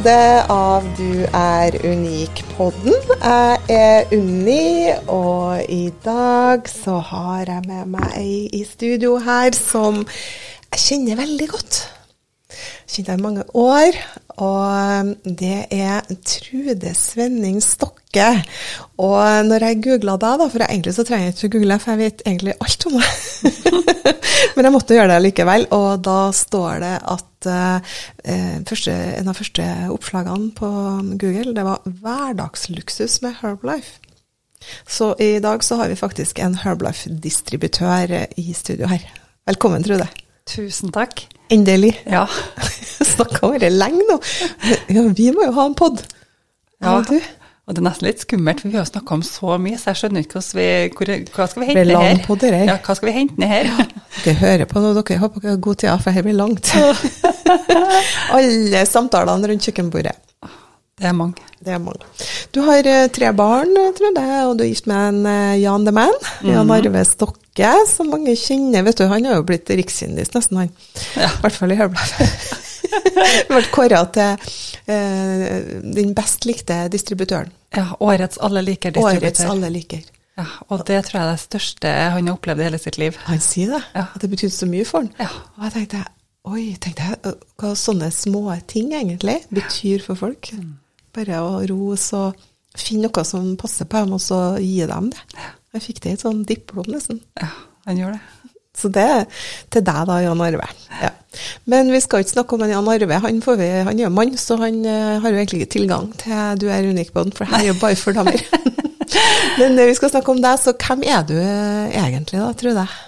episode 0.00 0.44
av 0.48 0.84
Du 0.96 1.26
er 1.36 1.74
unik-podden. 1.84 2.94
Jeg 3.20 3.58
er 3.68 4.08
Unni, 4.16 4.88
og 5.12 5.60
i 5.68 5.92
dag 6.04 6.64
så 6.68 7.02
har 7.04 7.44
jeg 7.44 7.66
med 7.68 7.90
meg 7.98 8.16
ei 8.16 8.48
i 8.48 8.64
studio 8.64 9.18
her 9.20 9.52
som 9.52 10.00
jeg 10.72 10.80
kjenner 10.86 11.20
veldig 11.20 11.48
godt. 11.52 11.99
Kjent 12.90 13.10
henne 13.10 13.20
i 13.20 13.24
mange 13.24 13.44
år, 13.58 13.96
og 14.40 15.14
det 15.24 15.66
er 15.74 16.06
Trude 16.26 16.92
Svenning 16.96 17.60
Stokke. 17.64 18.28
Og 19.00 19.46
når 19.46 19.66
jeg 19.66 19.80
googla 19.84 20.16
deg, 20.20 20.38
da, 20.40 20.48
for 20.50 20.64
egentlig 20.66 20.94
så 20.96 21.04
trenger 21.06 21.28
jeg 21.28 21.36
ikke 21.36 21.50
å 21.50 21.54
google, 21.56 21.78
for 21.82 21.94
jeg 21.94 22.02
vet 22.02 22.24
egentlig 22.26 22.56
alt 22.66 22.86
om 22.88 22.98
det. 22.98 23.10
Men 24.56 24.66
jeg 24.66 24.74
måtte 24.74 24.96
gjøre 24.96 25.12
det 25.12 25.24
likevel, 25.24 25.66
og 25.76 26.04
da 26.04 26.18
står 26.36 26.80
det 26.84 26.94
at 27.14 27.50
eh, 27.50 27.96
første, 28.68 28.94
en 29.20 29.30
av 29.30 29.38
første 29.38 29.66
oppslagene 29.94 30.52
på 30.56 30.70
Google, 31.20 31.54
det 31.56 31.66
var 31.66 31.84
'hverdagsluksus 31.86 33.20
med 33.26 33.38
Herbalife'. 33.42 34.00
Så 34.88 35.14
i 35.18 35.38
dag 35.40 35.64
så 35.64 35.76
har 35.80 35.88
vi 35.88 35.96
faktisk 35.96 36.38
en 36.38 36.54
Herbalife-distributør 36.54 38.26
i 38.36 38.52
studio 38.52 38.86
her. 38.86 39.06
Velkommen, 39.46 39.84
Trude. 39.84 40.08
Tusen 40.48 40.92
takk. 40.94 41.26
Endelig. 41.50 41.96
Ja. 42.06 42.24
Snakka 43.14 43.48
bare 43.50 43.70
lenge 43.74 44.06
nå. 44.08 44.16
Ja, 44.92 45.02
vi 45.14 45.30
må 45.34 45.44
jo 45.48 45.52
ha 45.58 45.66
en 45.70 45.74
pod. 45.78 46.02
Ja, 46.80 46.96
Ja. 46.98 47.02
du. 47.08 47.20
Og 47.68 47.74
det 47.76 47.82
er 47.84 47.86
nesten 47.86 48.06
litt 48.08 48.22
skummelt, 48.24 48.60
for 48.64 48.72
vi 48.72 48.78
har 48.80 48.86
snakka 48.88 49.14
om 49.14 49.20
så 49.22 49.54
mye, 49.62 49.76
så 49.78 49.92
jeg 49.92 49.98
skjønner 50.00 50.24
ikke 50.24 50.40
hva 50.40 50.56
vi, 50.58 50.64
hvor, 50.96 51.10
hva 51.36 51.44
skal 51.46 51.60
vi 51.62 51.66
hente 51.68 51.82
blir 51.84 51.94
lang 51.94 52.18
det 52.40 52.48
her. 52.50 52.64
Ja, 52.66 52.74
hva 52.82 52.96
skal 52.98 53.06
vi 53.06 53.12
hente 53.14 53.38
ned 53.38 53.52
her? 53.52 53.68
Dere 54.24 54.34
hører 54.40 54.66
på 54.66 54.82
nå, 54.82 54.90
dere 54.96 55.18
håper 55.20 55.44
dere 55.44 55.52
har 55.52 55.60
god 55.68 55.78
tid, 55.78 55.92
for 56.02 56.16
her 56.16 56.24
blir 56.26 56.34
langt. 56.40 56.72
Alle 58.34 58.82
samtalene 58.90 59.52
rundt 59.52 59.68
kjøkkenbordet. 59.68 60.16
Det 61.00 61.06
er 61.08 61.14
mange. 61.16 61.46
Det 61.62 61.72
er 61.76 61.78
mange. 61.84 62.08
Du 62.52 62.58
har 62.66 62.84
eh, 62.90 63.06
tre 63.14 63.30
barn, 63.38 63.70
tror 63.96 64.18
jeg, 64.18 64.42
og 64.50 64.58
du 64.58 64.64
er 64.66 64.72
gift 64.72 64.90
med 64.90 65.06
en 65.12 65.22
eh, 65.30 65.60
Jan 65.62 65.86
the 65.86 65.94
Man. 65.96 66.18
Jan 66.44 66.74
Arve 66.74 66.90
Arve 66.90 67.06
Stokke, 67.50 67.86
som 67.88 68.10
mange 68.10 68.36
kjenner. 68.38 68.82
Vet 68.86 68.98
du, 69.00 69.06
han 69.10 69.24
har 69.26 69.34
jo 69.40 69.44
blitt 69.46 69.68
rikskjendis 69.70 70.30
nesten, 70.34 70.56
han. 70.56 70.70
Ja. 71.16 71.28
I 71.30 71.40
hvert 71.42 71.56
fall 71.58 71.72
i 71.72 71.78
Hørbladet. 71.78 72.28
Ble 73.50 73.62
kåra 73.74 74.04
til 74.14 74.36
eh, 74.90 75.82
den 75.94 76.14
best 76.14 76.46
likte 76.46 76.84
distributøren. 76.90 77.50
Ja, 77.74 77.88
årets 78.02 78.38
alle 78.42 78.62
liker 78.66 78.96
Årets 78.98 79.42
alle 79.46 79.70
liker. 79.70 80.02
Ja, 80.38 80.46
og 80.70 80.84
det 80.88 81.02
tror 81.06 81.18
jeg 81.20 81.26
er 81.26 81.34
det 81.34 81.42
største 81.42 81.90
han 82.14 82.26
har 82.30 82.34
opplevd 82.38 82.62
i 82.62 82.66
hele 82.68 82.80
sitt 82.80 82.98
liv. 82.98 83.18
Han 83.26 83.40
sier 83.44 83.74
det, 83.76 83.82
Ja. 83.94 84.06
at 84.14 84.20
det 84.22 84.30
betydde 84.32 84.54
så 84.56 84.66
mye 84.70 84.86
for 84.88 85.02
han. 85.04 85.10
Ja. 85.20 85.28
Og 85.58 85.64
jeg 85.66 85.74
tenkte, 85.76 86.04
oi, 86.50 86.64
tenkte 86.80 87.08
jeg, 87.10 87.34
hva 87.60 87.74
sånne 87.76 88.10
små 88.14 88.44
ting 88.70 88.94
egentlig 88.94 89.40
betyr 89.50 90.02
for 90.06 90.18
folk. 90.18 90.52
Mm. 90.54 90.78
Bare 91.14 91.42
å 91.44 91.60
rose 91.68 92.16
og 92.16 92.46
finne 92.78 93.08
noe 93.10 93.24
som 93.26 93.56
passer 93.60 93.84
på 93.90 94.04
dem, 94.04 94.14
og 94.16 94.22
så 94.22 94.40
gi 94.62 94.78
dem 94.86 95.10
det. 95.12 95.46
Jeg 95.74 95.84
fikk 95.84 96.02
det 96.02 96.12
i 96.12 96.18
et 96.18 96.24
sånn 96.24 96.42
diplom 96.46 96.88
nesten. 96.90 97.20
Ja, 97.38 97.50
han 97.86 97.98
gjør 98.00 98.16
det. 98.16 98.22
Så 98.80 98.88
det 98.92 99.02
er 99.02 99.24
til 99.72 99.84
deg 99.84 100.06
da, 100.08 100.16
Jan 100.22 100.40
Arve. 100.42 100.66
Ja. 101.02 101.10
Men 101.70 101.90
vi 101.92 102.00
skal 102.02 102.22
ikke 102.22 102.34
snakke 102.34 102.56
om 102.56 102.64
en 102.64 102.72
Jan 102.72 102.88
Arve, 102.90 103.18
han, 103.22 103.42
vi, 103.42 103.68
han 103.86 103.92
er 103.92 104.04
jo 104.04 104.12
mann, 104.14 104.36
så 104.40 104.56
han 104.62 104.80
eh, 104.86 105.18
har 105.22 105.30
jo 105.30 105.40
egentlig 105.40 105.62
ikke 105.62 105.74
tilgang 105.76 106.10
til 106.18 106.60
Du 106.62 106.66
er 106.70 106.86
unik 106.86 107.12
på 107.14 107.26
den, 107.26 107.34
for 107.36 107.50
her 107.50 107.60
er 107.60 107.70
jo 107.70 107.78
bare 107.80 107.98
for 107.98 108.16
damer. 108.16 108.40
Men 109.60 109.78
eh, 109.78 109.90
vi 109.90 109.96
skal 109.98 110.12
snakke 110.14 110.34
om 110.34 110.42
deg, 110.42 110.58
så 110.62 110.74
hvem 110.74 111.04
er 111.06 111.26
du 111.28 111.36
eh, 111.38 111.98
egentlig 112.02 112.40
da, 112.40 112.50
tror 112.56 112.80
jeg? 112.82 113.06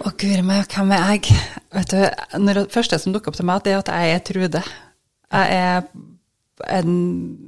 Å 0.00 0.14
guri 0.22 0.44
meg, 0.46 0.70
hvem 0.70 0.94
er 0.96 1.12
jeg? 1.14 1.40
Vet 1.76 1.92
du, 1.92 2.00
når 2.40 2.62
det 2.62 2.70
første 2.74 2.98
som 3.00 3.14
dukker 3.14 3.32
opp 3.32 3.38
til 3.38 3.48
meg, 3.50 3.62
det 3.66 3.74
er 3.74 3.82
at 3.82 3.92
jeg 3.92 4.14
er 4.14 4.24
Trude. 4.26 4.62
Jeg 5.30 5.60
er 5.60 5.84
en 6.68 6.94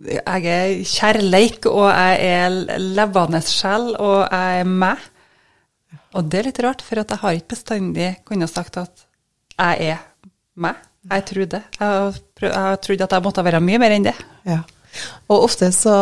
Jeg 0.07 0.47
er 0.47 0.85
kjærleik, 0.89 1.67
og 1.67 1.89
jeg 1.91 2.19
er 2.29 2.79
levende 2.79 3.43
sjel, 3.45 3.93
og 3.99 4.27
jeg 4.27 4.63
er 4.63 4.69
meg. 4.69 5.09
Og 6.13 6.29
det 6.29 6.41
er 6.41 6.49
litt 6.51 6.63
rart, 6.65 6.85
for 6.85 7.01
at 7.01 7.13
jeg 7.13 7.23
har 7.23 7.37
ikke 7.37 7.55
bestandig 7.55 8.09
kunnet 8.29 8.53
sagt 8.53 8.77
at 8.81 9.07
jeg 9.57 9.95
er 9.95 10.03
meg. 10.61 10.77
Jeg 11.11 11.25
trodde. 11.27 11.63
Jeg 11.81 12.15
trodde 12.39 12.53
jeg 12.53 13.01
har 13.01 13.09
at 13.09 13.17
jeg 13.17 13.25
måtte 13.25 13.45
være 13.45 13.61
mye 13.65 13.81
mer 13.83 13.95
enn 13.97 14.07
det. 14.07 14.15
Ja. 14.47 14.61
Og 15.33 15.47
ofte 15.49 15.71
så 15.73 15.95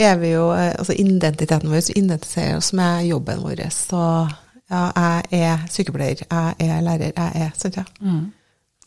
er 0.00 0.14
vi 0.16 0.30
jo 0.32 0.46
eh, 0.54 0.72
Altså 0.72 0.94
identiteten 0.96 1.68
vår 1.68 1.82
så 1.84 1.96
identifiserer 1.96 2.56
oss 2.56 2.72
med 2.72 3.04
jobben 3.10 3.42
vår. 3.44 3.66
Så 3.74 4.02
ja, 4.70 4.84
jeg 5.30 5.42
er 5.44 5.66
sykepleier, 5.70 6.24
jeg 6.24 6.70
er 6.70 6.84
lærer, 6.86 7.12
jeg 7.12 7.44
er 7.46 7.50
Sant, 7.58 7.76
ja. 7.76 7.84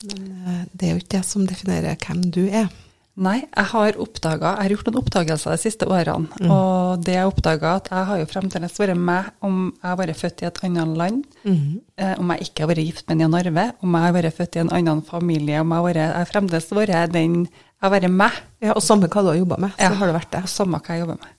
Men 0.03 0.23
eh, 0.47 0.63
det 0.73 0.88
er 0.88 0.95
jo 0.95 1.01
ikke 1.03 1.17
det 1.17 1.25
som 1.28 1.47
definerer 1.47 2.00
hvem 2.07 2.25
du 2.34 2.44
er. 2.47 2.67
Nei, 3.13 3.44
jeg 3.46 3.66
har 3.69 3.97
oppdaget, 4.01 4.41
Jeg 4.41 4.57
har 4.57 4.72
gjort 4.74 4.88
noen 4.88 4.97
oppdagelser 5.03 5.51
de 5.53 5.57
siste 5.62 5.85
årene. 5.85 6.31
Og 6.50 7.03
det 7.06 7.13
jeg 7.13 7.28
oppdaga, 7.29 7.75
at 7.78 7.90
jeg 7.91 8.07
har 8.09 8.18
jo 8.18 8.25
fremdeles 8.31 8.79
vært 8.79 8.97
meg 8.97 9.28
om 9.46 9.59
jeg 9.69 9.85
har 9.90 10.00
vært 10.00 10.18
født 10.18 10.41
i 10.41 10.47
et 10.50 10.62
annet 10.66 10.97
land, 10.97 11.19
eh, 11.46 12.16
om 12.18 12.31
jeg 12.34 12.47
ikke 12.47 12.63
har 12.66 12.72
vært 12.73 12.85
gift 12.88 13.06
med 13.09 13.22
Jan 13.22 13.35
Arve, 13.38 13.68
om 13.84 13.94
jeg 13.94 14.02
har 14.07 14.16
vært 14.18 14.34
født 14.40 14.56
i 14.57 14.63
en 14.63 14.73
annen 14.73 15.03
familie, 15.06 15.62
om 15.62 15.69
jeg 15.69 15.78
har, 15.78 15.85
vært, 15.85 16.02
jeg 16.02 16.18
har 16.23 16.31
fremdeles 16.34 16.72
vært 16.73 17.13
den 17.13 17.38
Jeg 17.84 17.90
har 17.90 18.00
vært 18.00 18.12
meg. 18.16 18.31
Ja, 18.63 18.73
og 18.73 18.81
samme 18.81 19.07
hva 19.12 19.22
du 19.22 19.28
har 19.28 19.35
jobba 19.35 19.57
med, 19.59 19.72
så 19.78 19.84
Ja, 19.84 19.94
har 19.94 20.07
det 20.07 20.16
vært 20.16 20.31
det. 20.31 20.44
Og 20.44 20.50
samme 20.50 20.79
hva 20.79 20.94
jeg 20.96 21.03
jobber 21.03 21.19
med. 21.19 21.31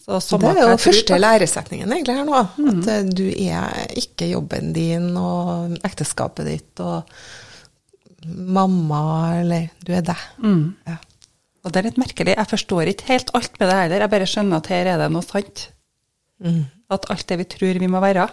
Så 0.00 0.38
det 0.40 0.48
er 0.48 0.70
jo 0.72 0.76
første 0.80 1.16
læresetningen 1.20 1.92
egentlig 1.92 2.16
her 2.16 2.24
nå. 2.26 2.40
At 2.72 2.88
eh, 2.88 3.02
du 3.04 3.26
er 3.30 3.92
ikke 3.96 4.30
jobben 4.32 4.72
din 4.72 5.14
og 5.16 5.76
ekteskapet 5.86 6.48
ditt 6.48 6.80
og 6.80 7.04
mamma, 8.26 9.02
eller 9.40 9.70
du 9.84 9.92
er 9.96 10.04
deg. 10.06 10.24
Mm. 10.42 10.64
Ja. 10.88 10.96
Og 11.60 11.72
det 11.72 11.80
er 11.80 11.88
litt 11.90 12.00
merkelig. 12.00 12.36
Jeg 12.36 12.50
forstår 12.50 12.90
ikke 12.92 13.10
helt 13.10 13.30
alt 13.36 13.58
med 13.60 13.68
det 13.68 13.76
heller. 13.76 14.04
Jeg 14.04 14.12
bare 14.14 14.28
skjønner 14.32 14.62
at 14.62 14.70
her 14.72 14.90
er 14.94 15.00
det 15.02 15.10
noe 15.12 15.26
sant. 15.26 15.66
Mm. 16.40 16.64
At 16.90 17.06
alt 17.12 17.28
det 17.28 17.38
vi 17.42 17.48
tror 17.52 17.80
vi 17.82 17.90
må 17.90 18.00
være, 18.02 18.26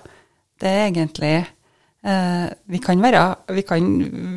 det 0.58 0.70
er 0.72 0.86
egentlig 0.88 1.34
eh, 1.38 2.46
Vi 2.72 2.80
kan 2.82 3.02
være 3.04 3.24
Vi 3.54 3.64
kan 3.68 3.84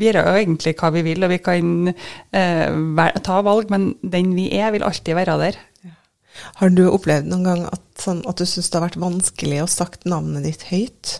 være 0.00 0.24
egentlig 0.40 0.74
hva 0.80 0.90
vi 0.92 1.04
vil, 1.06 1.24
og 1.24 1.30
vi 1.32 1.38
kan 1.38 1.92
eh, 1.92 3.20
ta 3.22 3.40
valg, 3.46 3.70
men 3.70 3.92
den 4.02 4.34
vi 4.36 4.50
er, 4.58 4.72
vil 4.74 4.84
alltid 4.86 5.14
være 5.16 5.38
der. 5.44 5.60
Har 6.60 6.70
du 6.74 6.84
opplevd 6.90 7.30
noen 7.30 7.46
gang 7.46 7.64
at, 7.70 7.86
sånn, 8.00 8.22
at 8.28 8.38
du 8.38 8.46
syns 8.46 8.70
det 8.70 8.78
har 8.78 8.86
vært 8.88 9.00
vanskelig 9.02 9.62
å 9.64 9.70
sagt 9.70 10.06
navnet 10.08 10.46
ditt 10.46 10.66
høyt, 10.70 11.16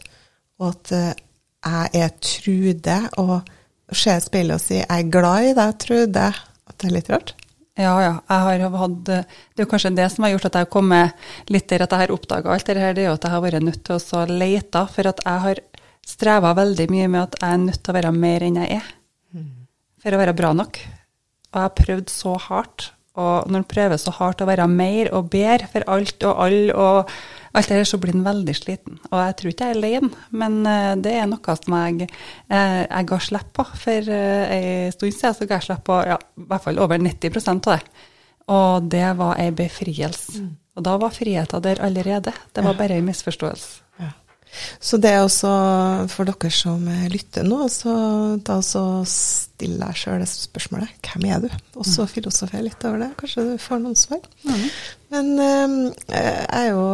og 0.61 0.73
at 0.75 0.93
eh, 0.97 1.25
jeg 1.61 2.05
er 2.05 2.13
Trude, 2.25 2.99
og 3.21 3.49
se 3.97 4.17
spillet 4.21 4.27
speilet 4.27 4.55
og 4.55 4.61
si 4.61 4.75
'jeg 4.79 4.87
er 4.89 5.11
glad 5.11 5.51
i 5.51 5.55
deg, 5.55 5.79
Trude'? 5.79 6.35
At 6.69 6.79
det 6.79 6.89
er 6.89 6.95
litt 6.95 7.11
rart? 7.11 7.35
Ja, 7.77 7.95
ja. 8.03 8.15
Jeg 8.29 8.61
har 8.61 8.79
hatt, 8.79 9.05
det 9.05 9.25
er 9.57 9.65
jo 9.65 9.71
kanskje 9.71 9.97
det 9.97 10.11
som 10.13 10.25
har 10.25 10.31
gjort 10.31 10.45
at 10.45 10.55
jeg 10.55 10.67
har 10.67 10.75
kommet 10.75 11.13
litt 11.49 11.69
der 11.69 11.83
at 11.83 11.91
jeg 11.91 11.99
har 11.99 12.13
oppdaga 12.13 12.53
alt 12.53 12.67
det 12.67 12.77
her, 12.77 12.95
det 12.95 13.03
er 13.03 13.09
jo 13.09 13.17
at 13.17 13.25
jeg 13.25 13.31
har 13.31 13.41
vært 13.41 13.63
nødt 13.63 13.85
til 13.85 13.95
å 13.97 14.25
lete, 14.27 14.87
for 14.95 15.07
at 15.07 15.21
jeg 15.25 15.41
har 15.41 15.61
streva 16.07 16.55
veldig 16.55 16.91
mye 16.91 17.09
med 17.09 17.23
at 17.23 17.37
jeg 17.41 17.53
er 17.53 17.63
nødt 17.65 17.83
til 17.83 17.93
å 17.93 17.99
være 17.99 18.13
mer 18.13 18.43
enn 18.43 18.57
jeg 18.57 18.81
er. 18.81 18.95
For 20.01 20.17
å 20.17 20.21
være 20.21 20.37
bra 20.37 20.53
nok. 20.57 20.81
Og 21.51 21.59
jeg 21.59 21.67
har 21.67 21.77
prøvd 21.77 22.11
så 22.13 22.37
hardt. 22.49 22.93
Og 23.19 23.51
når 23.51 23.63
en 23.63 23.67
prøver 23.67 23.99
så 23.99 24.13
hardt 24.15 24.43
å 24.45 24.47
være 24.47 24.69
mer 24.71 25.11
og 25.17 25.31
bedre 25.33 25.67
for 25.73 25.87
alt 25.91 26.23
og 26.29 26.43
alle, 26.45 26.75
og 26.75 27.11
alt 27.59 27.71
det 27.73 27.81
der, 27.81 27.89
så 27.89 27.99
blir 27.99 28.15
en 28.15 28.27
veldig 28.27 28.55
sliten. 28.55 29.01
Og 29.11 29.17
jeg 29.19 29.37
tror 29.39 29.51
ikke 29.51 29.67
jeg 29.67 29.75
er 29.75 29.81
alene, 29.81 30.11
men 30.31 30.61
eh, 30.71 30.93
det 31.03 31.17
er 31.19 31.27
noe 31.31 31.57
som 31.59 31.77
jeg, 31.81 32.07
eh, 32.47 32.79
jeg 32.85 33.11
ga 33.11 33.19
slipp 33.27 33.51
på. 33.59 33.67
For 33.83 34.15
eh, 34.15 34.55
en 34.61 34.95
stund 34.95 35.17
siden 35.17 35.37
så 35.41 35.51
ga 35.51 35.59
jeg 35.59 35.69
slipp 35.71 35.85
på 35.91 35.99
ja, 36.07 36.21
i 36.39 36.47
hvert 36.53 36.67
fall 36.69 36.79
over 36.87 37.03
90 37.03 37.43
av 37.51 37.61
det. 37.67 38.07
Og 38.51 38.89
det 38.95 39.07
var 39.19 39.43
ei 39.43 39.51
befrielse. 39.55 40.47
Og 40.79 40.87
da 40.87 40.95
var 41.03 41.13
friheten 41.15 41.63
der 41.67 41.83
allerede. 41.83 42.33
Det 42.55 42.65
var 42.65 42.79
bare 42.79 42.99
en 42.99 43.11
misforståelse. 43.11 43.83
Ja. 44.01 44.15
Så 44.81 44.99
det 45.01 45.13
er 45.15 45.23
også 45.25 45.51
for 46.11 46.29
dere 46.29 46.51
som 46.53 46.83
lytter 47.13 47.47
nå, 47.47 47.65
så 47.73 47.93
da 48.45 48.59
så 48.65 48.83
stiller 49.09 49.93
jeg 49.93 50.01
sjøl 50.03 50.23
det 50.23 50.29
spørsmålet. 50.31 50.95
Hvem 51.05 51.27
er 51.31 51.45
du? 51.45 51.49
Og 51.79 51.87
så 51.89 52.07
filosoferer 52.11 52.61
jeg 52.61 52.69
litt 52.71 52.87
over 52.89 53.03
det. 53.05 53.11
Kanskje 53.21 53.45
du 53.47 53.53
får 53.63 53.83
noen 53.83 53.99
svar. 53.99 54.23
Mm. 54.45 54.65
Men 55.11 55.31
øh, 55.43 55.87
jeg 56.09 56.71
jo 56.71 56.85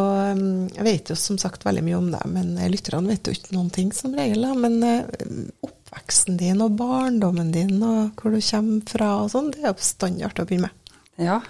Jeg 0.76 0.86
vet 0.86 1.10
jo 1.12 1.16
som 1.20 1.38
sagt 1.40 1.66
veldig 1.66 1.84
mye 1.84 1.98
om 1.98 2.08
deg, 2.14 2.24
men 2.32 2.54
lytterne 2.72 3.12
vet 3.12 3.28
jo 3.28 3.36
ikke 3.36 3.56
noen 3.56 3.70
ting 3.74 3.92
som 3.96 4.16
regel. 4.16 4.48
Men 4.60 4.80
øh, 4.82 5.46
oppveksten 5.68 6.40
din 6.40 6.64
og 6.64 6.76
barndommen 6.80 7.52
din 7.54 7.78
og 7.80 8.18
hvor 8.20 8.34
du 8.34 8.40
kommer 8.40 8.90
fra 8.90 9.12
og 9.22 9.32
sånn, 9.32 9.52
det 9.54 9.64
er 9.64 9.72
jo 9.72 9.88
standard 9.92 10.42
å 10.42 10.48
begynne 10.48 10.68
med. 10.68 10.98
Ja. 11.22 11.40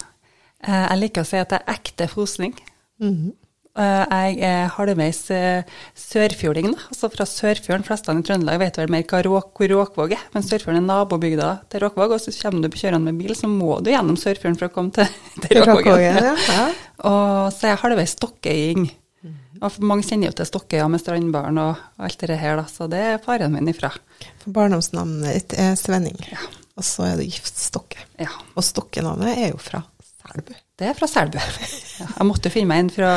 Jeg 0.66 1.00
liker 1.00 1.22
å 1.22 1.28
si 1.28 1.38
at 1.38 1.52
jeg 1.52 1.62
er 1.62 1.74
ekte 1.76 2.06
frosning. 2.10 2.54
Mm 3.02 3.12
-hmm. 3.12 3.34
Eh, 3.76 4.02
jeg 4.08 4.38
er 4.46 4.70
halvveis 4.72 5.18
eh, 5.34 5.80
sørfjording, 6.00 6.70
altså 6.88 7.10
fra 7.12 7.26
Sørfjorden. 7.28 7.84
Flestene 7.84 8.22
i 8.22 8.26
Trøndelag 8.26 8.60
vet 8.62 8.78
vel 8.80 8.92
mer 8.92 9.04
hva 9.10 9.20
råk, 9.26 9.60
Råkvåg 9.72 10.14
er, 10.16 10.22
men 10.32 10.44
Sørfjorden 10.46 10.80
er 10.80 10.86
nabobygda 10.86 11.50
til 11.72 11.84
Råkvåg. 11.84 12.14
Og 12.16 12.22
så 12.22 12.32
kommer 12.38 12.64
du 12.64 12.78
kjørende 12.80 13.10
med 13.10 13.20
bil, 13.20 13.34
så 13.36 13.50
må 13.52 13.76
du 13.84 13.92
gjennom 13.92 14.16
Sørfjorden 14.20 14.56
for 14.56 14.70
å 14.70 14.72
komme 14.72 14.96
til, 14.96 15.10
til 15.44 15.60
Råkvågen. 15.60 16.20
Ja. 16.24 16.68
og 17.04 17.52
så 17.52 17.68
er 17.68 17.74
jeg 17.74 17.82
halvveis 17.84 18.16
stokkøying. 18.16 18.86
Mhm. 19.26 19.38
Og 19.60 19.80
mange 19.92 20.08
kjenner 20.08 20.30
jo 20.30 20.38
til 20.40 20.48
Stokkøya 20.48 20.88
med 20.92 21.02
strandbaren 21.04 21.60
og 21.60 22.04
alt 22.08 22.28
det 22.32 22.40
her, 22.40 22.56
da, 22.60 22.68
så 22.70 22.88
det 22.92 23.02
er 23.12 23.24
faren 23.24 23.52
min 23.56 23.72
ifra. 23.72 23.92
For 24.40 24.56
barndomsnavnet 24.56 25.36
ditt 25.36 25.58
er 25.60 25.76
Svenning, 25.80 26.16
ja. 26.32 26.40
og 26.76 26.84
så 26.86 27.10
er 27.10 27.20
du 27.20 27.28
gift 27.28 27.60
Stokke. 27.60 28.08
Ja. 28.20 28.32
Og 28.54 28.64
Stokkenavnet 28.64 29.36
er 29.36 29.52
jo 29.52 29.60
fra 29.60 29.84
Selbu. 30.00 30.56
Det 30.76 30.90
er 30.90 30.96
fra 30.98 31.08
Selbu. 31.10 31.40
Ja, 31.96 32.04
jeg 32.10 32.26
måtte 32.28 32.50
finne 32.52 32.68
meg 32.68 32.80
en 32.82 32.88
fra 32.92 33.10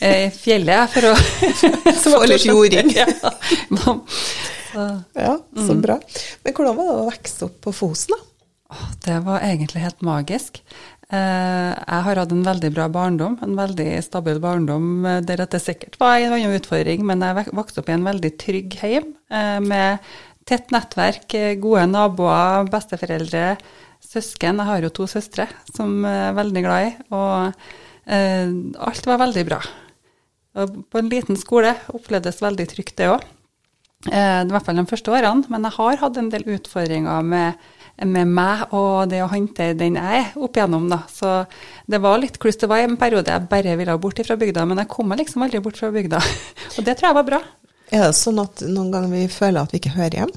eh, 0.00 0.30
fjellet 0.32 0.88
for 0.94 1.10
å 1.10 1.16
Få 2.06 2.22
litt 2.24 2.46
jording. 2.48 2.88
ja. 2.96 3.04
ja, 4.72 5.34
så 5.36 5.74
mm. 5.76 5.82
bra. 5.84 5.98
Men 6.40 6.56
hvordan 6.56 6.78
var 6.78 6.88
det 6.88 6.94
å 6.94 7.04
vokse 7.10 7.44
opp 7.44 7.58
på 7.66 7.74
Fosen, 7.76 8.16
da? 8.16 8.88
Det 9.04 9.18
var 9.26 9.44
egentlig 9.44 9.84
helt 9.84 10.00
magisk. 10.08 10.62
Eh, 11.12 11.70
jeg 11.76 12.04
har 12.06 12.20
hatt 12.22 12.32
en 12.32 12.46
veldig 12.46 12.70
bra 12.72 12.88
barndom, 12.88 13.36
en 13.44 13.56
veldig 13.58 13.90
stabil 14.06 14.40
barndom 14.40 15.04
eh, 15.04 15.20
der 15.26 15.44
det 15.44 15.60
sikkert 15.60 15.98
var 16.00 16.16
en 16.16 16.32
annen 16.32 16.56
utfordring, 16.56 17.04
men 17.04 17.20
jeg 17.20 17.52
vokste 17.52 17.82
opp 17.82 17.90
i 17.92 17.96
en 17.98 18.08
veldig 18.08 18.32
trygg 18.40 18.78
heim 18.80 19.10
eh, 19.28 19.58
med 19.60 20.14
tett 20.48 20.72
nettverk, 20.72 21.28
gode 21.60 21.86
naboer, 21.92 22.66
besteforeldre 22.72 23.54
søsken. 24.14 24.60
Jeg 24.62 24.70
har 24.70 24.84
jo 24.84 24.92
to 24.94 25.08
søstre 25.10 25.48
som 25.74 26.02
jeg 26.06 26.28
er 26.30 26.36
veldig 26.38 26.64
glad 26.64 26.88
i. 26.88 26.92
Og 27.14 27.36
eh, 28.06 28.52
alt 28.88 29.08
var 29.10 29.22
veldig 29.26 29.46
bra. 29.50 29.60
Og 30.62 30.82
på 30.90 31.00
en 31.00 31.10
liten 31.10 31.38
skole 31.38 31.74
opplevdes 31.94 32.42
veldig 32.42 32.68
trygt, 32.70 32.96
det 33.00 33.10
òg. 33.10 33.24
Eh, 34.10 34.42
I 34.44 34.52
hvert 34.52 34.66
fall 34.66 34.78
de 34.78 34.86
første 34.90 35.14
årene. 35.14 35.48
Men 35.50 35.66
jeg 35.66 35.76
har 35.78 36.02
hatt 36.04 36.20
en 36.20 36.30
del 36.32 36.46
utfordringer 36.56 37.26
med, 37.26 37.66
med 38.04 38.30
meg 38.30 38.74
og 38.76 39.10
det 39.10 39.22
å 39.24 39.30
håndtere 39.32 39.78
den 39.78 39.98
jeg 39.98 40.20
er 40.20 40.38
opp 40.38 40.58
igjennom. 40.58 40.86
Da. 40.92 41.02
Så 41.10 41.34
det 41.90 42.02
var 42.04 42.20
litt 42.22 42.38
kluss. 42.42 42.60
Det 42.60 42.70
var 42.70 42.84
en 42.84 42.98
periode 43.00 43.34
jeg 43.34 43.50
bare 43.50 43.76
ville 43.80 43.98
bort 44.00 44.22
fra 44.26 44.38
bygda, 44.40 44.66
men 44.70 44.82
jeg 44.84 44.92
kom 44.94 45.10
meg 45.10 45.24
liksom 45.24 45.46
aldri 45.46 45.62
bort 45.64 45.80
fra 45.80 45.92
bygda. 45.94 46.22
og 46.76 46.80
det 46.86 46.98
tror 46.98 47.10
jeg 47.10 47.20
var 47.20 47.30
bra. 47.32 47.44
Er 47.92 48.08
det 48.08 48.16
sånn 48.18 48.40
at 48.42 48.64
noen 48.66 48.90
ganger 48.94 49.12
vi 49.12 49.26
føler 49.30 49.62
at 49.62 49.74
vi 49.74 49.82
ikke 49.82 49.96
hører 49.98 50.22
hjem? 50.22 50.34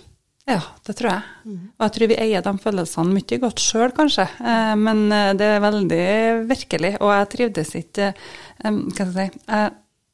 Ja, 0.47 0.61
det 0.87 0.93
tror 0.95 1.11
jeg. 1.11 1.23
Mm. 1.43 1.63
Og 1.75 1.83
jeg 1.83 1.93
tror 1.95 2.09
vi 2.09 2.19
eier 2.23 2.43
de 2.45 2.51
følelsene 2.63 3.15
mye 3.17 3.39
godt 3.43 3.59
sjøl, 3.59 3.91
kanskje. 3.95 4.29
Eh, 4.39 4.75
men 4.79 5.09
eh, 5.11 5.33
det 5.35 5.49
er 5.57 5.59
veldig 5.63 6.05
virkelig, 6.47 6.93
og 7.01 7.11
jeg 7.11 7.27
trivdes 7.33 7.73
ikke 7.81 8.07
eh, 8.13 8.71
Hva 8.71 8.93
skal 8.95 9.11
jeg 9.11 9.33
si 9.43 9.65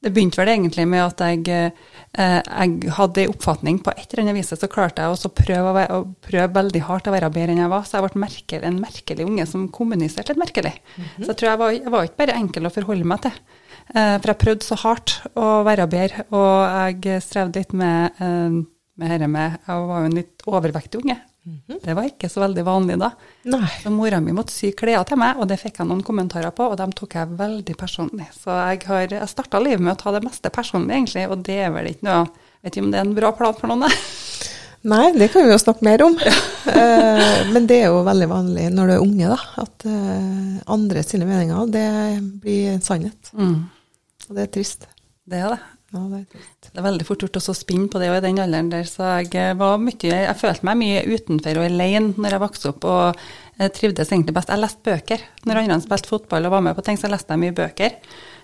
Det 0.03 0.11
begynte 0.11 0.41
vel 0.41 0.51
egentlig 0.55 0.87
med 0.89 0.99
at 0.99 1.21
jeg, 1.23 1.69
jeg 2.17 2.89
hadde 2.97 3.21
en 3.23 3.29
oppfatning 3.31 3.77
på 3.79 3.93
et 3.93 4.09
eller 4.09 4.25
annet 4.25 4.35
vis, 4.35 4.49
så 4.59 4.67
klarte 4.67 4.99
jeg 5.05 5.13
også 5.13 5.29
å 5.29 5.35
prøve, 5.37 5.85
å 5.95 6.01
prøve 6.25 6.49
veldig 6.57 6.81
hardt 6.89 7.07
å 7.07 7.13
være 7.13 7.29
bedre 7.31 7.53
enn 7.53 7.61
jeg 7.61 7.71
var. 7.71 7.85
Så 7.87 7.95
jeg 7.95 8.09
ble 8.09 8.23
merkelig, 8.25 8.67
en 8.67 8.81
merkelig 8.83 9.29
unge 9.29 9.45
som 9.47 9.69
kommuniserte 9.71 10.33
litt 10.33 10.41
merkelig. 10.43 10.73
Mm 10.73 11.03
-hmm. 11.05 11.23
Så 11.23 11.29
jeg 11.31 11.37
tror 11.37 11.49
jeg 11.49 11.61
var, 11.61 11.71
jeg 11.71 11.91
var 11.95 12.03
ikke 12.03 12.21
bare 12.25 12.39
enkel 12.41 12.67
å 12.67 12.75
forholde 12.75 13.05
meg 13.05 13.21
til. 13.21 13.39
For 13.93 14.27
jeg 14.27 14.43
prøvde 14.43 14.65
så 14.65 14.75
hardt 14.75 15.21
å 15.35 15.63
være 15.63 15.87
bedre, 15.87 16.25
og 16.31 16.99
jeg 16.99 17.21
strevde 17.21 17.59
litt 17.59 17.73
med 17.73 18.11
med 18.99 19.13
dette 19.13 19.29
med 19.31 19.59
Jeg 19.67 19.85
var 19.89 20.01
jo 20.01 20.09
en 20.09 20.17
litt 20.17 20.43
overvektig 20.45 21.01
unge. 21.01 21.17
Mm 21.45 21.59
-hmm. 21.67 21.79
Det 21.83 21.93
var 21.93 22.03
ikke 22.03 22.29
så 22.29 22.39
veldig 22.39 22.63
vanlig 22.63 22.99
da. 22.99 23.11
Nei. 23.43 23.69
Så 23.83 23.89
mora 23.89 24.19
mi 24.19 24.31
måtte 24.31 24.51
sy 24.51 24.71
klær 24.71 25.03
til 25.03 25.17
meg, 25.17 25.37
og 25.37 25.47
det 25.47 25.59
fikk 25.59 25.79
jeg 25.79 25.87
noen 25.87 26.03
kommentarer 26.03 26.51
på, 26.51 26.63
og 26.63 26.77
dem 26.77 26.91
tok 26.91 27.15
jeg 27.15 27.27
veldig 27.37 27.75
personlig. 27.77 28.27
Så 28.31 28.49
jeg 28.49 28.83
har 28.85 29.07
jeg 29.11 29.27
starta 29.29 29.59
livet 29.59 29.79
med 29.81 29.93
å 29.93 30.01
ta 30.01 30.11
det 30.11 30.23
meste 30.23 30.49
personlig, 30.49 30.95
egentlig, 30.95 31.29
og 31.29 31.43
det 31.43 31.59
er 31.59 31.71
vel 31.71 31.87
ikke 31.87 32.03
noe 32.07 32.27
Vet 32.63 32.77
ikke 32.77 32.85
om 32.85 32.91
det 32.91 32.99
er 32.99 33.05
en 33.05 33.15
bra 33.15 33.31
plan 33.31 33.53
for 33.53 33.67
noen, 33.67 33.91
Nei, 34.83 35.13
det 35.15 35.29
kan 35.31 35.45
vi 35.45 35.51
jo 35.51 35.59
snakke 35.59 35.85
mer 35.87 36.01
om. 36.03 36.15
uh, 36.15 37.37
men 37.53 37.67
det 37.67 37.77
er 37.83 37.91
jo 37.91 38.01
veldig 38.03 38.27
vanlig 38.27 38.65
når 38.71 38.87
du 38.87 38.93
er 38.93 39.03
unge, 39.03 39.29
da, 39.31 39.37
at 39.63 39.85
uh, 39.87 40.57
andre 40.75 41.03
sine 41.03 41.27
meninger, 41.27 41.69
det 41.71 41.87
blir 42.43 42.81
sannhet. 42.83 43.31
Mm. 43.31 43.69
Og 44.27 44.35
det 44.35 44.43
er 44.43 44.51
trist. 44.51 44.87
Det 45.23 45.39
er 45.39 45.55
det. 45.55 45.61
Ja, 45.93 46.01
det, 46.09 46.23
er 46.25 46.71
det 46.73 46.81
er 46.81 46.85
veldig 46.87 47.05
fort 47.05 47.23
gjort 47.23 47.37
å 47.37 47.53
spinne 47.53 47.85
på 47.91 47.99
det 48.01 48.09
og 48.09 48.17
i 48.17 48.23
den 48.25 48.41
alderen 48.41 48.71
der, 48.71 48.87
så 48.89 49.11
jeg 49.21 49.57
var 49.59 49.77
mye 49.77 50.09
Jeg 50.09 50.39
følte 50.39 50.65
meg 50.65 50.79
mye 50.79 51.03
utenfor 51.05 51.59
og 51.61 51.67
alene 51.67 52.15
når 52.17 52.35
jeg 52.35 52.43
vokste 52.43 52.71
opp, 52.71 52.87
og 52.89 53.23
jeg 53.61 53.73
trivdes 53.77 54.09
egentlig 54.09 54.33
best. 54.33 54.49
Jeg 54.49 54.63
leste 54.63 54.87
bøker. 54.89 55.25
Når 55.45 55.61
andre 55.61 55.81
spilte 55.83 56.09
fotball 56.09 56.49
og 56.49 56.55
var 56.55 56.63
med 56.65 56.77
på 56.77 56.85
ting, 56.87 56.97
så 56.97 57.11
leste 57.11 57.35
jeg 57.35 57.43
mye 57.43 57.57
bøker. 57.57 57.99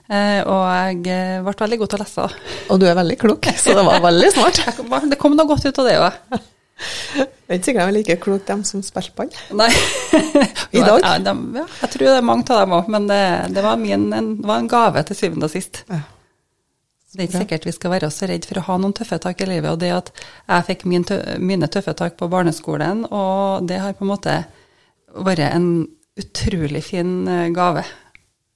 Eh, 0.09 0.39
og 0.41 0.61
jeg 0.65 1.01
eh, 1.13 1.41
ble 1.45 1.55
veldig 1.57 1.81
god 1.81 1.91
til 1.91 1.99
å 1.99 2.03
lese. 2.03 2.27
Og 2.73 2.79
du 2.81 2.85
er 2.89 2.95
veldig 2.97 3.17
klok, 3.21 3.49
så 3.61 3.75
det 3.77 3.85
var 3.85 4.05
veldig 4.05 4.31
smart. 4.33 4.61
det 5.09 5.19
kom 5.21 5.37
noe 5.37 5.49
godt 5.49 5.65
ut 5.69 5.81
av 5.81 5.89
det 5.89 5.97
òg. 6.01 6.39
Det 6.79 7.25
er 7.25 7.57
ikke 7.57 7.65
sikkert 7.65 7.81
de 7.81 7.89
er 7.89 7.95
like 7.97 8.15
kloke, 8.23 8.45
dem 8.47 8.61
som 8.65 8.81
spilte 8.85 9.13
ball. 9.17 9.33
Nei. 9.57 9.71
I 10.77 10.85
dag? 10.85 11.01
Ja, 11.03 11.17
de, 11.25 11.33
ja, 11.59 11.65
jeg 11.81 11.91
tror 11.95 12.05
det 12.05 12.15
er 12.15 12.29
mange 12.29 12.45
av 12.45 12.61
dem 12.61 12.77
òg, 12.77 12.93
men 12.93 13.09
det, 13.09 13.19
det, 13.57 13.65
var 13.65 13.81
min, 13.81 14.07
en, 14.13 14.31
det, 14.37 14.47
var 14.47 14.61
en, 14.61 14.71
gave 14.71 15.03
til 15.09 15.17
syvende 15.17 15.49
og 15.49 15.53
sist. 15.53 15.83
Ja. 15.89 16.05
Det 17.09 17.23
er 17.23 17.25
ikke 17.25 17.41
sikkert 17.41 17.65
vi 17.65 17.73
skal 17.73 17.93
være 17.95 18.09
så 18.13 18.27
redd 18.29 18.45
for 18.45 18.59
å 18.61 18.65
ha 18.67 18.75
noen 18.77 18.93
tøffe 18.93 19.17
tak 19.21 19.39
i 19.41 19.47
livet. 19.49 19.71
Og 19.71 19.79
det 19.81 19.89
at 19.95 20.11
jeg 20.13 20.67
fikk 20.67 20.85
min 20.91 21.05
tø 21.09 21.17
mine 21.41 21.69
tøffe 21.71 21.95
tak 21.97 22.19
på 22.19 22.29
barneskolen, 22.29 23.07
og 23.09 23.65
det 23.69 23.79
har 23.81 23.95
på 23.97 24.05
en 24.05 24.11
måte 24.11 24.35
vært 25.25 25.47
en 25.47 25.71
utrolig 26.19 26.83
fin 26.85 27.13
eh, 27.27 27.47
gave 27.55 27.81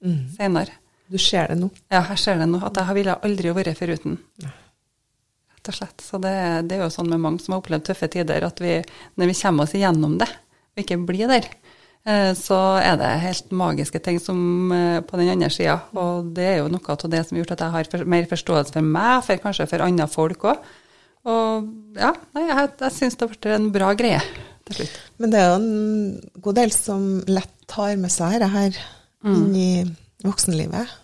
mm. 0.04 0.20
senere. 0.36 0.78
Du 1.10 1.18
ser 1.18 1.50
det 1.50 1.58
nå? 1.60 1.68
Ja, 1.92 2.04
jeg 2.12 2.20
ser 2.22 2.38
det 2.40 2.46
nå. 2.50 2.60
At 2.64 2.78
jeg 2.80 2.96
ville 2.96 3.16
aldri 3.26 3.52
vært 3.56 3.74
foruten. 3.78 4.20
Rett 4.44 5.70
og 5.72 5.76
slett. 5.76 6.04
Så 6.04 6.20
det, 6.22 6.34
det, 6.70 6.78
er 6.78 6.86
jo 6.86 6.92
sånn 6.94 7.10
med 7.10 7.22
mange 7.24 7.42
som 7.42 7.56
har 7.56 7.62
opplevd 7.62 7.88
tøffe 7.90 8.08
tider, 8.12 8.46
at 8.46 8.62
vi, 8.62 8.78
når 9.18 9.32
vi 9.32 9.36
kommer 9.40 9.66
oss 9.66 9.74
igjennom 9.74 10.16
det, 10.22 10.30
og 10.74 10.84
ikke 10.84 11.02
blir 11.08 11.30
der, 11.30 11.50
så 12.36 12.56
er 12.84 12.98
det 13.00 13.10
helt 13.22 13.52
magiske 13.56 14.00
ting 14.04 14.18
som 14.20 14.72
eh, 14.76 14.98
på 15.00 15.16
den 15.16 15.30
andre 15.32 15.48
sida. 15.52 15.78
Og 15.96 16.32
det 16.36 16.48
er 16.50 16.58
jo 16.58 16.70
noe 16.72 16.84
av 16.92 17.04
det 17.08 17.22
som 17.24 17.36
har 17.36 17.44
gjort 17.44 17.54
at 17.56 17.62
jeg 17.64 17.74
har 17.74 18.08
mer 18.12 18.26
forståelse 18.28 18.76
for 18.76 18.90
meg, 18.96 19.22
for 19.24 19.40
kanskje 19.40 19.68
for 19.70 19.84
andre 19.86 20.08
folk 20.12 20.44
òg. 20.52 20.66
Og 21.24 21.70
ja, 21.96 22.10
nei, 22.36 22.42
jeg, 22.50 22.74
jeg 22.82 22.92
syns 22.98 23.16
det 23.16 23.24
har 23.24 23.32
blitt 23.32 23.48
en 23.54 23.70
bra 23.72 23.94
greie 23.96 24.20
til 24.68 24.82
slutt. 24.82 24.98
Men 25.22 25.32
det 25.32 25.40
er 25.40 25.48
jo 25.48 25.56
en 25.62 26.42
god 26.44 26.60
del 26.60 26.74
som 26.76 27.06
lett 27.30 27.54
tar 27.70 27.96
med 27.96 28.12
seg 28.12 28.36
dette 28.36 28.52
her 28.52 28.76
mm. 29.24 29.32
inn 29.32 29.56
i 29.56 29.70
voksenlivet. 30.24 31.00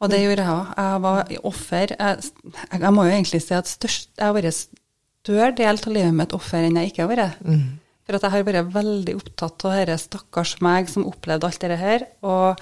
Og 0.00 0.08
det 0.08 0.22
gjorde 0.22 0.44
jeg 0.46 0.54
òg. 0.54 0.68
Jeg 0.80 1.00
var 1.04 1.34
offer. 1.50 1.94
Jeg, 1.98 2.30
jeg, 2.72 2.92
må 2.96 3.04
jo 3.04 3.12
egentlig 3.12 3.42
si 3.44 3.56
at 3.56 3.68
størst, 3.68 4.08
jeg 4.16 4.24
har 4.24 4.36
vært 4.36 4.56
større 4.56 5.52
del 5.58 5.76
av 5.76 5.92
livet 5.92 6.16
mitt 6.16 6.32
offer 6.36 6.64
enn 6.64 6.80
jeg 6.80 6.94
ikke 6.94 7.04
har 7.04 7.12
vært. 7.12 7.42
Mm. 7.44 7.66
For 8.10 8.18
at 8.18 8.24
jeg 8.26 8.34
har 8.34 8.46
vært 8.48 8.70
veldig 8.74 9.12
opptatt 9.20 9.64
av 9.68 9.74
dette 9.78 9.94
stakkars 10.02 10.56
meg 10.66 10.88
som 10.90 11.04
opplevde 11.06 11.46
alt 11.46 11.62
dette 11.62 11.76
her. 11.78 12.04
Og 12.26 12.58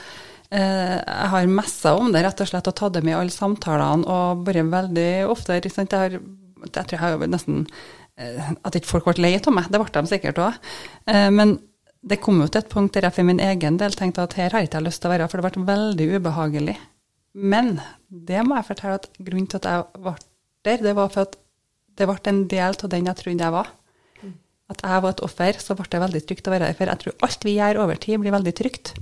eh, 0.53 0.99
jeg 1.01 1.31
har 1.33 1.49
messa 1.49 1.95
om 1.97 2.11
det 2.13 2.21
rett 2.27 2.43
og 2.45 2.51
slett 2.51 2.69
og 2.69 2.77
tatt 2.77 2.99
det 2.99 3.03
med 3.07 3.15
i 3.15 3.17
alle 3.17 3.33
samtalene. 3.33 4.05
Og 4.05 4.43
bare 4.45 4.67
veldig 4.69 5.07
ofte 5.33 5.57
jeg, 5.57 5.73
har, 5.95 6.19
jeg 6.19 6.75
tror 6.75 6.93
jeg 6.93 7.01
har 7.01 7.25
nesten 7.33 7.65
eh, 8.21 8.53
At 8.61 8.77
ikke 8.77 8.91
folk 8.91 9.09
ble 9.09 9.25
lei 9.25 9.33
av 9.39 9.57
meg. 9.57 9.73
Det 9.73 9.81
ble 9.81 9.95
de 9.97 10.13
sikkert 10.13 10.43
òg. 10.45 10.61
Eh, 11.09 11.31
men 11.33 11.57
det 12.13 12.21
kom 12.21 12.45
jo 12.45 12.51
til 12.53 12.61
et 12.61 12.71
punkt 12.77 12.93
der 12.93 13.09
jeg 13.09 13.17
for 13.17 13.31
min 13.33 13.41
egen 13.41 13.81
del 13.81 13.97
tenkte 13.97 14.29
at 14.29 14.37
her 14.37 14.53
har 14.53 14.67
jeg 14.67 14.69
ikke 14.69 14.85
lyst 14.85 15.01
til 15.01 15.09
å 15.09 15.15
være, 15.17 15.33
for 15.33 15.41
det 15.41 15.49
ble 15.57 15.67
veldig 15.73 16.13
ubehagelig. 16.19 16.77
Men 17.41 17.79
det 18.13 18.45
må 18.45 18.61
jeg 18.61 18.69
fortelle 18.69 19.01
at 19.01 19.09
grunnen 19.17 19.49
til 19.49 19.63
at 19.63 19.73
jeg 19.73 19.89
ble 19.97 20.19
der, 20.69 20.85
det 20.85 20.93
var 21.01 21.09
for 21.09 21.25
at 21.25 21.41
det 21.97 22.05
ble 22.05 22.21
en 22.29 22.47
del 22.53 22.77
av 22.77 22.89
den 22.93 23.09
jeg 23.09 23.23
trodde 23.25 23.49
jeg 23.49 23.57
var 23.57 23.75
at 24.69 24.83
jeg 24.85 25.03
var 25.05 25.15
et 25.15 25.23
offer, 25.25 25.61
så 25.63 25.77
ble 25.77 25.87
det 25.89 26.01
veldig 26.03 26.21
trygt 26.29 26.49
å 26.49 26.53
være 26.53 26.69
der. 26.69 26.77
For 26.77 26.91
jeg 26.91 27.03
tror 27.03 27.27
alt 27.27 27.47
vi 27.47 27.55
gjør 27.57 27.81
over 27.85 28.01
tid, 28.01 28.19
blir 28.21 28.35
veldig 28.35 28.55
trygt. 28.59 28.93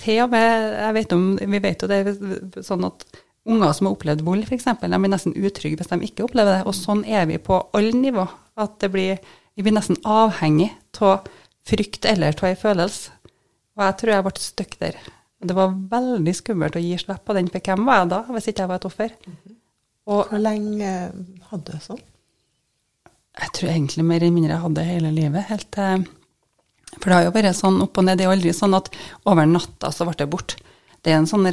Til 0.00 0.24
og 0.24 0.32
med, 0.34 0.74
jeg 0.74 0.96
vet 0.96 1.14
om, 1.14 1.24
Vi 1.38 1.60
vet 1.62 1.82
jo 1.82 1.88
det 1.88 2.00
er 2.02 2.66
sånn 2.66 2.84
at 2.88 3.06
unger 3.44 3.72
som 3.76 3.88
har 3.88 3.94
opplevd 3.94 4.24
vold, 4.26 4.44
f.eks., 4.48 4.66
de 4.82 4.98
blir 4.98 5.12
nesten 5.12 5.36
utrygge 5.36 5.80
hvis 5.80 5.90
de 5.92 6.00
ikke 6.08 6.26
opplever 6.26 6.58
det. 6.58 6.68
Og 6.68 6.76
sånn 6.76 7.04
er 7.04 7.26
vi 7.30 7.40
på 7.40 7.60
alle 7.76 7.96
nivå. 7.96 8.26
At 8.60 8.78
det 8.82 8.92
blir, 8.94 9.18
vi 9.56 9.64
blir 9.64 9.76
nesten 9.76 10.00
avhengig 10.04 10.70
av 11.00 11.28
frykt 11.64 12.04
eller 12.08 12.36
av 12.36 12.50
en 12.50 12.60
følelse. 12.60 13.12
Og 13.74 13.82
jeg 13.82 13.98
tror 14.00 14.12
jeg 14.12 14.24
ble 14.26 14.34
stuck 14.38 14.74
der. 14.80 14.98
Det 15.44 15.56
var 15.56 15.74
veldig 15.90 16.34
skummelt 16.36 16.76
å 16.78 16.82
gi 16.82 16.94
slipp 17.00 17.24
på 17.26 17.34
den, 17.36 17.50
for 17.52 17.64
hvem 17.64 17.84
var 17.88 18.02
jeg 18.02 18.10
da, 18.12 18.20
hvis 18.32 18.48
ikke 18.48 18.64
jeg 18.64 18.70
var 18.70 18.80
et 18.80 18.86
offer? 18.88 19.16
Og 20.04 20.28
Hvor 20.30 20.40
lenge 20.40 20.92
hadde 21.50 21.74
du 21.74 21.82
sånn? 21.82 22.00
Jeg 23.34 23.54
tror 23.56 23.72
egentlig 23.72 24.04
mer 24.06 24.22
eller 24.22 24.34
mindre 24.34 24.54
jeg 24.54 24.64
hadde 24.64 24.86
hele 24.86 25.10
livet. 25.14 25.48
helt 25.48 25.80
For 27.00 27.08
det 27.08 27.16
har 27.16 27.24
jo 27.26 27.34
vært 27.34 27.58
sånn 27.58 27.80
opp 27.82 27.98
og 27.98 28.06
ned. 28.06 28.18
Det 28.18 28.26
er 28.26 28.30
jo 28.30 28.36
aldri 28.36 28.54
sånn 28.54 28.76
at 28.78 28.90
over 29.26 29.48
natta 29.50 29.90
så 29.90 30.06
ble 30.06 30.16
det 30.20 30.30
borte. 30.30 30.60
Det 31.04 31.12
er 31.12 31.18
en 31.20 31.28
sånn 31.28 31.44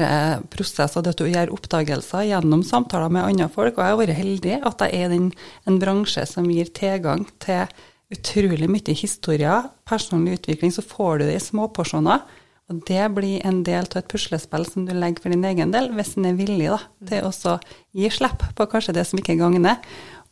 prosess 0.54 0.94
at 0.96 1.08
du 1.20 1.26
gjør 1.28 1.52
oppdagelser 1.52 2.30
gjennom 2.30 2.62
samtaler 2.64 3.12
med 3.12 3.26
andre 3.26 3.50
folk. 3.52 3.76
Og 3.76 3.84
jeg 3.84 3.96
har 3.96 4.00
vært 4.00 4.20
heldig 4.22 4.60
at 4.70 4.86
jeg 4.86 5.02
er 5.02 5.16
i 5.16 5.24
en 5.68 5.80
bransje 5.82 6.24
som 6.30 6.48
gir 6.48 6.72
tilgang 6.72 7.26
til 7.44 7.66
utrolig 8.12 8.70
mye 8.72 8.96
historier, 8.96 9.68
personlig 9.88 10.38
utvikling. 10.40 10.72
Så 10.72 10.86
får 10.86 11.20
du 11.20 11.26
det 11.26 11.36
i 11.40 11.44
småporsjoner. 11.44 12.24
Og 12.72 12.80
det 12.88 13.04
blir 13.12 13.44
en 13.44 13.60
del 13.68 13.84
av 13.90 14.00
et 14.00 14.08
puslespill 14.08 14.64
som 14.70 14.86
du 14.88 14.94
legger 14.96 15.20
for 15.26 15.34
din 15.34 15.44
egen 15.44 15.74
del, 15.74 15.90
hvis 15.98 16.14
en 16.16 16.30
er 16.30 16.38
villig 16.40 16.70
da, 16.72 16.78
til 17.10 17.28
å 17.28 17.58
gi 17.92 18.12
slipp 18.14 18.46
på 18.56 18.68
kanskje 18.72 18.96
det 18.96 19.04
som 19.10 19.20
ikke 19.20 19.36
gagner, 19.42 19.82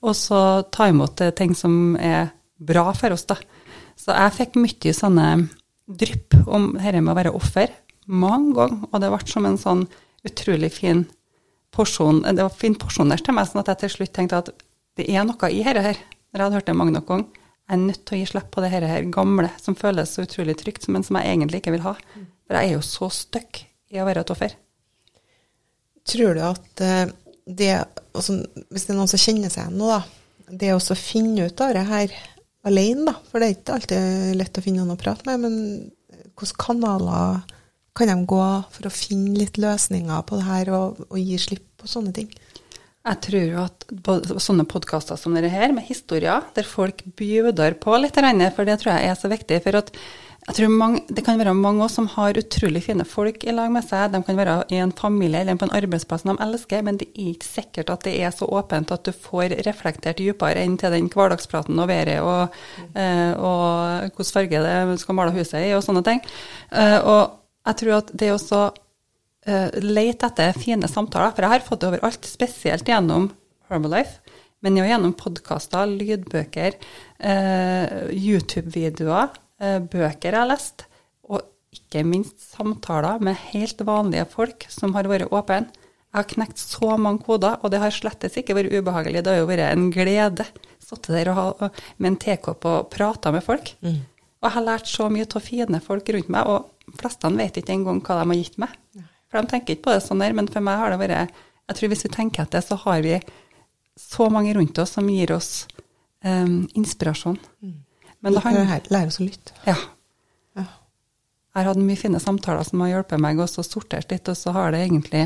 og 0.06 0.15
så 0.15 0.41
ta 0.72 0.89
imot 0.91 1.22
eh, 1.24 1.34
ting 1.36 1.56
som 1.58 1.96
er 1.96 2.32
bra 2.60 2.89
for 2.96 3.15
oss. 3.15 3.25
da. 3.29 3.38
Så 4.00 4.15
jeg 4.15 4.36
fikk 4.38 4.60
mye 4.60 4.96
sånne 4.96 5.29
drypp 5.89 6.38
om 6.48 6.72
dette 6.77 7.01
med 7.01 7.13
å 7.13 7.18
være 7.18 7.36
offer 7.36 7.74
mange 8.10 8.56
ganger, 8.58 8.88
og 8.89 9.01
det 9.01 9.10
ble 9.13 9.29
som 9.29 9.46
en 9.46 9.60
sånn 9.60 9.84
utrolig 10.27 10.72
fin 10.74 11.03
porsjon, 11.75 12.24
det 12.25 12.41
var 12.41 12.56
fin 12.56 12.75
porsjonert 12.79 13.24
til 13.25 13.36
meg, 13.38 13.48
sånn 13.50 13.62
at 13.62 13.70
jeg 13.74 13.84
til 13.84 13.94
slutt 13.98 14.13
tenkte 14.15 14.39
at 14.41 14.50
det 14.98 15.06
er 15.13 15.27
noe 15.27 15.51
i 15.53 15.62
dette 15.63 15.84
her. 15.86 16.00
Når 16.29 16.39
jeg 16.39 16.46
hadde 16.46 16.58
hørt 16.60 16.68
det 16.70 16.77
mange 16.77 16.94
nok 16.94 17.08
ganger. 17.10 17.46
Jeg 17.70 17.75
er 17.75 17.82
nødt 17.84 18.01
til 18.06 18.15
å 18.15 18.20
gi 18.20 18.27
slipp 18.29 18.50
på 18.53 18.62
det 18.63 18.70
her, 18.74 18.86
her 18.89 19.06
gamle 19.13 19.50
som 19.62 19.77
føles 19.77 20.12
så 20.13 20.25
utrolig 20.25 20.56
trygt, 20.58 20.88
men 20.89 21.06
som 21.06 21.18
jeg 21.20 21.29
egentlig 21.29 21.62
ikke 21.62 21.74
vil 21.75 21.86
ha. 21.86 21.94
For 22.50 22.58
jeg 22.58 22.70
er 22.70 22.75
jo 22.75 22.84
så 22.86 23.10
stuck 23.13 23.62
i 23.94 24.01
å 24.01 24.06
være 24.08 24.24
et 24.25 24.34
offer. 24.34 24.56
Tror 26.10 26.38
du 26.38 26.41
at 26.46 26.84
eh, 26.86 27.12
det 27.50 27.72
altså, 28.13 28.39
Hvis 28.70 28.86
det 28.86 28.94
er 28.94 29.00
noen 29.00 29.12
som 29.12 29.22
kjenner 29.22 29.51
seg 29.53 29.65
igjen 29.65 29.79
nå, 29.79 29.89
da. 29.89 30.01
Det 30.50 30.74
å 30.74 30.98
finne 30.98 31.48
ut 31.50 31.62
av 31.62 31.75
det 31.77 31.86
her 31.89 32.13
alene, 32.68 33.12
da. 33.12 33.15
For 33.29 33.39
det 33.41 33.48
er 33.48 33.56
ikke 33.56 33.77
alltid 33.77 34.36
lett 34.39 34.60
å 34.60 34.65
finne 34.65 34.84
noen 34.84 34.98
å 34.98 35.01
prate 35.01 35.25
med. 35.29 35.46
Men 35.46 36.27
hvilke 36.39 36.62
kanaler 36.62 37.41
kan 37.98 38.10
de 38.12 38.15
gå 38.29 38.46
for 38.74 38.88
å 38.88 38.94
finne 38.94 39.36
litt 39.38 39.60
løsninger 39.60 40.24
på 40.27 40.39
det 40.39 40.48
her, 40.48 40.72
og, 40.77 41.01
og 41.10 41.20
gi 41.20 41.38
slipp 41.41 41.65
på 41.82 41.89
sånne 41.89 42.15
ting? 42.15 42.29
Jeg 43.10 43.22
tror 43.25 43.46
jo 43.48 43.62
at 43.63 43.86
sånne 44.44 44.68
podkaster 44.70 45.18
som 45.18 45.36
dette 45.36 45.51
her, 45.53 45.72
med 45.74 45.88
historier, 45.88 46.44
der 46.56 46.68
folk 46.68 47.01
bjuder 47.18 47.77
på 47.79 47.96
litt, 47.98 48.18
for 48.56 48.68
det 48.68 48.79
tror 48.82 48.94
jeg 48.96 49.10
er 49.10 49.18
så 49.18 49.32
viktig. 49.32 49.62
For 49.65 49.79
at 49.79 49.94
jeg 50.48 50.55
tror 50.55 50.72
mange, 50.72 51.01
det 51.12 51.22
kan 51.27 51.38
være 51.38 51.53
mange 51.53 51.86
som 51.91 52.08
har 52.15 52.38
utrolig 52.39 52.81
fine 52.86 53.05
folk 53.05 53.43
i 53.43 53.53
lag 53.53 53.69
med 53.74 53.86
seg. 53.86 54.10
De 54.13 54.22
kan 54.25 54.38
være 54.39 54.55
i 54.74 54.79
en 54.81 54.93
familie 54.96 55.43
eller 55.43 55.58
på 55.60 55.67
en 55.67 55.75
arbeidsplass 55.77 56.24
de 56.25 56.36
elsker, 56.41 56.81
men 56.86 56.98
det 56.98 57.10
er 57.12 57.34
ikke 57.34 57.50
sikkert 57.50 57.91
at 57.93 58.05
det 58.08 58.15
er 58.17 58.31
så 58.34 58.48
åpent 58.48 58.93
at 58.96 59.05
du 59.05 59.12
får 59.13 59.58
reflektert 59.67 60.17
dypere 60.17 60.63
enn 60.63 60.77
til 60.79 60.96
den 60.96 61.10
hverdagspraten 61.12 61.77
og 61.77 61.89
været 61.91 62.24
og, 62.24 62.55
eh, 62.96 63.34
og 63.36 64.08
hvilken 64.08 64.31
farge 64.31 64.63
det 64.65 65.00
skal 65.03 65.17
male 65.19 65.36
huset 65.36 65.67
i 65.67 65.75
og 65.77 65.84
sånne 65.86 66.05
ting. 66.08 66.24
Eh, 66.72 66.98
og 66.98 67.36
jeg 67.69 67.81
tror 67.84 67.98
at 68.00 68.13
det 68.24 68.31
også 68.34 68.62
eh, 69.46 69.75
lete 69.84 70.31
etter 70.31 70.58
fine 70.58 70.89
samtaler, 70.89 71.36
for 71.36 71.46
jeg 71.46 71.55
har 71.58 71.67
fått 71.67 71.84
det 71.84 71.91
overalt, 71.91 72.31
spesielt 72.31 72.89
gjennom 72.89 73.29
Herbalife, 73.69 74.24
men 74.65 74.79
jo 74.79 74.88
gjennom 74.88 75.13
podkaster, 75.19 75.93
lydbøker, 76.00 76.79
eh, 77.22 78.10
YouTube-videoer, 78.15 79.29
bøker 79.60 80.32
jeg 80.32 80.39
har 80.39 80.50
lest, 80.50 80.86
og 81.28 81.44
ikke 81.75 82.04
minst 82.08 82.42
samtaler 82.56 83.22
med 83.24 83.38
helt 83.51 83.82
vanlige 83.86 84.25
folk 84.32 84.66
som 84.72 84.96
har 84.96 85.10
vært 85.12 85.30
åpne. 85.30 85.68
Jeg 86.10 86.18
har 86.18 86.30
knekt 86.32 86.58
så 86.58 86.96
mange 86.98 87.22
koder, 87.22 87.60
og 87.62 87.70
det 87.70 87.82
har 87.84 87.94
slettes 87.94 88.38
ikke 88.39 88.56
vært 88.58 88.74
ubehagelig. 88.74 89.22
Det 89.22 89.34
har 89.36 89.44
jo 89.44 89.50
vært 89.50 89.68
en 89.68 89.92
glede. 89.94 90.46
Sittet 90.82 91.12
der 91.13 91.30
og 91.30 91.38
ha, 91.38 91.70
med 92.01 92.13
en 92.13 92.18
tekopp 92.24 92.66
og 92.66 92.88
prata 92.89 93.30
med 93.36 93.46
folk. 93.46 93.75
Og 94.39 94.48
jeg 94.48 94.56
har 94.56 94.66
lært 94.66 94.89
så 94.89 95.10
mye 95.12 95.28
av 95.28 95.44
fine 95.46 95.82
folk 95.84 96.10
rundt 96.16 96.32
meg, 96.34 96.50
og 96.50 96.96
flestene 96.98 97.44
vet 97.44 97.60
ikke 97.62 97.75
engang 97.75 98.00
hva 98.01 98.18
de 98.22 98.32
har 98.32 98.39
gitt 98.39 98.58
meg. 98.58 98.74
For 99.30 99.38
de 99.38 99.51
tenker 99.51 99.75
ikke 99.75 99.86
på 99.86 99.94
det 99.94 100.01
sånn 100.08 100.24
der, 100.24 100.34
men 100.34 100.50
for 100.50 100.66
meg 100.66 100.80
har 100.82 100.96
det 100.96 101.01
vært 101.04 101.36
Jeg 101.70 101.78
tror 101.78 101.92
hvis 101.92 102.06
vi 102.08 102.10
tenker 102.10 102.48
etter, 102.48 102.63
så 102.66 102.80
har 102.88 103.04
vi 103.06 103.20
så 104.00 104.30
mange 104.34 104.56
rundt 104.58 104.80
oss 104.82 104.96
som 104.98 105.06
gir 105.12 105.36
oss 105.36 105.68
um, 106.25 106.66
inspirasjon. 106.74 107.38
Men 108.19 108.35
det 108.35 108.43
handler 108.43 108.89
Lære 108.91 109.11
oss 109.11 109.19
å 109.21 109.25
lytte. 109.25 109.55
Ja. 109.67 109.77
Ja. 110.57 110.65
Jeg 110.65 111.61
har 111.63 111.71
hatt 111.71 111.81
mye 111.81 111.99
fine 111.99 112.19
samtaler 112.21 112.67
som 112.67 112.83
har 112.83 112.93
hjulpet 112.93 113.21
meg 113.21 113.39
også 113.41 113.63
sortert 113.65 114.11
litt, 114.11 114.27
og 114.29 114.38
så 114.38 114.53
har 114.55 114.75
det 114.75 114.83
egentlig 114.85 115.25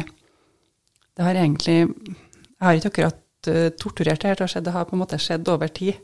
Det 1.13 1.25
har 1.25 1.35
egentlig 1.35 1.77
Jeg 1.81 2.63
har 2.63 2.79
ikke 2.79 2.91
akkurat 2.93 3.49
uh, 3.49 3.69
torturert 3.79 4.21
det 4.21 4.31
her 4.31 4.39
det 4.39 4.45
har, 4.45 4.53
skjedd, 4.53 4.67
det 4.69 4.75
har 4.77 4.87
på 4.89 4.97
en 4.97 5.03
måte 5.03 5.19
skjedd 5.21 5.49
over 5.51 5.71
tid. 5.73 5.99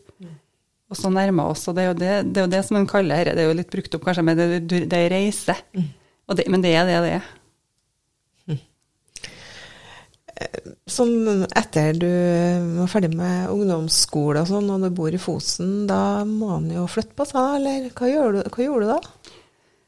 Og 0.90 0.98
så 0.98 1.12
nærmer 1.14 1.52
oss, 1.52 1.68
og 1.70 1.76
det 1.78 1.84
er 1.84 1.92
jo 1.92 1.98
det, 1.98 2.14
det, 2.34 2.42
er 2.42 2.48
jo 2.48 2.52
det 2.56 2.64
som 2.66 2.80
en 2.80 2.88
kaller 2.90 3.22
dette, 3.22 3.36
det 3.38 3.44
er 3.44 3.52
jo 3.52 3.58
litt 3.60 3.70
brukt 3.70 3.94
opp 3.94 4.08
kanskje, 4.08 4.24
men 4.26 4.40
det, 4.40 4.48
det, 4.66 4.98
er 4.98 5.12
reise. 5.14 5.54
Og 6.26 6.40
det, 6.40 6.48
men 6.50 6.64
det 6.66 6.72
er 6.74 6.88
det 6.90 6.96
det 7.06 7.12
er. 7.20 7.28
Sånn 10.90 11.44
etter 11.58 11.98
du 12.00 12.10
var 12.78 12.90
ferdig 12.92 13.12
med 13.18 13.52
ungdomsskole 13.52 14.44
og 14.44 14.48
sånn, 14.50 14.70
og 14.72 14.86
du 14.86 14.90
bor 14.96 15.14
i 15.14 15.20
Fosen, 15.20 15.84
da 15.90 16.24
må 16.28 16.54
han 16.56 16.70
jo 16.72 16.86
flytte 16.90 17.18
på 17.18 17.28
seg, 17.28 17.58
eller 17.60 17.90
hva, 17.92 18.08
gjør 18.08 18.38
du, 18.38 18.40
hva 18.48 18.66
gjorde 18.66 18.88
du 18.88 18.92
da? 18.94 19.00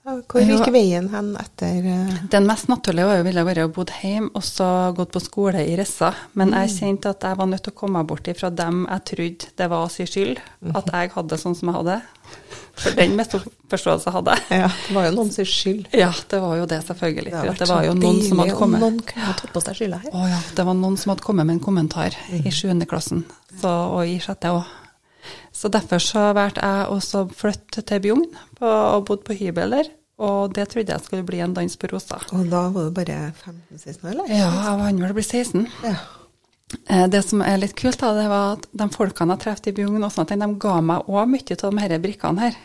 Ja, 0.04 0.16
Hvor 0.26 0.42
Ja. 0.42 0.56
gikk 0.58 0.72
veien 0.74 1.10
hen 1.14 1.36
etter 1.38 1.86
eh, 1.86 2.14
Den 2.34 2.48
mest 2.50 2.68
naturlige 2.72 3.06
var 3.06 3.18
jo 3.20 3.26
ville 3.28 3.44
vært 3.46 3.60
å 3.68 3.74
bo 3.74 3.84
hjemme 3.86 4.32
og 4.34 4.42
så 4.42 4.96
gått 4.98 5.12
på 5.14 5.22
skole 5.22 5.62
i 5.62 5.76
Rissa. 5.78 6.10
Men 6.34 6.56
jeg 6.58 6.70
kjente 6.74 7.12
at 7.14 7.22
jeg 7.22 7.38
var 7.38 7.46
nødt 7.52 7.62
til 7.68 7.72
å 7.74 7.78
komme 7.78 8.00
meg 8.00 8.08
bort 8.10 8.26
ifra 8.28 8.50
dem 8.50 8.88
jeg 8.90 9.06
trodde 9.12 9.52
det 9.62 9.70
var 9.70 9.88
sin 9.94 10.08
skyld, 10.10 10.40
at 10.74 10.90
jeg 10.92 11.12
hadde 11.14 11.30
det 11.36 11.40
sånn 11.44 11.56
som 11.56 11.70
jeg 11.70 11.76
hadde. 11.78 12.02
For 12.82 12.98
den 12.98 13.14
misforståelsen 13.20 14.14
hadde 14.16 14.34
jeg. 14.40 14.60
Ja, 14.64 14.70
det 14.88 14.96
var 14.96 15.06
jo 15.06 15.12
noen 15.20 15.32
sin 15.36 15.46
skyld. 15.46 15.88
Ja, 15.94 16.12
det 16.34 16.42
var 16.42 16.56
jo 16.58 16.66
det, 16.66 16.82
selvfølgelig. 16.88 17.32
Det 17.32 17.58
det 17.60 17.70
var 17.70 17.86
jo 17.86 17.94
noen 17.94 18.22
som 18.26 18.40
hadde 18.42 18.58
kommet 18.58 18.82
Noen 18.82 19.00
kunne 19.06 19.34
tatt 19.38 19.54
på 19.54 19.62
seg 19.62 19.76
skylda 19.84 20.02
her. 20.02 20.12
Å 20.18 20.28
ja, 20.34 20.40
det 20.58 20.66
var 20.66 20.74
noen 20.82 20.98
som 20.98 21.14
hadde 21.14 21.22
kommet 21.30 21.46
med 21.46 21.60
en 21.60 21.66
kommentar 21.70 22.16
i 22.32 22.50
sjuende 22.50 22.88
klassen, 22.90 23.26
så, 23.62 23.70
og 23.94 24.08
i 24.08 24.18
sjette 24.24 24.50
òg. 24.50 24.66
Så 25.56 25.72
derfor 25.74 26.04
så 26.04 26.30
valgte 26.38 26.64
jeg 26.66 26.92
også 26.96 27.24
å 27.26 27.32
flytte 27.36 27.84
til 27.88 28.04
Bjugn 28.04 28.26
og 28.62 29.06
bodde 29.10 29.28
på 29.28 29.38
hybel 29.38 29.78
der. 29.78 29.92
Og 30.22 30.54
det 30.54 30.68
trodde 30.70 30.94
jeg 30.94 31.02
skulle 31.02 31.26
bli 31.26 31.40
en 31.42 31.54
dans 31.58 31.78
på 31.82 31.90
rosa. 31.90 32.20
Og 32.38 32.50
da 32.52 32.68
var 32.70 32.90
du 32.90 32.96
bare 32.96 33.20
15-16 33.42 34.04
år, 34.06 34.12
eller? 34.14 34.30
Ja, 34.30 34.50
jeg 34.52 34.82
var 34.82 34.98
vel 35.02 35.16
blitt 35.18 35.32
16. 35.34 35.68
Ja. 35.84 35.96
Eh, 36.88 37.08
Det 37.10 37.24
som 37.26 37.42
er 37.42 37.58
litt 37.58 37.76
kult, 37.76 38.00
da, 38.00 38.14
det 38.16 38.28
var 38.30 38.58
at 38.58 38.68
de 38.72 38.90
folkene 38.94 39.36
jeg 39.36 39.44
traff 39.46 39.64
i 39.68 39.74
Bjugn, 39.76 39.98
de 40.02 40.52
ga 40.62 40.76
meg 40.82 41.10
òg 41.10 41.32
mye 41.32 41.58
av 41.58 41.72
de 41.72 41.82
her 41.82 41.98
brikkene 42.04 42.46
her. 42.46 42.60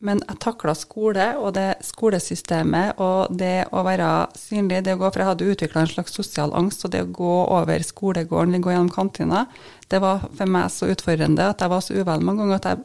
Men 0.00 0.20
jeg 0.28 0.38
takla 0.38 0.76
skole 0.78 1.24
og 1.42 1.54
det 1.56 1.80
skolesystemet 1.82 3.00
og 3.02 3.32
det 3.34 3.66
å 3.74 3.82
være 3.82 4.28
synlig, 4.38 4.84
det 4.86 4.94
å 4.94 5.00
gå, 5.00 5.08
for 5.10 5.24
jeg 5.24 5.30
hadde 5.32 5.48
utvikla 5.54 5.82
en 5.82 5.90
slags 5.90 6.14
sosial 6.14 6.54
angst, 6.54 6.84
og 6.86 6.92
det 6.94 7.02
å 7.02 7.10
gå 7.10 7.32
over 7.56 7.82
skolegården, 7.82 8.60
gå 8.62 8.70
gjennom 8.70 8.92
kantina, 8.94 9.46
det 9.88 10.00
var 10.04 10.26
for 10.36 10.50
meg 10.50 10.72
så 10.72 10.90
utfordrende 10.92 11.50
at 11.52 11.62
jeg 11.64 11.72
var 11.72 11.84
så 11.84 11.96
uvel 11.96 12.24
mange 12.24 12.44
ganger 12.44 12.58
at 12.58 12.68
jeg, 12.70 12.82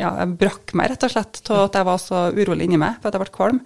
ja, 0.00 0.10
jeg 0.20 0.34
brakk 0.40 0.74
meg 0.78 0.92
rett 0.92 1.06
og 1.06 1.14
slett 1.14 1.40
av 1.54 1.64
at 1.66 1.78
jeg 1.78 1.88
var 1.88 2.02
så 2.02 2.26
urolig 2.36 2.68
inni 2.68 2.80
meg, 2.80 3.00
for 3.00 3.10
at 3.10 3.16
jeg 3.16 3.24
ble 3.24 3.34
kvalm. 3.34 3.62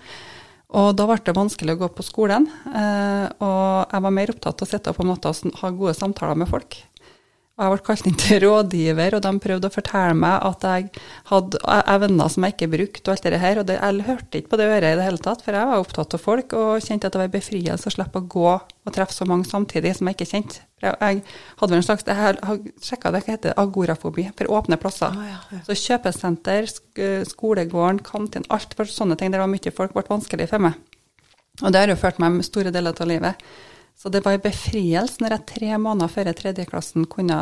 Og 0.73 0.95
da 0.97 1.05
ble 1.05 1.19
det 1.21 1.35
vanskelig 1.37 1.75
å 1.75 1.81
gå 1.83 1.89
på 1.93 2.05
skolen, 2.07 2.47
eh, 2.71 3.27
og 3.45 3.93
jeg 3.93 4.05
var 4.07 4.15
mer 4.17 4.33
opptatt 4.33 4.63
av 4.63 4.69
å 4.69 4.71
sitte 4.71 4.95
på 4.97 5.05
måte 5.05 5.29
og 5.29 5.59
ha 5.61 5.73
gode 5.77 5.93
samtaler 5.99 6.39
med 6.41 6.49
folk. 6.49 6.79
Jeg 7.53 7.69
ble 7.69 7.85
kalt 7.85 8.07
inn 8.09 8.15
til 8.17 8.39
rådgiver, 8.47 9.15
og 9.19 9.21
de 9.27 9.31
prøvde 9.45 9.69
å 9.69 9.73
fortelle 9.75 10.15
meg 10.17 10.45
at 10.49 10.63
jeg 10.65 11.03
hadde 11.29 11.59
evner 11.93 12.31
som 12.33 12.47
jeg 12.47 12.55
ikke 12.55 12.69
brukte, 12.73 13.03
og 13.05 13.13
alt 13.13 13.27
det 13.29 13.41
her. 13.43 13.59
Og 13.61 13.67
det, 13.69 13.75
jeg 13.77 14.07
hørte 14.07 14.39
ikke 14.41 14.53
på 14.55 14.59
det 14.59 14.69
øret 14.71 14.87
i 14.89 14.99
det 14.99 15.05
hele 15.05 15.21
tatt, 15.21 15.43
for 15.45 15.59
jeg 15.59 15.69
var 15.69 15.83
opptatt 15.83 16.17
av 16.17 16.23
folk 16.23 16.55
og 16.57 16.71
kjente 16.81 17.11
at 17.11 17.13
det 17.13 17.21
var 17.21 17.29
en 17.29 17.35
befrielse 17.35 17.91
å 17.91 17.93
slippe 17.93 18.23
å 18.23 18.29
gå 18.35 18.47
og 18.57 18.95
treffe 18.97 19.15
så 19.15 19.27
mange 19.29 19.45
samtidig 19.51 19.93
som 19.99 20.09
jeg 20.09 20.17
ikke 20.17 20.29
kjente. 20.31 20.63
Jeg, 20.83 20.97
jeg 20.97 21.21
hadde 21.61 21.71
vel 21.71 21.79
en 21.79 21.87
slags 21.87 22.09
Jeg 22.09 22.19
har 22.19 22.63
sjekka 22.83 23.13
det, 23.13 23.21
hva 23.21 23.35
heter 23.37 23.51
det, 23.51 23.57
agorafobi, 23.61 24.25
for 24.39 24.55
åpne 24.57 24.79
plasser. 24.81 25.13
Ah, 25.13 25.29
ja, 25.29 25.43
ja. 25.53 25.61
Så 25.69 25.77
kjøpesenter, 25.77 26.71
sk 26.73 27.05
skolegården, 27.35 28.01
kantin, 28.07 28.49
alt 28.49 28.73
for 28.79 28.89
sånne 28.89 29.21
ting 29.21 29.29
der 29.29 29.43
det 29.43 29.45
var 29.45 29.53
mye 29.53 29.75
folk, 29.77 29.93
ble 29.93 30.09
vanskelig 30.09 30.49
for 30.51 30.71
meg. 30.71 30.81
Og 31.61 31.69
det 31.69 31.85
har 31.85 31.93
jo 31.93 32.01
ført 32.01 32.19
meg 32.23 32.33
med 32.39 32.49
store 32.49 32.73
deler 32.73 32.97
av 32.97 33.13
livet. 33.13 33.53
Så 33.99 34.11
det 34.13 34.25
var 34.25 34.37
en 34.37 34.45
befrielse 34.45 35.23
når 35.23 35.37
jeg 35.37 35.49
tre 35.53 35.77
måneder 35.79 36.11
før 36.11 36.33
tredjeklassen 36.37 37.07
kunne 37.11 37.39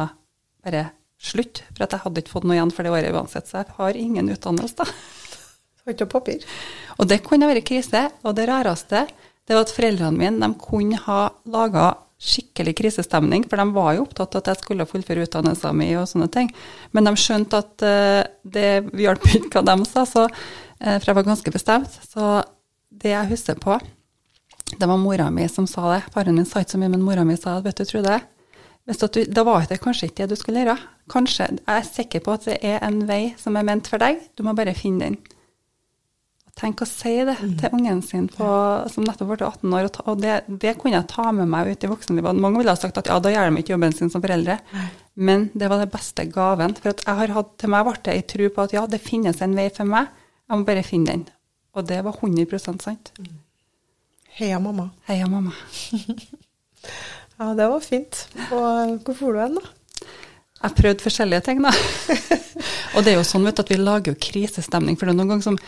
bare 0.65 0.91
slutte, 1.21 1.65
for 1.75 1.85
at 1.85 1.95
jeg 1.95 2.05
hadde 2.05 2.23
ikke 2.23 2.35
fått 2.35 2.47
noe 2.49 2.57
igjen 2.57 2.73
for 2.75 2.87
det 2.87 2.93
året 2.93 3.17
uansett. 3.17 3.49
Så 3.49 3.61
jeg 3.61 3.77
har 3.77 3.99
ingen 3.99 4.31
utdannelse, 4.33 4.77
da. 4.81 4.87
Har 5.81 5.95
ikke 5.95 6.11
papir. 6.13 6.45
Og 7.01 7.09
det 7.09 7.23
kunne 7.25 7.49
være 7.49 7.65
krise. 7.65 8.07
Og 8.25 8.37
det 8.37 8.49
rareste 8.51 9.07
det 9.49 9.57
var 9.57 9.65
at 9.65 9.73
foreldrene 9.75 10.15
mine 10.15 10.47
de 10.47 10.61
kunne 10.63 11.01
ha 11.07 11.23
laga 11.51 11.91
skikkelig 12.21 12.75
krisestemning, 12.77 13.47
for 13.49 13.57
de 13.57 13.65
var 13.73 13.95
jo 13.97 14.05
opptatt 14.05 14.37
av 14.37 14.43
at 14.43 14.51
jeg 14.53 14.61
skulle 14.61 14.87
fullføre 14.89 15.25
utdannelsen 15.25 15.79
min 15.79 15.95
og 15.97 16.09
sånne 16.11 16.29
ting. 16.33 16.51
Men 16.93 17.09
de 17.09 17.15
skjønte 17.17 17.63
at 17.65 17.85
eh, 17.87 18.21
det 18.45 18.69
hjalp 19.01 19.25
ikke 19.39 19.63
hva 19.63 19.65
de 19.71 19.89
sa, 19.89 20.05
så, 20.09 20.27
eh, 20.79 20.99
for 20.99 21.09
jeg 21.11 21.19
var 21.19 21.29
ganske 21.31 21.55
bestemt. 21.55 21.97
Så 22.13 22.43
det 22.93 23.15
jeg 23.15 23.31
husker 23.33 23.57
på, 23.63 23.79
det 24.79 24.87
var 24.87 25.01
mora 25.01 25.31
mi 25.31 25.49
som 25.49 25.67
sa 25.67 25.95
det. 25.95 26.05
Faren 26.15 26.37
min 26.37 26.47
sa 26.49 26.63
ikke 26.63 26.77
så 26.77 26.83
mye, 26.83 26.93
men 26.93 27.03
mora 27.05 27.25
mi 27.25 27.37
sa 27.39 27.59
det. 27.59 27.71
vet 27.71 27.83
du, 27.83 27.85
Trude, 27.85 28.21
Hvis 28.87 28.99
du, 28.99 29.25
da 29.25 29.45
var 29.45 29.67
det 29.69 29.81
kanskje 29.83 30.09
ikke 30.09 30.25
det 30.25 30.31
du 30.31 30.41
skulle 30.41 30.63
gjøre. 30.65 30.79
Kanskje, 31.11 31.49
Jeg 31.67 31.77
er 31.77 31.83
sikker 31.83 32.21
på 32.21 32.33
at 32.33 32.47
det 32.49 32.59
er 32.63 32.81
en 32.83 33.07
vei 33.07 33.35
som 33.39 33.57
er 33.57 33.67
ment 33.67 33.87
for 33.89 33.99
deg, 33.99 34.19
du 34.37 34.43
må 34.43 34.55
bare 34.55 34.75
finne 34.75 35.05
den. 35.05 35.19
Tenk 36.61 36.83
å 36.83 36.89
si 36.89 37.13
det 37.25 37.37
til 37.61 37.73
ungen 37.73 38.03
sin 38.05 38.27
på, 38.29 38.47
som 38.93 39.05
nettopp 39.07 39.31
ble 39.31 39.47
18 39.47 39.77
år, 39.79 39.89
og, 40.05 40.21
det, 40.21 40.35
det, 40.49 40.75
kunne 40.81 40.99
jeg 40.99 41.09
ta 41.09 41.31
med 41.33 41.49
meg 41.49 41.71
ut 41.71 41.85
i 41.85 41.89
voksenlivet. 41.89 42.37
Mange 42.37 42.61
ville 42.61 42.75
ha 42.75 42.77
sagt 42.77 42.99
at 43.01 43.09
ja, 43.09 43.17
da 43.23 43.33
gjør 43.33 43.49
de 43.49 43.63
ikke 43.63 43.73
jobben 43.73 43.95
sin 43.97 44.11
som 44.13 44.21
foreldre, 44.21 44.59
men 45.15 45.49
det 45.55 45.71
var 45.71 45.81
den 45.81 45.93
beste 45.93 46.27
gaven. 46.29 46.75
For 46.77 46.93
at 46.93 47.05
jeg 47.07 47.21
har 47.23 47.37
hatt, 47.39 47.55
til 47.61 47.73
meg 47.73 47.87
ble 47.87 47.95
det 48.05 48.17
ei 48.17 48.27
tro 48.35 48.51
på 48.53 48.67
at 48.67 48.75
ja, 48.77 48.85
det 48.91 49.01
finnes 49.01 49.41
en 49.41 49.57
vei 49.57 49.71
for 49.73 49.89
meg, 49.89 50.11
jeg 50.51 50.61
må 50.61 50.69
bare 50.69 50.85
finne 50.85 51.15
den. 51.15 51.25
Og 51.79 51.87
det 51.89 52.03
var 52.05 52.19
100% 52.19 52.85
sant. 52.85 53.15
Heia 54.41 54.59
mamma. 54.59 54.89
Heia 55.05 55.27
mamma. 55.29 55.53
ja, 57.39 57.51
det 57.55 57.67
var 57.69 57.81
fint. 57.85 58.23
Og 58.49 58.95
hvor 59.05 59.17
for 59.19 59.37
du 59.37 59.41
hen, 59.43 59.59
da? 59.61 60.13
Jeg 60.61 60.77
prøvde 60.79 61.05
forskjellige 61.05 61.45
ting, 61.45 61.61
da. 61.65 61.73
og 62.95 63.05
det 63.05 63.13
er 63.13 63.19
jo 63.19 63.27
sånn 63.29 63.45
vet 63.45 63.59
du, 63.59 63.65
at 63.67 63.73
vi 63.73 63.77
lager 63.81 64.15
jo 64.15 64.21
krisestemning. 64.29 64.97
For 64.97 65.09
det 65.09 65.13
er 65.13 65.19
noen 65.21 65.35
ganger 65.35 65.51
som 65.51 65.59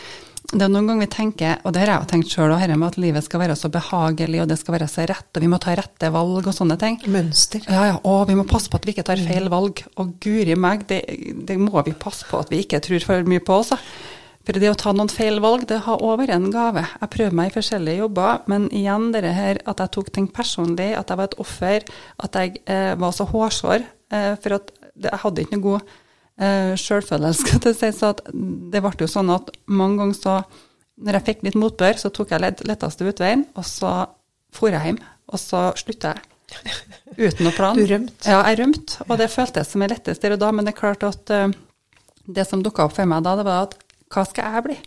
det 0.53 0.65
er 0.65 0.71
noen 0.73 0.89
ganger 0.89 1.05
vi 1.05 1.13
tenker, 1.13 1.61
og 1.63 1.73
det 1.73 1.81
har 1.81 1.89
jeg 1.89 2.01
jo 2.01 2.09
tenkt 2.11 2.33
sjøl, 2.33 2.51
at 2.53 2.97
livet 3.01 3.25
skal 3.25 3.41
være 3.41 3.55
så 3.57 3.69
behagelig, 3.73 4.41
og 4.43 4.49
det 4.51 4.57
skal 4.59 4.75
være 4.75 4.89
så 4.91 5.05
rett, 5.09 5.29
og 5.33 5.41
vi 5.41 5.49
må 5.49 5.57
ta 5.61 5.73
rette 5.77 6.09
valg 6.13 6.49
og 6.49 6.53
sånne 6.53 6.77
ting. 6.81 6.99
Mønster. 7.13 7.63
Ja, 7.69 7.85
ja, 7.89 7.95
og 8.03 8.27
vi 8.29 8.35
må 8.37 8.45
passe 8.49 8.69
på 8.69 8.77
at 8.77 8.85
vi 8.85 8.93
ikke 8.93 9.05
tar 9.07 9.21
feil 9.21 9.49
valg. 9.53 9.81
Og 10.01 10.17
guri 10.21 10.57
meg, 10.59 10.85
det, 10.89 10.99
det 11.47 11.57
må 11.61 11.77
vi 11.87 11.95
passe 11.97 12.27
på 12.29 12.41
at 12.43 12.53
vi 12.53 12.61
ikke 12.65 12.81
tror 12.85 13.07
for 13.07 13.29
mye 13.29 13.41
på 13.45 13.61
oss. 13.63 13.73
For 14.43 14.59
det 14.59 14.71
å 14.73 14.75
ta 14.75 14.91
noen 14.91 15.11
feil 15.11 15.39
valg, 15.43 15.63
det 15.69 15.79
har 15.85 16.01
òg 16.03 16.17
vært 16.19 16.35
en 16.35 16.49
gave. 16.51 16.83
Jeg 16.99 17.11
prøver 17.13 17.35
meg 17.39 17.49
i 17.51 17.53
forskjellige 17.55 18.01
jobber, 18.01 18.41
men 18.51 18.67
igjen 18.75 19.11
det 19.15 19.23
her 19.23 19.59
at 19.63 19.79
jeg 19.79 19.93
tok 19.95 20.09
ting 20.15 20.27
personlig, 20.27 20.89
at 20.99 21.11
jeg 21.11 21.19
var 21.19 21.29
et 21.29 21.37
offer, 21.39 21.85
at 22.27 22.39
jeg 22.39 22.57
eh, 22.67 22.91
var 22.99 23.15
så 23.15 23.27
hårsår. 23.29 23.85
Eh, 24.11 24.33
for 24.43 24.57
at 24.59 24.73
jeg 24.99 25.21
hadde 25.23 25.45
ikke 25.45 25.55
noe 25.55 25.65
god 25.69 25.93
eh, 26.43 26.73
sjølfølelse. 26.79 27.61
Si, 27.79 27.93
så 27.95 28.11
det 28.73 28.83
ble 28.83 28.93
jo 28.99 29.09
sånn 29.09 29.31
at 29.33 29.53
mange 29.71 30.03
ganger 30.03 30.19
så 30.19 30.35
Når 31.03 31.15
jeg 31.17 31.25
fikk 31.25 31.39
litt 31.47 31.55
motbør, 31.57 31.95
så 31.97 32.11
tok 32.13 32.35
jeg 32.35 32.43
lett, 32.43 32.59
letteste 32.69 33.07
utveien, 33.09 33.47
og 33.57 33.65
så 33.65 33.93
for 34.53 34.69
jeg 34.69 34.85
hjem. 34.85 34.99
Og 35.33 35.41
så 35.41 35.71
slutta 35.79 36.11
jeg. 36.13 36.75
Uten 37.17 37.47
noe 37.47 37.55
plan. 37.55 37.79
Du 37.79 37.87
rømte? 37.89 38.29
Ja, 38.29 38.43
jeg 38.51 38.59
rømte. 38.59 38.99
Og 39.07 39.17
det 39.17 39.31
føltes 39.33 39.71
som 39.71 39.81
det 39.81 39.89
letteste 39.95 40.27
der 40.27 40.35
og 40.35 40.43
da, 40.43 40.51
men 40.53 40.67
det 40.67 40.75
er 40.75 40.77
klart 40.77 41.05
at 41.07 41.33
uh, 41.33 41.47
det 42.29 42.45
som 42.45 42.61
dukka 42.61 42.85
opp 42.85 42.93
for 42.99 43.09
meg 43.09 43.25
da, 43.25 43.33
det 43.39 43.47
var 43.47 43.65
at 43.65 43.73
hva 44.13 44.25
skal 44.29 44.55
jeg 44.55 44.65
bli? 44.67 44.77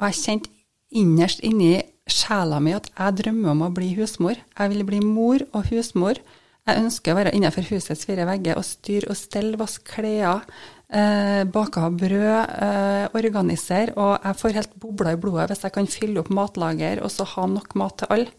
Og 0.00 0.08
jeg 0.08 0.18
kjente 0.18 0.52
innerst 0.98 1.42
inni 1.46 1.76
sjela 2.10 2.58
mi 2.60 2.74
at 2.74 2.90
jeg 2.90 3.18
drømmer 3.22 3.54
om 3.54 3.64
å 3.68 3.72
bli 3.74 3.92
husmor. 3.96 4.36
Jeg 4.58 4.72
vil 4.72 4.86
bli 4.88 5.00
mor 5.04 5.44
og 5.52 5.70
husmor. 5.70 6.20
Jeg 6.66 6.78
ønsker 6.78 7.12
å 7.12 7.18
være 7.18 7.32
innenfor 7.34 7.66
husets 7.70 8.06
fire 8.06 8.26
vegger 8.28 8.58
og 8.58 8.66
styre 8.66 9.10
og 9.10 9.18
stelle, 9.18 9.58
vaske 9.58 9.86
klær, 9.96 10.44
eh, 10.90 11.42
bake 11.44 11.80
brød, 11.98 12.50
eh, 12.66 13.08
organisere. 13.18 13.96
Og 13.96 14.22
jeg 14.22 14.38
får 14.42 14.54
helt 14.58 14.78
bobler 14.78 15.12
i 15.12 15.16
blodet 15.16 15.48
hvis 15.50 15.62
jeg 15.62 15.72
kan 15.72 15.86
fylle 15.86 16.20
opp 16.20 16.30
matlager 16.30 17.02
og 17.02 17.10
så 17.10 17.26
ha 17.26 17.46
nok 17.46 17.74
mat 17.74 17.98
til 17.98 18.06
alle. 18.10 18.30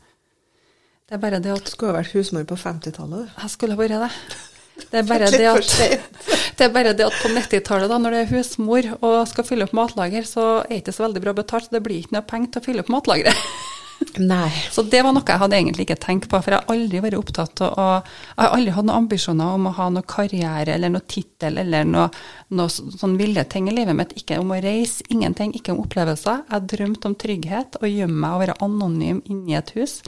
Det 1.07 1.15
er 1.15 1.17
bare 1.17 1.39
det 1.39 1.51
at 1.51 1.65
Du 1.65 1.69
skulle 1.71 1.93
vært 1.93 2.13
husmor 2.13 2.43
på 2.43 2.55
50-tallet, 2.55 3.29
Jeg 3.41 3.49
skulle 3.49 3.77
vært 3.77 3.99
det. 3.99 4.52
Det 4.73 5.03
er, 5.03 5.05
bare 5.05 5.29
det, 5.29 5.45
at, 5.49 5.73
det 6.57 6.65
er 6.65 6.71
bare 6.73 6.95
det 6.97 7.05
at 7.05 7.19
på 7.21 7.29
90-tallet, 7.29 7.91
da, 7.91 7.99
når 8.01 8.15
det 8.15 8.23
er 8.23 8.31
husmor 8.33 8.89
og 8.99 9.19
skal 9.29 9.45
fylle 9.47 9.67
opp 9.67 9.75
matlager, 9.77 10.25
så 10.25 10.47
er 10.63 10.75
det 10.75 10.81
ikke 10.83 10.95
så 10.97 11.05
veldig 11.07 11.23
bra 11.25 11.35
betalt. 11.37 11.69
Så 11.69 11.77
det 11.77 11.83
blir 11.85 12.01
ikke 12.01 12.17
noe 12.17 12.25
penger 12.25 12.55
til 12.55 12.63
å 12.63 12.67
fylle 12.69 12.85
opp 12.85 12.91
matlageret. 12.93 13.45
Nei. 14.17 14.51
Så 14.71 14.83
det 14.83 15.01
var 15.03 15.13
noe 15.15 15.25
jeg 15.27 15.41
hadde 15.41 15.57
egentlig 15.57 15.85
ikke 15.87 15.99
tenkt 16.01 16.29
på, 16.31 16.39
for 16.41 16.53
jeg 16.53 16.61
har 16.61 16.73
aldri 16.73 17.01
vært 17.03 17.17
opptatt 17.17 17.63
av 17.65 17.79
å 17.79 17.87
Jeg 17.93 18.41
har 18.41 18.55
aldri 18.57 18.75
hatt 18.75 18.87
noen 18.87 19.03
ambisjoner 19.03 19.57
om 19.57 19.69
å 19.69 19.75
ha 19.77 19.87
noe 19.93 20.09
karriere 20.09 20.75
eller 20.75 20.93
noe 20.93 21.07
tittel 21.09 21.59
eller 21.61 21.87
noe, 21.87 22.09
noe 22.57 22.71
sånn 22.73 23.17
ville 23.19 23.45
ting 23.49 23.69
i 23.69 23.75
livet 23.75 23.97
mitt. 23.97 24.15
Ikke 24.19 24.39
om 24.41 24.53
å 24.53 24.59
reise, 24.63 25.05
ingenting, 25.13 25.53
ikke 25.57 25.75
om 25.75 25.83
opplevelser. 25.85 26.45
Jeg 26.49 26.69
drømte 26.75 27.09
om 27.09 27.17
trygghet, 27.19 27.79
å 27.81 27.89
gjemme 27.89 28.19
meg 28.25 28.37
og 28.37 28.45
være 28.45 28.59
anonym 28.65 29.23
inni 29.29 29.57
et 29.59 29.73
hus. 29.77 29.99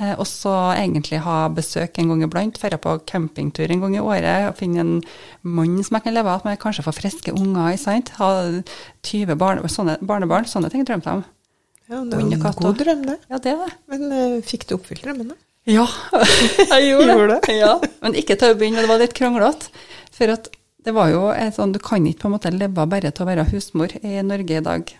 Eh, 0.00 0.14
og 0.16 0.24
så 0.28 0.52
egentlig 0.72 1.20
ha 1.26 1.42
besøk 1.52 1.98
en 2.00 2.12
gang 2.12 2.22
iblant, 2.24 2.56
dra 2.62 2.78
på 2.80 2.94
campingtur 3.08 3.68
en 3.68 3.82
gang 3.82 3.98
i 3.98 4.00
året, 4.00 4.46
og 4.48 4.56
finne 4.56 4.80
en 4.80 4.94
mann 5.42 5.76
som 5.84 5.98
jeg 5.98 6.06
kan 6.06 6.16
leve 6.16 6.32
av 6.32 6.46
med, 6.48 6.60
kanskje 6.62 6.86
få 6.86 6.94
friske 6.96 7.34
unger, 7.36 7.76
sant? 7.80 8.14
ha 8.16 8.30
20 9.04 9.36
barne, 9.40 9.68
sånne, 9.68 9.98
barnebarn. 10.00 10.48
Sånne 10.48 10.72
ting 10.72 10.86
drømte 10.88 11.10
jeg 11.10 11.20
om. 11.20 11.26
Ja, 11.90 12.00
det 12.06 12.16
var 12.16 12.54
en 12.54 12.62
god 12.62 12.80
drøm, 12.80 13.04
det. 13.08 13.18
Ja, 13.28 13.42
det 13.42 13.56
det. 13.58 13.70
Men 13.90 14.04
uh, 14.14 14.36
fikk 14.46 14.68
du 14.70 14.76
oppfylt 14.78 15.02
drømmene? 15.04 15.36
Ja, 15.68 15.84
jeg 16.70 16.86
gjorde, 16.86 17.16
gjorde 17.18 17.36
det. 17.36 17.56
Ja, 17.58 17.74
men 18.00 18.16
ikke 18.16 18.38
til 18.40 18.54
å 18.54 18.56
begynne, 18.56 18.84
det 18.84 18.90
var 18.90 19.02
litt 19.02 19.16
kronglete. 19.18 19.68
For 20.14 20.32
at 20.32 20.48
det 20.86 20.94
var 20.96 21.10
jo 21.12 21.26
sånn, 21.52 21.74
du 21.74 21.80
kan 21.82 22.06
ikke 22.08 22.24
på 22.24 22.30
en 22.30 22.36
måte 22.38 22.52
leve 22.54 22.86
bare 22.88 23.10
til 23.12 23.26
å 23.26 23.28
være 23.28 23.48
husmor 23.50 23.92
i 24.00 24.16
Norge 24.24 24.62
i 24.62 24.64
dag. 24.64 24.94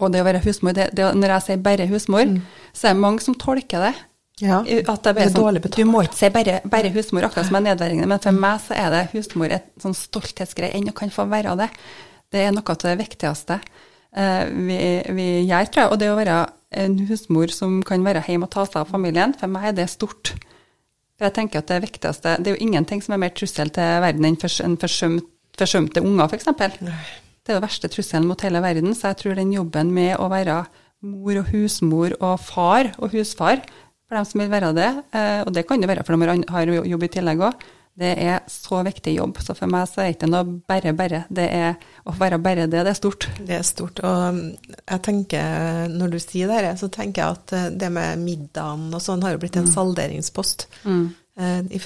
Og 0.00 0.12
det 0.12 0.22
å 0.22 0.26
være 0.26 0.42
husmor, 0.44 0.74
det, 0.76 0.90
det, 0.96 1.08
når 1.16 1.34
jeg 1.34 1.46
sier 1.46 1.64
bare 1.64 1.88
husmor, 1.90 2.28
mm. 2.28 2.38
så 2.72 2.88
er 2.88 2.96
det 2.96 3.02
mange 3.02 3.24
som 3.24 3.36
tolker 3.38 3.84
det. 3.88 3.94
Ja, 4.40 4.62
at 4.62 5.04
det, 5.04 5.12
er 5.20 5.32
sånn, 5.34 5.58
Du 5.74 5.82
må 5.84 6.00
ikke 6.06 6.16
si 6.16 6.30
bare, 6.32 6.60
bare 6.72 6.92
husmor, 6.94 7.26
akkurat 7.26 7.50
som 7.50 7.58
er 7.58 7.66
nedverdigende, 7.66 8.08
men 8.08 8.22
for 8.24 8.36
meg 8.36 8.62
så 8.64 8.76
er 8.78 8.94
det 8.94 9.02
husmor 9.12 9.52
et 9.52 9.68
sånn 9.82 9.96
stolthetsgreie 9.96 10.72
enn 10.78 10.88
å 10.88 10.96
kan 10.96 11.12
få 11.12 11.26
være 11.28 11.52
det. 11.60 11.68
Det 12.32 12.46
er 12.46 12.54
noe 12.54 12.64
av 12.64 12.80
det 12.80 12.94
viktigste. 13.02 13.58
Eh, 14.16 14.44
vi, 14.48 14.78
vi, 15.12 15.26
gjør, 15.44 15.68
tror 15.68 15.84
jeg. 15.84 15.92
Og 15.92 16.00
det 16.00 16.08
å 16.10 16.18
være 16.18 16.38
en 16.80 16.96
husmor 17.10 17.52
som 17.52 17.80
kan 17.86 18.06
være 18.06 18.24
hjemme 18.28 18.48
og 18.48 18.54
ta 18.54 18.64
seg 18.68 18.80
av 18.82 18.94
familien, 18.94 19.34
for 19.36 19.52
meg 19.52 19.70
er 19.70 19.76
det 19.82 19.90
stort. 19.92 20.32
For 21.18 21.28
jeg 21.28 21.36
tenker 21.36 21.60
at 21.60 21.68
Det 21.68 21.82
viktigste, 21.84 22.38
det 22.40 22.48
er 22.48 22.56
jo 22.56 22.64
ingenting 22.64 23.02
som 23.04 23.14
er 23.14 23.20
mer 23.26 23.34
trussel 23.36 23.68
til 23.76 23.98
verden 24.06 24.24
enn 24.24 24.40
forsømt, 24.40 24.86
forsømte 25.60 26.00
unger, 26.00 26.30
f.eks. 26.30 26.48
Det 27.50 27.56
er 27.56 27.58
jo 27.58 27.66
verste 27.66 27.88
trusselen 27.90 28.28
mot 28.30 28.42
hele 28.46 28.60
verden. 28.62 28.92
Så 28.94 29.10
jeg 29.10 29.16
tror 29.18 29.34
den 29.34 29.50
jobben 29.50 29.88
med 29.90 30.12
å 30.22 30.28
være 30.30 30.60
mor 31.02 31.40
og 31.40 31.48
husmor 31.50 32.12
og 32.20 32.36
far 32.46 32.92
og 33.02 33.10
husfar, 33.10 33.64
for 34.06 34.14
dem 34.14 34.28
som 34.28 34.42
vil 34.42 34.52
være 34.52 34.68
det, 34.76 34.90
eh, 35.18 35.40
og 35.42 35.50
det 35.56 35.64
kan 35.66 35.82
det 35.82 35.88
være 35.90 36.04
for 36.06 36.14
de 36.14 36.36
har 36.46 36.70
jobb 36.70 37.06
i 37.06 37.08
tillegg 37.10 37.42
òg, 37.48 37.64
det 37.98 38.10
er 38.22 38.44
så 38.46 38.84
viktig 38.86 39.16
jobb. 39.16 39.40
Så 39.42 39.56
for 39.58 39.66
meg 39.66 39.88
så 39.90 40.04
er 40.04 40.12
det 40.12 40.14
ikke 40.20 40.28
noe 40.30 40.60
bare, 40.70 40.92
bare. 40.94 41.24
Det 41.26 41.48
er 41.50 41.74
å 42.06 42.14
være 42.14 42.38
bare 42.38 42.68
det, 42.70 42.84
det 42.86 42.92
er 42.92 42.98
stort. 43.00 43.26
Det 43.42 43.56
er 43.58 43.66
stort. 43.66 43.98
Og 44.06 44.38
jeg 44.78 45.02
tenker, 45.08 45.90
når 45.90 46.14
du 46.14 46.20
sier 46.22 46.46
det 46.46 46.60
her, 46.60 46.70
så 46.78 46.86
tenker 46.92 47.24
jeg 47.24 47.40
at 47.40 47.56
eh, 47.58 47.68
det 47.82 47.90
med 47.98 48.22
middagen 48.22 48.94
og 48.94 49.02
sånn 49.02 49.26
har 49.26 49.34
jo 49.34 49.42
blitt 49.42 49.58
en 49.58 49.66
mm. 49.66 49.74
salderingspost 49.74 50.68
mm. 50.84 51.02
Eh, 51.40 51.60
i, 51.70 51.80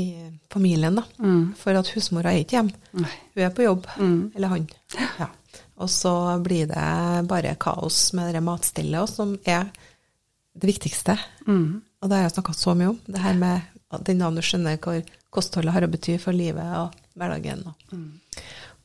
i, 0.00 0.30
familien, 0.52 0.94
da. 0.94 1.04
Mm. 1.18 1.54
For 1.56 1.76
at 1.78 1.88
husmora 1.94 2.32
er 2.32 2.42
ikke 2.42 2.58
hjemme. 2.58 2.74
Hun 2.92 3.44
er 3.46 3.54
på 3.56 3.64
jobb. 3.64 3.86
Mm. 3.96 4.18
Eller 4.36 4.52
han. 4.52 4.66
Ja. 5.18 5.30
Og 5.80 5.90
så 5.90 6.12
blir 6.44 6.68
det 6.68 6.88
bare 7.30 7.54
kaos 7.60 8.10
med 8.16 8.34
det 8.36 8.42
matstellet, 8.44 9.10
som 9.10 9.32
er 9.48 9.70
det 10.52 10.68
viktigste. 10.68 11.16
Mm. 11.46 11.80
Og 11.80 12.10
det 12.10 12.18
har 12.18 12.26
jeg 12.26 12.34
snakka 12.36 12.56
så 12.56 12.76
mye 12.76 12.92
om. 12.92 12.98
Det 13.06 13.22
her 13.22 13.38
med 13.38 13.70
den 14.04 14.20
dagen 14.20 14.36
du 14.36 14.44
skjønner 14.44 14.76
hvor 14.82 15.00
kostholdet 15.32 15.72
har 15.72 15.86
å 15.86 15.90
bety 15.92 16.18
for 16.20 16.36
livet 16.36 16.76
og 16.76 16.92
hverdagen. 17.16 17.64
Mm. 17.92 18.10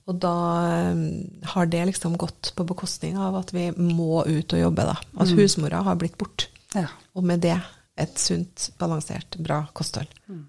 Og 0.07 0.19
da 0.23 0.35
um, 0.93 1.01
har 1.51 1.67
det 1.67 1.83
liksom 1.89 2.15
gått 2.19 2.53
på 2.55 2.63
bekostning 2.67 3.17
av 3.19 3.35
at 3.41 3.51
vi 3.51 3.67
må 3.75 4.23
ut 4.23 4.55
og 4.55 4.61
jobbe, 4.61 4.87
da. 4.87 4.95
At 5.19 5.33
mm. 5.33 5.41
husmora 5.41 5.83
har 5.83 5.99
blitt 5.99 6.15
borte. 6.19 6.47
Ja. 6.71 6.87
Og 7.17 7.27
med 7.27 7.43
det 7.43 7.57
et 7.97 8.21
sunt, 8.21 8.69
balansert, 8.79 9.39
bra 9.43 9.63
kosthold. 9.77 10.09
Mm. 10.29 10.45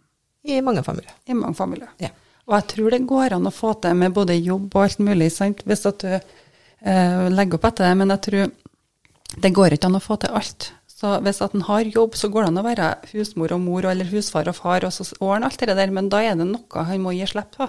I 0.48 0.62
mange 0.64 0.84
familier. 0.86 1.14
I 1.26 1.36
mange 1.36 1.58
familier. 1.58 1.90
Ja. 2.02 2.12
Og 2.48 2.56
jeg 2.56 2.68
tror 2.72 2.94
det 2.94 3.04
går 3.08 3.34
an 3.36 3.48
å 3.48 3.52
få 3.52 3.74
til 3.82 3.96
med 3.98 4.14
både 4.16 4.38
jobb 4.38 4.72
og 4.72 4.86
alt 4.86 5.02
mulig, 5.04 5.28
sant? 5.34 5.60
hvis 5.68 5.84
at 5.88 6.00
du 6.00 6.14
eh, 6.14 7.26
legger 7.28 7.58
opp 7.58 7.68
etter 7.68 7.90
det. 7.90 7.96
Men 8.00 8.14
jeg 8.14 8.24
tror 8.24 8.52
det 9.44 9.56
går 9.56 9.76
ikke 9.76 9.90
an 9.90 9.98
å 9.98 10.04
få 10.04 10.16
til 10.22 10.32
alt. 10.38 10.70
Så 10.98 11.12
hvis 11.22 11.42
at 11.44 11.52
en 11.54 11.66
har 11.68 11.86
jobb, 11.86 12.16
så 12.18 12.30
går 12.32 12.46
det 12.46 12.50
an 12.50 12.62
å 12.62 12.66
være 12.66 12.88
husmor 13.12 13.52
og 13.54 13.60
mor 13.62 13.86
eller 13.86 14.08
husfar 14.10 14.48
og 14.50 14.56
far 14.56 14.86
og 14.88 14.94
så 14.94 15.06
ordne 15.20 15.46
alt 15.46 15.60
det 15.60 15.76
der, 15.78 15.92
men 15.94 16.08
da 16.10 16.24
er 16.24 16.38
det 16.38 16.48
noe 16.48 16.84
han 16.88 17.04
må 17.04 17.12
gi 17.14 17.28
slipp 17.28 17.52
på 17.54 17.68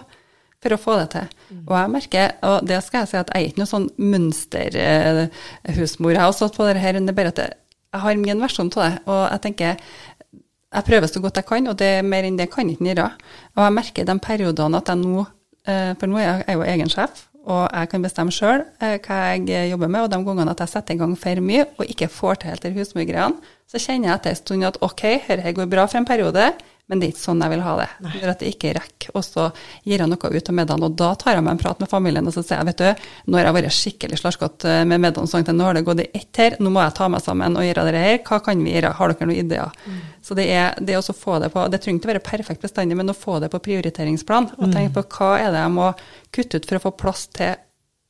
for 0.60 0.76
å 0.76 0.80
få 0.80 0.96
det 1.00 1.08
til. 1.14 1.28
Mm. 1.52 1.62
Og 1.62 1.76
jeg 1.78 1.92
merker, 1.94 2.26
og 2.48 2.58
det 2.68 2.80
skal 2.84 3.00
jeg 3.04 3.10
si, 3.12 3.18
at 3.20 3.32
jeg 3.32 3.40
er 3.40 3.48
ikke 3.52 3.62
noe 3.62 3.74
sånn 3.74 3.90
mønsterhusmor. 4.02 6.12
Jeg 6.16 6.24
har 6.24 6.32
også 6.32 6.46
på 6.56 6.64
det 6.68 6.84
her, 6.84 6.96
men 6.98 7.06
det 7.08 7.14
er 7.14 7.22
bare 7.22 7.34
at 7.36 7.42
jeg 7.94 8.04
har 8.04 8.22
min 8.22 8.42
versjon 8.44 8.72
av 8.76 8.84
det. 8.84 8.94
Og 9.10 9.22
jeg 9.26 9.44
tenker 9.46 9.78
jeg 10.70 10.86
prøver 10.86 11.10
så 11.10 11.22
godt 11.24 11.40
jeg 11.40 11.48
kan, 11.50 11.68
og 11.72 11.80
det 11.82 11.88
er 11.98 12.06
mer 12.06 12.28
enn 12.28 12.36
det 12.38 12.46
jeg 12.46 12.54
kan 12.54 12.70
ikke 12.70 12.92
gjøre. 12.92 13.08
Og 13.58 13.64
jeg 13.64 13.74
merker 13.74 14.04
i 14.04 14.10
de 14.10 14.16
periodene 14.22 14.78
at 14.78 14.92
jeg 14.92 15.02
nå 15.02 15.24
eh, 15.66 15.96
For 15.98 16.06
nå 16.12 16.20
er 16.22 16.44
jeg 16.46 16.60
jo 16.60 16.68
egen 16.68 16.92
sjef, 16.94 17.24
og 17.50 17.64
jeg 17.74 17.90
kan 17.90 18.06
bestemme 18.06 18.34
sjøl 18.34 18.62
eh, 18.78 19.00
hva 19.02 19.20
jeg 19.34 19.72
jobber 19.72 19.90
med. 19.90 20.06
Og 20.06 20.12
de 20.14 20.20
gangene 20.28 20.54
at 20.54 20.62
jeg 20.62 20.74
setter 20.76 20.94
i 20.94 21.02
gang 21.02 21.16
for 21.18 21.42
mye 21.42 21.66
og 21.72 21.90
ikke 21.90 22.12
får 22.14 22.42
til 22.42 22.54
helt 22.54 22.68
de 22.68 22.74
husmorgreiene, 22.78 23.54
så 23.70 23.82
kjenner 23.82 24.12
jeg 24.12 24.20
etter 24.20 24.36
en 24.36 24.42
stund 24.44 24.68
at 24.70 24.78
ok, 24.86 25.06
dette 25.26 25.56
går 25.58 25.72
bra 25.72 25.88
for 25.90 26.02
en 26.02 26.10
periode, 26.10 26.52
Men 26.90 26.98
det 26.98 27.06
er 27.06 27.12
ikke 27.14 27.22
sånn 27.22 27.44
jeg 27.44 27.54
vil 27.54 27.62
ha 27.62 27.74
det. 27.78 27.88
Nei. 28.02 28.12
Når 28.18 28.32
at 28.32 28.44
jeg 28.44 28.56
ikke 28.56 28.72
rekker. 28.80 29.12
Og 29.14 29.26
så 29.26 29.44
gir 29.86 30.02
jeg 30.02 30.10
noe 30.10 30.32
ut 30.34 30.50
av 30.50 30.56
middagen, 30.58 30.86
og 30.88 30.96
da 30.98 31.10
tar 31.22 31.38
jeg 31.38 31.46
meg 31.46 31.54
en 31.54 31.62
prat 31.62 31.84
med 31.84 31.92
familien 31.92 32.30
og 32.30 32.34
så 32.34 32.42
sier 32.42 32.58
jeg, 32.58 32.70
vet 32.72 32.82
du, 32.82 33.10
nå 33.30 33.38
har 33.38 33.46
jeg 33.46 33.56
vært 33.60 33.76
skikkelig 33.78 34.20
slarskete 34.22 34.74
med 34.90 35.04
middagen, 35.04 35.30
sånn 35.30 35.46
nå 35.54 35.68
har 35.68 35.78
det 35.78 35.86
gått 35.86 36.02
i 36.02 36.08
ett 36.18 36.42
her, 36.42 36.58
nå 36.58 36.74
må 36.74 36.82
jeg 36.82 36.96
ta 36.98 37.10
meg 37.14 37.22
sammen 37.22 37.58
og 37.60 37.68
gjøre 37.68 37.86
det 37.86 38.02
her. 38.02 38.18
Hva 38.26 38.42
kan 38.46 38.66
vi 38.66 38.74
gjøre? 38.74 38.94
Har 38.98 39.14
dere 39.14 39.30
noen 39.30 39.42
ideer? 39.44 39.78
Mm. 39.86 40.02
Så 40.26 40.38
det 40.40 40.48
er 40.50 40.82
det 40.90 40.98
å 40.98 41.04
få 41.16 41.38
det 41.44 41.52
på 41.54 41.68
Det 41.70 41.80
trenger 41.84 42.02
ikke 42.02 42.10
å 42.10 42.14
være 42.16 42.26
perfekt 42.26 42.66
bestandig, 42.66 42.98
men 42.98 43.14
å 43.14 43.18
få 43.18 43.38
det 43.44 43.52
på 43.54 43.62
prioriteringsplan. 43.70 44.52
Og 44.58 44.74
tenke 44.74 44.98
på 44.98 45.06
hva 45.20 45.32
er 45.44 45.54
det 45.54 45.62
jeg 45.62 45.76
må 45.78 45.92
kutte 46.36 46.58
ut 46.58 46.70
for 46.70 46.80
å 46.80 46.86
få 46.88 46.96
plass 47.06 47.28
til 47.38 47.54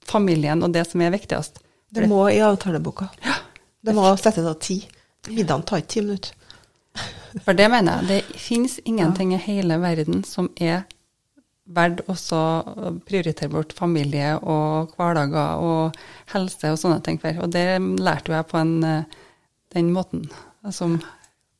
familien 0.07 0.63
og 0.63 0.71
det 0.73 0.87
som 0.87 1.03
er 1.03 1.13
viktigst. 1.13 1.59
Det 1.91 2.07
må 2.07 2.23
i 2.31 2.39
avtaleboka. 2.45 3.11
Ja. 3.25 3.41
Det 3.83 3.95
må 3.95 4.07
settes 4.19 4.47
av 4.47 4.59
tid. 4.63 4.87
Middagen 5.29 5.67
tar 5.67 5.81
ikke 5.81 5.93
ti 5.93 6.03
minutter. 6.03 6.38
For 7.45 7.57
det 7.57 7.67
mener 7.71 7.99
jeg. 7.99 8.07
Det 8.09 8.39
finnes 8.41 8.79
ingenting 8.85 9.33
i 9.35 9.41
hele 9.43 9.77
verden 9.81 10.23
som 10.27 10.49
er 10.57 10.87
verdt 11.69 12.01
også 12.09 12.37
å 12.39 12.91
prioritere 13.05 13.51
bort 13.53 13.75
familie 13.77 14.33
og 14.39 14.95
hverdager 14.97 15.61
og 15.61 15.99
helse 16.33 16.73
og 16.73 16.79
sånne 16.81 17.03
ting 17.05 17.19
for. 17.21 17.37
Og 17.43 17.53
det 17.53 17.67
lærte 18.01 18.33
jeg 18.33 18.49
på 18.49 18.57
en, 18.57 18.83
eh, 18.83 19.03
den 19.75 19.91
måten 19.93 20.25
som 20.71 20.97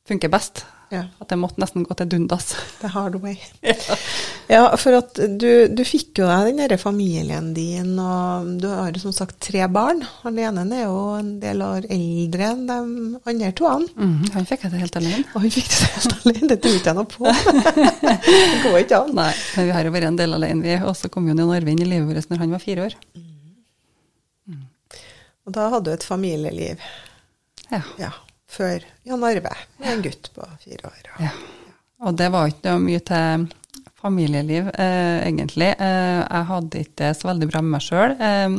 funker 0.08 0.32
best. 0.32 0.64
Ja. 0.90 1.04
At 1.22 1.30
jeg 1.30 1.38
måtte 1.38 1.60
nesten 1.62 1.84
gå 1.86 1.94
til 1.94 2.08
dundas. 2.10 2.48
The 2.80 2.88
hard 2.90 3.20
way. 3.22 3.36
ja. 3.62 3.74
ja, 4.50 4.62
for 4.80 4.96
at 4.98 5.18
du, 5.38 5.68
du 5.70 5.82
fikk 5.86 6.18
jo 6.18 6.26
deg 6.26 6.48
den 6.48 6.62
derre 6.64 6.78
familien 6.82 7.52
din, 7.54 7.92
og 8.02 8.48
du 8.58 8.66
har 8.66 8.90
jo 8.90 9.02
som 9.04 9.14
sagt 9.14 9.38
tre 9.46 9.68
barn. 9.70 10.02
Han 10.24 10.40
ene 10.42 10.64
er 10.74 10.88
jo 10.88 10.96
en 11.14 11.28
del 11.42 11.62
år 11.62 11.86
eldre 11.86 12.48
enn 12.48 12.64
de 12.66 12.78
andre 13.30 13.52
to. 13.54 13.70
Mm, 13.94 14.32
han 14.34 14.48
fikk 14.48 14.66
det 14.66 14.80
helt 14.82 14.98
alene. 14.98 15.22
Og 15.30 15.44
han 15.44 15.54
fikk 15.54 15.68
det 15.70 15.90
helt 15.94 16.16
alene, 16.16 16.48
det 16.50 16.56
tror 16.64 16.78
ikke 16.80 16.90
jeg 16.90 16.98
noe 16.98 17.10
på. 17.12 17.34
det 18.08 18.62
går 18.64 18.78
ikke 18.80 19.00
an. 19.04 19.12
Nei, 19.20 19.28
men 19.54 19.68
vi 19.68 19.76
har 19.76 19.86
jo 19.86 19.92
vært 19.94 20.08
en 20.08 20.18
del 20.18 20.38
alene, 20.40 20.64
vi. 20.66 20.74
Og 20.90 20.96
så 20.98 21.12
kom 21.12 21.28
jo 21.30 21.36
Jon 21.38 21.54
Arve 21.54 21.70
inn 21.70 21.84
i 21.84 21.86
livet 21.86 22.10
vårt 22.10 22.34
når 22.34 22.42
han 22.42 22.56
var 22.56 22.64
fire 22.64 22.88
år. 22.88 22.98
Mm. 24.50 24.66
Og 25.46 25.54
da 25.54 25.70
hadde 25.76 25.86
du 25.86 25.94
et 25.94 26.08
familieliv. 26.10 26.82
Ja. 27.70 27.84
ja 28.00 28.10
før 28.50 28.84
Jan 29.06 29.24
Arve, 29.26 29.54
med 29.80 29.92
en 29.94 30.04
gutt 30.04 30.30
på 30.34 30.46
fire 30.64 30.90
år. 30.90 31.10
Ja. 31.22 31.32
Og 32.06 32.16
det 32.16 32.30
var 32.32 32.48
ikke 32.50 32.78
mye 32.80 33.02
til 33.04 33.48
familieliv, 34.00 34.70
eh, 34.80 35.20
egentlig. 35.26 35.74
Eh, 35.76 36.20
jeg 36.24 36.48
hadde 36.48 36.80
ikke 36.84 36.98
det 37.02 37.10
så 37.18 37.28
veldig 37.28 37.50
bra 37.50 37.60
med 37.60 37.74
meg 37.76 37.84
sjøl. 37.84 38.16
Eh, 38.16 38.56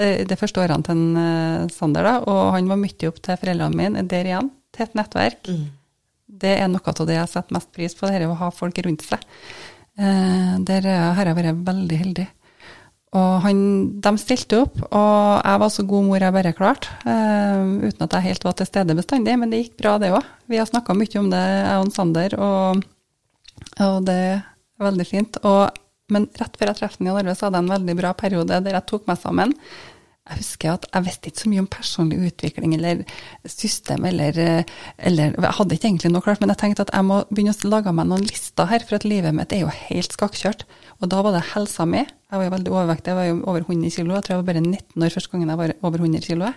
eh, 0.00 0.36
første 0.40 0.62
årene 0.62 0.86
til 0.86 0.96
en, 0.96 1.16
eh, 1.20 1.68
Sander, 1.68 2.08
da, 2.08 2.14
og 2.20 2.52
han 2.56 2.68
var 2.68 2.80
mye 2.80 3.08
opp 3.08 3.20
til 3.22 3.36
foreldrene 3.36 3.76
mine. 3.76 4.08
Der 4.08 4.24
igjen, 4.24 4.50
til 4.72 4.86
et 4.86 4.94
nettverk. 4.94 5.48
Mm. 5.48 5.68
Det 6.42 6.58
er 6.58 6.68
noe 6.68 6.80
av 6.80 7.06
det 7.06 7.18
jeg 7.18 7.28
setter 7.28 7.52
mest 7.58 7.72
pris 7.72 7.94
på, 7.94 8.08
det 8.08 8.26
å 8.26 8.38
ha 8.40 8.50
folk 8.50 8.78
rundt 8.78 9.04
seg. 9.04 9.20
Der 9.94 10.86
har 10.88 11.26
jeg 11.26 11.36
vært 11.36 11.66
veldig 11.66 11.98
heldig. 12.00 12.26
Og 13.12 13.32
han, 13.44 13.58
de 14.00 14.10
stilte 14.16 14.62
opp, 14.62 14.78
og 14.88 15.42
jeg 15.44 15.60
var 15.60 15.72
så 15.74 15.84
god 15.84 16.06
mor 16.06 16.22
jeg 16.24 16.32
bare 16.32 16.54
klarte. 16.56 16.94
Uh, 17.04 17.84
uten 17.84 18.06
at 18.06 18.16
jeg 18.16 18.26
helt 18.30 18.46
var 18.46 18.56
til 18.56 18.68
stede 18.70 18.96
bestandig, 18.96 19.34
men 19.36 19.52
det 19.52 19.66
gikk 19.66 19.74
bra, 19.82 19.98
det 20.00 20.14
òg. 20.16 20.24
Vi 20.48 20.56
har 20.56 20.68
snakka 20.68 20.96
mye 20.96 21.20
om 21.20 21.28
det, 21.32 21.42
jeg 21.42 21.82
og 21.82 21.92
Sander, 21.92 22.36
og, 22.40 22.80
og, 23.76 23.98
det 24.08 24.16
er 24.16 24.40
veldig 24.88 25.08
fint. 25.10 25.36
Og, 25.44 25.76
men 26.12 26.24
rett 26.40 26.56
før 26.56 26.72
jeg 26.72 26.80
traff 26.80 26.96
ham 26.96 27.10
i 27.10 27.10
Norge, 27.10 27.36
så 27.36 27.46
hadde 27.50 27.60
jeg 27.60 27.66
en 27.66 27.74
veldig 27.74 27.98
bra 28.00 28.14
periode 28.16 28.62
der 28.64 28.78
jeg 28.78 28.88
tok 28.88 29.04
meg 29.10 29.20
sammen. 29.20 29.52
Jeg 30.22 30.38
husker 30.38 30.70
at 30.70 30.84
jeg 30.86 31.02
visste 31.02 31.30
ikke 31.32 31.40
så 31.42 31.50
mye 31.50 31.62
om 31.64 31.66
personlig 31.66 32.16
utvikling 32.28 32.74
eller 32.76 33.00
system, 33.42 34.04
eller, 34.06 34.36
eller 34.96 35.32
Jeg 35.34 35.54
hadde 35.58 35.74
ikke 35.74 35.88
egentlig 35.88 36.12
noe 36.14 36.22
klart, 36.22 36.38
men 36.38 36.52
jeg 36.52 36.60
tenkte 36.60 36.84
at 36.86 36.92
jeg 36.94 37.06
må 37.08 37.16
begynne 37.32 37.54
å 37.56 37.70
lage 37.72 37.94
meg 37.96 38.06
noen 38.06 38.22
lister 38.28 38.68
her, 38.70 38.84
for 38.86 39.00
at 39.00 39.06
livet 39.08 39.34
mitt 39.34 39.50
er 39.50 39.64
jo 39.64 39.72
helt 39.74 40.14
skakkjørt. 40.14 40.62
Og 41.02 41.10
da 41.10 41.24
var 41.26 41.34
det 41.34 41.42
helsa 41.50 41.88
mi. 41.90 42.04
Jeg 42.06 42.38
var 42.38 42.46
jo 42.46 42.52
veldig 42.54 42.72
overvektig, 42.72 43.10
jeg 43.10 43.18
var 43.18 43.26
jo 43.26 43.40
over 43.50 43.66
100 43.66 43.90
kg. 43.96 44.12
Jeg 44.14 44.24
tror 44.28 44.32
jeg 44.32 44.42
var 44.44 44.48
bare 44.52 44.62
19 44.62 45.06
år 45.08 45.16
første 45.16 45.32
gangen 45.32 45.50
jeg 45.52 45.60
var 45.60 45.74
over 45.90 46.04
100 46.06 46.28
kg. 46.28 46.52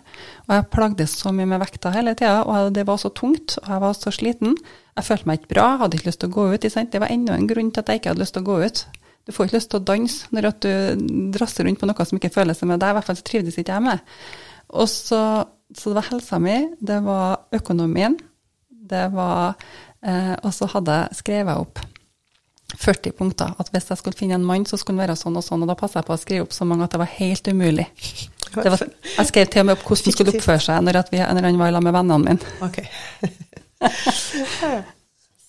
Og 0.46 0.54
jeg 0.54 0.68
plagdes 0.76 1.16
så 1.24 1.34
mye 1.34 1.50
med 1.50 1.64
vekta 1.66 1.94
hele 1.96 2.14
tida, 2.14 2.44
og 2.46 2.70
det 2.78 2.86
var 2.86 3.02
så 3.02 3.10
tungt, 3.18 3.58
og 3.64 3.72
jeg 3.74 3.84
var 3.88 3.98
så 3.98 4.14
sliten. 4.14 4.54
Jeg 4.94 5.10
følte 5.10 5.32
meg 5.32 5.42
ikke 5.42 5.56
bra, 5.56 5.66
hadde 5.82 5.98
ikke 5.98 6.12
lyst 6.12 6.22
til 6.22 6.30
å 6.30 6.38
gå 6.38 6.46
ut. 6.54 6.70
Det 6.70 7.02
var 7.02 7.10
enda 7.10 7.34
en 7.34 7.50
grunn 7.50 7.74
til 7.74 7.82
at 7.82 7.90
jeg 7.90 8.04
ikke 8.04 8.14
hadde 8.14 8.24
lyst 8.28 8.38
til 8.38 8.46
å 8.46 8.50
gå 8.52 8.62
ut. 8.62 8.86
Du 9.26 9.34
får 9.34 9.48
ikke 9.48 9.58
lyst 9.58 9.72
til 9.74 9.82
å 9.82 9.86
danse 9.86 10.36
når 10.36 10.52
du 10.62 10.72
drasser 11.34 11.66
rundt 11.66 11.82
på 11.82 11.90
noe 11.90 12.06
som 12.06 12.20
ikke 12.20 12.34
føles 12.36 12.60
som 12.62 12.70
med 12.70 12.82
deg. 12.82 12.94
I 12.94 12.98
hvert 13.00 13.10
fall 13.10 13.18
så 13.18 13.26
trivdes 13.26 13.58
ikke 13.58 13.74
jeg 13.74 13.86
med. 13.88 14.14
Og 14.78 14.88
så, 14.92 15.22
så 15.74 15.92
det 15.92 15.98
var 15.98 16.10
helsa 16.12 16.40
mi, 16.42 16.60
det 16.82 17.00
var 17.06 17.46
økonomien, 17.56 18.18
det 18.86 19.08
var 19.14 19.56
eh, 20.06 20.36
Og 20.44 20.52
så 20.54 20.68
hadde 20.70 20.94
jeg 21.00 21.20
skrevet 21.24 21.58
opp 21.58 21.82
40 22.76 23.16
punkter. 23.18 23.54
At 23.58 23.70
hvis 23.74 23.90
jeg 23.90 23.98
skulle 23.98 24.18
finne 24.18 24.38
en 24.38 24.46
mann, 24.46 24.66
så 24.66 24.78
skulle 24.78 25.00
han 25.00 25.08
være 25.08 25.18
sånn 25.20 25.38
og 25.38 25.46
sånn. 25.46 25.64
Og 25.66 25.70
da 25.70 25.78
passa 25.80 26.02
jeg 26.02 26.08
på 26.10 26.16
å 26.16 26.22
skrive 26.22 26.46
opp 26.46 26.54
så 26.54 26.68
mange 26.70 26.86
at 26.86 26.94
det 26.94 27.02
var 27.02 27.14
helt 27.18 27.50
umulig. 27.50 27.88
Var, 28.56 28.86
jeg 29.18 29.28
skrev 29.28 29.50
til 29.52 29.66
og 29.66 29.66
med 29.68 29.76
opp 29.76 29.82
hvordan 29.84 30.06
han 30.06 30.14
skulle 30.16 30.32
oppføre 30.38 30.62
seg 30.64 30.84
når, 30.86 31.00
vi, 31.12 31.20
når 31.20 31.48
han 31.50 31.58
var 31.60 31.68
i 31.68 31.74
lag 31.76 31.84
med 31.84 31.96
vennene 31.98 32.24
mine. 32.24 32.54
Okay. 32.64 32.86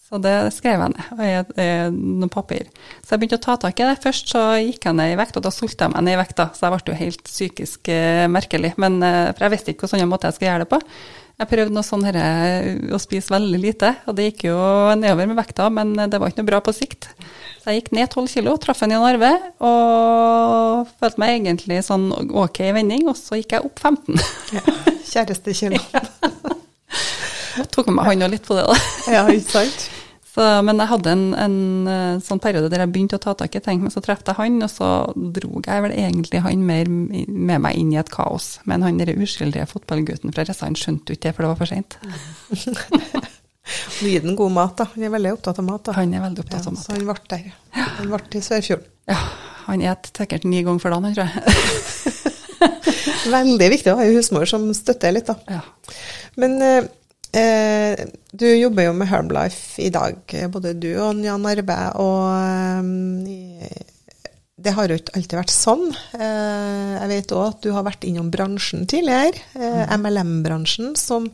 så 0.06 0.20
det 0.22 0.34
skrev 0.54 0.78
jeg 0.84 0.92
ned 0.92 1.20
i, 1.26 1.30
i 1.58 1.68
noen 1.90 2.30
papir. 2.30 2.68
Så 3.02 3.14
jeg 3.14 3.22
begynte 3.22 3.40
å 3.40 3.42
ta 3.42 3.56
tak 3.58 3.80
i 3.82 3.88
det. 3.88 3.96
Først 4.04 4.30
så 4.30 4.42
gikk 4.62 4.86
jeg 4.86 4.94
ned 4.94 5.16
i 5.16 5.18
vekt, 5.18 5.38
og 5.38 5.42
da 5.42 5.50
solgte 5.50 5.88
jeg 5.88 5.96
meg 5.96 6.06
ned 6.06 6.14
i 6.14 6.20
vekta. 6.20 6.46
Så 6.54 6.62
jeg 6.62 6.74
ble 6.76 6.92
jo 6.92 6.98
helt 7.00 7.24
psykisk 7.26 7.90
uh, 7.90 8.26
merkelig. 8.30 8.76
Men, 8.78 9.00
uh, 9.02 9.32
for 9.32 9.48
jeg 9.48 9.56
visste 9.56 9.74
ikke 9.74 9.90
hvilken 9.90 10.12
måte 10.12 10.30
jeg 10.30 10.38
skulle 10.38 10.52
gjøre 10.52 10.66
det 10.66 10.70
på. 10.76 10.80
Jeg 11.36 11.50
prøvde 11.50 11.74
noe 11.74 11.84
sånn 11.84 12.06
her, 12.06 12.16
eh, 12.16 12.68
å 12.96 13.00
spise 13.02 13.34
veldig 13.34 13.58
lite, 13.60 13.90
og 14.08 14.16
det 14.16 14.30
gikk 14.30 14.46
jo 14.46 14.56
nedover 14.96 15.28
med 15.28 15.36
vekta, 15.36 15.66
men 15.68 15.92
det 15.92 16.16
var 16.16 16.32
ikke 16.32 16.40
noe 16.40 16.48
bra 16.48 16.62
på 16.64 16.72
sikt. 16.72 17.10
Så 17.60 17.68
jeg 17.68 17.82
gikk 17.82 17.92
ned 17.92 18.08
12 18.08 18.30
kilo, 18.38 18.56
traff 18.56 18.80
en 18.86 18.94
Jan 18.96 19.04
Arve 19.04 19.34
og 19.60 20.88
følte 20.96 21.20
meg 21.20 21.34
egentlig 21.34 21.82
sånn 21.84 22.08
ok 22.14 22.62
i 22.70 22.72
vending, 22.78 23.04
og 23.12 23.20
så 23.20 23.36
gikk 23.36 23.52
jeg 23.58 23.68
opp 23.68 23.84
15. 23.84 24.16
Ja, 24.56 24.64
Kjærestekilo. 25.12 25.82
ja. 25.92 26.55
Tok 27.72 27.90
med 27.90 28.00
meg 28.00 28.10
hånda 28.10 28.32
litt 28.32 28.46
på 28.46 28.58
det, 28.58 28.66
da. 28.68 28.80
Ja, 29.16 29.22
ikke 29.32 29.60
sant? 29.60 29.86
Så, 30.36 30.44
men 30.66 30.76
jeg 30.82 30.90
hadde 30.90 31.12
en, 31.14 31.22
en, 31.40 31.60
eh, 31.88 32.18
sånn 32.20 32.42
periode 32.44 32.68
der 32.68 32.82
jeg 32.82 32.90
begynte 32.92 33.16
å 33.16 33.22
ta 33.22 33.32
tak 33.40 33.54
i 33.56 33.62
ting, 33.64 33.78
men 33.80 33.92
så 33.92 34.02
traff 34.04 34.20
jeg 34.26 34.36
han, 34.36 34.58
og 34.66 34.68
så 34.68 34.88
dro 35.16 35.62
jeg 35.64 35.84
vel 35.86 35.94
egentlig 35.96 36.42
han 36.44 36.66
mer 36.68 36.90
med 36.90 37.62
meg 37.64 37.78
inn 37.80 37.94
i 37.94 37.96
et 38.02 38.12
kaos. 38.12 38.58
Men 38.68 38.84
han 38.84 39.00
der 39.00 39.14
uskyldige 39.16 39.64
fotballgutten 39.70 40.36
fra 40.36 40.44
Ressand 40.44 40.76
skjønte 40.76 41.16
ikke 41.16 41.30
det, 41.30 41.34
for 41.38 41.46
det 41.46 41.54
var 41.54 41.62
for 41.62 41.72
seint. 41.72 41.96
Gi 44.04 44.12
den 44.22 44.36
god 44.36 44.52
mat, 44.54 44.76
da. 44.76 44.90
Han 44.92 45.08
er 45.08 45.16
veldig 45.16 45.32
opptatt 45.38 45.62
av 45.62 45.66
mat. 45.66 45.86
da. 45.88 45.96
Han 45.96 46.12
er 46.12 46.26
veldig 46.26 46.44
opptatt 46.44 46.68
av 46.68 46.76
mat. 46.76 46.84
Så 46.84 46.92
han 46.92 47.08
ble 47.08 47.16
der. 47.32 47.48
Han 47.96 48.12
ble 48.12 48.20
i 48.36 48.44
Sørfjorden. 48.44 48.92
Ja, 49.08 49.16
han 49.66 49.86
et 49.86 50.12
sikkert 50.12 50.44
ni 50.44 50.60
ganger 50.66 50.84
for 50.84 50.92
dagen, 50.92 51.16
tror 51.16 51.32
jeg. 51.32 52.36
veldig 53.36 53.68
viktig 53.72 53.92
å 53.92 53.98
ha 53.98 54.06
ei 54.06 54.14
husmor 54.14 54.46
som 54.50 54.68
støtter 54.76 55.14
litt, 55.16 55.32
da. 55.32 55.58
Ja. 55.58 55.96
Men 56.40 56.56
eh, 56.62 56.88
Eh, 57.37 58.07
du 58.33 58.46
jobber 58.49 58.88
jo 58.88 58.94
med 58.96 59.11
Herbalife 59.11 59.83
i 59.83 59.90
dag, 59.92 60.16
både 60.53 60.72
du 60.81 60.90
og 60.94 61.20
Jan 61.25 61.46
Arve. 61.51 61.81
Og 62.01 62.22
um, 62.81 63.27
det 64.57 64.72
har 64.72 64.88
jo 64.88 64.96
ikke 64.96 65.18
alltid 65.18 65.38
vært 65.38 65.53
sånn. 65.53 65.85
Eh, 66.16 66.94
jeg 66.96 67.11
vet 67.12 67.35
òg 67.37 67.44
at 67.51 67.61
du 67.66 67.75
har 67.77 67.85
vært 67.87 68.07
innom 68.09 68.33
bransjen 68.33 68.88
tidligere, 68.88 69.44
eh, 69.55 69.85
MLM-bransjen, 69.99 70.96
som 70.96 71.29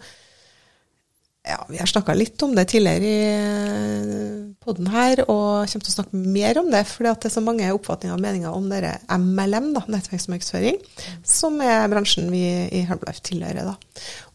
ja, 1.42 1.56
Vi 1.68 1.78
har 1.80 1.88
snakka 1.90 2.14
litt 2.14 2.38
om 2.46 2.52
det 2.54 2.68
tidligere 2.70 3.02
i 3.02 3.22
eh, 3.34 4.42
poden 4.62 4.86
her, 4.92 5.24
og 5.24 5.66
kommer 5.66 5.86
til 5.86 5.90
å 5.90 5.94
snakke 5.96 6.20
mer 6.36 6.60
om 6.60 6.68
det. 6.70 6.84
For 6.86 7.02
det 7.02 7.26
er 7.26 7.34
så 7.34 7.42
mange 7.42 7.72
oppfatninger 7.74 8.14
og 8.14 8.22
meninger 8.22 8.54
om 8.54 8.68
dere 8.70 8.92
MLM, 9.10 9.72
da, 9.74 9.82
nettverksmarkedsføring, 9.90 10.78
som 11.26 11.58
er 11.58 11.88
bransjen 11.90 12.30
vi 12.30 12.44
i 12.70 12.84
Herbalife 12.86 13.24
tilhører. 13.26 13.72
da. 13.72 13.74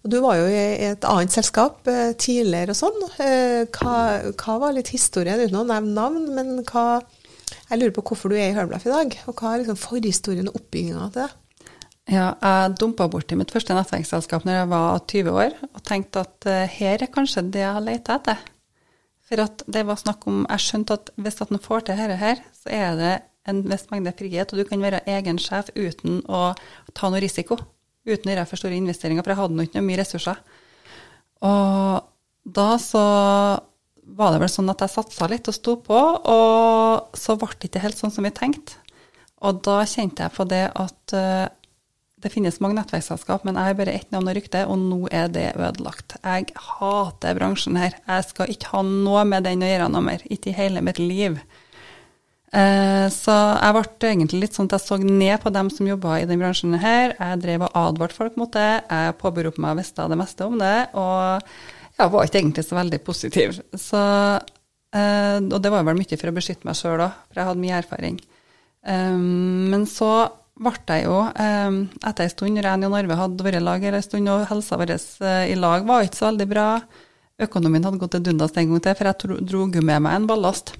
Og 0.07 0.13
Du 0.13 0.21
var 0.23 0.37
jo 0.39 0.45
i 0.47 0.85
et 0.87 1.03
annet 1.03 1.33
selskap 1.35 1.87
eh, 1.91 2.13
tidligere 2.15 2.71
og 2.71 2.77
sånn. 2.79 3.01
Eh, 3.19 3.65
hva, 3.75 3.95
hva, 4.39 4.53
var 4.61 4.77
litt 4.77 4.93
historien, 4.93 5.41
uten 5.43 5.59
å 5.59 5.65
nevne 5.67 5.91
navn, 5.97 6.29
men 6.31 6.61
hva 6.63 7.01
Jeg 7.67 7.81
lurer 7.81 7.91
på 7.95 8.05
hvorfor 8.07 8.31
du 8.31 8.37
er 8.37 8.53
i 8.53 8.55
Herbalife 8.55 8.87
i 8.87 8.93
dag, 8.93 9.17
og 9.27 9.35
hva 9.35 9.51
er 9.51 9.65
liksom 9.65 9.79
forhistorien 9.81 10.47
og 10.47 10.55
oppbygginga 10.61 11.09
til 11.11 11.25
det? 11.25 11.27
Ja, 12.07 12.29
jeg 12.39 12.77
dumpa 12.79 13.09
borti 13.11 13.35
mitt 13.35 13.51
første 13.51 13.75
nettverksselskap 13.75 14.47
når 14.47 14.61
jeg 14.61 14.71
var 14.71 15.03
20 15.11 15.39
år, 15.43 15.55
og 15.67 15.83
tenkte 15.83 16.23
at 16.23 16.47
uh, 16.47 16.63
her 16.71 17.03
er 17.03 17.11
kanskje 17.11 17.43
det 17.51 17.65
jeg 17.65 17.75
har 17.75 17.83
leita 17.83 18.15
etter. 18.15 18.45
For 19.27 19.43
at 19.43 19.65
det 19.67 19.83
var 19.89 19.99
snakk 19.99 20.23
om 20.31 20.45
Jeg 20.45 20.63
skjønte 20.63 21.01
at 21.01 21.11
hvis 21.19 21.41
at 21.43 21.51
en 21.51 21.59
får 21.59 21.83
til 21.83 21.99
dette 21.99 22.21
her, 22.23 22.43
så 22.55 22.71
er 22.71 22.99
det 23.01 23.15
en 23.51 23.65
viss 23.67 23.89
mengde 23.91 24.15
frihet, 24.15 24.51
og 24.51 24.63
du 24.63 24.69
kan 24.69 24.87
være 24.87 25.03
egen 25.17 25.39
sjef 25.39 25.73
uten 25.75 26.21
å 26.31 26.53
ta 26.95 27.11
noe 27.11 27.23
risiko. 27.23 27.59
Uten 28.07 28.29
å 28.29 28.33
gjøre 28.33 28.47
for 28.47 28.61
store 28.61 28.79
investeringer, 28.79 29.25
for 29.25 29.33
jeg 29.33 29.41
hadde 29.41 29.57
nå 29.57 29.67
ikke 29.67 29.83
mye 29.83 29.99
ressurser. 29.99 30.39
Og 31.45 32.07
da 32.47 32.69
så 32.81 33.03
var 34.17 34.33
det 34.33 34.41
vel 34.41 34.51
sånn 34.51 34.71
at 34.71 34.81
jeg 34.85 34.93
satsa 34.93 35.27
litt 35.29 35.49
og 35.51 35.55
sto 35.55 35.75
på, 35.83 35.99
og 36.31 37.17
så 37.17 37.35
ble 37.39 37.51
det 37.57 37.69
ikke 37.69 37.83
helt 37.83 37.99
sånn 37.99 38.13
som 38.13 38.27
vi 38.27 38.33
tenkte. 38.35 38.79
Og 39.45 39.59
da 39.67 39.81
kjente 39.85 40.23
jeg 40.25 40.33
på 40.33 40.47
det 40.49 40.63
at 40.71 41.13
uh, 41.13 41.45
det 42.23 42.31
finnes 42.33 42.57
mange 42.63 42.79
nettverksselskap, 42.79 43.43
men 43.45 43.59
jeg 43.59 43.69
har 43.69 43.77
bare 43.77 43.93
ett 43.93 44.09
navn 44.13 44.31
og 44.31 44.37
rykte, 44.39 44.63
og 44.65 44.79
nå 44.81 45.03
er 45.13 45.27
det 45.29 45.51
ødelagt. 45.53 46.15
Jeg 46.23 46.49
hater 46.57 47.37
bransjen 47.37 47.77
her. 47.77 47.99
Jeg 48.07 48.25
skal 48.31 48.53
ikke 48.53 48.71
ha 48.71 48.81
noe 48.87 49.21
med 49.29 49.45
den 49.45 49.61
å 49.61 49.69
gjøre 49.69 49.89
noe 49.93 50.05
mer. 50.07 50.23
Ikke 50.33 50.49
i 50.49 50.57
hele 50.57 50.81
mitt 50.81 50.97
liv. 51.03 51.37
Eh, 52.55 53.05
så 53.11 53.33
jeg 53.35 53.75
ble 53.75 54.07
egentlig 54.07 54.39
litt 54.45 54.55
sånn 54.55 54.69
at 54.69 54.77
jeg 54.77 54.85
så 54.85 54.97
ned 55.01 55.35
på 55.43 55.51
dem 55.51 55.71
som 55.73 55.89
jobba 55.89 56.21
i 56.21 56.27
den 56.29 56.39
bransjen 56.39 56.77
her. 56.79 57.15
Jeg 57.17 57.41
drev 57.43 57.67
og 57.67 57.75
advarte 57.75 58.15
folk 58.15 58.37
mot 58.39 58.51
det. 58.53 58.69
Jeg 58.87 59.17
påberopte 59.19 59.63
meg 59.63 59.75
å 59.75 59.81
visste 59.81 60.07
det 60.07 60.19
meste 60.19 60.47
om 60.47 60.57
det, 60.61 60.77
og 60.97 61.97
jeg 61.97 62.13
var 62.13 62.27
ikke 62.27 62.41
egentlig 62.41 62.65
så 62.67 62.77
veldig 62.77 63.01
positiv. 63.03 63.59
Så, 63.75 64.01
eh, 64.95 65.39
og 65.43 65.59
det 65.61 65.73
var 65.73 65.87
vel 65.87 65.99
mye 65.99 66.19
for 66.19 66.31
å 66.31 66.35
beskytte 66.37 66.69
meg 66.69 66.79
sjøl 66.79 67.03
òg, 67.03 67.23
for 67.27 67.41
jeg 67.41 67.49
hadde 67.51 67.63
mye 67.65 67.79
erfaring. 67.81 68.19
Um, 68.87 69.67
men 69.73 69.83
så 69.89 70.29
ble 70.57 70.71
jeg 70.87 71.03
jo, 71.05 71.17
etter 71.27 72.23
en 72.23 72.31
stund, 72.31 72.55
når 72.55 72.69
jeg 72.69 72.87
og 72.87 72.93
Narve 72.93 73.17
hadde 73.19 73.45
vært 73.45 73.59
i 73.59 73.65
lag 73.65 73.83
en 73.83 74.05
stund, 74.05 74.29
og 74.31 74.47
helsa 74.49 74.79
vår 74.79 74.93
i 75.51 75.57
lag 75.59 75.83
var 75.85 76.07
ikke 76.07 76.17
så 76.21 76.29
veldig 76.31 76.47
bra 76.49 76.69
Økonomien 77.37 77.83
hadde 77.85 77.99
gått 78.01 78.15
til 78.15 78.23
dundas 78.25 78.55
en 78.57 78.71
gang 78.71 78.81
til, 78.81 78.95
for 78.97 79.09
jeg 79.11 79.37
dro 79.45 79.65
med 79.69 79.99
meg 80.01 80.15
en 80.15 80.25
ballast. 80.29 80.71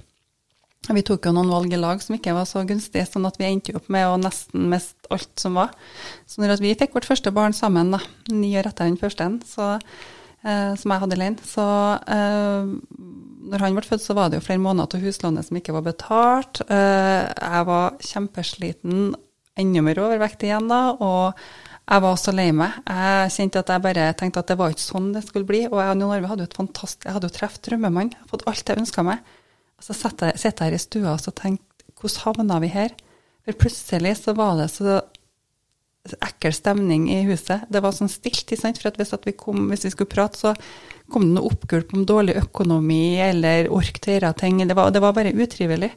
Vi 0.88 1.02
tok 1.04 1.26
jo 1.26 1.34
noen 1.36 1.50
valg 1.52 1.72
i 1.74 1.80
lag 1.80 2.00
som 2.00 2.14
ikke 2.16 2.32
var 2.36 2.46
så 2.48 2.62
gunstige, 2.64 3.04
sånn 3.08 3.26
at 3.28 3.36
vi 3.40 3.48
endte 3.48 3.74
opp 3.76 3.90
med 3.92 4.06
å 4.08 4.16
nesten 4.20 4.70
miste 4.72 5.10
alt 5.12 5.34
som 5.40 5.58
var. 5.58 5.74
Så 6.24 6.40
når 6.40 6.62
vi 6.62 6.76
fikk 6.78 6.96
vårt 6.96 7.08
første 7.08 7.32
barn 7.34 7.56
sammen, 7.56 7.92
da, 7.92 8.00
ni 8.32 8.54
år 8.56 8.70
etter 8.70 8.88
den 8.88 8.96
første, 9.00 9.28
så, 9.50 9.74
eh, 10.46 10.72
som 10.80 10.94
jeg 10.94 11.02
hadde 11.02 11.18
alene, 11.18 11.44
så 11.44 11.66
eh, 12.08 12.72
når 13.52 13.64
han 13.64 13.76
ble 13.76 13.84
født, 13.84 14.06
så 14.06 14.16
var 14.16 14.30
det 14.30 14.40
jo 14.40 14.46
flere 14.46 14.64
måneder 14.64 14.94
til 14.94 15.04
huslånet 15.04 15.48
som 15.48 15.60
ikke 15.60 15.76
var 15.76 15.84
betalt. 15.90 16.62
Eh, 16.64 17.24
jeg 17.26 17.68
var 17.68 17.98
kjempesliten, 18.08 19.10
enda 19.58 19.82
mer 19.82 20.00
overvektig 20.00 20.48
igjen 20.48 20.70
da, 20.70 20.82
og 20.94 21.42
jeg 21.88 22.04
var 22.04 22.16
så 22.20 22.32
lei 22.36 22.48
meg. 22.52 22.80
Jeg 22.84 23.34
kjente 23.34 23.60
at 23.60 23.74
jeg 23.74 23.84
bare 23.84 24.08
tenkte 24.16 24.40
at 24.40 24.50
det 24.52 24.58
var 24.60 24.72
ikke 24.72 24.84
sånn 24.84 25.12
det 25.14 25.24
skulle 25.24 25.48
bli. 25.48 25.62
Og 25.70 25.78
jeg 25.80 25.92
og 25.94 26.02
Jon 26.02 26.14
Arve 26.14 26.32
hadde 26.32 26.44
jo 26.44 26.50
et 26.50 26.58
fantastisk, 26.58 27.06
jeg 27.08 27.16
hadde 27.16 27.30
jo 27.30 27.36
truffet 27.36 27.64
drømmemannen, 27.68 28.28
fått 28.28 28.44
alt 28.48 28.72
jeg 28.72 28.80
ønska 28.84 29.04
meg. 29.08 29.24
Og 29.78 29.86
så 29.86 29.94
sitter 29.94 30.34
jeg 30.34 30.56
her 30.58 30.74
i 30.74 30.82
stua 30.82 31.14
og 31.14 31.34
tenkte 31.38 31.64
hvordan 31.98 32.22
havna 32.24 32.58
vi 32.62 32.70
her? 32.70 32.92
For 33.46 33.58
plutselig 33.58 34.18
så 34.20 34.34
var 34.38 34.58
det 34.58 34.68
så 34.74 34.98
ekkel 36.24 36.54
stemning 36.54 37.08
i 37.12 37.22
huset. 37.28 37.66
Det 37.68 37.82
var 37.84 37.94
sånn 37.96 38.10
stilt, 38.10 38.52
for 38.54 39.00
hvis 39.00 39.14
vi, 39.24 39.34
kom, 39.36 39.66
hvis, 39.70 39.86
vi 39.86 39.92
skulle 39.92 40.10
prate, 40.10 40.38
så 40.40 40.54
kom 41.12 41.26
det 41.26 41.34
noe 41.36 41.50
oppgulp 41.50 41.92
om 41.96 42.06
dårlig 42.08 42.36
økonomi 42.40 43.18
eller 43.24 43.70
ork 43.74 44.00
til 44.04 44.24
å 44.24 44.32
ting. 44.36 44.62
Det 44.62 44.76
var, 44.76 44.92
det 44.94 45.02
var 45.04 45.16
bare 45.16 45.34
utrivelig. 45.34 45.90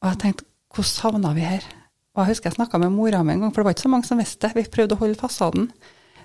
Og 0.00 0.10
jeg 0.12 0.20
tenkte, 0.24 0.48
hvordan 0.74 1.04
havna 1.04 1.34
vi 1.36 1.46
her? 1.46 1.68
Og 2.14 2.24
jeg 2.24 2.34
husker 2.34 2.50
jeg 2.50 2.58
snakka 2.58 2.80
med 2.82 2.94
mora 2.94 3.22
mi 3.22 3.34
en 3.34 3.44
gang, 3.44 3.52
for 3.54 3.62
det 3.62 3.68
var 3.68 3.76
ikke 3.76 3.86
så 3.86 3.92
mange 3.92 4.08
som 4.08 4.20
visste 4.20 4.48
det. 4.48 4.56
Vi 4.58 4.72
prøvde 4.72 4.96
å 4.96 5.02
holde 5.02 5.20
fasaden. 5.20 5.68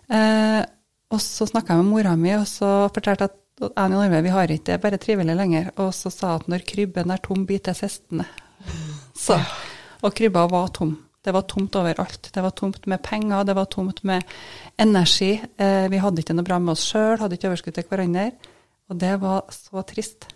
Eh, 0.10 0.62
og 1.14 1.22
så 1.22 1.48
snakka 1.50 1.76
jeg 1.76 1.84
med 1.84 1.92
mora 1.92 2.16
mi, 2.20 2.34
og 2.38 2.48
så 2.50 2.72
fortalte 2.94 3.28
jeg 3.28 3.34
at 3.34 3.42
jeg 3.56 3.96
og 3.96 4.24
vi 4.26 4.34
har 4.34 4.52
ikke 4.52 4.68
det, 4.68 4.82
bare 4.84 5.00
trivelig 5.00 5.36
lenger. 5.36 5.72
Og 5.80 5.94
så 5.96 6.12
sa 6.12 6.34
jeg 6.34 6.44
at 6.44 6.48
når 6.52 6.66
krybben 6.68 7.12
er 7.12 7.22
tom, 7.24 7.46
biter 7.48 7.78
hestene. 7.78 8.28
Så, 9.26 9.38
og 10.04 10.16
krybba 10.16 10.48
var 10.52 10.74
tom. 10.76 10.98
Det 11.26 11.34
var 11.34 11.46
tomt 11.50 11.76
overalt. 11.80 12.30
Det 12.34 12.42
var 12.44 12.52
tomt 12.54 12.86
med 12.86 13.02
penger, 13.02 13.46
det 13.48 13.56
var 13.56 13.66
tomt 13.72 14.04
med 14.04 14.24
energi. 14.78 15.40
Eh, 15.58 15.88
vi 15.90 16.02
hadde 16.04 16.22
ikke 16.22 16.36
noe 16.36 16.46
bra 16.46 16.60
med 16.62 16.76
oss 16.76 16.84
sjøl, 16.86 17.18
hadde 17.18 17.40
ikke 17.40 17.50
overskudd 17.50 17.78
til 17.80 17.88
hverandre. 17.90 18.28
Og 18.92 19.00
det 19.02 19.14
var 19.24 19.48
så 19.56 19.82
trist. 19.88 20.28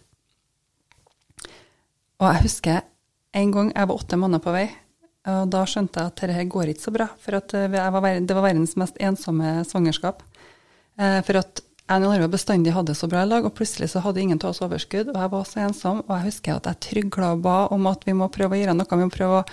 Og 2.20 2.26
jeg 2.26 2.46
husker 2.48 2.82
en 3.38 3.52
gang 3.54 3.70
jeg 3.76 3.90
var 3.92 4.02
åtte 4.02 4.18
måneder 4.18 4.42
på 4.42 4.54
vei, 4.56 4.66
og 5.30 5.52
da 5.54 5.62
skjønte 5.70 6.02
jeg 6.02 6.10
at 6.10 6.24
dette 6.24 6.48
går 6.56 6.72
ikke 6.72 6.88
så 6.88 6.94
bra. 6.96 7.06
For 7.22 7.38
eh, 7.38 7.70
var, 7.70 8.10
det 8.18 8.38
var 8.40 8.48
verdens 8.48 8.78
mest 8.80 8.98
ensomme 8.98 9.60
svangerskap. 9.68 10.24
Eh, 10.98 11.20
for 11.28 11.44
at 11.44 11.62
jeg 11.90 12.04
og 12.04 12.04
Norge 12.06 12.28
bestandig 12.30 12.74
hadde 12.76 12.94
så 12.94 13.08
bra 13.10 13.24
i 13.26 13.28
lag, 13.30 13.46
og 13.48 13.56
plutselig 13.58 13.88
så 13.90 14.02
hadde 14.04 14.22
ingen 14.22 14.38
av 14.44 14.52
oss 14.52 14.62
overskudd, 14.62 15.08
og 15.10 15.16
jeg 15.18 15.32
var 15.32 15.46
så 15.50 15.62
ensom. 15.66 16.02
Og 16.06 16.12
jeg 16.14 16.28
husker 16.28 16.60
at 16.60 16.68
jeg 16.70 16.82
trygla 16.86 17.32
og 17.34 17.42
ba 17.48 17.56
om 17.74 17.88
at 17.90 18.06
vi 18.06 18.14
må 18.14 18.28
prøve 18.30 18.54
å 18.54 18.60
gjøre 18.60 18.76
noe, 18.78 19.00
vi 19.00 19.08
må 19.08 19.14
prøve 19.16 19.40
å, 19.40 19.48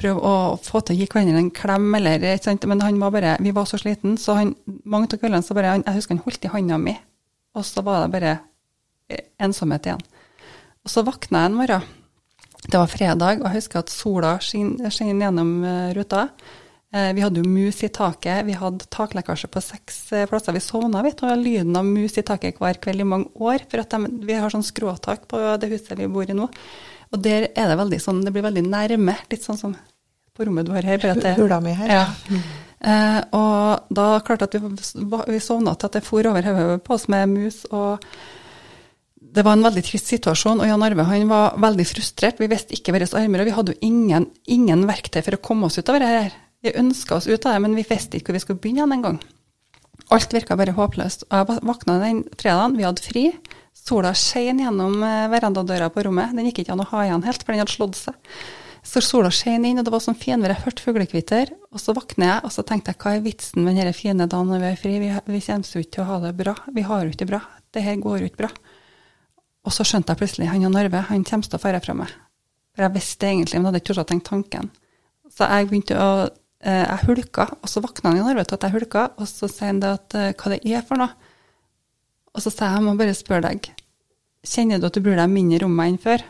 prøve 0.00 0.30
å 0.30 0.54
få 0.64 0.80
til 0.80 0.96
å 0.96 0.98
gi 1.02 1.08
hverandre 1.12 1.42
en 1.42 1.50
klem, 1.52 1.90
eller 1.98 2.24
ikke 2.30 2.48
sant. 2.48 2.64
Men 2.70 2.80
han 2.80 3.02
var 3.02 3.12
bare 3.12 3.36
Vi 3.44 3.52
var 3.52 3.68
så 3.68 3.80
sliten, 3.82 4.16
så 4.16 4.38
han, 4.40 4.54
mange 4.88 5.10
av 5.12 5.20
kveldene 5.20 5.44
så 5.44 5.56
bare 5.58 5.76
Jeg 5.82 5.98
husker 5.98 6.16
han 6.16 6.24
holdt 6.24 6.48
i 6.48 6.54
handa 6.54 6.80
mi, 6.80 6.96
og 7.52 7.68
så 7.68 7.84
var 7.84 8.06
det 8.06 8.14
bare 8.16 8.34
ensomhet 9.44 9.84
igjen. 9.84 10.02
Og 10.84 10.92
så 10.92 11.04
våkna 11.04 11.44
jeg 11.44 11.52
en 11.52 11.60
morgen. 11.60 11.86
Det 12.64 12.80
var 12.80 12.88
fredag, 12.88 13.42
og 13.42 13.50
jeg 13.50 13.58
husker 13.60 13.82
at 13.82 13.92
sola 13.92 14.38
skinner 14.40 14.88
gjennom 14.88 15.56
eh, 15.68 15.92
ruta. 15.98 16.30
Eh, 16.94 17.10
vi 17.16 17.22
hadde 17.24 17.42
jo 17.42 17.50
mus 17.50 17.80
i 17.82 17.88
taket, 17.90 18.44
vi 18.46 18.54
hadde 18.54 18.86
taklekkasje 18.94 19.48
på 19.50 19.62
seks 19.64 19.96
eh, 20.14 20.26
plasser. 20.30 20.54
Vi 20.54 20.62
sovna 20.62 21.00
vet 21.02 21.18
du, 21.18 21.26
lyden 21.40 21.74
av 21.74 21.86
mus 21.88 22.14
i 22.20 22.22
taket 22.26 22.60
hver 22.62 22.78
kveld 22.82 23.02
i 23.02 23.06
mange 23.08 23.32
år. 23.42 23.64
For 23.70 23.82
de, 23.82 24.12
vi 24.28 24.36
har 24.38 24.52
sånn 24.52 24.66
skråtak 24.66 25.24
på 25.30 25.40
det 25.58 25.72
huset 25.72 25.98
vi 25.98 26.06
bor 26.10 26.30
i 26.30 26.36
nå. 26.38 26.46
Og 27.10 27.24
der 27.24 27.48
er 27.50 27.72
det 27.72 27.80
veldig 27.80 27.98
sånn, 28.02 28.22
det 28.22 28.30
blir 28.34 28.46
veldig 28.46 28.62
nærme. 28.68 29.16
Litt 29.32 29.42
sånn 29.42 29.58
som 29.58 29.74
på 30.34 30.46
rommet 30.46 30.68
du 30.68 30.70
har 30.74 30.86
her. 30.86 31.02
Hula 31.38 31.58
mi 31.64 31.74
her. 31.74 31.90
Ja. 31.90 32.06
Mm. 32.30 32.46
Eh, 32.84 33.18
og 33.40 33.90
da 33.98 34.06
klarte 34.22 34.46
at 34.46 34.54
vi, 34.54 34.70
vi 35.34 35.42
sovna 35.42 35.74
til 35.74 35.90
at 35.90 35.98
det 35.98 36.04
for 36.06 36.30
over 36.30 36.46
hodet 36.46 36.78
på 36.86 36.94
oss 36.94 37.08
med 37.10 37.26
mus. 37.32 37.64
og 37.74 38.06
det 39.34 39.42
var 39.42 39.56
en 39.56 39.66
veldig 39.66 39.82
trist 39.82 40.12
situasjon, 40.12 40.60
og 40.62 40.68
Jan 40.68 40.82
Arve 40.86 41.08
han 41.08 41.26
var 41.26 41.56
veldig 41.58 41.86
frustrert. 41.90 42.38
Vi 42.38 42.46
visste 42.46 42.76
ikke 42.76 42.94
våre 42.94 43.08
armer, 43.18 43.42
og 43.42 43.48
vi 43.48 43.54
hadde 43.56 43.74
jo 43.74 43.88
ingen, 43.88 44.28
ingen 44.46 44.86
verktøy 44.86 45.24
for 45.24 45.34
å 45.34 45.42
komme 45.42 45.66
oss 45.66 45.80
ut 45.80 45.90
av 45.90 45.98
det 45.98 46.10
her. 46.12 46.36
Vi 46.64 46.72
ønska 46.80 47.18
oss 47.18 47.28
ut 47.28 47.44
av 47.44 47.52
det, 47.52 47.60
men 47.60 47.76
vi 47.76 47.84
visste 47.84 48.16
ikke 48.16 48.32
hvor 48.32 48.38
vi 48.38 48.42
skulle 48.46 48.62
begynne 48.64 48.96
engang. 48.96 49.18
Alt 50.14 50.32
virka 50.32 50.56
bare 50.56 50.72
håpløst. 50.76 51.26
Og 51.28 51.36
jeg 51.36 51.64
våkna 51.68 51.98
den 52.00 52.22
fredagen, 52.40 52.76
vi 52.78 52.86
hadde 52.86 53.04
fri. 53.04 53.24
Sola 53.76 54.14
skein 54.16 54.62
gjennom 54.62 54.96
eh, 55.04 55.26
verandadøra 55.32 55.90
på 55.92 56.06
rommet. 56.06 56.32
Den 56.32 56.48
gikk 56.48 56.62
ikke 56.62 56.72
an 56.72 56.84
å 56.84 56.88
ha 56.88 57.02
igjen 57.04 57.24
helt, 57.26 57.42
for 57.44 57.52
den 57.52 57.60
hadde 57.60 57.74
slått 57.74 57.98
seg. 57.98 58.36
Så 58.84 59.00
sola 59.04 59.30
skein 59.32 59.64
inn, 59.64 59.80
og 59.80 59.84
det 59.84 59.92
var 59.92 60.00
sånn 60.04 60.16
finvær. 60.16 60.54
Jeg 60.54 60.64
hørte 60.64 60.84
fuglekvitter. 60.84 61.52
Og 61.72 61.82
så 61.82 61.92
våkner 61.96 62.30
jeg, 62.30 62.44
og 62.48 62.54
så 62.54 62.64
tenkte 62.64 62.92
jeg 62.92 63.00
hva 63.02 63.12
er 63.16 63.24
vitsen 63.24 63.64
med 63.64 63.76
denne 63.80 63.92
fine 63.96 64.28
dagen 64.28 64.52
når 64.52 64.62
vi 64.62 64.70
er 64.70 64.80
fri? 64.80 64.92
Vi, 65.02 65.10
vi 65.34 65.40
kommer 65.44 65.74
jo 65.76 65.82
ikke 65.84 65.96
til 65.96 66.04
å 66.04 66.08
ha 66.10 66.20
det 66.22 66.32
bra. 66.38 66.54
Vi 66.76 66.84
har 66.88 67.04
jo 67.04 67.12
ikke 67.12 67.22
det 67.24 67.30
bra. 67.32 67.42
Det 67.74 67.82
her 67.84 67.98
går 68.00 68.22
jo 68.22 68.30
ikke 68.30 68.42
bra. 68.46 68.50
Og 69.64 69.72
så 69.72 69.84
skjønte 69.88 70.12
jeg 70.12 70.20
plutselig 70.20 70.48
han 70.52 70.64
og 70.68 70.72
Narve, 70.72 71.04
han 71.08 71.28
kommer 71.28 71.48
til 71.48 71.58
å 71.58 71.60
fare 71.60 71.80
fra 71.84 71.96
meg. 71.96 72.16
For 72.72 72.84
jeg 72.86 72.96
visste 72.96 73.28
egentlig, 73.28 73.60
men 73.60 73.68
hadde 73.70 73.80
ikke 73.80 73.92
turt 73.92 74.02
å 74.04 74.08
tenke 74.08 74.28
tanken. 74.28 74.72
Så 75.32 75.48
jeg 75.48 75.68
begynte 75.70 76.00
å 76.00 76.08
jeg 76.72 77.00
hulka, 77.08 77.48
og 77.60 77.68
så 77.68 77.82
våkna 77.84 78.12
han 78.12 78.22
i 78.22 78.24
Norge 78.24 78.46
til 78.48 78.56
at 78.58 78.66
jeg 78.66 78.74
hulka, 78.76 79.04
og 79.20 79.28
så 79.28 79.48
sier 79.50 79.72
han 79.72 79.82
det 79.82 79.90
at 79.98 80.16
eh, 80.16 80.32
hva 80.32 80.52
det 80.54 80.60
er 80.64 80.86
for 80.86 81.00
noe. 81.00 81.12
Og 82.34 82.42
så 82.42 82.50
sier 82.50 82.70
jeg 82.70 82.78
jeg 82.78 82.86
må 82.86 82.94
bare 82.98 83.16
spørre 83.16 83.50
deg, 83.50 83.68
kjenner 84.44 84.80
du 84.80 84.88
at 84.88 84.96
du 84.96 85.02
bryr 85.04 85.20
deg 85.20 85.30
mindre 85.32 85.68
om 85.68 85.76
meg 85.76 85.92
enn 85.92 86.00
før? 86.00 86.24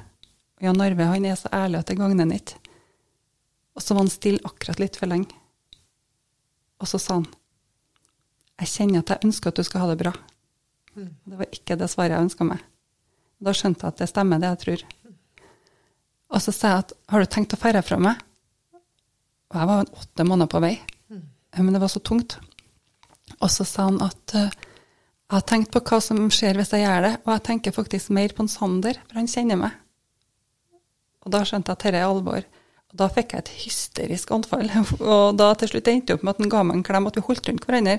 Jan 0.64 0.82
Arve 0.82 1.06
han 1.10 1.28
er 1.28 1.38
så 1.38 1.50
ærlig 1.54 1.80
at 1.80 1.90
det 1.90 1.98
gagner 1.98 2.26
han 2.26 2.34
ikke. 2.34 2.60
Og 3.74 3.82
så 3.82 3.94
var 3.94 4.04
han 4.04 4.12
stille 4.12 4.44
akkurat 4.46 4.82
litt 4.82 4.98
for 4.98 5.10
lenge. 5.10 5.34
Og 6.82 6.90
så 6.90 7.00
sa 7.02 7.18
han 7.20 7.30
jeg 8.62 8.70
kjenner 8.70 9.02
at 9.02 9.10
jeg 9.10 9.26
ønsker 9.26 9.50
at 9.50 9.58
du 9.58 9.66
skal 9.66 9.82
ha 9.82 9.88
det 9.90 9.98
bra. 9.98 10.12
Mm. 10.94 11.08
Det 11.26 11.38
var 11.40 11.56
ikke 11.56 11.76
det 11.78 11.88
svaret 11.90 12.14
jeg 12.14 12.26
ønska 12.28 12.46
meg. 12.46 12.60
Da 13.42 13.54
skjønte 13.56 13.82
jeg 13.82 13.94
at 13.94 14.02
det 14.02 14.08
stemmer, 14.10 14.38
det 14.38 14.52
jeg 14.52 14.60
tror. 14.62 14.84
Og 16.34 16.42
så 16.42 16.54
sa 16.54 16.70
jeg 16.70 16.84
at 16.84 16.94
har 17.10 17.24
du 17.24 17.32
tenkt 17.34 17.56
å 17.56 17.58
feire 17.58 17.82
fra 17.82 17.98
meg? 17.98 18.22
Og 19.54 19.60
jeg 19.60 19.70
var 19.70 19.90
åtte 20.02 20.26
måneder 20.26 20.50
på 20.50 20.60
vei. 20.64 20.74
Mm. 21.12 21.24
Men 21.62 21.76
det 21.76 21.82
var 21.84 21.92
så 21.92 22.02
tungt. 22.02 22.36
Og 23.38 23.50
så 23.52 23.66
sa 23.68 23.86
han 23.86 24.00
at 24.02 24.34
uh, 24.34 24.50
jeg 24.50 25.38
har 25.38 25.46
tenkt 25.48 25.70
på 25.72 25.80
hva 25.86 26.00
som 26.02 26.26
skjer 26.32 26.58
hvis 26.58 26.74
jeg 26.74 26.84
gjør 26.84 27.06
det, 27.06 27.14
og 27.24 27.30
jeg 27.32 27.44
tenker 27.46 27.74
faktisk 27.74 28.10
mer 28.14 28.34
på 28.34 28.44
en 28.44 28.50
Sander, 28.50 28.98
for 29.08 29.20
han 29.20 29.30
kjenner 29.30 29.60
meg. 29.62 29.78
Og 31.24 31.32
da 31.32 31.40
skjønte 31.46 31.72
jeg 31.72 31.78
at 31.78 31.86
dette 31.86 32.02
er 32.02 32.06
alvor. 32.06 32.44
Og 32.92 32.98
da 33.00 33.08
fikk 33.10 33.32
jeg 33.32 33.44
et 33.44 33.52
hysterisk 33.62 34.34
anfall. 34.36 34.68
Og 35.14 35.38
da 35.38 35.48
til 35.58 35.72
slutt 35.72 35.88
endte 35.90 36.12
det 36.12 36.18
opp 36.18 36.26
med 36.26 36.34
at 36.34 36.42
han 36.42 36.52
ga 36.52 36.60
meg 36.66 36.78
en 36.78 36.84
klem, 36.86 37.08
at 37.08 37.16
vi 37.16 37.24
holdt 37.24 37.48
rundt 37.48 37.64
hverandre. 37.64 37.96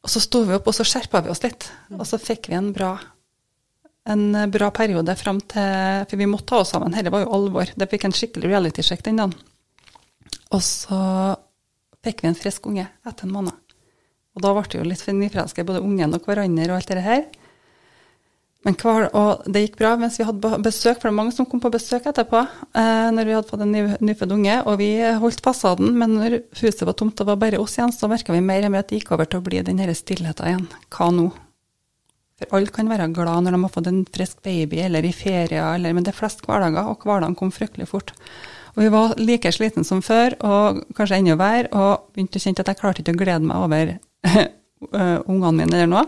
Og 0.00 0.12
så 0.12 0.22
sto 0.24 0.42
vi 0.48 0.56
opp, 0.56 0.68
og 0.68 0.74
så 0.76 0.84
skjerpa 0.88 1.20
vi 1.24 1.30
oss 1.32 1.42
litt. 1.44 1.68
Og 1.92 2.02
så 2.08 2.18
fikk 2.20 2.48
vi 2.48 2.56
en 2.56 2.72
bra, 2.74 2.94
en 4.08 4.26
bra 4.50 4.70
periode 4.72 5.12
fram 5.20 5.42
til 5.52 6.06
For 6.08 6.16
vi 6.16 6.28
måtte 6.28 6.48
ta 6.50 6.62
oss 6.64 6.72
sammen. 6.72 6.96
Dette 6.96 7.12
var 7.12 7.24
jo 7.24 7.32
alvor. 7.36 7.72
Det 7.76 7.88
fikk 7.92 8.08
en 8.08 8.16
skikkelig 8.16 8.50
reality-sjekk 8.50 9.04
den 9.06 9.20
dagen. 9.20 9.36
Og 10.50 10.62
så 10.64 11.00
fikk 12.04 12.24
vi 12.24 12.30
en 12.30 12.38
frisk 12.38 12.66
unge 12.70 12.86
etter 13.06 13.26
en 13.26 13.34
måned. 13.34 13.76
Og 14.36 14.44
da 14.44 14.54
ble 14.54 14.64
det 14.70 14.78
jo 14.78 14.86
litt 14.86 15.04
nyforelska 15.04 15.62
i 15.62 15.68
både 15.68 15.82
ungen 15.84 16.14
og 16.16 16.26
hverandre 16.26 16.70
og 16.70 16.78
alt 16.78 16.90
det 16.90 17.04
her. 17.04 17.24
Men 18.66 18.76
hver, 18.76 19.06
og 19.16 19.46
det 19.48 19.62
gikk 19.64 19.78
bra 19.80 19.94
mens 19.96 20.18
vi 20.20 20.26
hadde 20.28 20.48
besøk, 20.60 20.98
for 20.98 21.08
det 21.08 21.14
var 21.14 21.16
mange 21.16 21.32
som 21.32 21.46
kom 21.48 21.62
på 21.62 21.70
besøk 21.72 22.04
etterpå. 22.10 22.42
Eh, 22.76 23.06
når 23.16 23.28
vi 23.28 23.36
hadde 23.36 23.48
fått 23.48 23.62
en 23.64 23.72
ny, 23.72 23.84
nyfødt 24.04 24.34
unge, 24.36 24.56
og 24.68 24.76
vi 24.82 24.90
holdt 25.22 25.40
fasaden. 25.44 25.94
Men 25.96 26.18
når 26.18 26.36
huset 26.60 26.84
var 26.84 26.98
tomt 27.00 27.22
og 27.24 27.30
var 27.30 27.40
bare 27.40 27.60
oss 27.62 27.78
igjen, 27.78 27.94
så 27.96 28.10
merka 28.10 28.36
vi 28.36 28.42
mer 28.44 28.66
og 28.68 28.74
mer 28.74 28.84
at 28.84 28.90
det 28.92 29.00
gikk 29.00 29.14
over 29.16 29.30
til 29.30 29.40
å 29.40 29.46
bli 29.46 29.62
den 29.64 29.80
stillheten 29.96 30.50
igjen. 30.50 30.68
Hva 30.92 31.08
nå? 31.16 31.30
For 32.40 32.56
alle 32.56 32.72
kan 32.72 32.88
være 32.88 33.08
glad 33.16 33.46
når 33.46 33.56
de 33.56 33.62
har 33.64 33.72
fått 33.72 33.88
en 33.88 34.04
frisk 34.12 34.44
baby, 34.44 34.84
eller 34.84 35.08
i 35.08 35.12
ferier, 35.16 35.74
eller, 35.74 35.96
men 35.96 36.04
det 36.04 36.12
er 36.12 36.20
flest 36.20 36.44
hverdager, 36.44 36.92
og 36.92 37.04
hverdagen 37.08 37.36
kom 37.40 37.52
fryktelig 37.52 37.88
fort. 37.88 38.12
Og 38.80 38.86
jeg 38.86 38.92
var 38.94 39.18
like 39.20 39.50
sliten 39.52 39.84
som 39.84 39.98
før, 40.00 40.32
og 40.40 40.78
kanskje 40.96 41.18
enda 41.20 41.34
verre, 41.36 41.68
og 41.76 42.14
begynte 42.14 42.40
å 42.40 42.44
kjenne 42.46 42.64
at 42.64 42.70
jeg 42.72 42.78
klarte 42.80 43.02
ikke 43.02 43.12
å 43.12 43.18
glede 43.20 43.44
meg 43.44 43.60
over 43.60 43.90
uh, 44.24 45.18
ungene 45.30 45.50
mine 45.58 45.76
eller 45.76 45.90
noe. 45.90 46.06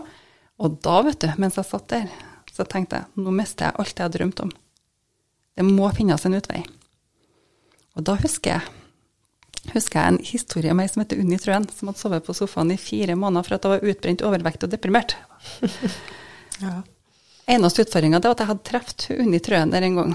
Og 0.57 0.79
da, 0.81 0.95
vet 1.05 1.21
du, 1.21 1.27
mens 1.37 1.59
jeg 1.59 1.69
satt 1.69 1.85
der, 1.93 2.07
så 2.49 2.65
tenkte 2.65 3.03
jeg 3.03 3.21
nå 3.21 3.33
mister 3.35 3.69
jeg 3.69 3.77
alt 3.77 3.93
jeg 3.93 4.07
har 4.07 4.15
drømt 4.15 4.41
om. 4.41 4.49
Det 5.53 5.67
må 5.67 5.91
finnes 5.93 6.25
en 6.25 6.37
utvei. 6.39 6.63
Og 7.93 8.07
da 8.09 8.17
husker 8.23 8.55
jeg 8.55 8.81
husker 9.75 9.99
jeg 9.99 10.11
en 10.11 10.19
historie 10.25 10.73
om 10.73 10.81
ei 10.81 10.89
som 10.89 11.03
heter 11.03 11.21
Unni 11.21 11.37
Trøen, 11.39 11.69
som 11.69 11.91
hadde 11.91 12.01
sovet 12.01 12.25
på 12.25 12.33
sofaen 12.35 12.73
i 12.73 12.81
fire 12.81 13.13
måneder 13.15 13.45
for 13.45 13.55
at 13.59 13.67
hun 13.67 13.75
var 13.75 13.85
utbrent, 13.93 14.25
overvekt 14.25 14.65
og 14.65 14.73
deprimert. 14.73 15.17
Ja. 16.61 16.83
Eneste 17.49 17.81
utfordringa 17.81 18.19
var 18.21 18.35
at 18.35 18.41
jeg 18.43 18.47
hadde 18.47 18.63
truffet 18.67 19.05
Unni 19.17 19.39
Trøen 19.43 19.71
der 19.73 19.83
en 19.83 19.95
gang. 19.97 20.11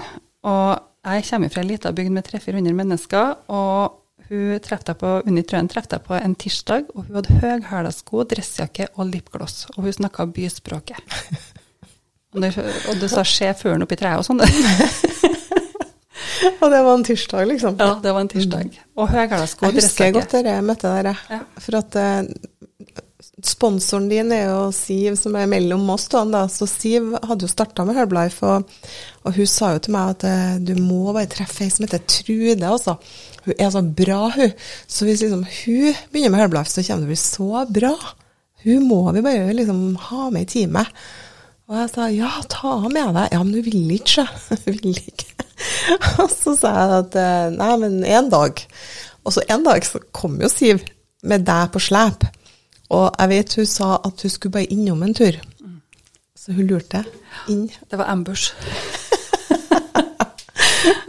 Og 0.47 0.88
jeg 1.05 1.25
kommer 1.29 1.49
fra 1.53 1.61
ei 1.63 1.69
lita 1.69 1.91
bygd 1.95 2.11
med 2.11 2.27
300-400 2.27 2.73
mennesker, 2.75 3.35
og 3.47 3.95
hun 4.29 4.59
jeg 4.91 4.97
på, 4.99 5.13
Unni 5.25 5.43
Trøen 5.47 5.69
traff 5.71 5.87
deg 5.89 6.03
på 6.05 6.13
en 6.19 6.35
tirsdag, 6.35 6.89
og 6.93 7.07
hun 7.07 7.15
hadde 7.17 7.39
høyhæla 7.41 7.91
sko, 7.95 8.23
dressjakke 8.29 8.89
og 8.95 9.07
lipgloss. 9.09 9.65
Og 9.75 9.83
hun 9.87 9.93
snakka 9.95 10.27
byspråket. 10.35 10.99
Og, 12.29 12.43
det, 12.43 12.51
og 12.61 12.99
du 13.01 13.07
sa 13.09 13.23
'se 13.25 13.47
fuglen 13.57 13.81
oppi 13.81 13.95
treet' 13.97 14.19
og 14.21 14.25
sånn. 14.27 14.37
Og 16.61 16.67
det 16.69 16.81
var 16.85 16.93
en 16.93 17.03
tirsdag, 17.03 17.47
liksom. 17.49 17.73
Ja, 17.79 17.95
det 18.03 18.11
var 18.13 18.21
en 18.21 18.29
tirsdag. 18.29 18.69
Og 18.95 19.09
høyhæla 19.09 19.47
sko 19.49 19.65
og 19.65 19.73
Jeg 19.73 19.81
husker 19.83 20.11
godt 20.13 20.29
dressjakke. 20.29 20.43
dere 20.43 20.53
jeg 20.59 20.63
møtte 20.67 20.91
dere. 20.93 21.13
Ja. 21.29 21.39
For 21.57 21.79
at 21.79 21.95
eh, 21.95 23.01
sponsoren 23.45 24.09
din 24.11 24.31
er 24.35 24.47
jo 24.49 24.69
Siv, 24.75 25.15
som 25.19 25.35
er 25.37 25.49
mellom 25.49 25.87
oss, 25.93 26.07
to. 26.11 26.21
Så 26.51 26.67
Siv 26.69 27.13
hadde 27.23 27.45
jo 27.45 27.51
starta 27.51 27.85
med 27.87 27.97
Herbalife, 27.97 28.45
og, 28.45 28.91
og 29.23 29.37
hun 29.37 29.49
sa 29.49 29.73
jo 29.75 29.83
til 29.85 29.95
meg 29.95 30.15
at 30.15 30.25
eh, 30.29 30.57
du 30.63 30.73
må 30.81 31.13
bare 31.13 31.29
treffe 31.31 31.65
ei 31.65 31.73
som 31.73 31.85
heter 31.85 32.03
Trude, 32.09 32.59
altså. 32.67 32.97
Hun 33.45 33.55
er 33.55 33.71
så 33.73 33.83
bra, 33.83 34.21
hun. 34.35 34.53
Så 34.87 35.07
hvis 35.07 35.23
liksom 35.23 35.45
hun 35.45 36.03
begynner 36.11 36.35
med 36.35 36.43
Herbalife, 36.43 36.73
så 36.73 36.83
kommer 36.85 37.07
det 37.07 37.07
til 37.07 37.09
å 37.09 37.13
bli 37.13 37.21
så 37.23 37.65
bra. 37.79 37.95
Hun 38.65 38.87
må 38.89 39.01
vi 39.15 39.23
bare 39.23 39.55
liksom 39.55 39.83
ha 40.09 40.29
med 40.35 40.47
i 40.47 40.53
teamet. 40.57 41.01
Og 41.69 41.77
jeg 41.77 41.89
sa 41.93 42.07
ja, 42.09 42.31
ta 42.49 42.71
henne 42.81 42.95
med 42.95 43.13
deg. 43.19 43.35
Ja, 43.35 43.43
men 43.45 43.53
hun 43.59 43.65
vil 43.67 43.91
ikke, 43.93 44.25
sa 44.25 44.55
Hun 44.65 44.79
vil 44.87 45.03
ikke. 45.03 45.27
Og 46.23 46.31
så 46.33 46.55
sa 46.57 46.73
jeg 46.73 46.97
at 47.03 47.19
eh, 47.19 47.51
nei, 47.53 47.73
men 47.83 48.01
en 48.07 48.31
dag. 48.31 48.63
Og 49.23 49.35
så 49.35 49.43
en 49.51 49.65
dag 49.67 49.85
så 49.85 50.01
kom 50.15 50.39
jo 50.41 50.49
Siv 50.51 50.81
med 51.29 51.45
deg 51.47 51.71
på 51.73 51.81
slep. 51.83 52.25
Og 52.89 53.05
jeg 53.13 53.29
vet 53.29 53.55
hun 53.59 53.69
sa 53.69 53.89
at 54.01 54.23
hun 54.25 54.33
skulle 54.33 54.55
bare 54.57 54.73
innom 54.73 55.03
en 55.05 55.13
tur. 55.13 55.37
Så 56.39 56.55
hun 56.55 56.69
lurte 56.69 57.03
inn. 57.51 57.67
Det 57.89 57.99
var 57.99 58.09
ambush. 58.13 58.53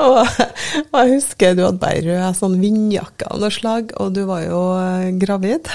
Og, 0.01 0.27
og 0.91 0.97
jeg 0.97 1.13
husker 1.13 1.55
du 1.55 1.63
hadde 1.63 1.81
bare 1.81 2.01
rød 2.03 2.37
sånn 2.39 2.57
vindjakke 2.63 3.29
av 3.31 3.41
noe 3.43 3.53
slag, 3.55 3.93
og 4.01 4.15
du 4.17 4.23
var 4.29 4.43
jo 4.47 4.61
eh, 4.81 5.11
gravid. 5.21 5.69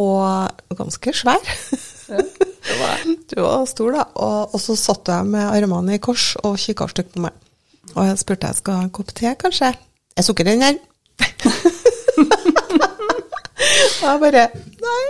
Og 0.00 0.76
ganske 0.78 1.14
svær. 1.16 1.40
Du 3.30 3.38
var 3.40 3.62
stor, 3.70 3.94
da. 3.94 4.02
Og, 4.18 4.54
og 4.54 4.60
så 4.60 4.74
satt 4.76 5.08
jeg 5.08 5.28
med 5.30 5.46
armene 5.46 5.94
i 5.96 6.00
kors 6.02 6.32
og 6.42 6.58
kikka 6.60 6.88
stygt 6.90 7.14
på 7.14 7.22
meg. 7.24 7.36
Og 7.94 8.02
jeg 8.08 8.18
spurte 8.20 8.50
jeg 8.50 8.58
skal 8.58 8.76
ha 8.76 8.86
en 8.88 8.92
kopp 8.94 9.14
te, 9.16 9.30
kanskje. 9.38 9.70
Er 10.18 10.26
sukker 10.26 10.50
i 10.50 10.56
den 10.58 10.66
her? 10.66 10.80
Jeg 14.00 14.20
bare 14.22 14.44
Nei. 14.80 15.00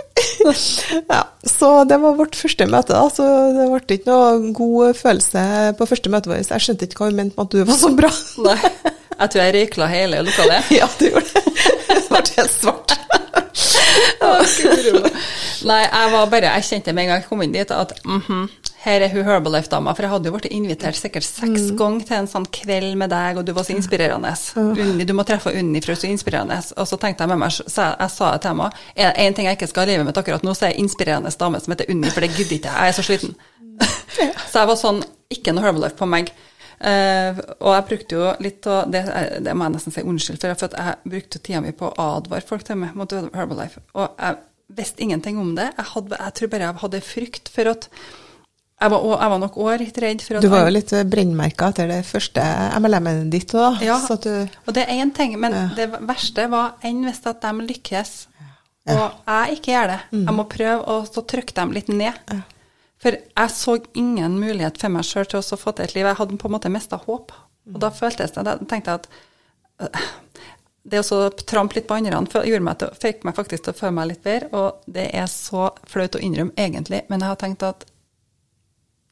Ja, 1.11 1.21
så 1.47 1.69
det 1.87 1.97
var 2.01 2.17
vårt 2.19 2.35
første 2.37 2.65
møte, 2.69 2.93
da. 2.93 3.07
Så 3.13 3.25
det 3.55 3.67
ble 3.71 3.97
ikke 3.97 4.11
noe 4.11 4.51
god 4.55 4.97
følelse 4.99 5.43
på 5.79 5.87
første 5.89 6.11
møtet 6.13 6.31
vårt. 6.31 6.51
Jeg 6.51 6.65
skjønte 6.65 6.87
ikke 6.87 7.03
hva 7.03 7.09
hun 7.11 7.19
mente 7.21 7.37
med 7.37 7.45
at 7.47 7.55
du 7.55 7.63
var 7.69 7.79
så 7.79 7.91
bra. 7.95 8.11
Nei. 8.47 8.57
Jeg 9.21 9.33
tror 9.33 9.43
jeg 9.43 9.55
røykla 9.57 9.89
hele 9.91 10.23
lokalet. 10.27 10.71
Ja, 10.79 10.89
du 10.99 11.05
gjorde 11.07 11.29
det. 11.29 11.43
Det 11.91 12.01
ble 12.09 12.21
helt 12.37 12.55
svart. 12.55 12.97
Nei, 15.67 15.81
jeg 15.85 16.11
var 16.15 16.29
bare, 16.31 16.51
jeg 16.57 16.67
kjente 16.67 16.93
med 16.95 17.05
en 17.05 17.11
gang 17.11 17.19
jeg 17.21 17.27
kom 17.29 17.43
inn 17.45 17.53
dit 17.53 17.71
at 17.75 17.91
mhm, 18.07 18.45
her 18.81 19.03
er 19.05 19.11
hun 19.13 19.25
Herbalife-dama. 19.27 19.93
For 19.93 20.05
jeg 20.05 20.11
hadde 20.15 20.29
jo 20.29 20.33
blitt 20.35 20.53
invitert 20.55 20.97
sikkert 20.97 21.25
seks 21.27 21.69
ganger 21.77 22.05
til 22.07 22.17
en 22.17 22.29
sånn 22.31 22.47
kveld 22.53 22.95
med 22.97 23.11
deg, 23.13 23.37
og 23.37 23.45
du 23.45 23.53
var 23.53 23.67
så 23.67 23.75
inspirerende. 23.75 24.31
Unni, 24.57 25.05
du 25.05 25.13
må 25.17 25.25
treffe 25.27 25.53
Unni, 25.53 25.83
for 25.83 25.93
hun 25.93 25.99
er 25.99 26.01
så 26.01 26.09
inspirerende. 26.09 26.59
Og 26.81 26.89
så 26.89 26.97
tenkte 27.01 27.25
jeg 27.25 27.33
med 27.33 27.43
meg, 27.43 27.53
så 27.53 27.67
jeg, 27.69 27.97
jeg 28.01 28.13
sa 28.15 28.31
til 28.41 28.55
henne, 28.55 28.69
én 29.11 29.37
ting 29.37 29.49
jeg 29.49 29.59
ikke 29.59 29.69
skal 29.69 29.89
leve 29.91 30.07
med 30.07 30.17
akkurat 30.17 30.45
nå, 30.45 30.55
så 30.57 30.67
er 30.67 30.73
jeg 30.73 30.85
inspirerende 30.85 31.33
dame 31.43 31.61
som 31.61 31.75
heter 31.75 31.93
Unni, 31.93 32.13
for 32.13 32.25
det 32.25 32.31
gidder 32.33 32.57
ikke 32.57 32.71
jeg. 32.71 32.79
Jeg 32.79 32.93
er 32.93 32.97
så 32.97 33.05
sliten. 33.05 33.35
så 34.51 34.63
jeg 34.63 34.71
var 34.71 34.79
sånn, 34.81 35.03
ikke 35.33 35.53
noe 35.53 35.67
Herbalife 35.67 35.99
på 36.01 36.09
meg. 36.09 36.33
Uh, 36.81 37.37
og 37.61 37.75
jeg 37.75 37.87
brukte 37.91 38.17
jo 38.17 38.29
litt 38.41 38.65
av 38.65 38.87
det, 38.89 39.03
det 39.45 39.53
må 39.53 39.67
jeg 39.67 39.75
nesten 39.75 39.93
si 39.93 40.01
unnskyld 40.01 40.41
for, 40.41 40.57
for 40.57 40.71
at 40.71 40.79
jeg 40.79 41.11
brukte 41.13 41.41
tida 41.45 41.61
mi 41.61 41.75
på 41.77 41.91
å 41.91 42.07
advare 42.17 42.41
folk 42.49 42.65
til 42.65 42.81
meg 42.81 42.97
mot 42.97 43.13
Herbalife. 43.13 43.83
Og 43.93 44.09
jeg 44.17 44.41
visste 44.73 45.05
ingenting 45.05 45.37
om 45.37 45.53
det. 45.53 45.69
Jeg, 45.77 45.87
hadde, 45.93 46.17
jeg 46.17 46.35
tror 46.39 46.51
bare 46.55 46.67
jeg 46.67 46.81
hadde 46.81 47.03
frykt 47.05 47.53
for 47.53 47.69
at 47.75 47.87
jeg 48.81 48.89
var, 48.89 49.03
jeg 49.21 49.29
var 49.33 49.39
nok 49.43 49.57
òg 49.61 49.75
litt 49.83 49.97
redd 50.01 50.23
for 50.25 50.37
at 50.37 50.45
Du 50.45 50.49
var 50.49 50.63
jo 50.65 50.73
litt 50.73 50.91
brennmerka 51.11 51.67
etter 51.69 51.91
det 51.91 51.99
første 52.07 52.45
MLM-et 52.81 53.27
ditt 53.33 53.53
òg. 53.53 53.81
Ja, 53.85 53.99
du 54.01 54.31
og 54.65 54.73
det 54.73 54.87
er 54.87 55.03
én 55.03 55.13
ting, 55.13 55.35
men 55.39 55.53
Ja. 55.53 55.67
det 55.77 55.89
verste 55.99 56.47
var 56.49 56.73
enn 56.81 57.03
hvis 57.05 57.21
at 57.29 57.41
de 57.41 57.67
lykkes, 57.67 58.13
og 58.89 59.11
jeg 59.27 59.59
ikke 59.59 59.71
gjør 59.75 59.87
det. 59.93 59.99
Jeg 60.11 60.33
må 60.33 60.47
prøve 60.49 60.81
å 60.85 61.25
trykke 61.27 61.53
dem 61.53 61.71
litt 61.77 61.89
ned. 61.93 62.13
For 63.01 63.11
jeg 63.17 63.49
så 63.49 63.77
ingen 63.97 64.39
mulighet 64.39 64.77
for 64.77 64.89
meg 64.89 65.05
sjøl 65.05 65.25
til 65.25 65.39
å 65.41 65.57
få 65.57 65.73
til 65.75 65.85
et 65.85 65.95
liv. 65.95 66.05
Jeg 66.05 66.15
hadde 66.19 66.37
på 66.37 66.49
en 66.49 66.53
måte 66.53 66.69
mista 66.69 66.97
håp. 66.97 67.31
Og 67.73 67.79
da 67.79 67.89
føltes 67.89 68.31
det 68.31 68.43
Da 68.45 68.57
tenkte 68.57 68.91
jeg 68.91 68.99
at 68.99 69.07
øh, 69.81 70.01
det 70.83 71.03
å 71.05 71.29
trampe 71.29 71.77
litt 71.77 71.87
på 71.87 71.93
andre 71.93 72.89
fikk 72.97 73.23
meg 73.23 73.35
faktisk 73.35 73.63
til 73.63 73.73
å 73.73 73.77
føle 73.77 73.91
meg 73.91 74.07
litt 74.07 74.23
bedre, 74.23 74.49
og 74.53 74.81
det 74.87 75.09
er 75.13 75.27
så 75.29 75.69
flaut 75.85 76.15
å 76.17 76.21
innrømme 76.21 76.57
egentlig, 76.57 77.03
men 77.09 77.21
jeg 77.21 77.29
har 77.29 77.35
tenkt 77.41 77.63
at 77.63 77.85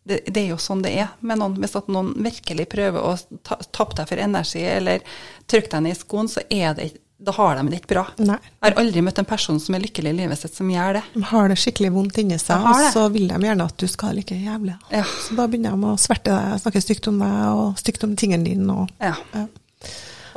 det, 0.10 0.24
det 0.28 0.42
er 0.42 0.54
jo 0.54 0.62
sånn 0.62 0.82
det 0.86 0.96
er 1.04 1.12
med 1.22 1.42
noen. 1.42 1.58
Hvis 1.62 1.78
at 1.80 1.92
noen 1.92 2.16
virkelig 2.26 2.66
prøver 2.72 3.06
å 3.06 3.14
ta, 3.46 3.60
tappe 3.70 4.00
deg 4.00 4.10
for 4.10 4.24
energi 4.24 4.66
eller 4.68 5.06
trykke 5.50 5.72
deg 5.76 5.86
ned 5.86 5.96
i 5.96 6.00
skoen, 6.00 6.32
så 6.32 6.44
er 6.50 6.76
det 6.78 6.90
ikke 6.92 7.06
da 7.20 7.34
har 7.36 7.58
de 7.58 7.66
det 7.68 7.82
ikke 7.82 7.92
bra. 7.92 8.06
Nei. 8.24 8.38
Jeg 8.40 8.64
har 8.64 8.78
aldri 8.80 9.02
møtt 9.04 9.18
en 9.20 9.28
person 9.28 9.58
som 9.60 9.76
er 9.76 9.82
lykkelig 9.84 10.14
i 10.14 10.18
livet 10.22 10.40
sitt, 10.40 10.54
som 10.56 10.70
gjør 10.72 10.94
det. 10.96 11.02
de 11.14 11.24
har 11.28 11.50
det 11.52 11.58
skikkelig 11.60 11.90
vondt 11.92 12.20
inni 12.22 12.38
seg, 12.40 12.64
og 12.64 12.84
så 12.94 13.04
vil 13.12 13.28
de 13.28 13.40
gjerne 13.44 13.66
at 13.68 13.76
du 13.76 13.88
skal 13.92 14.16
like 14.16 14.38
jævlig. 14.40 14.78
Ja. 14.94 15.04
Så 15.04 15.36
da 15.36 15.48
begynner 15.52 15.76
de 15.76 15.90
å 15.90 15.98
sverte 16.00 16.32
deg, 16.32 16.62
snakke 16.64 16.84
stygt 16.86 17.10
om 17.12 17.20
deg, 17.20 17.42
og 17.60 17.82
stygt 17.82 18.08
om 18.08 18.16
tingene 18.20 18.48
dine. 18.48 18.72
Og, 18.86 18.96
Ja. 19.04 19.18
ja. 19.36 19.46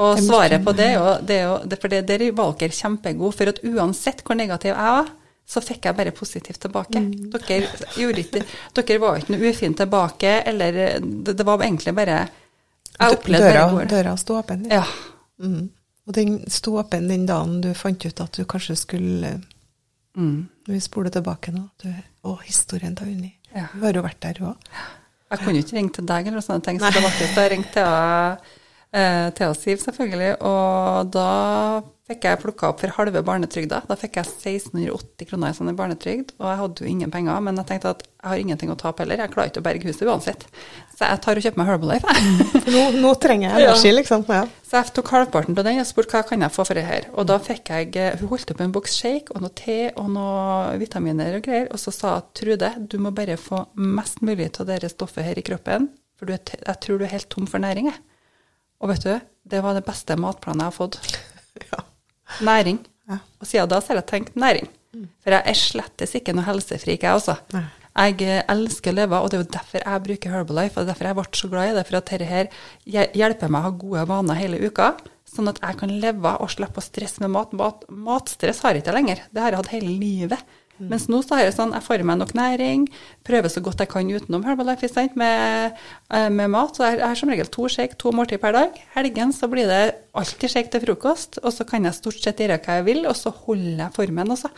Og 0.02 0.16
er 0.16 0.24
svaret 0.24 0.64
på 0.64 0.72
det 0.74 0.86
er 0.88 0.94
jo, 0.96 1.08
det 1.22 1.34
er 1.36 1.42
jo 1.44 1.56
det, 1.68 1.78
For 1.78 1.92
det, 1.92 1.98
der 2.08 2.22
var 2.32 2.46
Valker 2.46 2.72
kjempegod, 2.72 3.34
For 3.36 3.50
at 3.52 3.58
uansett 3.62 4.22
hvor 4.24 4.38
negativ 4.38 4.72
jeg 4.72 4.94
var, 4.96 5.10
så 5.52 5.60
fikk 5.60 5.88
jeg 5.88 5.98
bare 5.98 6.14
positivt 6.16 6.62
tilbake. 6.64 7.02
Mm. 7.04 7.28
Dere, 7.34 7.68
ikke, 8.00 8.44
dere 8.78 8.98
var 9.02 9.20
ikke 9.20 9.34
noe 9.34 9.52
ufint 9.52 9.78
tilbake, 9.82 10.34
eller 10.48 10.78
det, 11.02 11.36
det 11.36 11.46
var 11.46 11.64
egentlig 11.66 11.94
bare 11.96 12.18
Jeg 12.96 13.16
opplevde 13.18 13.50
døra, 13.50 13.66
bare 13.74 13.88
døra 13.90 14.16
sto 14.20 14.38
åpen. 14.40 14.64
Ja. 14.72 14.84
Mm. 15.42 15.70
Og 16.08 16.16
den 16.16 16.38
sto 16.50 16.78
åpen 16.80 17.10
den 17.10 17.26
dagen 17.28 17.60
du 17.64 17.72
fant 17.78 18.04
ut 18.04 18.24
at 18.24 18.38
du 18.38 18.46
kanskje 18.48 18.78
skulle 18.80 19.36
Mm. 20.16 20.48
Vi 20.66 20.80
spoler 20.80 21.08
tilbake 21.08 21.52
nå 21.54 21.62
du, 21.80 21.88
å, 22.28 22.34
historien 22.44 22.96
til 22.96 23.14
Unni. 23.14 23.30
Ja. 23.52 23.70
Du 23.72 23.84
har 23.86 23.96
jo 23.96 24.02
vært 24.04 24.20
der, 24.20 24.36
du 24.36 24.48
òg. 24.50 24.66
Jeg 25.32 25.40
kunne 25.40 25.54
jo 25.56 25.64
ikke 25.64 25.76
ringe 25.78 25.94
til 25.96 26.08
deg, 26.10 26.26
eller 26.28 26.44
sånne 26.44 26.64
ting, 26.66 26.80
så 26.80 26.90
det 26.92 27.00
var 27.00 27.14
ikke 27.16 27.40
jeg 27.40 27.52
ringte 27.54 27.72
til, 27.72 28.50
eh, 28.92 29.28
til 29.36 29.56
Siv, 29.58 29.82
selvfølgelig. 29.82 30.36
Og 30.44 31.10
da 31.14 31.28
fikk 32.12 32.26
jeg 32.26 32.40
plukka 32.42 32.70
opp 32.72 32.80
for 32.82 32.92
halve 32.98 33.22
barnetrygda. 33.24 33.82
Da 33.88 33.96
fikk 33.98 34.18
jeg 34.18 34.28
1680 34.28 35.28
kroner 35.30 35.52
i 35.52 35.56
sånn 35.56 35.72
barnetrygd, 35.78 36.34
og 36.40 36.48
jeg 36.50 36.60
hadde 36.60 36.84
jo 36.84 36.90
ingen 36.90 37.12
penger. 37.12 37.38
Men 37.44 37.60
jeg 37.60 37.68
tenkte 37.70 37.92
at 37.94 38.02
jeg 38.04 38.28
har 38.28 38.42
ingenting 38.42 38.72
å 38.72 38.76
tape 38.78 39.02
heller, 39.02 39.22
jeg 39.22 39.32
klarer 39.32 39.52
ikke 39.52 39.62
å 39.62 39.66
berge 39.66 39.88
huset 39.88 40.04
uansett. 40.10 40.44
Så 40.92 41.08
jeg 41.08 41.22
tar 41.24 41.38
og 41.38 41.46
kjøper 41.46 41.62
meg 41.62 41.70
Herbalife. 41.70 42.12
jeg. 42.12 42.64
Nå, 42.74 42.82
nå 43.02 43.14
trenger 43.22 43.48
jeg 43.48 43.66
energi, 43.68 43.94
liksom. 43.96 44.26
Ja. 44.30 44.44
Så 44.68 44.78
jeg 44.78 44.94
tok 44.98 45.10
halvparten 45.14 45.56
av 45.58 45.66
den 45.66 45.82
og 45.82 45.88
spurte 45.88 46.16
hva 46.16 46.26
kan 46.28 46.44
jeg 46.44 46.54
få 46.54 46.66
for 46.68 46.78
det 46.78 46.86
her. 46.86 47.08
Og 47.16 47.26
da 47.30 47.38
fikk 47.42 47.72
jeg 47.72 47.90
eh, 48.00 48.14
Hun 48.20 48.30
holdt 48.30 48.52
opp 48.54 48.62
en 48.64 48.74
boks 48.74 48.94
shake 48.98 49.34
og 49.34 49.42
noe 49.44 49.54
te 49.58 49.80
og 49.98 50.12
noe 50.14 50.76
vitaminer 50.80 51.38
og 51.38 51.44
greier, 51.46 51.68
og 51.72 51.80
så 51.82 51.94
sa 51.94 52.14
hun, 52.18 52.30
Trude, 52.36 52.70
du 52.88 52.96
må 53.02 53.12
bare 53.14 53.38
få 53.40 53.64
mest 53.76 54.22
mulig 54.24 54.52
av 54.60 54.68
det 54.68 54.92
stoffet 54.92 55.26
her 55.26 55.38
i 55.38 55.44
kroppen, 55.44 55.90
for 56.18 56.28
du 56.28 56.36
er, 56.36 56.42
jeg 56.54 56.80
tror 56.84 57.00
du 57.00 57.06
er 57.06 57.14
helt 57.14 57.30
tom 57.32 57.48
for 57.50 57.62
næring. 57.62 57.90
jeg. 57.92 58.00
Og 58.82 58.90
vet 58.90 59.06
du, 59.06 59.12
det 59.52 59.60
var 59.64 59.76
det 59.78 59.84
beste 59.86 60.16
matplanen 60.18 60.66
jeg 60.66 60.72
har 60.72 60.78
fått. 60.78 61.00
Ja. 61.68 61.82
Næring. 62.40 62.78
Ja. 63.06 63.18
Og 63.36 63.46
siden 63.46 63.68
da 63.68 63.76
så 63.82 63.92
har 63.92 63.98
jeg 64.00 64.08
tenkt 64.08 64.38
næring. 64.40 64.70
For 65.22 65.34
jeg 65.36 65.44
er 65.52 65.56
slettes 65.56 66.14
ikke 66.16 66.32
noe 66.32 66.46
helsefrik, 66.46 67.04
jeg 67.04 67.18
også. 67.18 67.36
Nei. 67.52 67.64
Jeg 67.92 68.24
eh, 68.24 68.40
elsker 68.48 68.92
å 68.92 68.96
leve, 68.96 69.18
og 69.20 69.28
det 69.28 69.36
er 69.36 69.42
jo 69.42 69.50
derfor 69.52 69.84
jeg 69.84 70.04
bruker 70.06 70.32
Herbalife, 70.32 70.80
og 70.80 70.88
derfor 70.88 71.08
jeg 71.08 71.18
ble 71.18 71.24
så 71.36 71.50
glad 71.52 71.70
i 71.70 71.74
det, 71.76 71.84
for 71.88 71.98
at 71.98 72.08
dette 72.08 72.28
her 72.28 72.48
hjelper 72.88 73.52
meg 73.52 73.60
å 73.60 73.66
ha 73.66 73.74
gode 73.82 74.04
vaner 74.08 74.40
hele 74.40 74.60
uka, 74.64 74.94
sånn 75.28 75.52
at 75.52 75.60
jeg 75.60 75.78
kan 75.80 75.92
leve 76.02 76.32
og 76.44 76.52
slippe 76.52 76.80
å 76.80 76.84
stresse 76.84 77.20
med 77.24 77.34
mat. 77.36 77.52
mat. 77.56 77.84
Matstress 77.92 78.64
har 78.64 78.76
jeg 78.76 78.84
ikke 78.84 78.96
lenger. 78.96 79.22
Det 79.32 79.44
har 79.44 79.52
jeg 79.52 79.60
hatt 79.60 79.74
hele 79.76 79.92
livet. 80.00 80.56
Mens 80.80 81.08
nå 81.10 81.20
så 81.22 81.36
har 81.36 81.46
jeg 81.46 81.54
sånn, 81.56 81.74
jeg 81.76 81.84
får 81.84 82.02
i 82.02 82.06
meg 82.08 82.18
nok 82.20 82.32
næring, 82.36 82.86
prøver 83.26 83.52
så 83.52 83.62
godt 83.64 83.82
jeg 83.84 83.90
kan 83.92 84.08
utenom 84.08 84.44
Herbalife 84.46 85.08
med, 85.18 85.76
eh, 86.10 86.28
med 86.28 86.50
mat. 86.50 86.76
Så 86.76 86.86
jeg 86.88 86.98
jeg 87.02 87.08
har 87.08 87.18
som 87.18 87.28
regel 87.32 87.46
to 87.46 87.68
shake, 87.68 87.98
to 87.98 88.12
måltid 88.12 88.40
per 88.40 88.52
dag. 88.52 88.78
Helgen 88.94 89.32
så 89.32 89.48
blir 89.50 89.66
det 89.66 89.94
alltid 90.14 90.50
shake 90.50 90.70
til 90.70 90.80
frokost, 90.80 91.38
og 91.42 91.52
så 91.52 91.66
kan 91.68 91.84
jeg 91.84 91.94
stort 91.94 92.22
sett 92.22 92.38
gjøre 92.38 92.58
hva 92.62 92.80
jeg 92.80 92.84
vil, 92.88 93.04
og 93.06 93.16
så 93.16 93.30
holder 93.30 93.84
jeg 93.86 93.94
formen 93.98 94.30
også. 94.30 94.50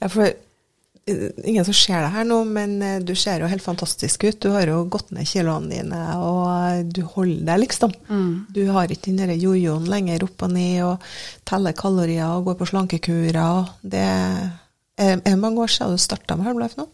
Ja, 0.00 0.08
for 0.08 0.26
eh, 0.26 1.28
ingen 1.44 1.64
som 1.64 1.74
ser 1.74 2.00
deg 2.04 2.14
her 2.14 2.24
nå, 2.24 2.44
men 2.44 2.80
eh, 2.82 3.00
du 3.00 3.14
ser 3.14 3.40
jo 3.40 3.50
helt 3.50 3.64
fantastisk 3.64 4.24
ut. 4.24 4.40
Du 4.40 4.50
har 4.54 4.66
jo 4.70 4.84
gått 4.84 5.10
ned 5.10 5.28
kiloene 5.28 5.70
dine, 5.70 6.00
og 6.16 6.88
du 6.94 7.02
holder 7.02 7.44
deg, 7.52 7.66
liksom. 7.66 7.92
Du 8.54 8.64
har 8.70 8.88
ikke 8.88 9.10
den 9.10 9.20
derre 9.20 9.36
jojoen 9.36 9.88
lenger 9.90 10.24
opp 10.24 10.42
og 10.46 10.52
ned 10.56 10.82
og 10.84 11.12
teller 11.44 11.76
kalorier 11.76 12.38
og 12.38 12.48
går 12.48 12.58
på 12.60 12.70
slankekurer. 12.72 13.70
Det 13.82 14.08
er, 15.00 15.20
er 15.24 15.38
mange 15.40 15.62
år 15.64 15.72
siden 15.72 15.96
du 15.96 16.02
starta 16.02 16.36
med 16.36 16.50
Harmlife 16.50 16.80
nå? 16.80 16.88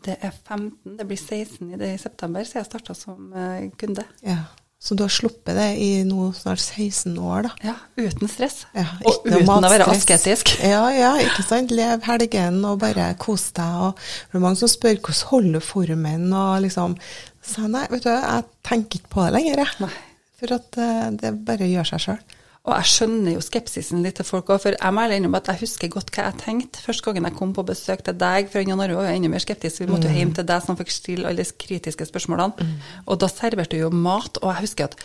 Det 0.00 0.16
er 0.24 0.32
15, 0.32 0.96
det 0.96 1.06
blir 1.06 1.18
16 1.20 1.74
i, 1.76 1.92
september, 2.00 2.44
så 2.48 2.60
jeg 2.60 2.68
starta 2.70 2.96
som 2.96 3.32
eh, 3.36 3.68
kunde. 3.80 4.06
Ja. 4.24 4.42
Så 4.80 4.96
du 4.96 5.02
har 5.04 5.12
sluppet 5.12 5.58
det 5.58 5.66
i 5.76 5.88
nå 6.08 6.30
snart 6.32 6.62
16 6.62 7.18
år, 7.20 7.44
da? 7.44 7.50
Ja, 7.68 7.74
uten 8.00 8.30
stress. 8.32 8.62
Ja, 8.72 8.86
og 9.04 9.26
noe 9.28 9.42
uten 9.42 9.66
å 9.68 9.72
være 9.74 9.88
asketisk. 9.92 10.54
Ja, 10.72 10.86
ja, 10.96 11.10
ikke 11.20 11.44
sant. 11.44 11.74
Lev 11.76 12.06
helgen 12.08 12.62
og 12.64 12.78
bare 12.80 13.10
kos 13.20 13.50
deg. 13.58 13.90
Og 13.90 14.00
det 14.00 14.40
er 14.40 14.44
mange 14.46 14.60
som 14.62 14.72
spør 14.72 14.96
hvordan 14.96 15.26
holder 15.34 15.66
formen, 15.66 16.30
og 16.32 16.62
liksom 16.64 16.96
Så 17.44 17.68
nei, 17.68 17.84
vet 17.92 18.06
du, 18.06 18.10
jeg 18.14 18.48
tenker 18.64 19.02
ikke 19.02 19.12
på 19.12 19.26
det 19.26 19.36
lenger, 19.36 19.64
jeg. 19.66 19.92
For 20.40 20.56
at 20.56 20.80
eh, 20.80 21.06
det 21.20 21.34
bare 21.44 21.68
gjør 21.68 21.92
seg 21.92 22.06
sjøl. 22.06 22.24
Og 22.68 22.74
jeg 22.76 22.90
skjønner 22.92 23.32
jo 23.38 23.40
skepsisen 23.40 24.02
litt 24.04 24.18
til 24.20 24.26
folk 24.28 24.50
òg, 24.52 24.60
for 24.60 24.76
jeg 24.76 24.92
må 24.92 25.00
ærlig 25.00 25.16
innrømme 25.20 25.38
at 25.40 25.48
jeg 25.48 25.62
husker 25.62 25.88
godt 25.94 26.10
hva 26.12 26.26
jeg 26.26 26.40
tenkte 26.42 26.82
første 26.84 27.06
gangen 27.06 27.24
jeg 27.30 27.36
kom 27.38 27.54
på 27.56 27.64
besøk 27.64 28.02
til 28.04 28.18
deg, 28.20 28.50
for 28.52 28.60
Jan 28.60 28.82
Arve 28.84 28.98
var 28.98 29.08
jo 29.08 29.16
enda 29.16 29.30
mer 29.32 29.40
skeptisk. 29.40 29.80
Vi 29.80 29.88
måtte 29.88 30.10
jo 30.10 30.18
hjem 30.18 30.34
til 30.36 30.44
deg 30.50 30.66
som 30.66 30.76
fikk 30.76 30.92
stille 30.92 31.30
alle 31.30 31.40
de 31.46 31.56
kritiske 31.64 32.04
spørsmålene. 32.10 32.68
Og 33.06 33.16
da 33.22 33.30
serverte 33.32 33.78
du 33.78 33.86
jo 33.86 33.90
mat, 33.90 34.36
og 34.42 34.52
jeg 34.52 34.66
husker 34.66 34.90
at 34.90 34.98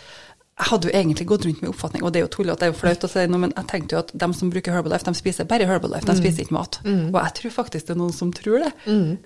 jeg 0.56 0.70
hadde 0.70 0.88
jo 0.88 0.92
egentlig 0.96 1.26
gått 1.28 1.44
rundt 1.44 1.58
med 1.60 1.68
oppfatning, 1.68 2.04
og 2.04 2.12
det 2.12 2.20
er 2.20 2.24
jo 2.24 2.28
tullete, 2.32 2.60
det 2.60 2.64
er 2.68 2.70
jo 2.72 2.76
flaut 2.80 3.02
å 3.04 3.08
si 3.12 3.24
noe, 3.28 3.40
men 3.42 3.50
jeg 3.56 3.66
tenkte 3.68 3.92
jo 3.96 3.98
at 4.00 4.12
de 4.16 4.28
som 4.38 4.52
bruker 4.52 4.72
Herbalife, 4.72 5.04
de 5.04 5.18
spiser 5.18 5.44
bare 5.48 5.66
Herbalife, 5.68 6.06
de 6.08 6.14
spiser 6.16 6.44
ikke 6.46 6.56
mat. 6.56 6.78
Og 7.12 7.18
jeg 7.20 7.34
tror 7.40 7.52
faktisk 7.58 7.88
det 7.88 7.92
er 7.96 7.98
noen 8.00 8.14
som 8.16 8.30
tror 8.32 8.64
det. 8.64 8.70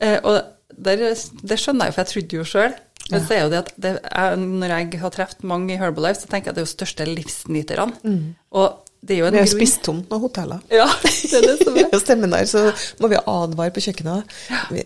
Eh, 0.02 0.18
og 0.26 0.40
der, 0.74 1.04
det 1.42 1.58
skjønner 1.58 1.86
jeg 1.86 1.92
jo, 1.92 1.94
for 1.94 2.02
jeg 2.02 2.10
trodde 2.14 2.36
jo 2.40 2.46
sjøl. 2.50 2.74
Men 3.10 3.26
så 3.26 3.34
er 3.36 3.42
jo 3.44 3.50
det 3.52 3.58
at 3.64 3.72
det 3.76 3.94
er, 4.04 4.36
når 4.36 4.74
jeg 4.76 5.00
har 5.00 5.10
truffet 5.10 5.42
mange 5.44 5.74
i 5.74 5.80
Herbalife, 5.80 6.20
så 6.22 6.28
tenker 6.30 6.50
jeg 6.50 6.54
at 6.54 6.60
det 6.60 6.62
er 6.64 6.68
jo 6.68 6.76
største 6.76 7.06
livsnyterne. 7.08 8.34
Og 8.52 8.78
det 9.00 9.14
er 9.16 9.18
jo 9.22 9.26
en 9.30 9.32
Vi 9.32 9.38
har 9.40 9.46
grunn- 9.48 9.56
spist 9.56 9.82
tomt 9.86 10.10
noen 10.10 10.20
hoteller. 10.20 10.60
Ja, 10.70 10.84
det 11.02 11.32
er 11.38 11.46
det 11.46 11.54
som 11.64 11.76
er. 11.80 11.88
I 11.96 12.00
seminar 12.04 12.44
så 12.50 12.66
må 13.00 13.08
vi 13.08 13.16
advare 13.16 13.72
på 13.72 13.80
kjøkkenet. 13.80 14.34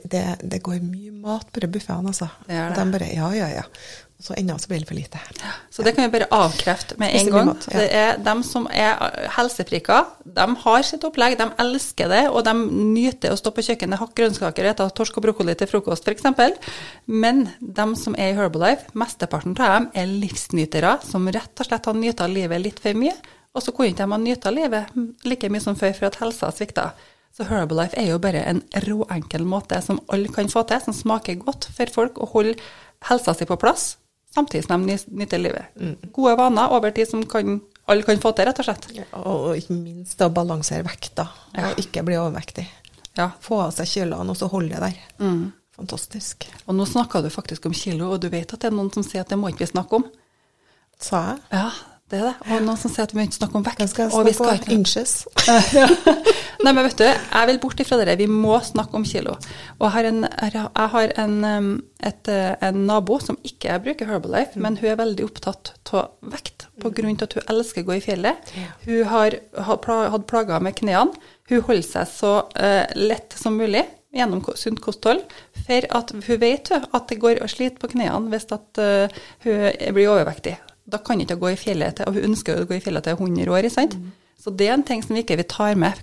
Det, 0.07 0.23
det 0.45 0.63
går 0.63 0.79
mye 0.85 1.11
mat 1.25 1.49
på 1.51 1.61
de 1.65 1.67
buffeene, 1.75 2.13
altså. 2.13 2.29
Det 2.47 2.55
det. 2.55 2.69
Og 2.69 2.77
de 2.79 2.93
bare 2.95 3.09
Ja, 3.15 3.31
ja, 3.35 3.49
ja. 3.57 3.65
Og 4.25 4.31
så 4.31 4.35
ennå 4.41 4.55
så 4.57 4.71
blir 4.71 4.81
det 4.81 4.89
for 4.89 4.97
lite. 4.97 5.19
Så 5.69 5.83
det 5.85 5.93
kan 5.93 6.07
vi 6.07 6.13
bare 6.15 6.31
avkrefte 6.33 6.97
med 6.97 7.13
en 7.13 7.27
gang. 7.29 7.49
ja. 7.69 7.77
Det 7.77 7.89
er 7.93 8.21
dem 8.25 8.41
som 8.43 8.65
er 8.73 9.03
helsefrika, 9.35 9.99
de 10.25 10.47
har 10.63 10.83
sitt 10.89 11.03
opplegg, 11.05 11.35
de 11.37 11.51
elsker 11.61 12.09
det, 12.09 12.23
og 12.31 12.41
de 12.47 12.55
nyter 12.57 13.35
å 13.35 13.37
stå 13.37 13.51
på 13.53 13.61
kjøkkenet, 13.67 14.01
hakke 14.01 14.17
grønnsaker 14.23 14.71
og 14.71 14.79
spise 14.79 14.97
torsk 14.97 15.19
og 15.21 15.27
brokkoli 15.27 15.53
til 15.61 15.69
frokost, 15.69 16.09
f.eks. 16.09 16.25
Men 17.05 17.51
de 17.61 17.87
som 18.01 18.17
er 18.17 18.33
i 18.33 18.39
Herbalife, 18.39 18.89
mesteparten 18.97 19.53
av 19.59 19.75
dem 19.75 19.89
er 19.93 20.09
livsnytere 20.09 20.95
som 21.05 21.29
rett 21.29 21.61
og 21.61 21.69
slett 21.69 21.91
har 21.91 21.99
nytt 21.99 22.23
av 22.25 22.33
livet 22.33 22.63
litt 22.65 22.81
for 22.81 22.97
mye, 22.97 23.13
og 23.53 23.61
så 23.61 23.75
kunne 23.77 23.93
de 23.93 24.07
ikke 24.07 24.21
nyte 24.23 24.49
av 24.49 24.57
livet 24.57 24.97
like 25.29 25.51
mye 25.53 25.67
som 25.67 25.77
før 25.77 25.93
for 25.99 26.09
at 26.09 26.17
helsa 26.23 26.49
svikta. 26.49 26.87
Så 27.37 27.45
Herbalife 27.51 28.01
er 28.01 28.09
jo 28.09 28.23
bare 28.23 28.47
en 28.49 28.63
råenkel 28.87 29.45
måte 29.45 29.83
som 29.85 30.01
alle 30.09 30.33
kan 30.33 30.49
få 30.49 30.65
til, 30.71 30.81
som 30.81 30.97
smaker 30.97 31.37
godt 31.45 31.69
for 31.77 31.93
folk 31.93 32.23
å 32.23 32.31
holde 32.33 32.57
helsa 33.11 33.35
si 33.37 33.45
på 33.45 33.59
plass, 33.61 33.99
samtidig 34.35 34.65
som 34.67 34.83
de 34.87 34.93
ny- 34.93 35.19
nyter 35.23 35.39
livet. 35.43 35.79
Gode 36.13 36.37
vaner 36.41 36.73
over 36.75 36.91
tid 36.95 37.09
som 37.11 37.23
kan, 37.31 37.61
alle 37.89 38.03
kan 38.07 38.21
få 38.23 38.35
til, 38.35 38.49
rett 38.49 38.61
og 38.63 38.67
slett. 38.69 38.89
Og 39.23 39.57
ikke 39.59 39.77
minst 39.79 40.21
å 40.25 40.31
balansere 40.35 40.85
vekta, 40.87 41.29
og 41.55 41.79
ikke 41.83 42.03
bli 42.07 42.19
overvektig. 42.21 42.67
Ja. 43.17 43.31
Få 43.41 43.61
av 43.69 43.71
seg 43.77 43.87
kjølene, 43.87 44.31
og 44.35 44.37
så 44.41 44.49
holde 44.51 44.75
det 44.75 44.81
der. 44.89 45.01
Mm. 45.23 45.53
Fantastisk. 45.75 46.47
Og 46.69 46.75
nå 46.79 46.85
snakka 46.87 47.23
du 47.23 47.31
faktisk 47.35 47.67
om 47.67 47.75
kilo, 47.75 48.13
og 48.15 48.21
du 48.23 48.29
vet 48.31 48.53
at 48.55 48.61
det 48.63 48.71
er 48.71 48.77
noen 48.77 48.93
som 48.95 49.03
sier 49.07 49.23
at 49.25 49.31
det 49.33 49.39
må 49.39 49.51
ikke 49.51 49.65
vi 49.67 49.71
snakke 49.73 49.99
om. 50.01 50.05
Sa 51.03 51.21
jeg? 51.33 51.41
Ja, 51.55 51.71
det 52.13 52.19
er 52.21 52.27
det. 52.29 52.35
Og 52.45 52.67
noen 52.67 52.79
som 52.79 52.93
sier 52.93 53.07
at 53.07 53.15
vi 53.15 53.19
må 53.19 53.25
ikke 53.25 53.39
snakke 53.39 53.57
om 53.59 53.65
vekt. 53.65 53.85
Skal 53.91 54.13
og 54.13 54.27
vi 54.27 54.35
skal 54.37 54.51
om 54.53 54.59
ikke 54.61 54.75
inches. 54.77 55.15
Nei, 56.65 56.73
men 56.73 56.85
vet 56.87 57.01
du, 57.01 57.07
jeg 57.07 57.49
vil 57.51 57.61
bort 57.63 57.81
ifra 57.81 57.99
dere. 58.01 58.19
Vi 58.21 58.29
må 58.31 58.59
snakke 58.65 58.97
om 58.99 59.07
kilo. 59.09 59.39
Og 59.79 59.87
jeg 59.87 59.95
har 59.97 60.09
en, 60.11 60.21
jeg 60.27 60.91
har 60.95 61.15
en, 61.25 61.73
et, 62.05 62.31
eh, 62.33 62.53
en 62.69 62.85
nabo 62.89 63.19
som 63.25 63.39
ikke 63.45 63.79
bruker 63.85 64.09
Herbalife, 64.09 64.61
men 64.61 64.77
hun 64.81 64.91
er 64.93 65.01
veldig 65.01 65.27
opptatt 65.27 65.73
av 65.95 66.13
vekt 66.33 66.69
av 66.83 66.91
at 66.91 67.37
hun 67.37 67.49
elsker 67.55 67.85
å 67.85 67.89
gå 67.89 67.97
i 67.97 68.05
fjellet. 68.05 68.53
Hun 68.85 69.05
har 69.09 69.39
har 69.57 70.11
hatt 70.15 70.27
plager 70.29 70.61
med 70.61 70.77
knærne. 70.77 71.15
Hun 71.49 71.65
holder 71.65 71.87
seg 71.87 72.09
så 72.09 72.35
uh, 72.49 72.85
lett 72.97 73.37
som 73.37 73.57
mulig 73.57 73.85
gjennom 74.15 74.45
sunt 74.57 74.81
kosthold, 74.81 75.25
for 75.67 75.89
at 75.99 76.13
hun 76.15 76.41
vet 76.41 76.71
at 76.75 77.09
det 77.11 77.19
går 77.21 77.43
å 77.43 77.51
slite 77.51 77.83
på 77.83 77.91
knærne 77.97 78.31
hvis 78.33 78.47
at 78.55 78.81
uh, 78.81 79.25
hun 79.45 79.95
blir 79.97 80.13
overvektig. 80.13 80.57
Da 80.91 81.01
kan 81.01 81.21
ikke 81.21 81.39
gå 81.41 81.55
i 81.55 81.57
fjellet 81.57 81.97
til, 81.97 82.09
og 82.09 82.19
hun 82.19 82.31
ønsker 82.33 82.61
å 82.61 82.69
gå 82.69 82.77
i 82.77 82.83
fjellet 82.85 83.07
til 83.07 83.17
100 83.17 83.53
år, 83.55 83.69
sant? 83.73 83.97
Så 84.45 84.53
det 84.53 84.67
er 84.69 84.75
en 84.75 84.85
ting 84.85 85.01
som 85.01 85.17
vi 85.17 85.23
ikke 85.25 85.39
vi 85.41 85.47
tar 85.49 85.79
med. 85.81 86.01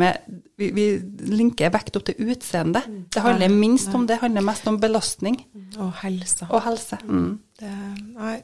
Med 0.00 0.38
vi, 0.56 0.70
vi 0.72 0.86
linker 1.28 1.72
vekt 1.74 1.98
opp 1.98 2.06
til 2.08 2.30
utseende. 2.32 2.80
Det 3.12 3.20
handler 3.20 3.52
minst 3.52 3.92
om 3.92 4.06
det, 4.08 4.16
handler 4.22 4.46
mest 4.46 4.68
om 4.70 4.78
belastning 4.80 5.36
Og 5.76 5.90
helse. 6.00 6.46
og 6.48 6.62
helse. 6.64 6.96
Mm. 7.04 7.34
Det, 7.60 7.72
nei, 8.16 8.38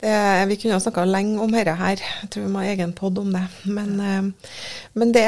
det, 0.00 0.14
vi 0.48 0.56
kunne 0.62 0.78
ha 0.78 0.80
snakka 0.80 1.04
lenge 1.04 1.44
om 1.44 1.52
dette 1.52 1.76
her. 1.76 2.00
Jeg 2.22 2.30
tror 2.32 2.46
vi 2.46 2.52
må 2.54 2.62
ha 2.62 2.72
egen 2.72 2.94
pod 2.96 3.20
om 3.20 3.32
det. 3.36 3.44
Men, 3.68 3.92
eh, 4.00 4.54
men 4.94 5.12
det, 5.12 5.26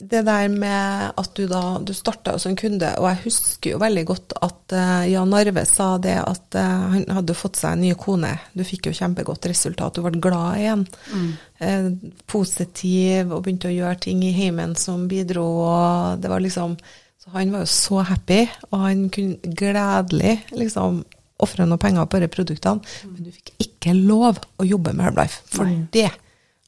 det 0.00 0.22
der 0.24 0.48
med 0.48 1.12
at 1.20 1.34
du 1.36 1.44
da 1.48 1.78
Du 1.84 1.92
starta 1.94 2.36
som 2.40 2.56
kunde, 2.56 2.88
og 2.98 3.08
jeg 3.10 3.22
husker 3.26 3.74
jo 3.74 3.80
veldig 3.82 4.04
godt 4.08 4.34
at 4.40 4.74
uh, 4.74 5.04
Jan 5.10 5.34
Arve 5.36 5.64
sa 5.68 5.90
det 6.02 6.16
at 6.20 6.56
uh, 6.56 6.86
han 6.94 7.04
hadde 7.20 7.36
fått 7.36 7.60
seg 7.60 7.76
en 7.76 7.84
ny 7.84 7.92
kone. 8.00 8.32
Du 8.56 8.64
fikk 8.66 8.88
jo 8.88 8.96
kjempegodt 8.96 9.50
resultat. 9.50 9.96
Du 9.96 10.04
ble 10.04 10.22
glad 10.22 10.60
igjen. 10.60 10.86
Eh, 11.60 11.90
positiv 12.30 13.34
og 13.34 13.44
begynte 13.44 13.68
å 13.68 13.74
gjøre 13.74 14.00
ting 14.06 14.22
i 14.24 14.32
heimen 14.32 14.72
som 14.80 15.04
bidro, 15.10 15.44
og 15.66 16.22
det 16.22 16.32
var 16.32 16.40
liksom 16.40 16.78
Så 17.20 17.28
han 17.34 17.50
var 17.52 17.66
jo 17.66 17.68
så 17.68 18.00
happy, 18.08 18.46
og 18.70 18.78
han 18.80 19.00
kunne 19.12 19.36
gledelig 19.44 20.38
liksom 20.56 21.02
ofre 21.44 21.66
noe 21.68 21.76
penger 21.76 22.06
på 22.08 22.16
disse 22.22 22.32
produktene, 22.32 22.80
men 23.04 23.26
du 23.26 23.34
fikk 23.34 23.52
ikke 23.60 23.92
lov 23.92 24.40
å 24.56 24.64
jobbe 24.64 24.94
med 24.94 25.04
Herbalife, 25.04 25.42
for 25.52 25.68
det 25.92 26.08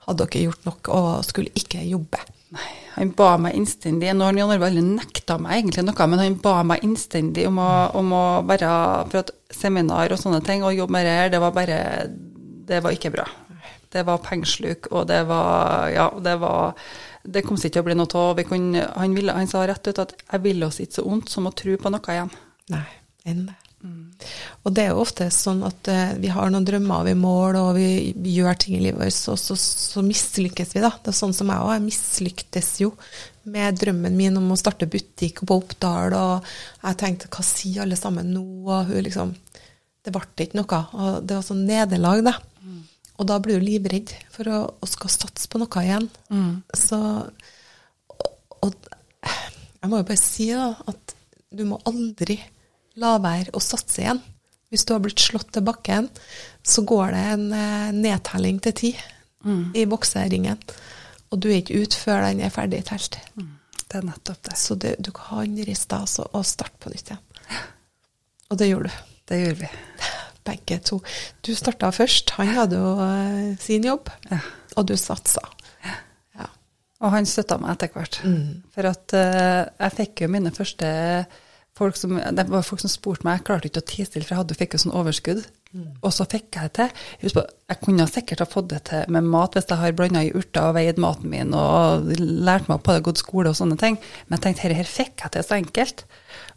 hadde 0.05 0.27
dere 0.27 0.45
gjort 0.45 0.69
nok, 0.69 0.91
og 0.93 1.25
skulle 1.25 1.55
ikke 1.57 1.81
jobbe. 1.89 2.21
Nei, 2.53 2.71
han 2.99 3.13
ba 3.17 3.31
meg 3.41 3.57
innstendig 3.57 4.11
Nå 4.13 4.27
har 4.27 4.37
Jan 4.37 4.51
Arve 4.53 4.69
nekta 4.77 5.39
meg 5.41 5.63
egentlig 5.63 5.87
noe, 5.87 6.09
men 6.13 6.21
han 6.21 6.35
ba 6.43 6.59
meg 6.69 6.83
innstendig 6.85 7.47
om 7.49 7.61
å, 7.63 7.71
om 7.97 8.13
å 8.13 8.25
være 8.49 8.73
på 9.09 9.23
et 9.23 9.33
seminar 9.53 10.13
og 10.13 10.21
sånne 10.21 10.43
ting, 10.45 10.65
og 10.65 10.77
jobbe 10.77 10.97
med 10.97 11.09
det 11.09 11.15
her. 11.17 11.33
Det 11.33 11.41
var 11.41 11.57
bare 11.57 11.79
Det 12.69 12.83
var 12.85 12.97
ikke 12.97 13.15
bra. 13.15 13.27
Det 13.93 14.05
var 14.09 14.23
pengesluk, 14.25 14.91
og 14.93 15.09
det 15.09 15.23
var 15.29 15.89
Ja, 15.93 16.11
det 16.21 16.37
var 16.41 16.77
Det 17.23 17.45
kom 17.47 17.57
ikke 17.57 17.71
til 17.71 17.85
å 17.85 17.87
bli 17.89 17.97
noe 17.97 18.23
av. 18.27 18.45
Han, 18.51 19.17
han 19.31 19.51
sa 19.51 19.67
rett 19.67 19.89
ut 19.89 19.99
at 19.99 20.15
'jeg 20.19 20.43
ville 20.43 20.67
oss 20.67 20.81
ikke 20.81 20.99
så 20.99 21.05
vondt 21.07 21.31
som 21.31 21.47
å 21.47 21.55
tro 21.55 21.77
på 21.77 21.91
noe 21.91 22.03
igjen'. 22.03 22.33
Nei, 22.69 22.87
enn 23.25 23.47
det. 23.47 23.62
Og 24.63 24.75
det 24.75 24.85
er 24.85 24.93
jo 24.93 25.03
ofte 25.03 25.27
sånn 25.35 25.63
at 25.67 25.91
uh, 25.91 26.15
vi 26.23 26.31
har 26.31 26.51
noen 26.53 26.67
drømmer 26.67 27.07
vi 27.09 27.15
mål, 27.19 27.59
og 27.59 27.71
vi, 27.79 28.13
gjør 28.35 28.59
ting 28.63 28.77
i 28.79 28.83
livet 28.85 29.01
vårt, 29.01 29.21
og 29.33 29.41
så, 29.41 29.57
så 29.59 30.05
mislykkes 30.07 30.77
vi, 30.77 30.83
da. 30.85 30.93
Det 31.03 31.11
er 31.13 31.19
sånn 31.19 31.35
som 31.37 31.51
jeg 31.51 31.65
òg. 31.65 31.73
Jeg 31.75 31.87
mislyktes 31.89 32.71
jo 32.85 32.93
med 33.53 33.81
drømmen 33.81 34.15
min 34.15 34.39
om 34.39 34.53
å 34.55 34.61
starte 34.61 34.87
butikk 34.91 35.43
på 35.49 35.59
Oppdal, 35.59 36.15
og 36.15 36.53
jeg 36.85 37.01
tenkte 37.01 37.31
hva 37.33 37.47
sier 37.47 37.83
alle 37.87 37.99
sammen 37.99 38.31
nå, 38.35 38.47
og 38.69 38.93
hun 38.93 39.03
liksom 39.09 39.35
Det 40.03 40.11
ble 40.11 40.25
ikke 40.43 40.59
noe. 40.59 40.79
Og 40.99 41.27
det 41.27 41.37
var 41.37 41.45
sånn 41.47 41.67
nederlag, 41.67 42.25
da. 42.27 42.39
Og 43.21 43.29
da 43.29 43.37
blir 43.39 43.61
du 43.61 43.67
livredd 43.67 44.11
for 44.35 44.49
å, 44.51 44.59
å 44.83 44.87
skal 44.91 45.13
satse 45.13 45.47
på 45.51 45.61
noe 45.63 45.85
igjen. 45.85 46.09
Så 46.75 46.99
og, 48.11 48.33
og 48.67 48.75
jeg 49.83 49.91
må 49.91 50.01
jo 50.01 50.09
bare 50.09 50.19
si 50.19 50.49
da, 50.51 50.73
at 50.91 51.15
du 51.53 51.65
må 51.69 51.79
aldri 51.89 52.39
la 53.01 53.17
være 53.23 53.53
å 53.57 53.61
satse 53.63 54.03
igjen. 54.03 54.21
Hvis 54.73 54.87
du 54.89 54.95
har 54.95 55.03
blitt 55.05 55.21
slått 55.21 55.51
til 55.53 55.65
bakken, 55.67 56.09
så 56.65 56.85
går 56.89 57.13
det 57.13 57.23
en 57.35 57.47
eh, 57.57 57.91
nedtelling 57.97 58.61
til 58.65 58.73
ti 58.79 58.93
i 59.75 59.83
bokseringen. 59.91 60.61
Og 61.35 61.41
du 61.43 61.49
er 61.51 61.59
ikke 61.59 61.81
ute 61.83 61.99
før 61.99 62.21
den 62.29 62.41
er 62.47 62.53
ferdig 62.55 62.85
telt. 62.87 63.17
Det 63.35 63.99
er 63.99 64.05
nettopp 64.07 64.39
det. 64.47 64.55
Så 64.61 64.77
det, 64.79 64.93
du 65.03 65.11
kan 65.17 65.57
riste 65.67 65.91
deg 65.91 66.05
altså 66.07 66.29
og 66.31 66.45
starte 66.47 66.79
på 66.79 66.93
nytt 66.93 67.11
igjen. 67.11 67.59
Og 68.53 68.61
det 68.61 68.69
gjorde 68.71 68.93
du. 68.93 69.01
Det 69.33 69.41
gjorde 69.41 69.59
vi. 69.65 69.71
Begge 70.47 70.79
to. 70.87 71.01
Du 71.43 71.53
starta 71.59 71.91
først. 71.95 72.31
Han 72.39 72.53
hadde 72.55 72.79
jo 72.79 72.93
eh, 73.03 73.53
sin 73.63 73.85
jobb, 73.89 74.13
Ja. 74.31 74.39
og 74.77 74.87
du 74.89 74.95
satsa. 74.97 75.43
Ja. 76.39 76.47
Og 77.03 77.11
han 77.17 77.27
støtta 77.27 77.59
meg 77.59 77.75
etter 77.75 77.93
hvert. 77.97 78.21
Mm. 78.23 78.63
For 78.75 78.89
at 78.93 79.15
uh, 79.19 79.63
jeg 79.83 79.97
fikk 79.99 80.23
jo 80.25 80.31
mine 80.33 80.53
første 80.55 80.91
folk 81.79 81.97
som, 81.97 82.17
Det 82.17 82.47
var 82.51 82.67
folk 82.67 82.83
som 82.83 82.93
spurte 82.93 83.27
meg, 83.27 83.41
jeg 83.41 83.47
klarte 83.49 83.71
ikke 83.71 83.83
å 83.83 83.91
tie 83.93 84.07
stille, 84.09 84.27
for 84.27 84.35
jeg 84.35 84.43
hadde, 84.43 84.59
fikk 84.59 84.77
jo 84.77 84.85
sånn 84.85 84.97
overskudd. 85.01 85.45
Og 86.05 86.13
så 86.13 86.27
fikk 86.29 86.53
jeg 86.53 86.69
det 86.69 86.73
til. 86.77 87.05
Husk 87.23 87.37
på, 87.39 87.43
jeg 87.73 87.81
kunne 87.81 88.07
sikkert 88.11 88.43
ha 88.45 88.47
fått 88.49 88.69
det 88.75 88.81
til 88.91 89.15
med 89.15 89.29
mat 89.33 89.55
hvis 89.57 89.71
jeg 89.71 89.81
har 89.81 89.95
blanda 89.97 90.21
i 90.27 90.33
urter 90.37 90.69
og 90.69 90.75
veid 90.77 90.99
maten 91.01 91.33
min 91.33 91.55
og 91.57 92.11
lært 92.21 92.69
meg 92.69 92.83
på 92.85 92.93
det, 92.93 93.05
gått 93.07 93.23
skole 93.23 93.49
og 93.49 93.57
sånne 93.57 93.79
ting. 93.81 93.97
Men 94.27 94.37
jeg 94.37 94.45
tenkte 94.45 94.69
dette 94.69 94.81
her 94.83 94.91
fikk 94.91 95.25
jeg 95.25 95.33
til 95.33 95.47
så 95.49 95.57
enkelt. 95.57 96.05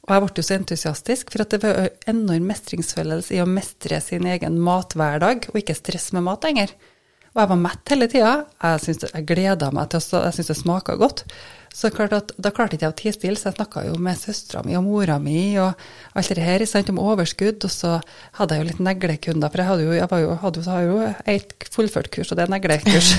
Og 0.05 0.11
jeg 0.11 0.25
ble 0.25 0.35
jo 0.35 0.45
så 0.45 0.57
entusiastisk, 0.59 1.31
for 1.31 1.45
at 1.45 1.55
det 1.55 1.61
var 1.63 1.87
enorm 2.11 2.51
mestringsfølelse 2.51 3.37
i 3.37 3.41
å 3.41 3.47
mestre 3.49 4.01
sin 4.03 4.27
egen 4.29 4.59
mathverdag, 4.67 5.47
og 5.53 5.61
ikke 5.61 5.77
stress 5.79 6.11
med 6.13 6.27
mat 6.27 6.43
lenger. 6.45 6.75
Og 7.35 7.41
jeg 7.43 7.49
var 7.51 7.59
mett 7.59 7.91
hele 7.91 8.07
tida. 8.07 8.33
Jeg, 8.63 8.79
syntes- 8.85 9.11
jeg 9.13 9.25
gleda 9.27 9.67
meg 9.75 9.89
til 9.91 9.99
å 9.99 10.23
Jeg 10.23 10.33
syntes 10.37 10.47
det 10.53 10.55
smaka 10.61 10.95
godt. 10.95 11.25
Så 11.75 11.89
klart 11.91 12.13
at, 12.15 12.31
da 12.39 12.51
klarte 12.55 12.77
ikke 12.77 12.85
jeg 12.87 12.93
å 12.93 12.95
tie 13.01 13.11
stille, 13.11 13.35
så 13.35 13.49
jeg 13.49 13.57
snakka 13.57 13.81
jo 13.89 13.97
med 13.99 14.15
søstera 14.15 14.61
mi 14.63 14.77
og 14.79 14.85
mora 14.85 15.17
mi 15.19 15.57
og 15.59 15.73
alt 16.15 16.29
det 16.31 16.45
her 16.45 16.63
sant, 16.65 16.87
om 16.93 17.01
overskudd. 17.03 17.65
Og 17.67 17.71
så 17.73 17.97
hadde 18.39 18.55
jeg 18.55 18.63
jo 18.63 18.69
litt 18.69 18.79
neglekunder, 18.79 19.51
for 19.51 19.59
jeg 19.59 19.67
hadde 19.67 19.83
jo, 19.83 19.91
jeg 19.97 20.07
var 20.13 20.19
jo, 20.23 20.35
hadde, 20.45 20.63
har 20.71 20.85
jo 20.87 21.01
et 21.35 21.67
fullført 21.75 22.07
kurs, 22.15 22.31
og 22.31 22.37
det 22.39 22.45
er 22.47 22.53
neglekurs. 22.55 23.11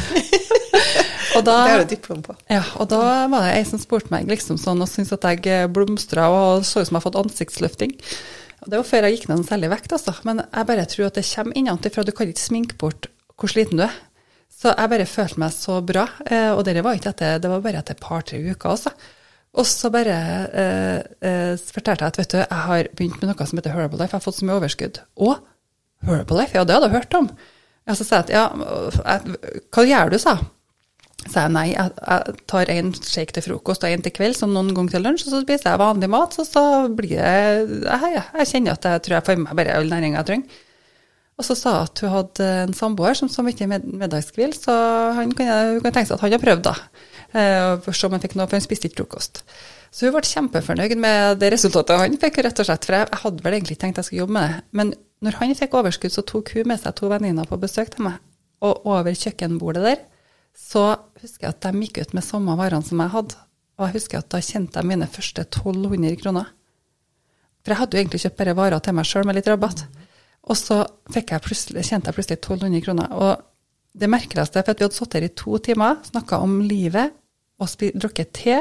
og 1.37 1.45
da, 1.45 1.57
Det 1.67 1.75
har 1.75 1.85
du 1.85 1.93
diplom 1.93 2.23
på. 2.25 2.37
ja, 2.49 2.63
og 2.81 2.89
da 2.89 3.03
var 3.29 3.45
det 3.45 3.53
ei 3.59 3.67
som 3.69 3.83
spurte 3.83 4.09
meg 4.15 4.25
liksom 4.33 4.57
sånn, 4.57 4.81
og 4.81 4.89
syntes 4.89 5.13
at 5.13 5.45
jeg 5.45 5.69
blomstra 5.77 6.31
og 6.33 6.65
så 6.65 6.81
ut 6.81 6.89
som 6.89 6.97
jeg 6.97 7.03
har 7.03 7.07
fått 7.11 7.21
ansiktsløfting. 7.21 7.93
Og 8.65 8.71
det 8.73 8.81
var 8.81 8.89
før 8.89 9.05
jeg 9.05 9.19
gikk 9.19 9.29
ned 9.29 9.43
noen 9.43 9.51
særlig 9.51 9.69
vekt, 9.75 9.93
altså. 9.93 10.17
Men 10.25 10.41
jeg 10.49 10.67
bare 10.73 10.89
tror 10.89 11.11
at 11.11 11.21
det 11.21 11.27
kommer 11.29 11.61
innenfra. 11.61 12.07
Du 12.09 12.13
kan 12.17 12.33
ikke 12.33 12.41
sminke 12.47 12.81
bort 12.81 13.11
hvor 13.37 13.53
sliten 13.53 13.81
du 13.81 13.85
er. 13.87 13.97
Så 14.57 14.73
jeg 14.73 14.89
bare 14.93 15.07
følte 15.11 15.41
meg 15.43 15.53
så 15.53 15.81
bra. 15.85 16.07
eh, 16.31 16.51
Og 16.55 16.65
det 16.65 16.81
var 16.85 16.97
ikke 16.97 17.13
etter, 17.13 17.39
det 17.43 17.51
var 17.51 17.61
bare 17.65 17.83
etter 17.83 17.97
et 17.97 18.01
par-tre 18.01 18.39
uker, 18.41 18.71
altså. 18.71 18.93
Og 19.57 19.65
så 19.69 19.91
bare 19.93 20.17
eh, 20.53 21.03
eh, 21.25 21.53
fortalte 21.73 22.05
jeg 22.05 22.13
at 22.15 22.19
vet 22.21 22.33
du, 22.33 22.39
jeg 22.43 22.63
har 22.71 22.89
begynt 22.97 23.21
med 23.23 23.31
noe 23.31 23.47
som 23.49 23.61
heter 23.61 23.73
Herbalife. 23.77 24.13
Jeg 24.13 24.21
har 24.21 24.25
fått 24.25 24.39
så 24.41 24.49
mye 24.49 24.59
overskudd. 24.61 25.01
Og 25.17 25.39
Herbalife, 26.09 26.57
ja, 26.59 26.65
det 26.65 26.77
hadde 26.77 26.91
jeg 26.91 26.97
hørt 26.99 27.17
om. 27.21 27.31
Ja, 27.87 27.95
så 27.95 28.05
sa 28.05 28.21
jeg 28.21 28.27
at 28.27 28.35
ja, 28.35 28.45
jeg, 29.01 29.39
hva 29.73 29.85
gjør 29.87 30.13
du, 30.13 30.19
sa 30.21 30.37
jeg. 30.37 30.51
Så 31.27 31.41
jeg 31.43 31.53
nei, 31.57 31.65
jeg, 31.73 31.91
jeg 31.97 32.35
tar 32.53 32.71
en 32.71 32.91
shake 32.95 33.35
til 33.35 33.43
frokost 33.47 33.83
og 33.87 33.91
en 33.91 34.05
til 34.05 34.13
kveld, 34.15 34.37
og 34.45 34.53
noen 34.53 34.75
ganger 34.77 34.93
til 34.97 35.05
lunsj, 35.09 35.25
og 35.27 35.33
så 35.33 35.41
spiser 35.43 35.73
jeg 35.73 35.81
vanlig 35.81 36.11
mat, 36.13 36.37
og 36.39 36.47
så 36.47 36.63
blir 36.93 37.17
det 37.17 37.25
Jeg, 37.25 37.81
jeg, 37.89 38.23
jeg 38.37 38.51
kjenner 38.53 38.77
at 38.77 38.89
jeg 38.93 39.03
tror 39.07 39.17
jeg 39.17 39.27
får 39.27 39.39
i 39.39 39.43
meg 39.43 39.57
bare 39.59 39.79
all 39.81 39.89
næringa 39.91 40.21
jeg 40.21 40.29
trenger. 40.31 40.61
Og 41.37 41.45
så 41.45 41.55
sa 41.59 41.73
hun 41.75 41.85
at 41.85 42.01
hun 42.01 42.13
hadde 42.15 42.45
en 42.65 42.75
samboer 42.77 43.17
som 43.19 43.29
så 43.29 43.45
mye 43.45 43.69
med, 43.69 43.85
middagskvil, 44.01 44.55
så 44.57 44.75
hun 45.19 45.35
kan 45.37 45.83
tenke 45.85 46.07
seg 46.09 46.17
at 46.17 46.25
han 46.25 46.33
har 46.33 46.43
prøvd, 46.43 46.63
da. 46.65 46.75
Eh, 47.37 47.73
For 47.85 47.93
å 47.93 47.97
se 47.97 48.09
om 48.09 48.17
fikk 48.23 48.39
noe, 48.39 48.47
for 48.49 48.57
han 48.57 48.65
spiste 48.65 48.89
ikke 48.89 49.03
frokost. 49.03 49.43
Så 49.93 50.09
hun 50.09 50.15
ble 50.17 50.25
kjempefornøyd 50.25 50.97
med 51.01 51.39
det 51.41 51.53
resultatet 51.53 52.01
han 52.01 52.17
fikk, 52.21 52.41
rett 52.45 52.63
og 52.63 52.69
slett. 52.69 52.89
For 52.89 52.97
jeg, 52.97 53.21
hadde 53.23 53.45
vel 53.45 53.59
egentlig 53.59 53.77
ikke 53.77 53.85
tenkt 53.85 54.01
jeg 54.01 54.09
skulle 54.09 54.25
jobbe 54.25 54.37
med 54.39 54.49
det. 54.49 54.65
Men 54.81 54.95
når 55.25 55.39
han 55.41 55.55
fikk 55.61 55.77
overskudd, 55.77 56.15
så 56.15 56.25
tok 56.27 56.55
hun 56.57 56.71
med 56.73 56.81
seg 56.81 56.97
to 56.97 57.11
venninner 57.13 57.49
på 57.49 57.61
besøk 57.61 57.93
til 57.93 58.09
meg. 58.09 58.19
Og 58.65 58.89
over 58.89 59.17
kjøkkenbordet 59.17 59.85
der, 59.85 60.03
så 60.57 60.87
husker 61.21 61.51
jeg 61.51 61.53
at 61.53 61.69
de 61.69 61.85
gikk 61.85 62.01
ut 62.01 62.17
med 62.17 62.25
samme 62.25 62.57
varene 62.57 62.85
som 62.85 63.01
jeg 63.05 63.13
hadde. 63.13 63.37
Og 63.77 63.89
jeg 63.91 63.99
husker 63.99 64.23
at 64.23 64.31
da 64.33 64.41
kjente 64.41 64.81
jeg 64.81 64.89
mine 64.89 65.09
første 65.13 65.45
1200 65.45 66.17
kroner. 66.23 66.49
For 67.61 67.75
jeg 67.75 67.81
hadde 67.83 67.97
jo 67.97 68.03
egentlig 68.05 68.23
kjøpt 68.25 68.41
bare 68.41 68.57
varer 68.57 68.81
til 68.81 68.97
meg 68.97 69.09
sjøl 69.09 69.29
med 69.29 69.37
litt 69.37 69.49
rabatt. 69.53 69.85
Og 70.47 70.57
så 70.59 70.81
fikk 71.11 71.33
jeg 71.35 71.43
plutselig, 71.43 71.85
kjente 71.89 72.11
jeg 72.11 72.17
plutselig 72.19 72.39
1200 72.39 72.85
kroner. 72.85 73.13
Og 73.13 73.99
det 73.99 74.11
merkeligste, 74.13 74.63
for 74.63 74.75
at 74.75 74.79
vi 74.81 74.87
hadde 74.87 74.95
sittet 74.99 75.19
her 75.19 75.27
i 75.27 75.35
to 75.35 75.59
timer, 75.59 75.97
snakka 76.07 76.39
om 76.45 76.61
livet, 76.63 77.15
og 77.59 77.71
spi- 77.73 77.95
drukket 77.97 78.33
te, 78.37 78.61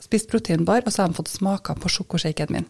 spist 0.00 0.30
proteinbar, 0.32 0.82
og 0.86 0.92
så 0.92 1.02
har 1.02 1.12
de 1.12 1.18
fått 1.18 1.28
smaka 1.28 1.74
på 1.76 1.90
sjokoshaken 1.92 2.54
min. 2.56 2.66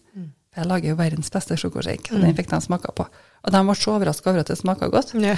For 0.50 0.60
jeg 0.64 0.66
lager 0.66 0.90
jo 0.90 0.96
verdens 0.98 1.30
beste 1.30 1.56
sjokoshake, 1.56 2.10
og 2.12 2.20
den 2.24 2.34
fikk 2.34 2.50
de 2.50 2.58
smaka 2.64 2.90
på. 2.92 3.06
Og 3.46 3.52
de 3.54 3.60
ble 3.68 3.76
så 3.78 3.94
overraska 3.94 4.30
over 4.32 4.40
at 4.42 4.50
det 4.50 4.58
smaka 4.58 4.88
godt. 4.90 5.14
Ja. 5.14 5.36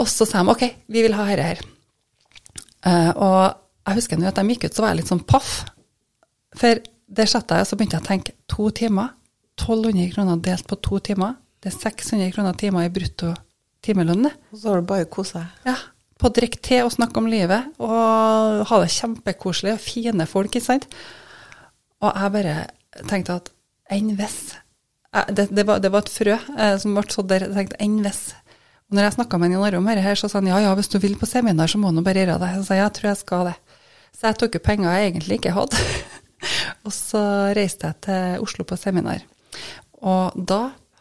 Og 0.00 0.08
så 0.08 0.24
sa 0.24 0.40
de 0.40 0.48
ok, 0.54 0.64
vi 0.88 1.02
vil 1.04 1.14
ha 1.18 1.26
dette 1.28 1.44
her. 1.50 1.60
Uh, 2.80 3.12
og 3.20 3.40
jeg 3.86 3.98
husker 4.00 4.16
nå 4.16 4.30
at 4.30 4.40
de 4.40 4.54
gikk 4.54 4.64
ut, 4.64 4.74
så 4.74 4.82
var 4.82 4.94
jeg 4.94 5.02
litt 5.02 5.12
sånn 5.12 5.26
paff. 5.28 5.50
For 6.56 6.80
der 7.10 7.28
satt 7.28 7.52
jeg, 7.52 7.60
og 7.60 7.68
så 7.68 7.76
begynte 7.76 7.98
jeg 7.98 8.06
å 8.06 8.08
tenke 8.08 8.32
to 8.48 8.70
timer. 8.70 9.12
1200 9.60 10.14
kroner 10.14 10.40
delt 10.40 10.66
på 10.66 10.80
to 10.80 10.98
timer. 11.04 11.36
Det 11.60 11.68
er 11.68 11.76
600 11.76 12.32
kroner 12.34 12.56
timer 12.56 12.86
i 12.88 12.92
brutto 12.92 13.34
timelønn. 13.84 14.30
Og 14.52 14.56
så 14.60 14.72
har 14.72 14.80
du 14.80 14.88
bare 14.88 15.08
kosa 15.12 15.42
deg. 15.42 15.72
Ja, 15.72 15.76
på 16.20 16.28
å 16.28 16.34
drikke 16.36 16.60
te 16.64 16.80
og 16.84 16.92
snakke 16.94 17.20
om 17.20 17.28
livet, 17.32 17.70
og 17.80 18.64
ha 18.68 18.80
det 18.82 18.92
kjempekoselig, 18.92 19.76
og 19.76 19.84
fine 19.84 20.26
folk, 20.28 20.52
ikke 20.52 20.64
sant. 20.64 20.88
Og 22.00 22.12
jeg 22.12 22.34
bare 22.36 22.56
tenkte 23.08 23.38
at 23.40 23.50
enn 23.92 24.12
hvis 24.18 24.40
det, 25.34 25.48
det, 25.50 25.64
var, 25.66 25.80
det 25.82 25.90
var 25.90 26.04
et 26.04 26.12
frø 26.12 26.36
eh, 26.36 26.76
som 26.78 26.94
ble 26.94 27.02
sådd 27.10 27.30
der. 27.32 27.48
Jeg 27.48 27.56
tenkte 27.56 27.80
enn 27.82 27.98
hvis 28.04 28.20
Og 28.90 28.96
når 28.96 29.08
jeg 29.08 29.16
snakka 29.16 29.38
med 29.38 29.52
Jan 29.54 29.64
Arve 29.66 29.80
om 29.80 29.88
dette, 29.90 30.14
så 30.18 30.30
sa 30.30 30.38
han 30.38 30.50
ja, 30.50 30.60
ja, 30.64 30.74
hvis 30.78 30.90
du 30.90 30.98
vil 31.02 31.16
på 31.18 31.28
seminar, 31.28 31.70
så 31.70 31.78
må 31.78 31.90
du 31.94 32.00
bare 32.06 32.24
gjøre 32.24 32.38
det. 32.42 32.52
Så 32.58 32.68
sa 32.68 32.78
jeg 32.78 32.84
jeg 32.84 32.94
tror 32.96 33.08
jeg 33.10 33.20
skal 33.20 33.50
det. 33.50 33.56
Så 34.16 34.26
jeg 34.26 34.38
tok 34.40 34.56
jo 34.56 34.62
penger 34.64 34.96
jeg 34.96 35.10
egentlig 35.10 35.38
ikke 35.40 35.54
hadde. 35.54 35.84
og 36.86 36.94
så 36.94 37.22
reiste 37.58 37.90
jeg 37.90 38.00
til 38.06 38.46
Oslo 38.46 38.66
på 38.66 38.78
seminar. 38.80 39.22
Og 40.00 40.40
da 40.48 40.60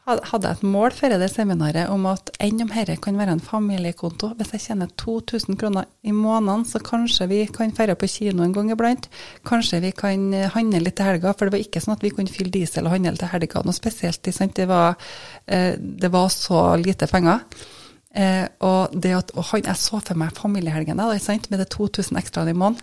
hadde 0.10 0.50
jeg 0.50 0.58
et 0.58 0.68
mål 0.68 0.94
før 0.96 1.14
det 1.22 1.28
seminaret 1.32 1.92
om 1.94 2.06
at 2.10 2.32
enn 2.42 2.64
om 2.64 2.72
dette 2.74 2.96
kan 3.04 3.18
være 3.20 3.36
en 3.36 3.44
familiekonto, 3.44 4.32
hvis 4.40 4.54
jeg 4.56 4.64
tjener 4.64 4.90
2000 5.00 5.58
kroner 5.60 5.88
i 6.02 6.14
måneden, 6.16 6.66
så 6.66 6.82
kanskje 6.84 7.28
vi 7.32 7.40
kan 7.54 7.74
dra 7.76 7.96
på 8.00 8.10
kino 8.10 8.44
en 8.46 8.56
gang 8.56 8.72
iblant. 8.74 9.10
Kanskje 9.48 9.82
vi 9.84 9.92
kan 9.96 10.34
eh, 10.34 10.50
handle 10.54 10.82
litt 10.84 10.98
til 11.00 11.10
helga, 11.10 11.34
for 11.34 11.48
det 11.48 11.56
var 11.56 11.66
ikke 11.66 11.84
sånn 11.84 11.96
at 11.98 12.06
vi 12.06 12.14
kunne 12.16 12.34
fylle 12.34 12.54
diesel 12.54 12.88
og 12.88 12.96
handle 12.96 13.16
til 13.20 13.32
helga 13.34 13.64
noe 13.66 13.78
spesielt. 13.78 14.32
Det 14.58 14.68
var, 14.70 14.98
eh, 15.46 15.76
det 15.78 16.12
var 16.14 16.32
så 16.34 16.64
lite 16.80 17.10
penger. 17.12 17.46
Eh, 18.16 18.48
og 18.66 18.96
det 18.98 19.14
at, 19.14 19.36
og 19.38 19.54
jeg 19.60 19.78
så 19.78 20.02
for 20.02 20.18
meg 20.18 20.34
familiehelgene 20.38 21.06
da, 21.12 21.20
sant? 21.22 21.52
med 21.52 21.62
det 21.62 21.70
2000 21.76 22.18
ekstra 22.18 22.48
i 22.50 22.58
måneden. 22.58 22.82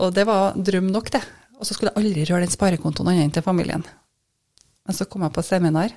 Og 0.00 0.14
det 0.16 0.24
var 0.24 0.54
drøm 0.56 0.86
nok, 0.88 1.10
det. 1.12 1.20
Og 1.60 1.68
så 1.68 1.74
skulle 1.76 1.92
jeg 1.92 2.00
aldri 2.00 2.24
røre 2.24 2.46
den 2.46 2.54
sparekontoen 2.54 3.12
annet 3.12 3.26
enn 3.26 3.34
til 3.36 3.44
familien. 3.44 3.84
Men 4.86 4.96
så 4.96 5.06
kom 5.06 5.26
jeg 5.26 5.34
på 5.36 5.44
seminar, 5.44 5.92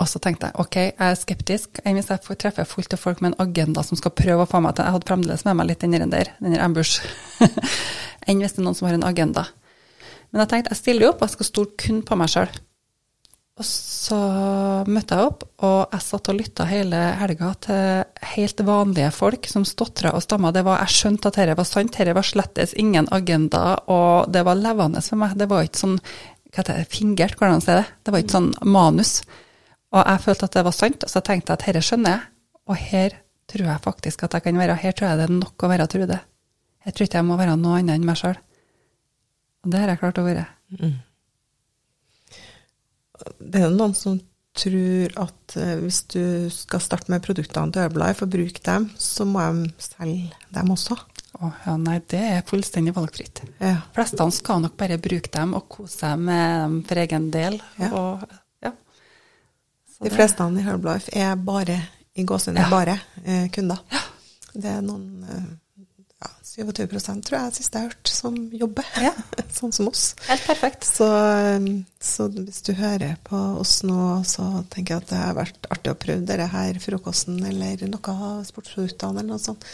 og 0.00 0.08
så 0.08 0.18
tenkte 0.22 0.48
jeg 0.48 0.58
ok, 0.62 0.76
jeg 0.80 0.94
er 1.06 1.18
skeptisk. 1.18 1.82
Hvis 1.84 2.10
jeg 2.10 2.38
treffer 2.40 2.66
fullt 2.68 2.96
av 2.96 3.02
folk 3.02 3.20
med 3.22 3.32
en 3.32 3.44
agenda 3.44 3.84
som 3.86 3.98
skal 3.98 4.14
prøve 4.16 4.46
å 4.46 4.50
få 4.50 4.62
meg 4.64 4.74
til 4.74 4.88
Jeg 4.88 4.96
hadde 4.96 5.08
fremdeles 5.10 5.44
med 5.46 5.58
meg 5.58 5.68
litt 5.68 5.84
den 5.84 6.10
der, 6.10 6.32
den 6.40 6.56
der 6.56 6.64
ambush. 6.64 7.04
Enn 8.26 8.42
hvis 8.42 8.56
det 8.56 8.62
er 8.62 8.66
noen 8.66 8.78
som 8.78 8.88
har 8.88 8.98
en 8.98 9.06
agenda. 9.06 9.46
Men 10.32 10.42
jeg 10.42 10.50
tenkte 10.50 10.72
jeg 10.72 10.80
stiller 10.80 11.12
opp, 11.12 11.22
jeg 11.22 11.36
skal 11.36 11.50
stole 11.50 11.78
kun 11.78 12.02
på 12.08 12.18
meg 12.18 12.32
sjøl. 12.32 12.50
Og 13.60 13.66
så 13.68 14.18
møtte 14.88 15.16
jeg 15.18 15.28
opp, 15.28 15.42
og 15.60 15.92
jeg 15.92 16.02
satt 16.06 16.28
og 16.32 16.38
lytta 16.38 16.64
hele 16.70 17.00
helga 17.20 17.50
til 17.62 18.30
helt 18.32 18.62
vanlige 18.64 19.10
folk 19.12 19.46
som 19.50 19.66
stotra 19.68 20.14
og 20.16 20.24
stamma. 20.24 20.54
Det 20.56 20.64
var, 20.64 20.80
jeg 20.86 20.96
skjønte 20.96 21.28
at 21.28 21.36
dette 21.36 21.58
var 21.58 21.68
sant, 21.68 21.92
dette 21.92 22.14
var 22.16 22.26
slettes 22.26 22.72
ingen 22.80 23.10
agenda, 23.12 23.76
og 23.92 24.32
det 24.32 24.42
var 24.48 24.58
levende 24.58 25.04
for 25.04 25.20
meg. 25.20 25.36
Det 25.36 25.50
var 25.52 25.68
ikke 25.68 25.82
sånn 25.84 25.98
hva 26.52 26.60
heter 26.60 26.78
det, 26.82 26.88
fingert, 26.92 27.38
hvordan 27.38 27.56
man 27.56 27.64
sier 27.64 27.80
det. 27.80 27.86
Det 28.04 28.12
var 28.12 28.22
ikke 28.22 28.36
sånn 28.36 28.50
manus. 28.68 29.12
Og 29.92 30.02
jeg 30.04 30.22
følte 30.24 30.48
at 30.48 30.56
det 30.56 30.64
var 30.66 30.76
sant, 30.76 31.04
og 31.04 31.12
så 31.12 31.22
tenkte 31.24 31.52
jeg 31.52 31.60
at 31.60 31.66
dette 31.66 31.84
skjønner 31.86 32.14
jeg, 32.14 32.26
og 32.68 32.76
her 32.78 33.16
tror 33.50 33.68
jeg 33.68 33.84
faktisk 33.84 34.24
at 34.26 34.36
jeg 34.36 34.44
kan 34.46 34.60
være. 34.60 34.76
Her 34.80 34.96
tror 34.96 35.08
jeg 35.08 35.20
det 35.20 35.28
er 35.28 35.34
nok 35.38 35.64
å 35.64 35.70
være 35.72 35.86
Trude. 35.90 36.18
Jeg 36.82 36.94
tror 36.94 37.08
ikke 37.08 37.20
jeg 37.20 37.28
må 37.28 37.38
være 37.38 37.56
noe 37.60 37.78
annet 37.78 37.96
enn 37.96 38.04
meg 38.06 38.18
sjøl. 38.20 38.36
Og 39.62 39.72
det 39.72 39.80
har 39.80 39.92
jeg 39.92 40.02
klart 40.02 40.20
å 40.20 40.26
være. 40.26 40.44
Det 43.38 43.62
er 43.62 43.74
noen 43.74 43.94
som 43.96 44.18
tror 44.58 45.14
at 45.22 45.56
eh, 45.56 45.76
hvis 45.80 46.02
du 46.12 46.24
skal 46.52 46.82
starte 46.84 47.12
med 47.12 47.22
produktene 47.24 47.72
til 47.72 47.86
Herbalife 47.86 48.26
og 48.26 48.32
bruke 48.34 48.60
dem, 48.66 48.90
så 49.00 49.24
må 49.28 49.44
de 49.56 49.70
selge 49.80 50.32
dem 50.52 50.72
også. 50.74 50.98
Å 51.40 51.48
ja, 51.64 51.76
nei, 51.80 51.96
det 52.12 52.20
er 52.20 52.42
fullstendig 52.46 52.92
valgfritt. 52.96 53.40
Ja. 53.62 53.78
flestene 53.96 54.34
skal 54.36 54.60
nok 54.60 54.76
bare 54.78 54.98
bruke 55.00 55.30
dem 55.32 55.54
og 55.56 55.64
kose 55.72 56.02
seg 56.02 56.20
med 56.20 56.60
dem 56.60 56.76
for 56.88 57.00
egen 57.02 57.30
del. 57.32 57.56
Ja. 57.80 57.88
Og, 57.96 58.26
ja. 58.62 58.72
De 60.02 60.10
fleste 60.12 60.44
i 60.44 60.66
Herbalife 60.66 61.14
er 61.16 61.34
bare, 61.40 61.78
i 62.14 62.24
gåsehudene, 62.28 62.66
Ja. 62.66 62.70
bare 62.70 62.98
eh, 63.24 63.48
kunder. 63.54 63.80
Det 64.52 64.68
er 64.68 64.82
noen 64.84 65.24
eh, 65.24 65.48
ja, 66.20 66.28
27% 66.44 67.24
tror 67.24 67.38
jeg 67.38 67.54
sist 67.56 67.74
jeg 67.74 67.88
hørte, 67.88 68.12
som 68.12 68.36
jobber, 68.52 68.84
Ja. 69.00 69.14
sånn 69.56 69.72
som 69.72 69.88
oss. 69.88 70.12
Helt 70.28 70.44
perfekt. 70.46 70.84
Så, 70.84 71.08
um, 71.56 71.84
så 71.98 72.28
hvis 72.28 72.60
du 72.68 72.74
hører 72.76 73.16
på 73.24 73.40
oss 73.62 73.80
nå, 73.88 74.20
så 74.28 74.50
tenker 74.70 74.98
jeg 74.98 75.02
at 75.06 75.10
det 75.14 75.22
har 75.24 75.34
vært 75.40 75.66
artig 75.72 75.94
å 75.96 75.98
prøve 76.04 76.26
dette 76.28 76.46
her 76.52 76.78
frokosten 76.82 77.40
eller 77.48 77.86
noe 77.88 78.14
av 78.18 78.44
sportsproduktene 78.52 79.16
eller 79.24 79.32
noe 79.32 79.42
sånt. 79.42 79.64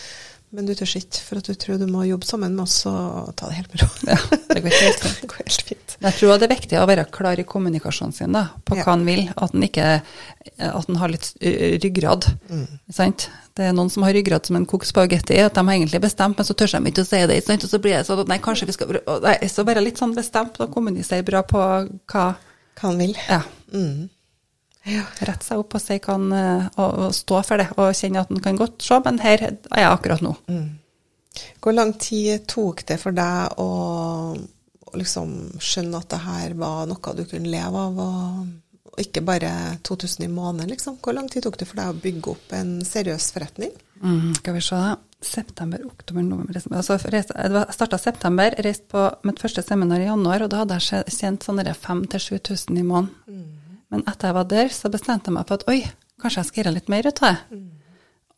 Men 0.51 0.65
du 0.65 0.73
tør 0.73 0.89
ikke, 0.97 1.21
for 1.27 1.41
at 1.43 1.49
du 1.51 1.57
tror 1.61 1.77
du 1.81 1.85
må 1.93 2.07
jobbe 2.09 2.25
sammen 2.25 2.55
med 2.57 2.65
oss, 2.65 2.79
og 2.89 3.35
ta 3.37 3.51
det 3.51 3.59
helt 3.59 3.75
med 3.75 3.83
ro. 3.83 3.89
Ja, 4.09 4.17
det 4.49 4.63
går 4.65 4.77
helt 4.79 5.03
fint. 5.03 5.19
det 5.21 5.29
går 5.29 5.43
helt 5.43 5.65
fint. 5.69 5.97
Jeg 6.07 6.17
tror 6.17 6.39
det 6.41 6.47
er 6.49 6.53
viktig 6.55 6.79
å 6.81 6.87
være 6.89 7.05
klar 7.13 7.43
i 7.43 7.45
kommunikasjonen 7.49 8.15
sin 8.17 8.33
da, 8.37 8.47
på 8.65 8.79
Ja. 8.79 8.87
hva 8.87 8.95
han 8.95 9.05
vil. 9.05 9.27
At 9.37 9.53
han 9.53 9.67
ikke 9.67 9.89
at 10.57 10.87
han 10.89 10.97
har 11.03 11.13
litt 11.13 11.29
ryggrad. 11.85 12.31
Mm. 12.49 12.67
Sant? 12.97 13.29
Det 13.59 13.67
er 13.69 13.75
noen 13.77 13.91
som 13.93 14.07
har 14.07 14.15
ryggrad 14.17 14.47
som 14.49 14.57
en 14.57 14.67
kokt 14.71 14.89
spagetti, 14.89 15.37
at 15.43 15.55
de 15.59 15.65
har 15.67 15.75
egentlig 15.77 16.01
bestemt, 16.01 16.39
men 16.39 16.47
så 16.49 16.55
tør 16.57 16.73
de 16.79 16.93
ikke 16.93 17.05
å 17.05 17.09
si 17.11 17.21
det. 17.29 17.41
Sant? 17.45 17.67
Og 17.67 17.73
så 17.75 17.81
blir 17.83 17.99
det 17.99 18.07
sånn 18.09 18.23
at 18.25 18.31
nei, 18.33 18.39
kanskje 18.43 18.69
vi 18.71 18.77
skal 18.79 19.01
nei, 19.27 19.37
Så 19.53 19.67
være 19.69 19.83
litt 19.85 20.01
sånn 20.01 20.15
bestemt 20.17 20.57
og 20.65 20.73
kommunisere 20.73 21.27
bra 21.27 21.43
på 21.45 21.59
hva 21.61 22.29
Hva 22.79 22.93
han 22.93 22.99
vil. 23.03 23.17
Ja. 23.29 23.43
Mm. 23.75 24.09
Ja. 24.87 25.03
Rette 25.27 25.45
seg 25.45 25.59
opp 25.59 25.75
og 25.75 25.81
si 25.83 25.99
kan, 25.99 26.29
og, 26.33 26.99
og 27.09 27.15
stå 27.17 27.43
for 27.45 27.57
det, 27.61 27.67
og 27.77 27.91
kjenne 27.99 28.21
at 28.23 28.31
en 28.31 28.41
kan 28.45 28.57
godt 28.57 28.83
se, 28.83 29.01
men 29.05 29.19
her 29.21 29.43
er 29.43 29.57
jeg 29.83 29.91
akkurat 29.91 30.23
nå. 30.25 30.37
Hvor 31.63 31.75
lang 31.75 31.93
tid 32.01 32.47
tok 32.49 32.85
det 32.89 32.97
for 33.03 33.13
deg 33.13 33.59
å, 33.61 33.67
liksom 34.97 35.35
skjønne 35.61 36.01
at 36.01 36.09
det 36.15 36.23
her 36.25 36.55
var 36.59 36.87
noe 36.89 37.13
du 37.19 37.25
kunne 37.29 37.51
leve 37.53 37.83
av, 37.83 37.99
og, 38.01 38.47
og 38.95 39.03
ikke 39.03 39.23
bare 39.27 39.51
2000 39.87 40.25
i 40.25 40.31
måneden, 40.33 40.71
liksom? 40.73 40.97
Hvor 41.05 41.15
lang 41.19 41.29
tid 41.31 41.45
tok 41.45 41.59
det 41.61 41.69
for 41.69 41.79
deg 41.83 41.93
å 41.93 41.99
bygge 42.07 42.33
opp 42.33 42.57
en 42.57 42.73
seriøs 42.87 43.29
forretning? 43.35 43.75
Mm, 44.01 44.33
skal 44.41 44.57
vi 44.57 44.65
se. 44.65 44.81
September, 45.21 45.83
oktober, 45.85 46.23
november. 46.23 46.55
Altså, 46.79 46.97
jeg 47.11 47.27
starta 47.75 47.99
september, 47.99 48.55
reiste 48.63 48.87
på 48.95 49.05
mitt 49.27 49.41
første 49.43 49.65
seminar 49.67 50.01
i 50.01 50.07
januar, 50.09 50.45
og 50.47 50.53
da 50.55 50.63
hadde 50.63 50.79
jeg 50.79 50.87
tje- 51.05 51.17
tjent 51.19 51.45
sånn 51.47 51.59
5000-7000 51.67 52.79
i 52.79 52.85
måneden. 52.87 53.49
Men 53.91 54.03
etter 54.07 54.29
jeg 54.29 54.35
var 54.37 54.45
der, 54.51 54.69
så 54.69 54.91
bestemte 54.93 55.31
jeg 55.31 55.35
meg 55.39 55.47
for 55.49 55.55
at 55.61 55.69
oi, 55.73 55.79
kanskje 56.21 56.43
jeg 56.43 56.49
skal 56.51 56.63
gjøre 56.65 56.75
litt 56.77 56.89
mer 56.93 57.07
ut 57.09 57.23
av 57.23 57.29
det. 57.35 57.61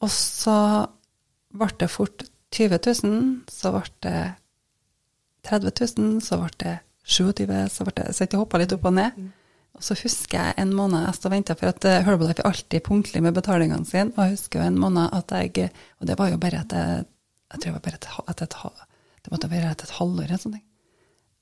Og 0.01 0.11
så 0.15 0.57
ble 1.53 1.69
det 1.81 1.89
fort 1.91 2.23
20 2.55 2.79
000, 3.05 3.19
så 3.51 3.73
ble 3.75 3.83
det 4.07 4.19
30 5.49 5.73
000, 5.99 6.21
så 6.25 6.39
ble 6.41 6.51
det 6.63 6.75
27 7.11 7.47
000, 7.49 7.69
så 7.73 7.85
ble 7.87 7.95
det, 7.97 8.09
så 8.15 8.27
jeg 8.27 8.39
hoppa 8.41 8.61
litt 8.61 8.73
opp 8.77 8.85
og 8.91 8.95
ned. 8.99 9.21
Og 9.79 9.85
så 9.87 9.95
husker 9.97 10.37
jeg 10.39 10.55
en 10.59 10.73
måned 10.77 11.05
jeg 11.07 11.15
stod 11.17 11.31
og 11.31 11.35
venta, 11.37 11.55
for 11.57 11.71
at 11.71 11.85
eh, 11.89 12.01
Herbalife 12.05 12.43
er 12.43 12.49
alltid 12.51 12.83
punktlig 12.85 13.23
med 13.23 13.37
betalingene 13.37 13.87
sine. 13.87 14.11
Og 14.17 14.25
jeg 14.27 14.35
husker 14.37 14.65
en 14.67 14.79
måned 14.83 15.15
at 15.15 15.31
jeg 15.31 15.71
Og 16.01 16.07
det 16.11 16.17
var 16.19 16.29
jo 16.33 16.39
bare 16.43 16.61
etter 16.65 17.05
Jeg 17.53 17.61
tror 17.61 17.71
det 17.71 17.73
var 17.79 17.85
bare 17.87 17.99
et, 18.29 18.43
et, 18.43 18.53
ha- 18.63 18.87
det 19.25 19.31
måtte 19.33 19.51
være 19.51 19.71
etter 19.71 19.87
et 19.89 19.95
halvår 19.99 20.25
eller 20.27 20.39
sånn. 20.43 20.59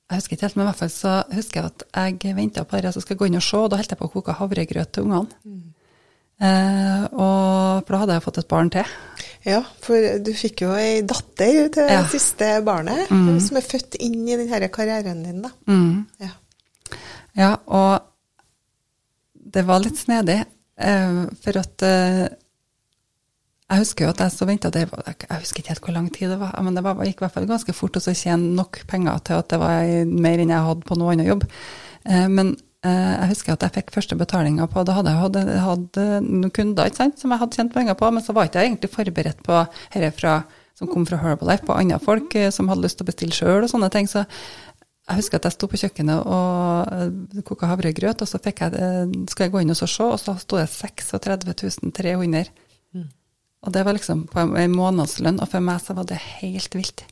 Jeg 0.08 0.16
husker 0.22 0.36
ikke 0.38 0.46
helt, 0.46 0.56
men 0.56 0.64
i 0.64 0.68
hvert 0.70 0.78
fall 0.80 0.92
så 0.92 1.10
husker 1.36 1.60
jeg 1.60 1.70
at 1.98 2.22
jeg 2.24 2.36
venta 2.36 2.62
på 2.64 2.78
det, 2.80 2.94
så 2.94 3.00
skal 3.04 3.14
jeg 3.14 3.18
gå 3.20 3.26
inn 3.28 3.36
og 3.36 3.42
se, 3.44 3.58
og 3.60 3.68
da 3.70 3.76
holdt 3.76 3.90
jeg 3.92 3.98
på 4.00 4.06
å 4.08 4.12
koke 4.14 4.32
havregrøt 4.38 4.92
til 4.96 5.04
ungene. 5.04 5.28
Eh, 6.40 7.02
og 7.18 7.82
for 7.84 7.92
da 7.92 8.00
hadde 8.04 8.16
jeg 8.16 8.24
fått 8.24 8.38
et 8.40 8.48
barn 8.48 8.70
til. 8.72 8.92
Ja, 9.44 9.58
for 9.84 10.18
du 10.24 10.30
fikk 10.38 10.62
jo 10.64 10.70
ei 10.78 11.00
datter 11.02 11.68
til 11.74 11.88
Ja. 11.92 12.04
siste 12.08 12.48
barnet, 12.64 13.08
som 13.42 13.56
er 13.58 13.66
født 13.66 13.96
inn 14.00 14.22
i 14.28 14.36
denne 14.38 14.68
karrieren 14.72 15.24
din, 15.26 15.42
da. 15.42 15.50
Ja. 16.24 16.30
Ja, 17.36 17.50
og 17.66 18.00
det 19.54 19.66
var 19.66 19.80
litt 19.84 19.98
snedig, 20.00 20.40
eh, 20.78 21.26
for 21.42 21.58
at 21.60 21.82
eh, 21.82 22.28
jeg 23.68 23.82
husker 23.82 24.06
jo 24.06 24.12
at 24.14 24.20
jeg 24.22 24.32
så 24.32 24.46
venta 24.48 24.70
Jeg 24.72 24.88
husker 25.42 25.60
ikke 25.60 25.74
helt 25.74 25.82
hvor 25.84 25.92
lang 25.92 26.06
tid 26.12 26.30
det 26.32 26.38
var, 26.40 26.54
men 26.64 26.76
det 26.76 26.82
var, 26.86 27.02
gikk 27.04 27.20
i 27.20 27.24
hvert 27.26 27.34
fall 27.34 27.48
ganske 27.50 27.74
fort 27.76 27.98
å 28.00 28.00
tjene 28.00 28.54
nok 28.56 28.80
penger 28.88 29.18
til 29.28 29.42
at 29.42 29.50
det 29.52 29.58
var 29.60 29.90
mer 30.08 30.40
enn 30.40 30.54
jeg 30.54 30.68
hadde 30.68 30.88
på 30.88 30.96
noe 30.96 31.12
annen 31.12 31.28
jobb. 31.28 31.44
Eh, 32.08 32.28
men 32.32 32.54
eh, 32.80 33.10
jeg 33.12 33.34
husker 33.34 33.52
at 33.52 33.66
jeg 33.66 33.74
fikk 33.74 33.92
første 33.92 34.16
betalinga 34.16 34.70
på 34.72 34.86
Da 34.88 34.94
hadde 34.96 35.12
jeg 35.12 35.20
hatt, 35.20 35.36
hatt 35.66 36.00
noen 36.24 36.54
kunder 36.56 36.94
sant, 36.96 37.20
som 37.20 37.34
jeg 37.34 37.42
hadde 37.42 37.58
tjent 37.58 37.74
penger 37.74 37.98
på, 37.98 38.08
men 38.08 38.24
så 38.24 38.32
var 38.36 38.48
ikke 38.48 38.62
jeg 38.62 38.72
egentlig 38.72 38.90
forberedt 38.94 39.42
på 39.44 39.58
dette 39.92 40.10
fra, 40.16 40.38
som 40.78 40.88
kom 40.88 41.04
fra 41.10 41.18
Herbalife, 41.20 41.66
på 41.68 41.76
andre 41.76 41.98
folk 42.00 42.38
eh, 42.40 42.48
som 42.54 42.72
hadde 42.72 42.86
lyst 42.86 43.02
til 43.02 43.04
å 43.04 43.10
bestille 43.10 43.36
sjøl 43.36 43.66
og 43.66 43.72
sånne 43.74 43.90
ting. 43.92 44.08
så 44.08 44.24
jeg 45.08 45.22
husker 45.22 45.40
at 45.40 45.46
jeg 45.48 45.56
sto 45.56 45.68
på 45.68 45.78
kjøkkenet 45.80 46.26
og 46.28 47.44
koka 47.48 47.68
havregrøt, 47.70 48.20
og 48.20 48.28
så 48.28 48.40
jeg, 48.44 48.52
skulle 48.60 49.46
jeg 49.46 49.52
gå 49.54 49.62
inn 49.64 49.72
og 49.72 49.78
se, 49.80 49.88
og 50.04 50.18
så 50.20 50.34
sto 50.36 50.58
det 50.60 50.66
36 50.68 51.92
300. 51.96 52.50
Og 53.66 53.72
det 53.74 53.82
var 53.84 53.92
liksom 53.96 54.26
på 54.30 54.38
en- 54.56 54.70
månedslønn, 54.76 55.40
og 55.42 55.48
for 55.50 55.60
meg 55.60 55.80
så 55.82 55.94
var 55.94 56.04
det 56.06 56.18
helt 56.40 56.74
vilt. 56.78 57.04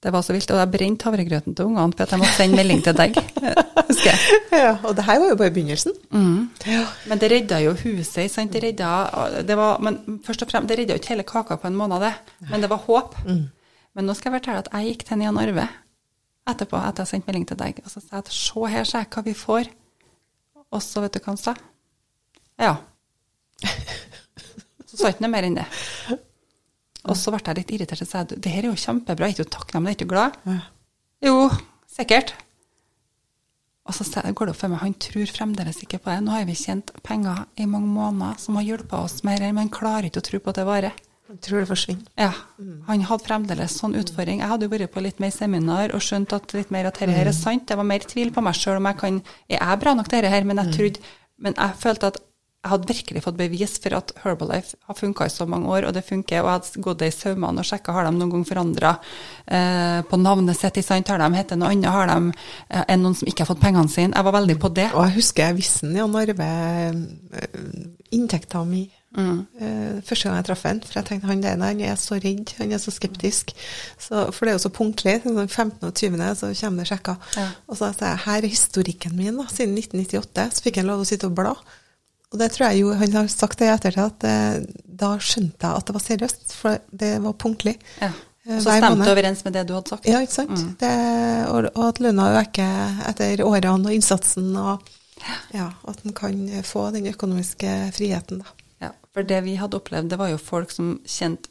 Det 0.00 0.08
var 0.14 0.22
så 0.24 0.32
vilt, 0.32 0.48
og 0.50 0.56
jeg 0.56 0.70
brente 0.72 1.04
havregrøten 1.04 1.54
til 1.54 1.66
ungene 1.68 1.92
for 1.92 2.02
at 2.06 2.10
jeg 2.14 2.18
måtte 2.22 2.32
sende 2.38 2.56
melding 2.56 2.80
til 2.86 2.94
deg, 2.96 3.18
husker 3.90 4.08
jeg. 4.14 4.38
ja. 4.56 4.70
Og 4.88 4.94
det 4.96 5.04
her 5.04 5.18
var 5.20 5.28
jo 5.28 5.36
bare 5.36 5.50
begynnelsen. 5.52 5.92
Ja. 6.64 6.86
Men 7.10 7.18
det 7.20 7.28
redda 7.30 7.58
jo 7.60 7.74
huset, 7.82 8.30
sant? 8.32 8.52
Det 8.54 8.62
redda, 8.64 9.42
det 9.44 9.56
var, 9.60 9.76
men 9.84 10.20
først 10.24 10.42
og 10.46 10.48
fremst, 10.48 10.68
det 10.72 10.78
redda 10.80 10.96
jo 10.96 11.02
ikke 11.02 11.12
hele 11.12 11.26
kaka 11.28 11.56
på 11.60 11.68
en 11.68 11.76
måned, 11.76 12.00
det. 12.00 12.14
Men 12.48 12.64
det 12.64 12.70
var 12.72 12.80
håp. 12.86 13.14
Men 13.28 14.06
nå 14.08 14.14
skal 14.16 14.32
jeg 14.32 14.40
fortelle 14.40 14.64
at 14.64 14.72
jeg 14.72 14.94
gikk 14.94 15.04
til 15.10 15.26
Jan 15.26 15.38
Arve 15.44 15.68
etterpå, 16.48 16.80
etter 16.88 17.04
jeg 17.04 17.08
sendte 17.12 17.28
melding 17.28 17.44
til 17.52 17.60
deg, 17.60 17.82
og 17.84 17.90
så 17.92 18.00
sa 18.00 18.16
jeg 18.16 18.24
at 18.24 18.32
se 18.32 18.66
her, 18.72 18.84
se 18.88 19.04
hva 19.04 19.22
vi 19.28 19.34
får. 19.36 19.68
Og 20.72 20.80
så 20.82 21.04
vet 21.04 21.12
du 21.12 21.20
hva 21.20 21.34
han 21.34 21.36
sa? 21.44 21.54
Ja. 22.58 22.76
Så 24.90 24.98
sa 24.98 25.06
jeg 25.06 25.16
ikke 25.16 25.26
noe 25.28 25.34
mer 25.36 25.46
enn 25.46 25.56
det. 25.60 25.66
Og 27.06 27.16
så 27.16 27.32
ble 27.32 27.40
jeg 27.46 27.58
litt 27.60 27.74
irritert 27.76 28.02
og 28.04 28.10
sa 28.10 28.24
det 28.28 28.50
her 28.52 28.66
er 28.66 28.72
jo 28.72 28.78
kjempebra, 28.82 29.30
jeg 29.30 29.38
er 29.38 29.44
ikke 29.44 29.52
takknemlig, 29.54 29.56
takknemlig, 29.56 29.92
er 29.92 29.98
ikke 30.00 30.10
glad? 30.10 30.70
Jo, 31.24 31.36
sikkert. 31.88 32.32
Og 33.88 33.94
så 33.96 34.04
går 34.06 34.50
det 34.50 34.52
opp 34.52 34.60
for 34.60 34.70
meg, 34.70 34.82
han 34.82 34.96
tror 35.02 35.30
fremdeles 35.32 35.78
ikke 35.82 36.00
på 36.02 36.12
det. 36.12 36.24
Nå 36.26 36.34
har 36.34 36.44
vi 36.48 36.58
tjent 36.58 36.92
penger 37.06 37.46
i 37.58 37.68
mange 37.70 37.88
måneder 37.90 38.42
som 38.42 38.58
har 38.58 38.66
hjulpet 38.66 38.98
oss 38.98 39.22
mer, 39.26 39.40
men 39.48 39.64
han 39.64 39.72
klarer 39.72 40.10
ikke 40.10 40.22
å 40.22 40.26
tro 40.28 40.42
på 40.42 40.52
at 40.52 40.60
det 40.60 40.66
varer. 40.68 40.98
Han 41.30 41.38
tror 41.38 41.62
det 41.62 41.70
forsvinner. 41.70 42.06
Ja, 42.18 42.32
han 42.88 43.04
hadde 43.06 43.26
fremdeles 43.26 43.76
sånn 43.78 43.94
utfordring. 43.98 44.42
Jeg 44.42 44.50
hadde 44.50 44.66
jo 44.66 44.72
vært 44.72 44.90
på 44.90 45.02
litt 45.04 45.20
mer 45.22 45.30
seminar 45.30 45.94
og 45.94 46.02
skjønt 46.02 46.34
at 46.34 46.54
litt 46.56 46.72
mer 46.74 46.88
at 46.90 46.98
dette 46.98 47.14
her 47.14 47.30
er 47.30 47.36
sant. 47.36 47.68
Det 47.70 47.78
var 47.78 47.86
mer 47.86 48.02
tvil 48.02 48.32
på 48.34 48.42
meg 48.42 48.58
sjøl 48.58 48.80
om 48.80 48.88
jeg 48.90 48.98
kan 48.98 49.20
Er 49.46 49.60
jeg 49.60 49.80
bra 49.84 49.94
nok 49.94 50.10
til 50.10 50.18
dette 50.18 50.32
her? 50.34 50.48
Men 50.48 50.58
jeg 50.58 50.74
trodde 50.74 51.12
Men 51.38 51.54
jeg 51.54 51.78
følte 51.78 52.10
at 52.10 52.18
jeg 52.60 52.74
hadde 52.74 52.90
virkelig 52.90 53.22
fått 53.24 53.38
bevis 53.38 53.78
for 53.80 53.94
at 53.96 54.10
Herbalife 54.20 54.76
har 54.84 54.96
funka 54.98 55.24
i 55.24 55.32
så 55.32 55.46
mange 55.48 55.70
år, 55.72 55.86
og 55.88 55.94
det 55.96 56.02
funker. 56.04 56.42
Og 56.42 56.50
jeg 56.50 56.58
hadde 56.58 56.82
gått 56.84 57.04
i 57.06 57.08
saumene 57.14 57.62
og 57.62 57.68
sjekka 57.70 57.94
har 57.96 58.04
de 58.04 58.12
noen 58.12 58.34
gang 58.34 58.44
forandra 58.44 58.90
eh, 59.46 60.00
på 60.04 60.18
navnet 60.20 60.58
sitt. 60.58 60.76
sant? 60.84 61.08
Har 61.08 61.24
de 61.24 61.30
hett 61.38 61.56
noe 61.56 61.72
annet? 61.72 61.88
Har 61.88 62.12
de 62.12 62.34
eh, 62.68 62.96
noen 63.00 63.16
som 63.16 63.30
ikke 63.32 63.46
har 63.46 63.52
fått 63.54 63.64
pengene 63.64 63.88
sine? 63.88 64.12
Jeg 64.12 64.28
var 64.28 64.36
veldig 64.36 64.58
på 64.60 64.72
det. 64.76 64.90
Og 64.92 65.06
jeg 65.06 65.16
husker 65.16 65.48
jeg 65.48 65.60
visste 65.62 65.88
Jan 65.96 66.20
Arve 66.20 66.50
eh, 66.52 67.50
inntekta 68.12 68.60
mi 68.68 68.84
eh, 69.16 70.04
første 70.04 70.28
gang 70.28 70.36
jeg 70.42 70.48
traff 70.50 70.68
han. 70.68 70.84
For 70.84 71.00
jeg 71.00 71.08
tenkte 71.08 71.32
han 71.32 71.42
der 71.48 71.56
han 71.64 71.80
er 71.80 71.96
så 71.96 72.20
redd, 72.20 72.52
han 72.60 72.76
er 72.76 72.84
så 72.84 72.92
skeptisk. 72.92 73.56
Så, 73.96 74.28
for 74.36 74.44
det 74.44 74.52
er 74.52 74.60
jo 74.60 74.66
så 74.68 74.76
punktlig. 74.82 75.22
sånn 75.24 75.46
15. 75.48 75.80
og 75.88 75.94
20. 75.96 76.28
så 76.44 76.52
kommer 76.60 76.84
det 76.84 76.92
sjekker. 76.92 77.36
Ja. 77.40 77.50
Og 77.72 77.80
så 77.80 77.94
sa 77.96 78.12
jeg 78.12 78.24
her 78.28 78.44
er 78.44 78.52
historikken 78.52 79.16
min 79.16 79.40
da, 79.40 79.48
siden 79.48 79.80
1998. 79.80 80.50
Så 80.58 80.68
fikk 80.68 80.84
han 80.84 80.92
lov 80.92 81.00
til 81.00 81.08
å 81.08 81.14
sitte 81.14 81.32
og 81.32 81.40
bla. 81.40 81.56
Og 82.30 82.38
det 82.38 82.52
tror 82.54 82.70
jeg 82.70 82.84
jo 82.84 82.94
han 82.94 83.14
har 83.18 83.30
sagt 83.32 83.58
det 83.58 83.66
i 83.66 83.72
ettertid, 83.72 84.02
at 84.04 84.26
eh, 84.28 84.82
da 85.00 85.14
skjønte 85.18 85.66
jeg 85.66 85.82
at 85.82 85.88
det 85.88 85.96
var 85.96 86.04
seriøst. 86.04 86.52
For 86.54 86.82
det 87.02 87.12
var 87.24 87.38
punktlig. 87.42 87.74
Ja. 87.98 88.12
Eh, 88.46 88.60
så 88.62 88.76
stemte 88.76 89.04
det 89.04 89.14
overens 89.16 89.44
med 89.46 89.56
det 89.58 89.66
du 89.66 89.74
hadde 89.74 89.94
sagt. 89.96 90.08
Ja, 90.08 90.22
ikke 90.22 90.36
sant. 90.38 90.62
Det, 90.80 90.94
og, 91.50 91.70
og 91.74 91.84
at 91.88 92.00
lønna 92.02 92.30
øker 92.40 93.02
etter 93.10 93.44
årene 93.46 93.90
og 93.90 93.96
innsatsen, 93.96 94.52
og 94.56 94.86
ja, 95.52 95.72
at 95.90 96.04
en 96.06 96.16
kan 96.16 96.38
få 96.64 96.86
den 96.94 97.10
økonomiske 97.10 97.76
friheten, 97.98 98.44
da. 98.44 98.56
Ja, 98.86 98.94
for 99.12 99.26
det 99.26 99.42
vi 99.44 99.58
hadde 99.60 99.76
opplevd, 99.76 100.12
det 100.12 100.20
var 100.20 100.30
jo 100.32 100.40
folk 100.40 100.72
som 100.72 101.00
kjente 101.04 101.50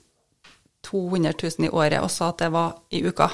200 0.88 1.36
000 1.36 1.68
i 1.68 1.70
året 1.76 2.00
og 2.00 2.08
sa 2.12 2.32
at 2.32 2.40
det 2.40 2.54
var 2.56 2.78
i 2.96 3.04
uka. 3.04 3.28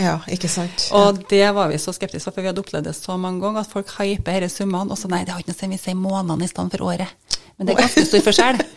Ja, 0.00 0.18
ikke 0.32 0.48
sant. 0.48 0.86
Og 0.96 1.20
det 1.30 1.44
var 1.56 1.68
vi 1.70 1.78
så 1.80 1.92
skeptiske 1.92 2.30
for, 2.30 2.40
vi 2.40 2.50
hadde 2.50 2.62
opplevd 2.62 2.88
det 2.88 2.94
så 2.96 3.16
mange 3.20 3.42
ganger, 3.44 3.64
at 3.64 3.72
folk 3.72 3.90
hyper 3.98 4.44
disse 4.44 4.62
summene, 4.62 4.92
og 4.92 4.98
så 4.98 5.10
nei, 5.12 5.24
det 5.26 5.34
har 5.34 5.42
ikke 5.42 5.52
noe 5.52 5.58
å 5.58 5.60
si, 5.60 5.70
vi 5.74 5.80
sier 5.80 5.98
månedene 5.98 6.46
i 6.46 6.50
stedet 6.50 6.76
for 6.76 6.92
året. 6.92 7.36
Men 7.58 7.68
det 7.68 7.74
er 7.74 7.82
ganske 7.84 8.06
stor 8.08 8.26
forskjell. 8.30 8.62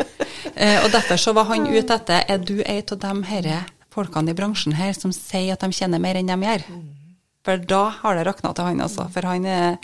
Eh, 0.53 0.75
og 0.83 0.91
derfor 0.91 1.17
så 1.17 1.31
var 1.33 1.47
han 1.47 1.63
ute 1.65 1.95
etter, 1.95 2.25
er 2.29 2.41
du 2.43 2.59
en 2.61 2.81
av 2.93 2.97
de 2.99 3.11
herre 3.25 3.61
folkene 3.95 4.33
i 4.33 4.35
bransjen 4.37 4.75
her 4.77 4.91
som 4.93 5.13
sier 5.15 5.55
at 5.55 5.63
de 5.63 5.73
tjener 5.73 6.01
mer 6.03 6.19
enn 6.19 6.29
de 6.29 6.35
gjør? 6.45 6.65
For 7.47 7.63
da 7.71 7.79
har 8.01 8.19
det 8.19 8.25
rakna 8.27 8.51
til 8.53 8.67
han, 8.67 8.83
altså. 8.83 9.07
For 9.15 9.25
han 9.25 9.47
er, 9.49 9.79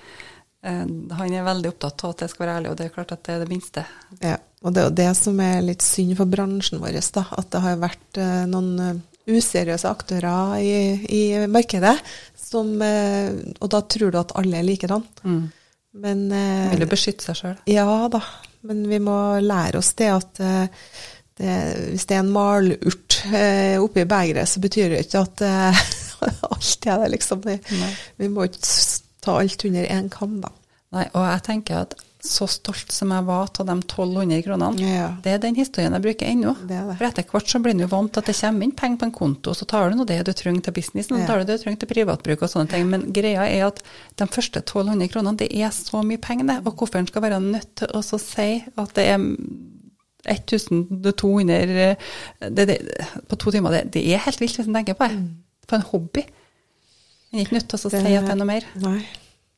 eh, 0.61 0.83
han 1.15 1.33
er 1.33 1.47
veldig 1.47 1.71
opptatt 1.71 2.05
av 2.05 2.13
at 2.13 2.21
det 2.21 2.29
skal 2.29 2.45
være 2.45 2.57
ærlig, 2.59 2.73
og 2.73 2.77
det 2.77 2.85
er 2.85 2.93
klart 2.99 3.15
at 3.15 3.23
det 3.25 3.33
er 3.33 3.41
det 3.41 3.49
minste. 3.49 3.85
Ja, 4.19 4.35
og 4.61 4.75
det 4.75 4.83
er 4.83 4.89
jo 4.91 4.97
det 4.99 5.09
som 5.23 5.41
er 5.47 5.65
litt 5.65 5.85
synd 5.87 6.13
for 6.19 6.35
bransjen 6.35 6.83
vår, 6.83 6.99
da, 7.17 7.25
at 7.39 7.49
det 7.55 7.63
har 7.65 7.81
vært 7.87 8.21
eh, 8.21 8.45
noen 8.51 9.01
useriøse 9.29 9.89
aktører 9.89 10.57
i, 10.63 10.73
i 11.05 11.21
markedet, 11.51 11.95
som, 12.39 12.73
eh, 12.81 13.31
og 13.59 13.71
da 13.71 13.81
tror 13.85 14.13
du 14.13 14.19
at 14.21 14.35
alle 14.39 14.59
er 14.59 14.67
likedan. 14.67 15.05
Men 15.99 16.27
eh, 16.35 16.67
Vil 16.75 16.89
beskytte 16.89 17.29
seg 17.29 17.39
sjøl. 17.39 17.55
Ja 17.69 17.87
da, 18.11 18.21
men 18.67 18.83
vi 18.89 18.99
må 19.01 19.15
lære 19.41 19.79
oss 19.81 19.93
det 19.99 20.09
at 20.13 20.41
eh, 20.43 20.67
det, 21.39 21.55
hvis 21.93 22.05
det 22.09 22.17
er 22.17 22.23
en 22.25 22.33
malurt 22.35 23.19
eh, 23.31 23.77
oppi 23.79 24.03
begeret, 24.03 24.49
så 24.49 24.61
betyr 24.63 24.91
det 24.91 25.05
ikke 25.05 25.23
at 25.23 25.45
eh, 25.47 25.83
alt 26.51 26.89
er 26.89 27.03
det, 27.03 27.11
liksom. 27.15 27.45
Vi, 27.45 27.55
vi 28.19 28.27
må 28.31 28.49
ikke 28.49 28.65
ta 29.23 29.37
alt 29.39 29.65
under 29.69 29.87
én 29.87 30.09
kam, 30.11 30.39
da. 30.43 30.51
Nei, 30.95 31.05
og 31.13 31.23
jeg 31.23 31.45
tenker 31.45 31.83
at 31.85 31.95
så 32.19 32.47
stolt 32.51 32.91
som 32.91 33.13
jeg 33.15 33.23
var 33.23 33.47
av 33.47 33.67
de 33.69 33.73
1200 33.79 34.41
kronene. 34.43 34.83
Ja. 34.83 35.05
Det 35.23 35.31
er 35.31 35.37
den 35.39 35.55
historien 35.55 35.93
jeg 35.95 36.03
bruker 36.03 36.27
ennå. 36.27 36.51
For 36.99 37.05
etter 37.07 37.23
hvert 37.23 37.47
så 37.47 37.61
blir 37.63 37.77
du 37.77 37.85
jo 37.85 37.91
vant 37.93 38.11
til 38.11 38.19
at 38.19 38.27
det 38.27 38.35
kommer 38.35 38.67
inn 38.67 38.73
penger 38.75 38.99
på 38.99 39.07
en 39.07 39.13
konto, 39.15 39.53
så 39.55 39.67
tar 39.69 39.89
du 39.89 39.95
nå 39.95 40.05
det 40.09 40.17
du 40.27 40.33
trenger 40.35 40.65
til 40.67 40.75
businessen, 40.75 41.15
og 41.15 41.21
Ja. 41.23 41.27
tar 41.29 41.39
du 41.39 41.45
det 41.47 41.59
du 41.59 41.63
trenger 41.63 41.79
til 41.79 41.91
privatbruk 41.93 42.43
og 42.43 42.51
sånne 42.51 42.69
ting. 42.73 42.89
Men 42.91 43.07
greia 43.15 43.47
er 43.47 43.67
at 43.67 43.79
de 44.19 44.27
første 44.27 44.59
1200 44.59 45.07
kronene, 45.13 45.37
det 45.37 45.47
er 45.55 45.71
så 45.71 46.03
mye 46.03 46.19
penger, 46.19 46.45
det. 46.51 46.57
Og 46.67 46.75
hvorfor 46.75 46.99
en 46.99 47.07
skal 47.07 47.21
være 47.23 47.39
nødt 47.39 47.71
til 47.75 47.87
å 47.95 48.03
så 48.03 48.19
si 48.19 48.63
at 48.75 48.93
det 48.95 49.07
er 49.07 49.17
1200 50.27 51.53
eh, 51.55 51.95
det, 52.49 52.65
det, 52.67 52.77
på 53.29 53.39
to 53.39 53.51
timer, 53.51 53.71
det, 53.71 53.93
det 53.93 54.03
er 54.11 54.25
helt 54.25 54.41
vilt 54.41 54.59
hvis 54.59 54.67
en 54.67 54.75
tenker 54.75 54.97
på 54.99 55.07
det. 55.07 55.23
For 55.69 55.79
en 55.79 55.87
hobby. 55.93 56.25
En 57.31 57.39
er 57.39 57.45
ikke 57.45 57.59
nødt 57.59 57.69
til 57.69 57.79
å 57.79 57.81
si 57.85 57.95
at 57.95 58.03
det 58.03 58.17
er 58.19 58.35
noe 58.35 58.49
mer. 58.49 58.67
Nei. 58.83 58.99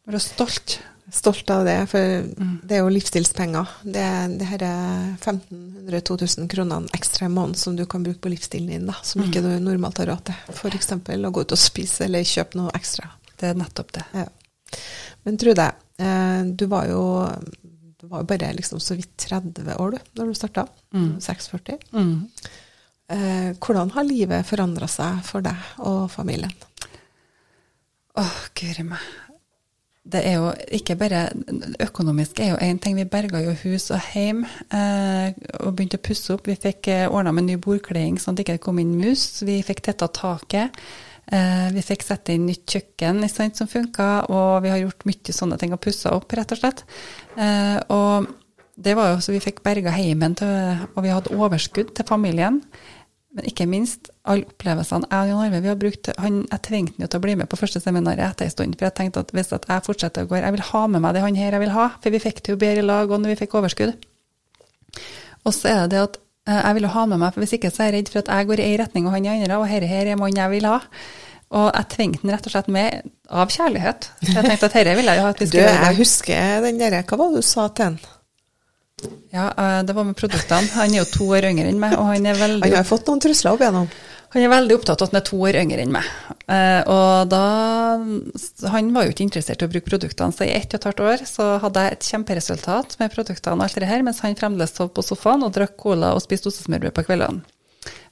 Være 0.05 0.21
stolt. 0.21 0.79
Stolt 1.11 1.49
av 1.51 1.65
det, 1.67 1.89
for 1.91 1.99
Mm. 1.99 2.61
det 2.63 2.77
er 2.77 2.79
jo 2.85 2.89
livsstilspenger. 2.89 3.67
Det, 3.83 4.05
det 4.39 4.45
her 4.47 4.61
er 4.63 5.17
1500-2000 5.19 6.47
kronene 6.47 6.87
ekstra 6.95 7.25
i 7.27 7.29
måneden 7.33 7.55
som 7.59 7.75
du 7.75 7.85
kan 7.85 8.03
bruke 8.05 8.21
på 8.23 8.31
livsstilen 8.31 8.67
din, 8.71 8.85
da, 8.87 8.93
som 9.03 9.21
Mm. 9.21 9.27
ikke 9.29 9.41
du 9.43 9.49
normalt 9.59 9.97
har 9.97 10.07
råd 10.07 10.23
til. 10.29 10.35
F.eks. 10.55 10.91
å 10.93 11.31
gå 11.31 11.41
ut 11.41 11.51
og 11.51 11.57
spise 11.59 12.05
eller 12.05 12.23
kjøpe 12.23 12.55
noe 12.55 12.71
ekstra. 12.73 13.09
Det 13.37 13.49
er 13.49 13.59
nettopp 13.59 13.91
det. 13.91 14.05
Ja. 14.13 14.25
Men 15.25 15.37
Trude, 15.37 15.67
eh, 15.99 16.43
du 16.55 16.65
var 16.67 16.87
jo 16.87 17.03
du 17.99 18.07
var 18.07 18.21
jo 18.23 18.25
bare 18.25 18.53
liksom 18.55 18.79
så 18.79 18.95
vidt 18.95 19.15
30 19.17 19.75
år 19.77 19.91
du, 19.91 19.97
når 20.15 20.25
du 20.31 20.33
starta. 20.33 20.63
Mm. 20.93 21.19
46. 21.21 21.77
Mm. 21.93 22.27
Eh, 23.09 23.53
hvordan 23.59 23.91
har 23.91 24.03
livet 24.07 24.45
forandra 24.47 24.87
seg 24.87 25.21
for 25.23 25.41
deg 25.41 25.55
og 25.79 26.09
familien? 26.09 26.51
Åh, 28.17 28.33
guri 28.55 28.83
meg. 28.87 28.99
Det 30.01 30.21
er 30.25 30.39
jo 30.39 30.47
ikke 30.73 30.95
bare 30.97 31.27
Økonomisk 31.83 32.39
er 32.41 32.55
jo 32.55 32.57
én 32.57 32.79
ting. 32.81 32.95
Vi 32.97 33.05
berga 33.05 33.43
jo 33.43 33.53
hus 33.63 33.91
og 33.93 34.01
hjem 34.13 34.41
eh, 34.73 35.29
og 35.61 35.75
begynte 35.75 35.99
å 35.99 36.03
pusse 36.07 36.33
opp. 36.33 36.49
Vi 36.49 36.57
fikk 36.57 36.89
eh, 36.89 37.05
ordna 37.05 37.33
med 37.35 37.45
ny 37.45 37.59
bordkleding 37.61 38.17
sånn 38.17 38.33
at 38.33 38.41
det 38.41 38.47
ikke 38.47 38.65
kom 38.65 38.81
inn 38.81 38.97
mus. 38.97 39.43
Vi 39.45 39.59
fikk 39.65 39.83
tetta 39.85 40.09
taket. 40.09 40.81
Eh, 41.31 41.67
vi 41.71 41.83
fikk 41.85 42.03
sette 42.03 42.33
inn 42.33 42.47
nytt 42.49 42.65
kjøkken 42.65 43.21
sant, 43.29 43.59
som 43.59 43.69
funka, 43.69 44.09
og 44.33 44.63
vi 44.65 44.71
har 44.73 44.81
gjort 44.81 45.05
mye 45.07 45.35
sånne 45.37 45.59
ting 45.61 45.75
og 45.75 45.83
pussa 45.83 46.15
opp, 46.17 46.33
rett 46.35 46.51
og 46.51 46.59
slett. 46.59 46.81
Eh, 47.37 47.77
og 47.93 48.31
det 48.81 48.97
var 48.97 49.13
jo 49.13 49.21
så 49.21 49.35
vi 49.35 49.43
fikk 49.43 49.61
berga 49.63 49.93
heimen, 49.93 50.35
til, 50.35 50.81
og 50.95 51.05
vi 51.05 51.13
hadde 51.13 51.37
overskudd 51.37 51.93
til 51.95 52.09
familien. 52.09 52.59
Men 53.31 53.47
ikke 53.47 53.67
minst 53.69 54.09
alle 54.27 54.43
opplevelsene 54.49 55.07
jeg 55.07 55.23
og 55.23 55.29
Jan 55.29 55.43
Arve 55.45 55.59
vi 55.63 55.69
har 55.71 55.77
brukt. 55.79 56.09
Han, 56.19 56.41
jeg 56.51 56.63
tvingte 56.67 56.97
han 56.97 57.05
jo 57.05 57.11
til 57.11 57.21
å 57.21 57.23
bli 57.23 57.35
med 57.39 57.49
på 57.51 57.59
første 57.59 57.79
seminaret 57.79 58.25
etter 58.25 58.49
en 58.49 58.53
stund. 58.53 58.75
For 58.75 58.89
jeg 58.89 58.97
tenkte 58.97 59.23
at 59.23 59.31
hvis 59.35 59.53
at 59.55 59.67
jeg 59.71 59.85
fortsetter 59.85 60.27
å 60.27 60.29
gå 60.31 60.41
jeg 60.41 60.55
vil 60.57 60.65
ha 60.71 60.81
med 60.91 61.03
meg 61.05 61.15
det 61.15 61.23
han 61.23 61.39
her 61.39 61.55
jeg 61.55 61.63
vil 61.63 61.75
ha. 61.75 61.87
For 62.03 62.11
vi 62.11 62.23
fikk 62.23 62.43
det 62.43 62.55
jo 62.55 62.59
bedre 62.59 62.83
i 62.83 62.89
lag 62.89 63.07
og 63.11 63.23
når 63.23 63.33
vi 63.33 63.39
fikk 63.45 63.55
overskudd. 63.61 63.95
Og 65.47 65.55
så 65.55 65.71
er 65.71 65.81
det 65.81 65.95
det 65.95 66.03
at 66.03 66.19
eh, 66.49 66.59
jeg 66.59 66.77
vil 66.77 66.91
ha 66.93 67.07
med 67.07 67.21
meg, 67.23 67.33
for 67.33 67.45
hvis 67.45 67.55
ikke 67.57 67.71
så 67.73 67.85
er 67.85 67.91
jeg 67.91 67.97
redd 67.97 68.13
for 68.13 68.21
at 68.21 68.31
jeg 68.35 68.49
går 68.51 68.61
i 68.61 68.67
en 68.67 68.79
retning 68.83 69.07
og 69.07 69.15
han 69.15 69.25
i 69.25 69.33
andre, 69.33 69.57
og 69.57 69.71
dette 69.71 69.89
her 69.89 70.11
er 70.11 70.19
mannen 70.19 70.41
jeg 70.41 70.53
vil 70.57 70.67
ha. 70.69 70.79
Og 71.51 71.67
jeg 71.67 71.91
tvingte 71.95 72.23
han 72.23 72.33
rett 72.35 72.47
og 72.47 72.53
slett 72.53 72.71
med 72.71 73.11
av 73.31 73.51
kjærlighet. 73.51 74.09
Så 74.21 74.33
jeg 74.35 74.43
tenkte 74.45 74.67
at 74.67 74.75
dette 74.75 74.97
vil 74.99 75.11
jeg 75.11 75.23
ha. 75.23 75.31
at 75.31 75.39
vi 75.39 75.47
Du, 75.47 75.51
skulle 75.51 75.69
gjøre 75.69 75.87
jeg 75.87 75.99
husker 76.03 76.65
den 76.67 76.79
derre 76.79 77.05
Hva 77.07 77.19
var 77.19 77.31
det 77.31 77.41
du 77.41 77.47
sa 77.47 77.67
til 77.71 77.89
han? 77.89 77.97
Ja, 79.31 79.49
eh, 79.55 79.81
det 79.87 79.95
var 79.95 80.07
med 80.07 80.17
produktene. 80.19 80.67
Han 80.75 80.93
er 80.93 81.01
jo 81.01 81.09
to 81.09 81.27
år 81.31 81.47
yngre 81.51 81.69
enn 81.71 81.79
meg, 81.81 81.97
og 81.97 82.09
han 82.11 82.25
er 82.27 82.39
veldig 82.39 82.67
Han 82.67 82.81
har 82.81 82.87
fått 82.87 83.07
noen 83.07 83.21
trusler 83.23 83.53
opp 83.53 83.63
igjennom. 83.63 83.91
Han 84.31 84.45
er 84.45 84.51
veldig 84.51 84.75
opptatt 84.77 85.01
av 85.01 85.09
at 85.09 85.13
han 85.13 85.19
er 85.19 85.27
to 85.27 85.37
år 85.43 85.57
yngre 85.59 85.83
enn 85.83 85.91
meg. 85.91 86.07
Eh, 86.51 86.81
og 86.87 87.31
da 87.31 87.43
Han 88.71 88.91
var 88.95 89.05
jo 89.05 89.13
ikke 89.13 89.25
interessert 89.27 89.61
i 89.61 89.67
å 89.67 89.71
bruke 89.71 89.89
produktene, 89.89 90.35
så 90.35 90.47
i 90.47 90.53
ett 90.55 90.71
og 90.71 90.79
et 90.79 90.89
halvt 90.89 91.05
år 91.07 91.23
så 91.27 91.47
hadde 91.63 91.85
jeg 91.85 91.97
et 91.97 92.09
kjemperesultat 92.13 92.97
med 92.99 93.13
produktene 93.15 93.57
og 93.57 93.65
alt 93.67 93.79
det 93.83 93.91
her, 93.91 94.03
mens 94.07 94.21
han 94.23 94.37
fremdeles 94.39 94.75
sov 94.75 94.91
på 94.95 95.03
sofaen 95.05 95.43
og 95.47 95.55
drakk 95.55 95.75
cola 95.79 96.13
og 96.15 96.23
spiste 96.23 96.51
ostesmørbrød 96.51 96.95
på 96.95 97.07
kveldene. 97.09 97.43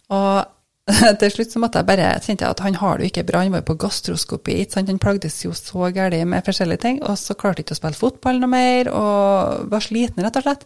Og 0.10 0.59
til 1.22 1.32
slutt 1.34 1.54
så 1.54 1.62
måtte 1.62 1.82
jeg 1.82 1.88
bare 1.90 2.12
kjente 2.24 2.46
jeg 2.46 2.56
at 2.56 2.62
han 2.66 2.78
har 2.82 2.98
det 2.98 3.06
jo 3.08 3.12
ikke 3.14 3.26
bra, 3.30 3.42
han 3.44 3.54
var 3.54 3.62
jo 3.62 3.70
på 3.70 3.78
gastroskopi, 3.84 4.58
han 4.76 5.02
plagdes 5.02 5.42
jo 5.46 5.54
så 5.58 5.90
gærent 5.94 6.30
med 6.30 6.46
forskjellige 6.46 6.84
ting, 6.86 7.02
og 7.06 7.18
så 7.20 7.36
klarte 7.38 7.64
ikke 7.64 7.76
å 7.78 7.80
spille 7.80 8.00
fotball 8.00 8.42
noe 8.42 8.52
mer, 8.52 8.90
og 8.94 9.70
var 9.72 9.86
sliten 9.86 10.26
rett 10.26 10.40
og 10.40 10.48
slett. 10.48 10.66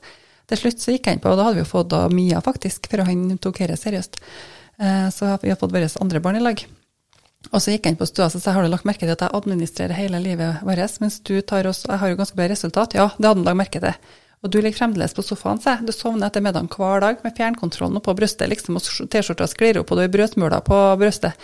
Til 0.52 0.60
slutt 0.60 0.84
så 0.84 0.94
gikk 0.96 1.08
han 1.08 1.22
på, 1.24 1.32
og 1.32 1.40
da 1.40 1.48
hadde 1.48 1.60
vi 1.60 1.64
jo 1.64 1.72
fått 1.72 1.92
da 1.94 2.06
Mia 2.12 2.42
faktisk, 2.44 2.88
før 2.92 3.06
han 3.08 3.26
tok 3.42 3.62
dette 3.64 3.80
seriøst. 3.80 4.20
Eh, 4.80 5.10
Så 5.10 5.38
vi 5.42 5.50
har 5.50 5.60
fått 5.60 5.72
vårt 5.72 6.02
andre 6.02 6.20
barn 6.20 6.40
i 6.40 6.44
lag. 6.44 6.66
Og 7.52 7.60
så 7.62 7.74
gikk 7.74 7.88
han 7.90 8.00
på 8.00 8.08
stua 8.08 8.30
og 8.30 8.40
sa 8.40 8.54
har 8.56 8.64
du 8.64 8.72
lagt 8.72 8.88
merke 8.88 9.04
til 9.04 9.12
at 9.12 9.24
jeg 9.26 9.36
administrerer 9.36 9.98
hele 9.98 10.20
livet 10.24 10.62
vårt, 10.64 11.00
mens 11.04 11.20
du 11.20 11.42
tar 11.42 11.68
oss 11.68 11.84
Jeg 11.88 12.00
har 12.00 12.10
jo 12.10 12.20
ganske 12.20 12.36
bra 12.36 12.48
resultat. 12.48 12.96
Ja, 12.96 13.10
det 13.18 13.28
hadde 13.28 13.42
han 13.42 13.50
lagt 13.50 13.60
merke 13.60 13.82
til. 13.84 14.14
Og 14.44 14.52
du 14.52 14.60
ligger 14.60 14.82
fremdeles 14.82 15.16
på 15.16 15.24
sofaen, 15.24 15.62
sa. 15.64 15.78
Du 15.80 15.94
sovner 15.96 16.28
etter 16.28 16.44
middagen 16.44 16.68
hver 16.72 17.04
dag 17.04 17.22
med 17.24 17.36
fjernkontrollen 17.38 18.02
oppå 18.02 18.16
brystet, 18.18 18.50
liksom, 18.52 18.76
og 18.76 19.10
T-skjorta 19.12 19.48
sklir 19.48 19.80
opp, 19.80 19.92
og 19.92 20.00
du 20.00 20.04
har 20.04 20.12
brødsmuler 20.12 20.66
på 20.68 20.80
brystet. 21.00 21.40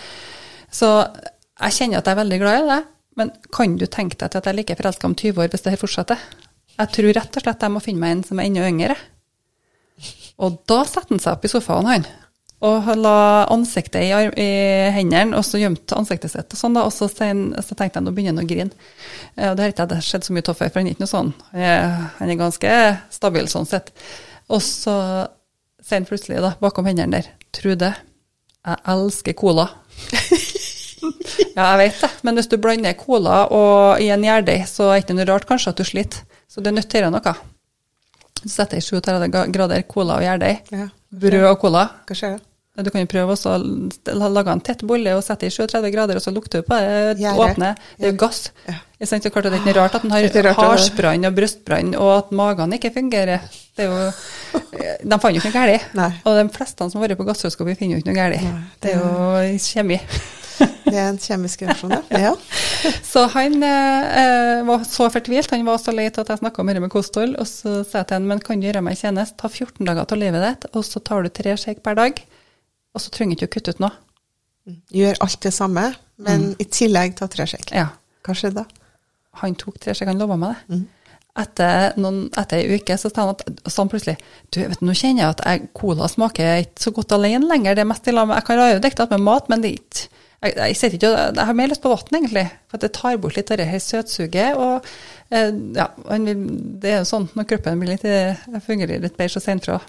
Så 0.71 0.89
jeg 0.99 1.77
kjenner 1.77 2.01
at 2.01 2.09
jeg 2.09 2.17
er 2.17 2.19
veldig 2.19 2.39
glad 2.41 2.59
i 2.59 2.67
det, 2.73 2.81
men 3.19 3.31
kan 3.55 3.77
du 3.79 3.87
tenke 3.87 4.19
deg 4.19 4.31
til 4.31 4.41
at 4.41 4.49
jeg 4.49 4.53
er 4.53 4.59
like 4.59 4.77
forelska 4.79 5.07
om 5.07 5.15
20 5.15 5.43
år 5.43 5.53
hvis 5.53 5.63
det 5.63 5.73
her 5.73 5.81
fortsetter? 5.81 6.27
Jeg 6.75 6.93
tror 6.95 7.15
rett 7.15 7.39
og 7.39 7.43
slett 7.43 7.65
jeg 7.65 7.73
må 7.75 7.81
finne 7.83 8.03
meg 8.03 8.17
en 8.17 8.25
som 8.27 8.39
er 8.39 8.49
enda 8.51 8.67
yngre. 8.67 8.95
Og 10.39 10.59
da 10.71 10.83
setter 10.87 11.15
han 11.15 11.23
seg 11.23 11.35
opp 11.35 11.47
i 11.47 11.51
sofaen, 11.51 11.89
han. 11.89 12.07
Og 12.59 12.89
la 12.99 13.45
ansiktet 13.53 14.03
i, 14.03 14.09
i 14.11 14.47
hendene, 14.91 15.37
og 15.39 15.45
så 15.47 15.61
gjemte 15.61 15.95
ansiktet 15.95 16.33
sitt. 16.33 16.51
Og 16.51 16.59
sånn 16.59 16.75
da, 16.75 16.83
og 16.83 16.91
så, 16.91 17.07
sen, 17.07 17.53
så 17.63 17.75
tenkte 17.79 18.01
jeg 18.01 18.07
nå 18.07 18.11
begynner 18.15 18.35
han 18.35 18.43
å 18.43 18.49
grine. 18.49 18.89
Eh, 19.37 19.47
Og 19.47 19.55
det 19.55 19.63
har 19.63 19.71
ikke 19.71 20.01
skjedd 20.03 20.27
så 20.27 20.35
mye 20.35 20.43
av 20.43 20.57
før, 20.59 20.71
for 20.73 20.81
han 20.81 20.89
er 20.89 20.97
ikke 20.97 21.05
noe 21.05 21.13
sånn. 21.13 21.29
Han 21.53 21.63
er, 21.63 21.85
han 22.17 22.33
er 22.33 22.39
ganske 22.41 22.73
stabil 23.15 23.47
sånn 23.51 23.69
sett. 23.69 23.93
Og 24.51 24.59
så 24.65 24.95
sier 25.79 26.01
han 26.01 26.09
plutselig 26.09 26.41
da, 26.43 26.51
bakom 26.59 26.89
hendene 26.89 27.21
der, 27.21 27.31
Trude, 27.55 27.93
jeg 28.67 28.81
elsker 28.91 29.37
cola. 29.39 29.69
ja, 31.55 31.63
jeg 31.63 31.79
vet 31.79 32.03
det, 32.03 32.09
men 32.27 32.37
hvis 32.37 32.51
du 32.51 32.57
blander 32.61 32.99
cola 32.99 33.45
og 33.55 34.03
i 34.03 34.11
en 34.13 34.25
gjærdeig, 34.27 34.67
så 34.69 34.89
er 34.91 34.99
det 34.99 35.05
ikke 35.05 35.17
noe 35.17 35.29
rart 35.31 35.47
kanskje 35.49 35.71
at 35.71 35.79
du 35.79 35.87
sliter. 35.87 36.27
Så 36.49 36.59
det 36.65 36.75
er 36.75 36.91
til 36.91 37.07
å 37.07 37.13
noe. 37.13 37.33
Så 38.43 38.51
setter 38.51 38.79
jeg 38.79 38.87
37 38.99 39.47
grader 39.55 39.87
cola 39.87 40.19
og 40.19 40.27
gjærdeig. 40.27 40.61
Ja. 40.75 40.91
Brød 41.09 41.47
og 41.53 41.57
cola. 41.63 41.87
Hva 42.07 42.19
skjer? 42.19 42.37
Du 42.79 42.87
kan 42.93 43.03
jo 43.03 43.09
prøve 43.11 43.35
å 43.35 44.29
lage 44.31 44.53
en 44.53 44.61
tett 44.63 44.85
bolle 44.87 45.15
og 45.17 45.23
sette 45.25 45.49
i 45.49 45.51
37 45.51 45.89
grader, 45.91 46.19
og 46.19 46.23
så 46.23 46.31
lukter 46.31 46.61
du 46.61 46.67
på 46.69 46.77
det. 46.79 47.17
Åpne. 47.33 47.73
Det 47.97 48.07
er 48.07 48.13
jo 48.13 48.19
gass. 48.21 48.51
Ja. 48.67 48.77
Det 48.99 49.07
er 49.15 49.31
klart 49.31 49.47
ikke 49.55 49.73
rart 49.77 49.95
at 49.95 50.03
den 50.03 50.11
har 50.11 50.53
harsbrann 50.57 51.27
og 51.27 51.35
brystbrann, 51.35 51.93
og 51.95 52.09
at 52.17 52.33
magen 52.35 52.75
ikke 52.75 52.91
fungerer. 52.95 53.45
Det 53.75 53.85
er 53.85 53.91
jo, 53.91 54.09
de 55.07 55.19
fant 55.23 55.35
jo 55.35 55.41
ikke 55.41 55.51
noe 55.53 55.55
galt. 55.55 56.01
Og 56.27 56.35
de 56.35 56.43
fleste 56.51 56.87
som 56.91 56.99
har 56.99 57.07
vært 57.07 57.19
på 57.19 57.27
gastroskopi, 57.27 57.77
finner 57.79 57.95
jo 57.95 58.03
ikke 58.03 58.11
noe 58.11 58.19
galt. 58.19 58.65
Det 58.83 58.91
er 58.91 58.99
jo 58.99 59.61
kjemi. 59.63 59.99
Det 60.59 60.97
er 60.97 61.05
en 61.05 61.19
kjemisk 61.21 61.63
reaksjon, 61.63 61.93
ja. 61.95 62.19
ja. 62.27 62.33
Så 63.05 63.23
han 63.35 63.55
eh, 63.63 64.65
var 64.67 64.83
så 64.87 65.07
fortvilt, 65.13 65.51
han 65.53 65.63
var 65.67 65.79
så 65.79 65.93
lei 65.95 66.09
til 66.11 66.25
at 66.25 66.33
jeg 66.33 66.41
snakka 66.41 66.65
med 66.67 66.89
kosthold. 66.91 67.37
Og 67.39 67.47
så 67.47 67.85
sa 67.87 68.01
jeg 68.01 68.09
til 68.09 68.19
han, 68.19 68.27
men 68.31 68.43
kan 68.43 68.59
du 68.59 68.67
gjøre 68.67 68.83
meg 68.83 68.97
en 68.97 69.03
tjeneste, 69.03 69.39
ta 69.39 69.47
14 69.47 69.87
dager 69.87 70.03
av 70.03 70.19
livet 70.19 70.43
ditt, 70.43 70.69
og 70.73 70.83
så 70.87 70.99
tar 70.99 71.23
du 71.23 71.31
tre 71.31 71.55
shake 71.55 71.85
per 71.85 71.95
dag, 71.99 72.19
og 72.99 73.05
så 73.05 73.15
trenger 73.15 73.39
du 73.39 73.45
ikke 73.45 73.49
å 73.49 73.55
kutte 73.57 73.73
ut 73.77 73.81
noe. 73.85 73.95
Gjør 74.93 75.17
alt 75.23 75.39
det 75.41 75.53
samme, 75.55 75.87
men 76.19 76.41
Mm. 76.51 76.55
i 76.59 76.65
tillegg 76.65 77.15
ta 77.17 77.27
tre 77.31 77.47
shake. 77.47 77.73
Ja. 77.73 77.87
Hva 78.27 78.35
skjedde 78.35 78.61
da? 78.61 78.65
Han 79.41 79.55
tok 79.55 79.79
tre 79.79 79.95
shake, 79.95 80.11
han 80.11 80.19
lova 80.19 80.35
meg 80.37 80.55
det. 80.67 80.75
Mm. 80.75 80.87
Etter, 81.39 81.93
noen, 82.01 82.29
etter 82.37 82.59
ei 82.59 82.75
uke 82.75 82.97
så 82.99 83.09
sa 83.09 83.23
han 83.23 83.29
at, 83.31 83.43
sa 83.71 83.83
han 83.85 83.89
plutselig 83.89 84.17
du, 84.51 84.59
vet, 84.59 84.79
du, 84.81 84.85
nå 84.85 84.93
kjenner 84.97 85.23
jeg 85.23 85.35
at 85.37 85.43
jeg, 85.45 85.69
cola 85.77 86.07
smaker 86.11 86.65
ikke 86.65 86.83
så 86.83 86.91
godt 86.97 87.13
alene 87.15 87.47
lenger. 87.47 87.77
det 87.77 87.85
er 87.85 87.87
mest 87.87 88.07
i 88.09 88.11
lag 88.11 88.27
med, 88.27 88.35
Jeg 88.41 88.45
kan 88.49 88.59
ha 88.59 88.71
jo 88.73 88.79
dekket 88.83 89.13
med 89.13 89.23
mat, 89.23 89.47
men 89.49 89.61
det 89.63 89.69
er 89.71 89.77
ikke 89.79 90.07
jeg, 90.41 90.53
jeg, 90.55 90.93
ikke, 90.95 91.07
jeg 91.35 91.45
har 91.45 91.53
mer 91.53 91.67
lyst 91.67 91.81
på 91.83 91.89
vann, 91.91 92.15
egentlig. 92.15 92.45
For 92.71 92.79
det 92.79 92.93
tar 92.95 93.17
bort 93.19 93.35
litt 93.35 93.49
av 93.51 93.57
det 93.59 93.67
her 93.67 93.79
søtsuget. 93.83 94.55
Og 94.55 94.85
eh, 95.35 95.49
ja, 95.75 95.87
vil, 96.15 96.45
det 96.79 96.91
er 96.93 97.01
jo 97.01 97.09
sånn 97.09 97.25
når 97.35 97.47
kroppen 97.49 97.81
blir 97.81 97.91
litt, 97.91 98.05
eh, 98.07 98.39
fungerer 98.63 99.01
litt 99.03 99.17
bedre, 99.17 99.33
så 99.33 99.41
sier 99.43 99.57
han 99.57 99.63
fra. 99.65 99.81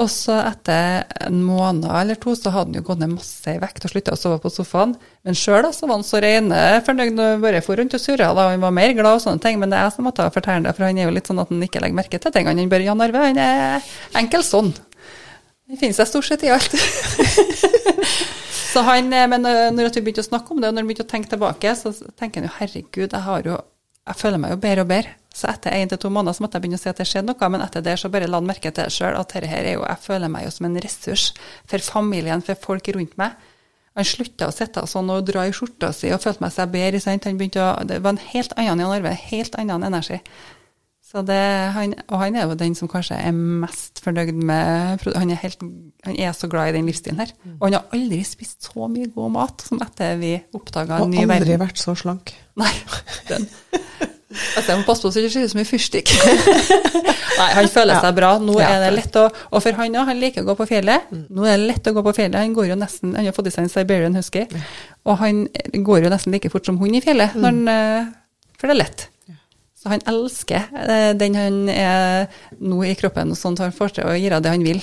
Og 0.00 0.08
så 0.08 0.38
etter 0.40 1.02
en 1.26 1.42
måned 1.44 1.84
eller 1.84 2.16
to 2.20 2.32
så 2.38 2.52
hadde 2.54 2.72
han 2.72 2.78
jo 2.78 2.86
gått 2.86 3.02
ned 3.02 3.12
masse 3.12 3.52
i 3.52 3.60
vekt 3.60 3.84
og 3.84 3.92
slutta 3.92 4.14
å 4.16 4.18
sove 4.18 4.38
på 4.40 4.52
sofaen. 4.52 4.94
Men 5.26 5.36
sjøl 5.36 5.66
var 5.66 5.92
han 5.92 6.04
så 6.06 6.22
reine 6.24 6.60
fornøyd 6.86 7.20
og 7.20 7.42
bare 7.44 7.60
for 7.64 7.76
rundt 7.76 7.96
og 7.98 8.00
surra. 8.00 8.30
Han 8.38 8.64
var 8.64 8.72
mer 8.72 8.94
glad 8.96 9.18
og 9.18 9.24
sånne 9.26 9.44
ting. 9.44 9.58
Men 9.60 9.72
det 9.72 9.76
er 9.76 9.88
jeg 9.88 9.96
som 9.98 10.08
måtte 10.08 10.28
fortelle 10.32 10.64
det, 10.64 10.72
for 10.78 10.88
han 10.88 11.00
er 11.00 11.10
jo 11.10 11.16
litt 11.18 11.28
sånn 11.28 11.42
at 11.42 11.52
han 11.52 11.66
ikke 11.66 11.82
legger 11.84 11.98
merke 12.00 12.22
til 12.22 12.32
ting. 12.32 12.48
Han 12.48 12.72
bare 12.72 12.86
Jan 12.88 13.04
Arve, 13.04 13.26
han 13.28 13.42
er 13.44 13.90
enkel 14.22 14.46
sånn. 14.46 14.72
Han 15.68 15.82
finner 15.82 15.98
seg 16.00 16.08
stort 16.08 16.30
sett 16.30 16.46
i 16.48 16.54
alt. 16.54 16.72
så 18.72 18.86
han, 18.88 19.12
eh, 19.12 19.28
Men 19.28 19.44
eh, 19.46 19.66
når 19.74 19.92
vi 19.98 20.06
begynte 20.06 20.24
å 20.24 20.30
snakke 20.30 20.54
om 20.54 20.64
det, 20.64 20.72
og 20.72 20.78
når 20.78 20.86
vi 20.86 20.94
begynte 20.94 21.06
å 21.10 21.12
tenke 21.12 21.34
tilbake, 21.34 21.76
så 21.76 21.92
tenker 22.16 22.40
han 22.40 22.48
jo 22.48 22.56
herregud, 22.56 23.10
jeg 23.10 23.26
har 23.28 23.52
jo 23.52 23.60
jeg 24.10 24.18
føler 24.18 24.40
meg 24.42 24.54
jo 24.54 24.62
bedre 24.64 24.82
og 24.82 24.90
bedre. 24.90 25.16
Så 25.40 25.48
etter 25.48 25.72
én 25.72 25.88
til 25.88 26.00
to 26.00 26.10
måneder 26.12 26.36
så 26.36 26.44
måtte 26.44 26.58
jeg 26.58 26.66
begynne 26.66 26.80
å 26.80 26.82
si 26.82 26.90
at 26.90 26.98
det 27.00 27.06
skjedde 27.08 27.32
noe, 27.32 27.48
men 27.52 27.62
etter 27.64 27.84
det 27.84 27.94
så 28.00 28.10
bare 28.12 28.28
la 28.28 28.40
han 28.42 28.48
merke 28.48 28.68
til 28.68 28.84
det 28.84 28.92
sjøl, 28.92 29.16
at 29.16 29.32
dette 29.32 29.48
her 29.48 29.64
er 29.64 29.78
jo, 29.78 29.86
jeg 29.86 30.04
føler 30.04 30.32
meg 30.32 30.44
jo 30.44 30.52
som 30.52 30.68
en 30.68 30.76
ressurs 30.84 31.30
for 31.70 31.86
familien, 31.86 32.44
for 32.44 32.60
folk 32.60 32.90
rundt 32.96 33.16
meg. 33.20 33.48
Han 33.98 34.06
slutta 34.06 34.50
å 34.50 34.54
sitte 34.54 34.84
sånn 34.86 35.10
og 35.10 35.26
dra 35.26 35.46
i 35.48 35.54
skjorta 35.56 35.90
si 35.96 36.12
og 36.14 36.20
følte 36.22 36.44
meg 36.44 36.52
seg 36.54 36.70
bedre. 36.72 37.00
Sant? 37.02 37.26
Han 37.26 37.40
begynte 37.40 37.64
å, 37.64 37.72
det 37.88 37.98
var 38.04 38.14
en 38.14 38.22
helt 38.30 38.54
annen 38.56 38.84
Jan 38.84 38.94
Arve, 39.00 39.14
helt 39.32 39.56
annen 39.58 39.86
energi. 39.88 40.20
Så 41.10 41.24
det, 41.26 41.40
han, 41.74 41.96
og 42.06 42.20
han 42.20 42.36
er 42.38 42.46
jo 42.46 42.54
den 42.54 42.76
som 42.78 42.86
kanskje 42.90 43.16
er 43.18 43.32
mest 43.34 43.98
fornøyd 44.04 44.30
med 44.46 45.02
Han 45.16 45.32
er, 45.34 45.40
helt, 45.42 45.64
han 46.06 46.14
er 46.14 46.36
så 46.38 46.46
glad 46.46 46.70
i 46.70 46.76
den 46.76 46.86
livsstilen 46.86 47.18
her. 47.18 47.32
Og 47.56 47.66
han 47.66 47.80
har 47.80 47.96
aldri 47.96 48.20
spist 48.28 48.68
så 48.68 48.86
mye 48.92 49.10
god 49.10 49.34
mat 49.34 49.66
som 49.66 49.82
etter 49.82 50.20
vi 50.20 50.36
oppdaga 50.54 51.00
Og 51.00 51.10
verden. 51.10 51.26
Og 51.26 51.36
aldri 51.40 51.58
vært 51.64 51.82
så 51.82 51.96
slank. 51.98 52.30
Nei, 52.60 52.70
den. 53.32 53.50
Altså, 54.30 54.66
jeg 54.70 54.78
må 54.78 54.84
passe 54.86 55.02
på 55.02 55.10
så 55.10 55.18
det 55.18 55.26
ikke 55.26 55.34
ser 55.34 55.46
ut 55.48 55.52
som 55.52 55.60
en 55.62 55.66
fyrstikk. 55.66 56.10
Nei, 57.40 57.48
han 57.56 57.68
føler 57.72 57.98
seg 58.04 58.14
bra. 58.14 58.28
Nå 58.38 58.54
Ja. 58.60 58.68
er 58.76 58.84
det 58.84 58.90
lett 59.00 59.16
å 59.18 59.24
Og 59.50 59.62
for 59.64 59.72
han 59.80 59.96
òg, 59.98 60.04
han 60.06 60.20
liker 60.22 60.44
å 60.44 60.48
gå 60.52 60.54
på 60.60 60.66
fjellet. 60.70 61.08
Nå 61.10 61.46
er 61.48 61.56
det 61.58 61.66
lett 61.72 61.90
å 61.90 61.94
gå 61.96 62.04
på 62.06 62.12
fjellet. 62.14 62.38
Han 62.38 62.54
går 62.54 62.68
jo 62.70 62.76
nesten 62.78 63.16
Han 63.16 63.26
har 63.26 63.34
fått 63.34 63.48
i 63.50 63.54
seg 63.54 63.64
en 63.66 63.72
Siberian 63.72 64.14
Husky, 64.14 64.44
og 65.04 65.18
han 65.18 65.46
går 65.74 66.04
jo 66.04 66.12
nesten 66.12 66.32
like 66.36 66.50
fort 66.52 66.66
som 66.68 66.78
hund 66.78 66.94
i 66.94 67.02
fjellet, 67.02 67.34
når 67.34 67.50
han, 67.50 67.68
eh, 67.74 68.06
for 68.60 68.70
det 68.70 68.76
er 68.76 68.82
lett. 68.84 69.06
Så 69.80 69.88
han 69.88 70.02
elsker 70.12 70.66
eh, 70.76 71.10
den 71.16 71.34
han 71.40 71.58
er 71.72 72.28
nå 72.60 72.82
i 72.84 72.94
kroppen, 73.00 73.32
og 73.32 73.38
sånn 73.40 73.56
at 73.58 73.64
han 73.66 73.72
får 73.76 73.96
til 73.96 74.04
å 74.10 74.14
gjøre 74.14 74.42
det 74.44 74.50
han 74.54 74.62
vil. 74.66 74.82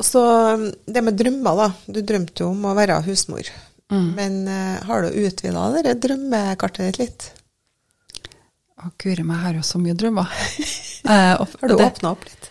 Og 0.00 0.04
så 0.08 0.20
um, 0.56 0.64
det 0.88 1.02
med 1.04 1.16
drømmer, 1.20 1.56
da. 1.60 1.68
Du 1.86 2.00
drømte 2.02 2.42
jo 2.44 2.50
om 2.54 2.64
å 2.68 2.76
være 2.76 3.00
husmor. 3.06 3.48
Men 3.90 4.42
eh, 4.48 4.78
har 4.86 5.02
du 5.02 5.16
utvida 5.24 5.68
det 5.82 5.96
drømmekartet 6.04 6.86
ditt 6.90 6.98
litt? 7.02 7.30
Å, 8.80 8.90
guri 9.00 9.24
meg, 9.24 9.36
jeg 9.36 9.44
har 9.44 9.58
jo 9.58 9.66
så 9.66 9.82
mye 9.82 9.98
drømmer. 9.98 10.38
Eh, 11.00 11.30
og 11.40 11.48
Har 11.62 11.70
du 11.70 11.80
åpna 11.80 12.10
opp 12.12 12.26
litt? 12.26 12.50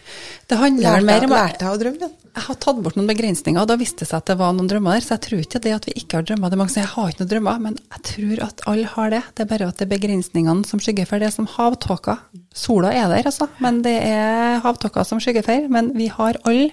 det 0.50 0.58
handler 0.58 1.04
mer 1.06 1.26
om 1.28 1.34
Lærte 1.36 1.68
jeg 1.68 1.70
å 1.70 1.78
drømme? 1.78 2.08
Jeg 2.34 2.44
har 2.48 2.56
tatt 2.58 2.80
bort 2.82 2.96
noen 2.98 3.10
begrensninger, 3.12 3.62
og 3.62 3.68
da 3.70 3.76
viste 3.78 4.02
det 4.02 4.08
seg 4.10 4.24
at 4.24 4.32
det 4.32 4.36
var 4.40 4.56
noen 4.58 4.72
drømmer 4.72 4.98
der. 4.98 5.04
Så 5.06 5.14
jeg 5.14 5.22
tror 5.28 5.44
ikke 5.44 5.62
det 5.62 5.74
at 5.76 5.86
vi 5.86 5.94
ikke 6.02 6.18
har 6.18 6.26
drømmer. 6.26 6.50
Det 6.50 6.58
er 6.58 6.62
mange 6.64 6.74
som 6.74 6.80
sier 6.80 6.88
jeg 6.88 6.94
har 6.96 7.12
ikke 7.14 7.22
noen 7.22 7.32
drømmer, 7.36 7.62
men 7.68 7.78
jeg 7.78 8.04
tror 8.10 8.42
at 8.48 8.64
alle 8.74 8.90
har 8.96 9.14
det. 9.14 9.22
Det 9.38 9.46
er 9.46 9.52
bare 9.52 9.70
at 9.70 9.78
det 9.78 9.86
er 9.86 9.92
begrensningene 9.94 10.66
som 10.72 10.82
skygger 10.82 11.10
for 11.12 11.22
det 11.22 11.30
som 11.36 11.50
havtåker. 11.54 12.26
Sola 12.64 12.96
er 12.98 13.14
der, 13.14 13.30
altså, 13.30 13.50
men 13.62 13.84
det 13.86 13.96
er 14.10 14.60
havtåker 14.66 15.06
som 15.08 15.22
skygger 15.22 15.46
for. 15.46 15.70
Men 15.78 15.94
vi 16.02 16.10
har 16.18 16.42
alle 16.50 16.72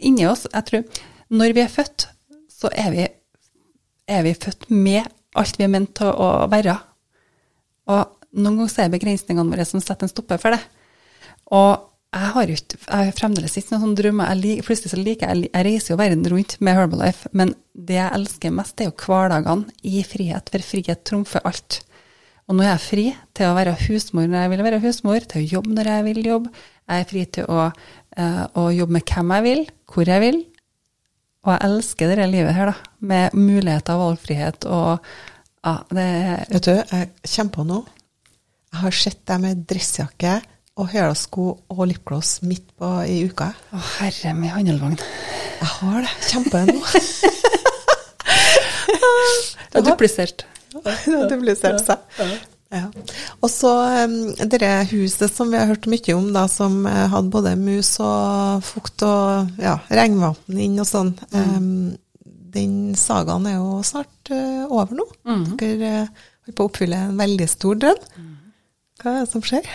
inni 0.00 0.24
oss, 0.32 0.48
jeg 0.48 0.68
tror 0.70 1.04
Når 1.28 1.52
vi 1.52 1.60
er 1.60 1.72
født, 1.76 2.08
så 2.56 2.72
er 2.72 2.90
vi, 2.96 3.06
er 4.08 4.22
vi 4.24 4.32
født 4.32 4.70
med 4.72 5.04
alt 5.36 5.58
vi 5.60 5.68
er 5.68 5.72
ment 5.76 5.92
til 5.98 6.08
å 6.08 6.46
være. 6.48 6.80
Og 7.92 8.15
noen 8.36 8.60
ganger 8.60 8.84
er 8.84 8.94
begrensningene 8.94 9.52
våre 9.52 9.66
som 9.68 9.82
setter 9.82 10.06
en 10.06 10.12
stopper 10.12 10.40
for 10.40 10.54
det. 10.54 10.62
Og 11.56 11.86
jeg 12.16 12.32
har 12.32 12.48
jo 12.48 12.56
ikke, 12.56 12.78
fremdeles 13.18 13.56
ikke 13.58 13.74
noen 13.74 13.82
sånne 13.82 13.98
drømmer. 13.98 14.44
Jeg 14.44 14.64
plutselig 14.64 14.92
så 14.92 15.00
liker 15.00 15.32
jeg, 15.32 15.50
jeg 15.50 15.66
reiser 15.66 15.92
jo 15.92 15.98
verden 16.00 16.24
rundt 16.32 16.54
med 16.64 16.78
Herbalife, 16.78 17.30
men 17.36 17.52
det 17.76 17.98
jeg 17.98 18.14
elsker 18.16 18.54
mest, 18.56 18.80
er 18.80 18.88
jo 18.88 18.96
hverdagene 19.02 19.74
i 19.84 20.00
frihet, 20.06 20.48
for 20.52 20.64
frihet 20.64 21.04
trumfer 21.08 21.44
alt. 21.48 21.80
Og 22.46 22.56
nå 22.56 22.62
er 22.62 22.76
jeg 22.76 22.84
fri 22.84 23.06
til 23.36 23.50
å 23.50 23.56
være 23.56 23.74
husmor 23.82 24.28
når 24.30 24.44
jeg 24.44 24.52
vil 24.52 24.66
være 24.68 24.82
husmor, 24.84 25.24
til 25.28 25.42
å 25.42 25.48
jobbe 25.56 25.76
når 25.76 25.90
jeg 25.92 26.06
vil 26.06 26.20
jobbe. 26.30 26.52
Jeg 26.86 27.02
er 27.02 27.08
fri 27.10 27.24
til 27.36 27.48
å, 27.50 27.64
uh, 27.66 28.44
å 28.54 28.68
jobbe 28.70 28.96
med 28.96 29.10
hvem 29.10 29.32
jeg 29.34 29.46
vil, 29.48 29.64
hvor 29.92 30.12
jeg 30.12 30.22
vil. 30.22 30.38
Og 31.46 31.52
jeg 31.52 31.68
elsker 31.68 32.12
dette 32.12 32.28
livet 32.30 32.54
her, 32.56 32.70
da, 32.70 32.92
med 33.12 33.34
muligheter 33.38 33.98
og 33.98 34.12
valgfrihet 34.12 34.68
og 34.70 35.10
ja, 35.66 35.74
det 35.90 36.02
er 36.06 36.42
Vet 36.52 36.68
du, 36.68 36.74
jeg 36.78 37.08
kommer 37.34 37.54
på 37.56 37.66
nå. 37.66 37.78
Jeg 38.76 38.82
har 38.82 38.92
sett 38.92 39.20
deg 39.24 39.38
med 39.40 39.60
dressjakke 39.64 40.30
og 40.76 40.90
hælasko 40.92 41.44
og 41.72 41.78
lipgloss 41.88 42.42
midt 42.44 42.66
på 42.76 42.90
i 43.08 43.22
uka. 43.24 43.46
Å, 43.72 43.78
herre 43.94 44.34
min 44.36 44.52
handelvogn. 44.52 44.98
Jeg 45.62 45.68
har 45.70 46.04
det. 46.04 46.10
Kjempe 46.26 46.60
nå. 46.68 46.74
Det 49.72 49.80
er 49.80 49.86
duplisert. 49.86 50.44
Det 50.74 50.92
har 51.06 51.24
duplisert 51.32 51.80
seg. 51.86 52.20
Ja. 52.68 52.84
Og 53.40 53.48
så 53.48 53.72
um, 54.04 54.18
dette 54.36 54.70
huset 54.92 55.32
som 55.32 55.48
vi 55.48 55.56
har 55.56 55.72
hørt 55.72 55.88
mye 55.88 56.18
om, 56.18 56.28
da, 56.36 56.44
som 56.52 56.82
eh, 56.84 57.02
hadde 57.16 57.32
både 57.32 57.56
mus 57.56 57.94
og 58.04 58.60
fukt 58.66 59.08
og 59.08 59.56
ja, 59.56 59.78
regnvann 59.88 60.60
inn 60.68 60.76
og 60.84 60.92
sånn. 60.92 61.16
Um, 61.32 61.94
den 62.52 62.92
sagaen 62.92 63.48
er 63.48 63.56
jo 63.56 63.80
snart 63.88 64.36
eh, 64.36 64.68
over 64.68 65.00
nå. 65.00 65.08
Dere 65.56 65.98
uh, 66.10 66.24
holder 66.44 66.60
på 66.60 66.66
å 66.66 66.74
oppfylle 66.74 67.04
en 67.08 67.20
veldig 67.24 67.54
stor 67.56 67.86
drøm. 67.86 68.08
Hva 69.00 69.12
er 69.12 69.24
det 69.24 69.30
som 69.32 69.44
skjer? 69.44 69.68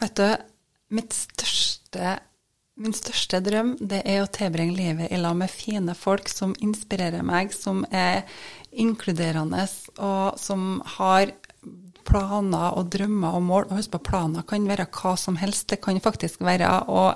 Vet 0.00 0.20
du, 0.20 1.02
største, 1.12 2.12
min 2.78 2.94
største 2.94 3.40
drøm 3.44 3.74
det 3.80 4.02
er 4.06 4.22
å 4.22 4.30
tilbringe 4.30 4.76
livet 4.76 5.12
i 5.12 5.18
lag 5.20 5.34
med 5.38 5.50
fine 5.50 5.96
folk 5.98 6.30
som 6.30 6.54
inspirerer 6.62 7.26
meg, 7.26 7.54
som 7.56 7.82
er 7.90 8.22
inkluderende, 8.70 9.66
og 9.98 10.38
som 10.40 10.80
har 10.98 11.32
planer 12.06 12.78
og 12.78 12.90
drømmer 12.94 13.36
og 13.36 13.42
mål. 13.42 13.68
Og 13.68 13.80
husk 13.80 13.96
på, 13.96 14.04
planer 14.12 14.46
kan 14.46 14.68
være 14.68 14.86
hva 14.94 15.16
som 15.18 15.38
helst. 15.40 15.68
Det 15.72 15.80
kan 15.82 15.98
faktisk 16.02 16.44
være 16.46 16.70
å 16.86 17.08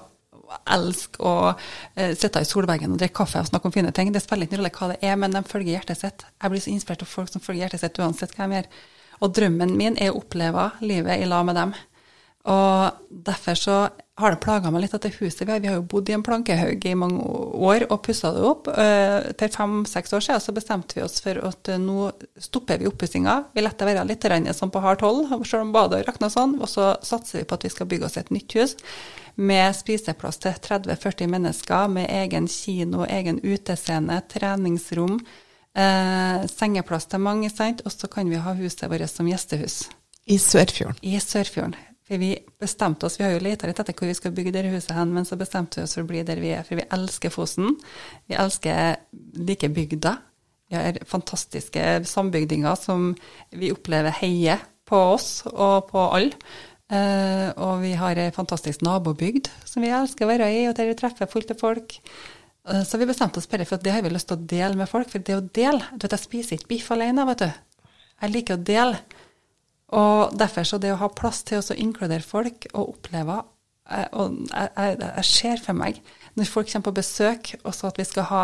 elske 0.74 1.22
å 1.22 1.34
eh, 1.94 2.16
sitte 2.18 2.42
i 2.42 2.48
solveggen 2.48 2.96
og 2.96 2.98
drikke 2.98 3.20
kaffe 3.20 3.38
og 3.38 3.50
snakke 3.52 3.70
om 3.70 3.74
fine 3.74 3.92
ting. 3.94 4.10
Det 4.10 4.22
spiller 4.24 4.48
ikke 4.48 4.58
noen 4.58 4.64
rolle 4.64 4.78
hva 4.80 4.88
det 4.90 4.98
er, 5.06 5.18
men 5.22 5.36
de 5.36 5.44
følger 5.46 5.76
hjertet 5.76 6.00
sitt. 6.00 6.24
Jeg 6.34 6.52
blir 6.52 6.64
så 6.64 6.72
inspirert 6.74 7.04
av 7.06 7.12
folk 7.12 7.30
som 7.30 7.44
følger 7.44 7.68
hjertet 7.68 7.84
sitt 7.84 8.00
uansett 8.02 8.34
hva 8.34 8.48
de 8.48 8.58
gjør. 8.58 8.72
Og 9.20 9.34
drømmen 9.36 9.76
min 9.76 9.98
er 10.00 10.12
å 10.12 10.20
oppleve 10.22 10.70
livet 10.80 11.20
i 11.20 11.28
lag 11.28 11.46
med 11.48 11.58
dem. 11.58 11.74
Og 12.48 13.00
derfor 13.28 13.58
så 13.58 13.74
har 14.20 14.32
det 14.32 14.40
plaga 14.40 14.70
meg 14.72 14.84
litt 14.84 14.94
at 14.96 15.04
det 15.04 15.12
huset 15.18 15.42
vi 15.44 15.52
har 15.52 15.60
Vi 15.60 15.68
har 15.68 15.76
jo 15.76 15.84
bodd 15.92 16.08
i 16.08 16.14
en 16.16 16.24
plankehaug 16.24 16.84
i 16.88 16.94
mange 16.96 17.20
år 17.20 17.84
og 17.90 18.00
pussa 18.04 18.32
det 18.32 18.42
opp. 18.44 18.68
Eh, 18.68 19.30
For 19.36 19.56
fem-seks 19.56 20.12
år 20.16 20.24
siden 20.24 20.40
så 20.40 20.54
bestemte 20.56 20.96
vi 20.96 21.04
oss 21.04 21.20
for 21.24 21.40
at 21.50 21.68
eh, 21.68 21.80
nå 21.80 22.10
stopper 22.40 22.80
vi 22.80 22.88
oppussinga. 22.88 23.36
Vi 23.52 23.64
lar 23.64 23.76
det 23.76 23.88
være 23.88 24.06
litt 24.08 24.24
sånn 24.56 24.72
på 24.72 24.80
hardt 24.80 25.04
hold, 25.04 25.28
selv 25.44 25.68
om 25.68 25.72
badet 25.72 26.06
rakna 26.08 26.30
sånn. 26.32 26.56
Og 26.60 26.68
så 26.68 26.94
satser 27.02 27.40
vi 27.40 27.48
på 27.48 27.60
at 27.60 27.64
vi 27.64 27.72
skal 27.76 27.86
bygge 27.86 28.06
oss 28.08 28.16
et 28.16 28.32
nytt 28.32 28.56
hus 28.56 28.76
med 29.40 29.76
spiseplass 29.76 30.40
til 30.42 30.52
30-40 30.52 31.28
mennesker, 31.30 31.88
med 31.88 32.10
egen 32.10 32.48
kino, 32.48 33.04
egen 33.08 33.40
utescene, 33.40 34.20
treningsrom, 34.28 35.20
eh, 35.76 36.46
sengeplass 36.50 37.08
til 37.10 37.22
mange, 37.22 37.50
sant. 37.52 37.84
Og 37.84 37.94
så 37.94 38.10
kan 38.10 38.30
vi 38.30 38.40
ha 38.40 38.54
huset 38.58 38.88
vårt 38.90 39.10
som 39.10 39.28
gjestehus 39.30 39.84
I 40.26 40.38
Sørfjorden. 40.38 40.98
i 41.02 41.18
Sørfjorden. 41.20 41.76
For 42.10 42.18
vi 42.18 42.32
bestemte 42.58 43.06
oss, 43.06 43.20
vi 43.20 43.22
har 43.22 43.36
jo 43.36 43.42
leta 43.44 43.68
litt 43.70 43.78
etter 43.78 43.94
hvor 43.94 44.08
vi 44.10 44.16
skal 44.18 44.32
bygge 44.34 44.50
det 44.56 44.64
huset 44.72 44.96
hen, 44.96 45.12
men 45.14 45.26
så 45.28 45.38
bestemte 45.38 45.78
vi 45.78 45.84
oss 45.86 45.94
for 45.94 46.02
å 46.02 46.08
bli 46.10 46.24
der 46.26 46.40
vi 46.42 46.50
er. 46.56 46.64
For 46.66 46.80
vi 46.80 46.88
elsker 46.90 47.30
Fosen. 47.30 47.76
Vi 48.26 48.34
elsker 48.34 48.96
like 49.38 49.70
bygda. 49.70 50.16
Vi 50.70 50.78
har 50.78 50.98
fantastiske 51.06 51.84
sambygdinger 52.06 52.74
som 52.78 53.12
vi 53.54 53.70
opplever 53.70 54.14
heier 54.18 54.58
på 54.90 54.98
oss 55.14 55.30
og 55.50 55.90
på 55.92 56.02
alle. 56.02 56.34
Eh, 56.90 57.48
og 57.62 57.84
vi 57.84 57.92
har 57.94 58.18
ei 58.18 58.32
fantastisk 58.34 58.82
nabobygd 58.82 59.46
som 59.62 59.84
vi 59.84 59.92
elsker 59.94 60.26
å 60.26 60.30
være 60.32 60.50
i, 60.50 60.64
og 60.66 60.74
der 60.74 60.90
vi 60.90 60.98
treffer 60.98 61.30
fullt 61.30 61.54
av 61.54 61.62
folk. 61.62 61.94
Eh, 62.68 62.82
så 62.84 62.98
vi 62.98 63.08
bestemte 63.08 63.40
oss 63.40 63.48
bare 63.48 63.66
for 63.68 63.78
at 63.78 63.86
det 63.86 63.94
har 63.94 64.04
vi 64.04 64.12
lyst 64.12 64.30
til 64.30 64.38
å 64.38 64.48
dele 64.52 64.76
med 64.78 64.90
folk. 64.90 65.10
For 65.12 65.24
det 65.24 65.38
å 65.38 65.44
dele 65.44 65.84
Du 65.94 66.04
vet, 66.04 66.16
jeg 66.16 66.26
spiser 66.26 66.58
ikke 66.58 66.72
biff 66.74 66.90
alene, 66.94 67.26
vet 67.32 67.44
du. 67.44 67.50
Jeg 68.20 68.34
liker 68.34 68.58
å 68.58 68.64
dele. 68.72 69.00
Og 69.96 70.36
derfor 70.38 70.68
så 70.68 70.78
det 70.78 70.92
å 70.94 71.00
ha 71.00 71.10
plass 71.10 71.42
til 71.46 71.62
å 71.62 71.78
inkludere 71.78 72.22
folk 72.22 72.68
og 72.74 72.94
oppleve 72.94 73.40
eh, 73.90 74.06
og 74.12 74.36
jeg, 74.46 74.68
jeg, 74.76 74.98
jeg 75.02 75.26
ser 75.26 75.64
for 75.64 75.78
meg 75.78 75.98
når 76.38 76.48
folk 76.50 76.68
kommer 76.70 76.86
på 76.88 76.94
besøk, 77.00 77.50
og 77.64 77.74
så 77.74 77.88
at 77.90 77.98
vi 77.98 78.06
skal 78.06 78.26
ha 78.30 78.42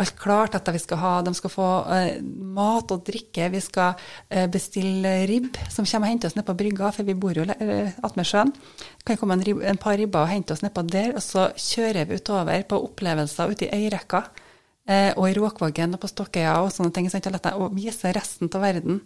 alt 0.00 0.16
klart, 0.18 0.56
at 0.58 0.68
vi 0.74 0.80
skal 0.82 1.00
ha, 1.02 1.12
de 1.26 1.34
skal 1.36 1.52
få 1.52 1.68
eh, 1.94 2.18
mat 2.58 2.90
og 2.94 3.04
drikke, 3.06 3.50
vi 3.54 3.62
skal 3.62 3.94
eh, 4.28 4.48
bestille 4.50 5.14
ribb 5.30 5.58
som 5.70 5.86
kommer 5.86 6.08
og 6.08 6.14
henter 6.14 6.30
oss 6.30 6.38
ned 6.38 6.46
på 6.48 6.56
brygga, 6.58 6.90
for 6.94 7.08
vi 7.08 7.16
bor 7.18 7.38
jo 7.38 7.46
eh, 7.46 7.94
attmed 8.04 8.28
sjøen. 8.28 8.52
Det 8.52 9.06
kan 9.08 9.20
komme 9.20 9.38
en, 9.38 9.46
rib, 9.46 9.62
en 9.62 9.80
par 9.80 9.98
ribber 10.00 10.24
og 10.26 10.32
hente 10.32 10.56
oss 10.56 10.64
nedpå 10.64 10.84
der, 10.90 11.14
og 11.14 11.24
så 11.24 11.48
kjører 11.54 12.08
vi 12.10 12.18
utover 12.18 12.66
på 12.68 12.82
opplevelser 12.88 13.54
ute 13.54 13.68
i 13.68 13.84
øyrekka, 13.84 14.24
eh, 14.90 15.12
og 15.14 15.28
i 15.28 15.38
Råkvågen 15.38 15.96
og 15.96 16.02
på 16.02 16.10
Stokkøya 16.10 16.58
og 16.64 16.72
sånne 16.74 16.94
ting, 16.96 17.10
sant, 17.12 17.30
og, 17.54 17.70
vise 17.76 18.12
resten 18.16 18.50
av 18.52 18.66
verden 18.66 19.02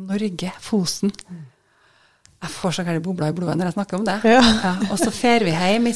Norge, 0.00 0.52
Fosen. 0.62 1.10
Jeg 2.40 2.52
får 2.54 2.72
så 2.72 2.84
gærne 2.86 3.02
bobler 3.04 3.32
i 3.32 3.36
blodet 3.36 3.58
når 3.58 3.68
jeg 3.68 3.76
snakker 3.76 3.98
om 3.98 4.06
det. 4.08 4.16
Ja. 4.24 4.40
og 4.88 4.96
så 4.96 5.10
drar 5.12 5.44
vi 5.44 5.52
hjem, 5.52 5.88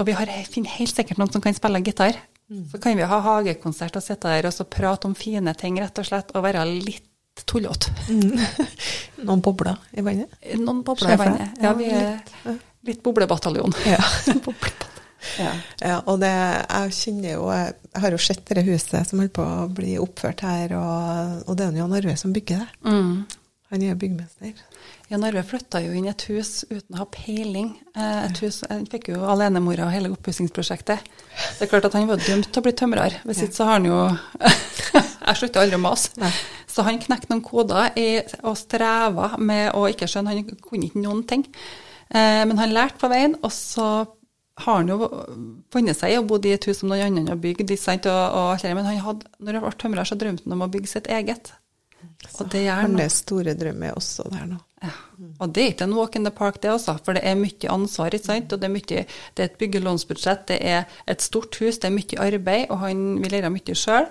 og 0.00 0.06
vi 0.08 0.16
har, 0.18 0.32
finner 0.50 0.76
helt 0.80 0.94
sikkert 0.96 1.20
noen 1.22 1.30
som 1.30 1.44
kan 1.44 1.54
spille 1.54 1.82
gitar. 1.86 2.18
Så 2.70 2.80
kan 2.82 2.98
vi 2.98 3.06
ha 3.08 3.20
hagekonsert 3.24 3.96
og 3.96 4.04
sitte 4.04 4.28
der 4.28 4.48
og 4.50 4.52
så 4.52 4.66
prate 4.68 5.08
om 5.08 5.14
fine 5.16 5.54
ting, 5.56 5.78
rett 5.80 6.02
og 6.02 6.08
slett, 6.08 6.34
og 6.36 6.44
være 6.44 6.66
litt 6.68 7.44
tullete. 7.48 7.92
Noen 9.26 9.40
bobler 9.44 9.78
i 9.96 10.04
vannet? 10.04 10.34
Noen 10.60 10.82
bobler 10.84 11.14
i 11.14 11.20
vannet. 11.20 11.62
Ja, 11.62 11.72
vi 11.78 11.88
er 11.88 12.58
litt 12.88 13.02
boblebataljon. 13.04 13.78
Ja. 13.88 14.02
Ja. 15.38 15.52
Ja, 15.78 15.96
og 16.10 16.16
det, 16.18 16.32
jeg 16.32 16.94
kjenner 16.96 17.36
jo 17.36 17.44
Jeg 17.54 18.00
har 18.02 18.10
jo 18.10 18.18
sett 18.18 18.40
det 18.50 18.64
huset 18.66 19.06
som 19.06 19.20
holder 19.20 19.34
på 19.36 19.44
å 19.46 19.68
bli 19.70 19.92
oppført 20.02 20.42
her, 20.42 20.74
og, 20.74 21.44
og 21.46 21.56
det 21.56 21.62
er 21.62 21.76
jo 21.76 21.78
Jan 21.84 21.94
Arve 21.94 22.16
som 22.18 22.34
bygger 22.34 22.64
det. 22.64 22.90
Mm. 22.90 23.12
Han 23.70 23.84
er 23.86 24.00
byggmester. 24.00 24.64
Jan 25.12 25.24
Arve 25.28 25.42
flytta 25.44 25.82
jo 25.84 25.92
inn 25.92 26.06
i 26.06 26.10
et 26.12 26.22
hus 26.30 26.62
uten 26.70 26.96
å 26.96 27.02
ha 27.02 27.06
peiling. 27.12 27.74
Eh, 27.92 28.24
Et 28.30 28.38
hus, 28.40 28.62
Han 28.70 28.86
fikk 28.88 29.10
jo 29.12 29.26
alenemora 29.28 29.84
og 29.84 29.92
hele 29.92 30.08
oppussingsprosjektet. 30.14 31.04
Det 31.58 31.66
er 31.66 31.68
klart 31.68 31.84
at 31.84 31.96
han 31.98 32.08
var 32.08 32.22
dømt 32.22 32.48
til 32.48 32.62
å 32.62 32.64
bli 32.64 32.72
tømrer. 32.72 33.18
Hvis 33.28 33.42
ikke 33.44 33.58
så 33.58 33.68
har 33.68 33.80
han 33.80 33.90
jo 33.90 33.98
Jeg 35.26 35.38
slutter 35.38 35.62
aldri 35.62 35.76
å 35.76 35.82
mase. 35.84 36.32
Så 36.66 36.84
han 36.86 37.00
knekte 37.02 37.28
noen 37.30 37.44
koder 37.44 37.92
i, 38.00 38.22
og 38.40 38.56
streva 38.56 39.34
med 39.38 39.76
å 39.76 39.84
ikke 39.92 40.08
skjønne. 40.08 40.32
Han 40.32 40.64
kunne 40.64 40.88
ikke 40.88 41.04
noen 41.04 41.22
ting. 41.28 41.44
Eh, 42.08 42.42
men 42.48 42.56
han 42.58 42.72
lærte 42.72 43.00
på 43.02 43.12
veien, 43.12 43.36
og 43.44 43.52
så 43.52 43.88
har 44.62 44.80
han 44.80 44.88
jo 44.88 45.10
funnet 45.72 45.96
seg 45.98 46.12
i 46.14 46.18
å 46.20 46.24
bo 46.28 46.40
i 46.40 46.54
et 46.56 46.66
hus 46.68 46.80
som 46.80 46.88
noen 46.92 47.20
andre 47.20 47.36
har 47.36 47.40
bygd. 47.40 47.68
Og, 47.68 48.08
og, 48.08 48.56
og, 48.56 48.64
men 48.64 48.88
han 48.88 49.04
hadde, 49.04 49.28
når 49.40 49.58
han 49.58 49.66
ble 49.66 49.78
tømrer, 49.84 50.08
så 50.08 50.18
drømte 50.20 50.48
han 50.48 50.56
om 50.56 50.64
å 50.66 50.72
bygge 50.72 50.92
sitt 50.96 51.12
eget. 51.12 51.52
Og 52.30 52.50
det 52.52 52.66
er 52.66 52.82
Hans 52.82 53.22
store 53.22 53.54
drøm 53.58 53.82
er 53.86 53.96
også 53.98 54.26
der 54.32 54.46
nå. 54.50 54.58
Ja. 54.82 54.92
Og 55.38 55.52
det 55.54 55.62
er 55.62 55.72
ikke 55.72 55.86
en 55.86 55.94
walk 55.94 56.16
in 56.18 56.24
the 56.26 56.32
park, 56.34 56.58
det 56.62 56.72
også, 56.72 56.96
for 57.04 57.14
det 57.14 57.22
er 57.26 57.38
mye 57.38 57.70
ansvar. 57.70 58.14
ikke 58.14 58.26
sant? 58.26 58.52
Og 58.52 58.60
det 58.60 58.66
er, 58.66 58.72
mye, 58.74 59.04
det 59.36 59.44
er 59.44 59.50
et 59.50 59.58
byggelånsbudsjett, 59.60 60.46
det 60.48 60.58
er 60.60 60.84
et 61.06 61.22
stort 61.22 61.58
hus, 61.60 61.78
det 61.78 61.90
er 61.90 61.94
mye 61.94 62.18
arbeid, 62.18 62.66
og 62.70 62.82
han 62.82 63.04
vil 63.22 63.38
gjøre 63.38 63.52
mye 63.54 63.76
sjøl. 63.78 64.08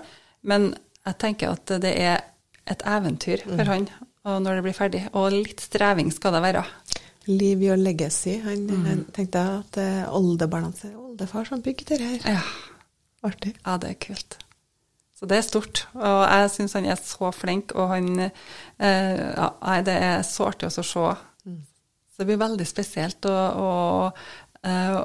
Men 0.48 0.72
jeg 1.06 1.18
tenker 1.20 1.52
at 1.52 1.74
det 1.84 1.92
er 2.00 2.24
et 2.70 2.84
eventyr 2.88 3.44
for 3.44 3.58
mm. 3.58 3.72
han 4.24 4.42
når 4.42 4.58
det 4.58 4.66
blir 4.68 4.76
ferdig. 4.76 5.02
Og 5.18 5.32
litt 5.34 5.60
streving 5.60 6.12
skal 6.14 6.38
det 6.38 6.44
være. 6.44 6.64
Liv 7.28 7.62
your 7.62 7.78
legacy. 7.78 8.38
Han, 8.46 8.66
mm. 8.70 8.86
han 8.86 9.04
tenkte 9.14 9.42
at 9.58 9.80
oldebarna 10.10 10.70
hans 10.70 10.84
er 10.86 10.96
Oldefar 10.98 11.46
som 11.46 11.62
bygde 11.62 11.98
det 11.98 12.00
her. 12.06 12.38
Ja. 12.38 12.46
Artig. 13.22 13.52
Ja, 13.60 13.76
det 13.78 13.92
er 13.92 14.00
kult. 14.02 14.41
Så 15.22 15.28
det 15.30 15.36
er 15.38 15.44
stort. 15.46 15.84
Og 15.94 16.20
jeg 16.26 16.50
syns 16.50 16.72
han 16.74 16.86
er 16.90 16.98
så 16.98 17.28
flink, 17.30 17.70
og 17.78 17.92
han 17.92 18.08
eh, 18.26 19.20
ja, 19.22 19.76
Det 19.86 19.94
er 19.94 20.24
så 20.26 20.48
artig 20.50 20.66
å 20.66 20.72
se. 20.74 21.04
Mm. 21.46 21.60
Så 22.10 22.18
det 22.18 22.26
blir 22.32 22.40
veldig 22.40 22.66
spesielt. 22.66 23.28
Og, 23.30 23.60
og 23.62 24.66
eh, 24.66 24.96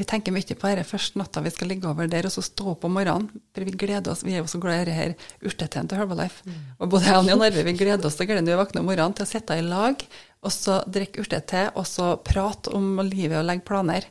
vi 0.00 0.06
tenker 0.08 0.32
mye 0.32 0.56
på 0.56 0.70
dette 0.70 0.86
først 0.88 1.20
natta 1.20 1.44
vi 1.44 1.52
skal 1.52 1.68
ligge 1.68 1.84
over 1.90 2.08
der, 2.08 2.24
og 2.24 2.32
så 2.32 2.46
stå 2.48 2.70
opp 2.72 2.88
om 2.88 2.96
morgenen. 2.96 3.28
For 3.52 3.68
vi 3.68 3.76
gleder 3.76 4.14
oss. 4.14 4.24
Vi 4.24 4.32
er 4.32 4.40
jo 4.40 4.48
så 4.48 4.60
glad 4.62 4.86
i 4.86 4.94
dette 4.94 5.28
urteteen 5.44 5.92
til 5.92 6.00
Herbalife. 6.00 6.48
Mm. 6.48 6.62
Og 6.80 6.94
både 6.96 7.10
jeg 7.10 7.20
og 7.20 7.28
Jan 7.34 7.44
Arve 7.50 7.68
vi 7.68 7.76
gleder 7.76 8.08
oss 8.08 8.16
til 8.16 8.32
gleden 8.32 8.48
vi 8.48 8.56
våkner 8.56 8.80
om 8.80 8.88
morgenen, 8.88 9.18
til 9.20 9.28
å 9.28 9.34
sitte 9.34 9.60
i 9.60 9.68
lag, 9.68 10.00
og 10.40 10.54
så 10.54 10.80
drikke 10.88 11.26
urtete, 11.26 11.68
og 11.76 11.84
så 11.92 12.14
prate 12.24 12.72
om 12.72 12.94
livet 13.04 13.42
og 13.42 13.50
legge 13.52 13.68
planer. 13.68 14.08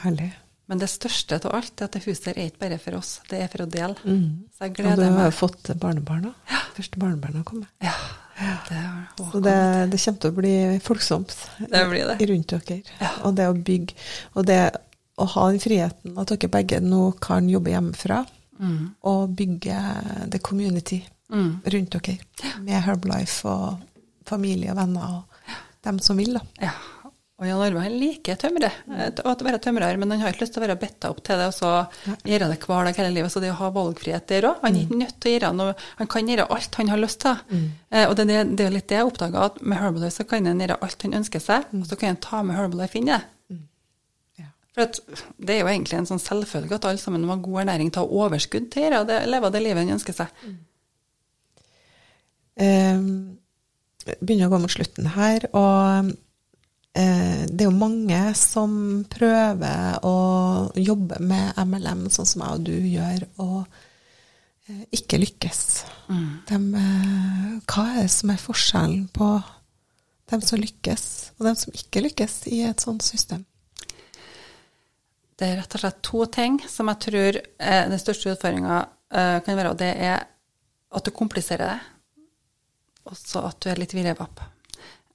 Herlig. 0.00 0.32
Men 0.72 0.80
det 0.80 0.88
største 0.88 1.36
av 1.36 1.52
alt 1.52 1.82
er 1.82 1.84
at 1.90 1.96
det 1.98 2.00
huset 2.06 2.30
er 2.30 2.46
ikke 2.46 2.62
bare 2.62 2.76
for 2.80 2.96
oss, 2.96 3.08
det 3.28 3.42
er 3.44 3.50
for 3.52 3.66
å 3.66 3.68
dele. 3.68 3.92
Mm. 4.08 4.46
Så 4.56 4.64
jeg 4.64 4.72
gleder 4.78 4.94
meg. 4.96 5.02
Og 5.02 5.02
du 5.02 5.18
har 5.18 5.26
jo 5.26 5.34
fått 5.36 5.70
barnebarna. 5.82 6.30
Ja. 6.48 6.60
Første 6.78 7.00
barnebarna 7.02 7.42
kommer. 7.44 7.66
Ja. 7.84 7.92
Det, 8.70 8.78
så 9.18 9.42
det, 9.44 9.56
det, 9.92 9.98
kommer 10.00 10.22
til 10.22 10.30
å 10.32 10.36
bli 10.38 10.54
folksomt 10.82 11.34
det 11.60 11.82
blir 11.90 12.08
det. 12.08 12.16
rundt 12.30 12.54
dere. 12.54 12.78
Ja. 13.02 13.10
Og 13.28 13.36
det 13.36 13.50
å 13.50 13.58
bygge 13.68 13.98
Og 14.40 14.46
det 14.48 14.56
å 15.20 15.26
ha 15.34 15.44
den 15.52 15.60
friheten 15.62 16.16
at 16.18 16.32
dere 16.32 16.50
begge 16.56 16.80
nå 16.80 17.02
kan 17.22 17.52
jobbe 17.52 17.74
hjemmefra 17.74 18.22
mm. 18.56 18.80
og 19.12 19.36
bygge 19.36 19.76
the 20.32 20.40
community 20.40 21.02
mm. 21.28 21.52
rundt 21.76 21.98
dere 21.98 22.16
med 22.64 22.80
Herbalife 22.88 23.52
og 23.52 24.24
familie 24.26 24.72
og 24.72 24.80
venner 24.80 25.20
og 25.20 25.54
dem 25.84 26.00
som 26.00 26.16
vil, 26.16 26.40
da. 26.40 26.46
Ja. 26.64 26.72
Og 27.42 27.48
Jan 27.48 27.58
Arve 27.64 27.80
han 27.82 27.94
liker 27.98 28.36
tømre, 28.38 28.68
å 28.86 29.32
være 29.42 29.58
tømrer, 29.64 29.96
men 29.98 30.12
han 30.14 30.20
har 30.22 30.30
ikke 30.30 30.44
lyst 30.44 30.54
til 30.54 30.62
å 30.62 30.66
være 30.68 30.76
bitta 30.78 31.08
opp 31.10 31.24
til 31.26 31.40
det 31.40 31.48
og 31.50 31.56
så 31.56 31.70
gjøre 32.28 32.46
det 32.52 32.58
hver 32.62 32.86
dag 32.86 33.00
hele 33.00 33.14
livet. 33.16 33.32
Så 33.34 33.42
det 33.42 33.50
å 33.50 33.56
ha 33.58 33.70
valgfrihet 33.74 34.28
der 34.30 34.46
òg. 34.46 34.60
Han 34.62 34.78
er 34.78 34.84
ikke 34.84 35.00
nødt 35.00 35.16
til 35.18 35.32
å 35.32 35.34
gjøre 35.34 35.50
noe, 35.58 35.72
han 35.98 36.10
kan 36.14 36.30
gjøre 36.30 36.46
alt 36.54 36.78
han 36.78 36.92
har 36.92 37.02
lyst 37.02 37.18
til. 37.24 37.42
Mm. 37.50 37.66
Eh, 37.90 38.06
og 38.06 38.14
det, 38.20 38.28
det, 38.30 38.38
det, 38.60 38.68
er 38.68 38.76
litt 38.76 38.88
det 38.92 39.00
jeg 39.00 39.10
oppdaga, 39.10 39.48
at 39.50 39.58
med 39.58 39.82
Herbalife 39.82 40.14
så 40.20 40.28
kan 40.30 40.46
han 40.52 40.62
gjøre 40.62 40.78
alt 40.86 41.06
han 41.08 41.18
ønsker 41.18 41.42
seg, 41.42 41.66
mm. 41.72 41.82
og 41.82 41.90
så 41.90 41.98
kan 41.98 42.14
han 42.14 42.22
ta 42.28 42.46
med 42.46 42.60
Herbalife 42.60 43.00
inn 43.02 43.10
i 43.10 43.14
det. 43.16 43.20
Mm. 43.50 43.60
Ja. 44.38 44.50
For 44.78 44.96
det 45.42 45.58
er 45.58 45.62
jo 45.64 45.74
egentlig 45.74 45.98
en 45.98 46.10
sånn 46.14 46.22
selvfølge 46.22 46.78
at 46.78 46.90
alle 46.92 47.02
sammen 47.02 47.26
må 47.26 47.34
ha 47.34 47.42
god 47.42 47.64
ernæring, 47.66 47.90
ta 47.90 48.06
overskudd 48.06 48.70
til 48.70 48.86
å 48.86 48.90
gjøre 48.92 49.06
det, 49.10 49.22
leve 49.34 49.50
det 49.50 49.66
livet 49.66 49.82
han 49.82 49.96
ønsker 49.98 50.22
seg. 50.22 50.42
Um, 52.62 53.08
begynner 54.20 54.46
å 54.46 54.54
gå 54.54 54.62
mot 54.62 54.78
slutten 54.78 55.16
her. 55.16 55.50
og 55.50 56.14
det 57.48 57.64
er 57.64 57.70
jo 57.70 57.72
mange 57.72 58.20
som 58.36 58.72
prøver 59.08 60.02
å 60.04 60.16
jobbe 60.76 61.22
med 61.24 61.56
MLM 61.64 62.04
sånn 62.12 62.28
som 62.28 62.44
jeg 62.44 62.58
og 62.58 62.66
du 62.66 62.74
gjør, 62.76 63.24
og 63.40 63.62
eh, 64.68 64.82
ikke 64.98 65.22
lykkes. 65.22 65.62
Mm. 66.12 66.26
De, 66.50 66.58
eh, 66.82 67.46
hva 67.64 67.86
er 67.94 68.02
det 68.02 68.12
som 68.12 68.34
er 68.34 68.42
forskjellen 68.42 69.06
på 69.16 69.30
dem 70.32 70.44
som 70.44 70.60
lykkes, 70.60 71.06
og 71.38 71.48
dem 71.48 71.56
som 71.62 71.80
ikke 71.80 72.04
lykkes 72.04 72.36
i 72.52 72.60
et 72.68 72.84
sånt 72.84 73.04
system? 73.06 73.46
Det 75.40 75.48
er 75.48 75.58
rett 75.62 75.74
og 75.78 75.82
slett 75.82 76.02
to 76.04 76.26
ting 76.30 76.60
som 76.70 76.92
jeg 76.92 77.02
tror 77.08 77.38
den 77.58 77.98
største 77.98 78.34
utfordringa 78.34 78.82
kan 79.10 79.56
være, 79.58 79.72
og 79.72 79.80
det 79.80 79.90
er 79.96 80.20
at 80.92 81.04
du 81.04 81.10
kompliserer 81.16 81.72
det, 81.72 81.80
og 83.08 83.16
så 83.18 83.46
at 83.48 83.58
du 83.64 83.70
er 83.72 83.80
litt 83.80 83.94
virrevapp. 83.96 84.44
Eh, 84.44 84.61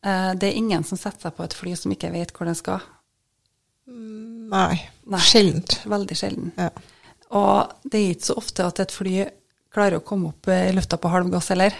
det 0.03 0.47
er 0.47 0.55
ingen 0.55 0.83
som 0.87 0.99
setter 0.99 1.27
seg 1.27 1.35
på 1.35 1.43
et 1.43 1.55
fly 1.57 1.73
som 1.75 1.91
ikke 1.91 2.11
vet 2.13 2.31
hvor 2.35 2.47
den 2.47 2.55
skal. 2.55 2.83
Nei. 3.87 4.77
Nei. 5.07 5.23
Sjeldent. 5.23 5.79
Veldig 5.87 6.17
sjelden. 6.17 6.51
Ja. 6.59 6.69
Og 7.35 7.73
det 7.83 7.99
er 7.99 8.13
ikke 8.13 8.29
så 8.29 8.37
ofte 8.39 8.67
at 8.67 8.79
et 8.83 8.95
fly 8.95 9.25
klarer 9.73 9.99
å 9.99 10.05
komme 10.05 10.31
opp 10.31 10.49
i 10.51 10.71
lufta 10.75 10.99
på 11.01 11.11
halv 11.11 11.31
gass 11.33 11.51
heller. 11.51 11.75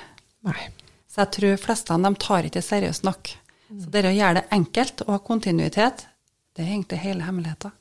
Nei. 0.48 0.60
Så 1.08 1.24
jeg 1.24 1.34
tror 1.38 1.62
fleste 1.62 1.96
av 1.96 2.04
dem 2.04 2.18
tar 2.20 2.48
ikke 2.48 2.64
seriøst 2.64 3.08
nok. 3.08 3.32
Mm. 3.70 3.80
Så 3.82 3.92
det 3.94 4.06
å 4.08 4.16
gjøre 4.16 4.40
det 4.40 4.46
enkelt 4.56 5.04
og 5.06 5.14
ha 5.16 5.20
kontinuitet, 5.24 6.06
det 6.56 6.64
er 6.64 6.74
egentlig 6.74 7.00
hele 7.04 7.28
hemmeligheten. 7.28 7.74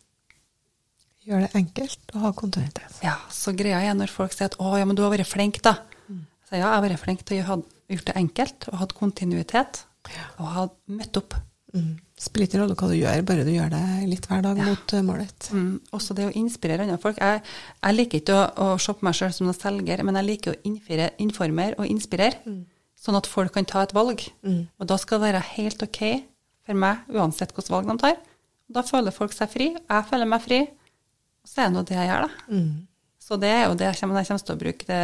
Gjør 1.27 1.43
det 1.43 1.59
enkelt 1.59 2.15
og 2.15 2.23
ha 2.23 2.33
kontinuitet. 2.39 3.01
Ja, 3.03 3.17
så 3.35 3.55
greia 3.57 3.81
er 3.83 3.97
når 3.99 4.13
folk 4.15 4.35
sier 4.35 4.47
at 4.47 4.59
'å, 4.59 4.77
ja, 4.79 4.85
men 4.87 4.95
du 4.95 5.03
har 5.03 5.11
vært 5.11 5.27
flink', 5.27 5.59
da. 5.63 5.75
Mm. 6.07 6.23
Så 6.47 6.55
ja, 6.55 6.71
jeg 6.71 6.75
har 6.75 6.85
vært 6.87 7.03
flink 7.03 7.25
til 7.27 7.43
å 7.43 7.47
ha 7.51 7.57
gjort 7.91 8.07
det 8.07 8.17
enkelt 8.17 8.69
og 8.71 8.79
hatt 8.79 8.95
kontinuitet. 8.95 9.86
Og 10.41 10.51
ha 10.55 10.67
møtt 10.93 11.21
opp. 11.21 11.37
Mm. 11.77 11.97
Spiller 12.17 12.47
ingen 12.47 12.63
rolle 12.63 12.77
hva 12.79 12.89
du 12.89 12.95
gjør, 12.97 13.25
bare 13.29 13.45
du 13.45 13.51
gjør 13.53 13.73
det 13.75 13.83
litt 14.09 14.29
hver 14.31 14.45
dag 14.45 14.61
ja. 14.61 14.69
mot 14.71 14.95
uh, 14.97 15.03
målet. 15.05 15.49
Mm. 15.53 15.73
Også 15.97 16.17
det 16.17 16.29
å 16.29 16.37
inspirere 16.39 16.87
andre 16.87 17.01
folk. 17.03 17.19
Jeg, 17.21 17.43
jeg 17.83 17.97
liker 17.99 18.23
ikke 18.23 18.39
å, 18.39 18.47
å 18.65 18.79
shoppe 18.81 19.05
meg 19.07 19.19
sjøl 19.19 19.35
som 19.37 19.51
en 19.51 19.57
selger, 19.57 20.05
men 20.07 20.17
jeg 20.21 20.29
liker 20.31 20.55
å 20.55 20.77
informere 21.27 21.77
og 21.77 21.91
inspirere, 21.91 22.41
mm. 22.47 22.63
sånn 23.05 23.21
at 23.21 23.29
folk 23.29 23.53
kan 23.57 23.69
ta 23.69 23.85
et 23.85 23.95
valg. 23.97 24.25
Mm. 24.47 24.65
Og 24.81 24.89
da 24.89 24.99
skal 25.03 25.21
det 25.21 25.29
være 25.29 25.45
helt 25.53 25.85
OK 25.85 26.03
for 26.67 26.83
meg, 26.87 27.05
uansett 27.13 27.53
hvilket 27.53 27.75
valg 27.75 27.93
de 27.93 27.99
tar. 28.07 28.21
Da 28.73 28.83
føler 28.87 29.15
folk 29.15 29.37
seg 29.37 29.53
fri, 29.53 29.71
jeg 29.77 30.09
føler 30.09 30.31
meg 30.31 30.43
fri, 30.43 30.65
og 31.45 31.51
så 31.51 31.63
er 31.63 31.69
det 31.69 31.77
nå 31.77 31.85
det 31.87 32.01
jeg 32.01 32.09
gjør, 32.09 32.25
da. 32.27 32.47
Mm. 32.57 32.71
Så 33.27 33.37
det 33.43 33.51
er 33.51 33.65
jo 33.67 33.77
det 33.79 33.91
jeg 33.91 33.99
kommer, 34.01 34.23
jeg 34.23 34.31
kommer 34.31 34.47
til 34.47 34.55
å 34.55 34.61
bruke 34.61 34.87
det 34.89 35.03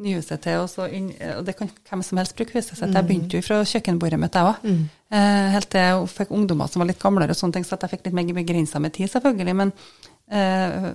nyhuset 0.00 0.42
til. 0.44 0.64
Og, 0.64 0.94
inn, 0.96 1.10
og 1.36 1.44
det 1.46 1.56
kan 1.58 1.70
hvem 1.90 2.02
som 2.06 2.20
helst 2.20 2.36
bruke 2.38 2.56
huset 2.56 2.74
sitt. 2.74 2.88
Jeg 2.88 2.96
mm. 2.96 3.08
begynte 3.08 3.38
jo 3.38 3.46
fra 3.46 3.60
kjøkkenbordet 3.68 4.20
mitt, 4.22 4.38
jeg 4.38 4.50
òg. 4.50 4.64
Mm. 4.64 4.82
Eh, 5.10 5.46
helt 5.56 5.70
til 5.72 5.86
jeg 5.86 6.10
fikk 6.14 6.34
ungdommer 6.36 6.70
som 6.70 6.82
var 6.82 6.90
litt 6.90 7.02
gamlere, 7.02 7.34
og 7.34 7.40
sånne 7.40 7.58
ting, 7.58 7.68
så 7.68 7.78
jeg 7.78 7.94
fikk 7.94 8.08
litt 8.08 8.18
mer 8.18 8.34
begrensa 8.40 8.82
med 8.82 8.94
tid, 8.96 9.10
selvfølgelig. 9.12 9.56
Men 9.60 9.72
eh, 10.32 10.90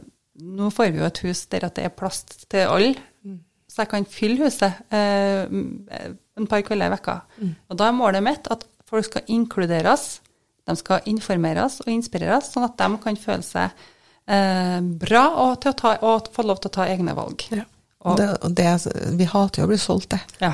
nå 0.59 0.69
får 0.73 0.91
vi 0.91 1.01
jo 1.01 1.09
et 1.09 1.23
hus 1.25 1.45
der 1.53 1.67
at 1.69 1.77
det 1.79 1.87
er 1.87 1.95
plass 1.95 2.23
til 2.45 2.65
alle. 2.65 3.07
Mm. 3.25 3.41
Så 3.71 3.83
jeg 3.83 3.91
kan 3.91 4.07
fylle 4.09 4.45
huset 4.45 4.85
eh, 4.95 5.43
en 6.35 6.49
par 6.51 6.63
kvelder 6.67 6.89
i 6.89 6.95
vekka. 6.95 7.19
Mm. 7.39 7.51
Og 7.69 7.81
da 7.81 7.89
er 7.89 7.99
målet 7.99 8.25
mitt 8.25 8.49
at 8.51 8.65
folk 8.89 9.07
skal 9.07 9.33
inkluderes, 9.33 10.19
de 10.65 10.73
skal 10.79 11.05
informeres 11.09 11.79
og 11.83 11.91
inspireres, 11.93 12.49
sånn 12.53 12.65
at 12.65 12.77
de 12.79 12.97
kan 13.03 13.17
føle 13.19 13.45
seg 13.45 13.85
eh, 14.25 14.79
bra 14.81 15.23
og, 15.45 15.61
ta, 15.61 15.95
og 16.01 16.31
få 16.33 16.45
lov 16.45 16.61
til 16.61 16.71
å 16.73 16.75
ta 16.79 16.89
egne 16.89 17.15
valg. 17.17 17.45
Ja. 17.53 17.67
Og, 18.05 18.19
det, 18.19 18.29
det, 18.57 18.71
vi 19.17 19.27
hater 19.29 19.63
jo 19.63 19.67
å 19.67 19.71
bli 19.71 19.81
solgt, 19.81 20.13
det. 20.13 20.21
Ja. 20.43 20.53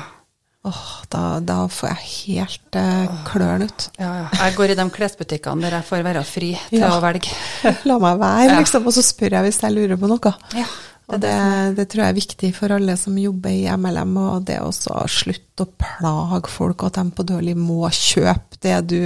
Åh, 0.62 0.82
da, 1.10 1.40
da, 1.42 1.56
får 1.66 1.88
jeg 1.90 2.10
helt 2.12 2.76
eh, 2.78 3.14
klørne 3.26 3.66
ut. 3.66 3.88
Ja, 3.98 4.12
ja. 4.20 4.28
Jeg 4.44 4.54
går 4.60 4.72
i 4.72 4.76
de 4.78 4.86
klesbutikkene 4.94 5.66
der 5.66 5.80
jeg 5.80 5.88
får 5.88 6.04
være 6.06 6.22
fri 6.26 6.52
til 6.68 6.84
ja. 6.84 6.92
å 6.94 7.02
velge. 7.02 7.34
La 7.90 7.98
meg 8.02 8.20
være, 8.22 8.60
liksom, 8.60 8.86
og 8.86 8.94
så 8.94 9.02
spør 9.02 9.38
jeg 9.38 9.48
hvis 9.48 9.58
jeg 9.64 9.74
lurer 9.74 9.98
på 9.98 10.10
noe. 10.12 10.34
Ja, 10.54 10.68
det, 11.10 11.18
det, 11.26 11.34
det, 11.80 11.88
tror 11.90 12.04
jeg 12.04 12.14
er 12.14 12.20
viktig 12.20 12.52
for 12.54 12.76
alle 12.76 12.94
som 13.00 13.18
jobber 13.18 13.52
i 13.52 13.66
MLM, 13.74 14.14
og 14.22 14.46
det 14.48 14.60
å 14.62 14.70
slutte 14.70 15.66
å 15.66 15.72
plage 15.82 16.54
folk, 16.54 16.86
og 16.86 16.92
at 16.92 17.02
de 17.02 17.18
på 17.18 17.26
dårlig 17.26 17.58
må 17.58 17.82
kjøpe 17.90 18.62
det 18.62 18.78
du 18.94 19.00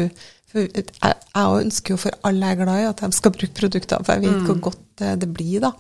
for 0.47 0.63
jeg, 0.63 0.87
jeg 1.01 1.65
ønsker 1.65 1.95
jo 1.97 2.01
for 2.01 2.21
alle 2.29 2.49
jeg 2.49 2.57
er 2.57 2.63
glad 2.63 2.83
i, 2.83 2.89
at 2.93 3.01
de 3.03 3.17
skal 3.17 3.33
bruke 3.35 3.57
produkter, 3.57 4.05
for 4.05 4.17
jeg 4.17 4.29
vet 4.29 4.37
mm. 4.37 4.47
hvor 4.49 4.61
godt 4.69 5.07
det 5.25 5.29
blir, 5.33 5.65
da. 5.65 5.73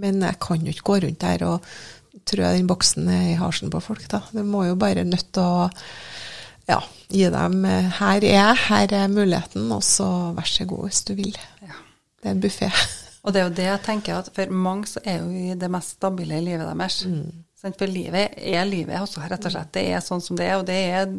Men 0.00 0.24
jeg 0.24 0.38
kan 0.42 0.64
jo 0.64 0.72
ikke 0.72 0.88
gå 0.90 0.98
rundt 1.04 1.22
der 1.22 1.44
og 1.48 1.70
trø 2.28 2.44
den 2.44 2.68
boksen 2.70 3.08
er 3.10 3.26
i 3.32 3.38
halsen 3.40 3.72
på 3.72 3.82
folk, 3.84 4.06
da. 4.12 4.22
Du 4.34 4.42
må 4.46 4.64
jo 4.68 4.78
bare 4.80 5.06
nødt 5.06 5.32
til 5.34 5.44
å 5.44 5.68
ja, 6.70 6.78
gi 7.10 7.26
dem 7.32 7.64
Her 7.66 8.22
er 8.22 8.34
jeg, 8.34 8.58
her 8.68 8.96
er 9.00 9.12
muligheten, 9.12 9.70
og 9.74 9.82
så 9.86 10.08
vær 10.36 10.48
så 10.48 10.66
god 10.70 10.88
hvis 10.88 11.04
du 11.08 11.14
vil. 11.18 11.38
Ja. 11.64 11.78
Det 12.20 12.28
er 12.28 12.36
en 12.36 12.42
buffé. 12.42 12.70
Og 13.20 13.34
det 13.34 13.40
er 13.40 13.48
jo 13.50 13.56
det 13.56 13.66
jeg 13.66 13.80
tenker, 13.84 14.16
at 14.16 14.30
for 14.32 14.52
mange 14.64 14.88
så 14.88 15.00
er 15.04 15.18
jo 15.20 15.56
det 15.60 15.68
mest 15.68 15.98
stabile 15.98 16.38
i 16.38 16.44
livet 16.44 16.64
deres. 16.64 17.02
Mm. 17.04 17.42
For 17.76 17.90
livet 17.90 18.38
er 18.38 18.64
livet 18.64 18.96
også, 18.96 19.20
rett 19.28 19.44
og 19.44 19.52
slett. 19.52 19.72
Det 19.74 19.82
er 19.92 20.00
sånn 20.00 20.22
som 20.24 20.38
det 20.38 20.46
er, 20.48 20.56
og 20.56 20.64
det 20.68 20.78
er 20.88 21.10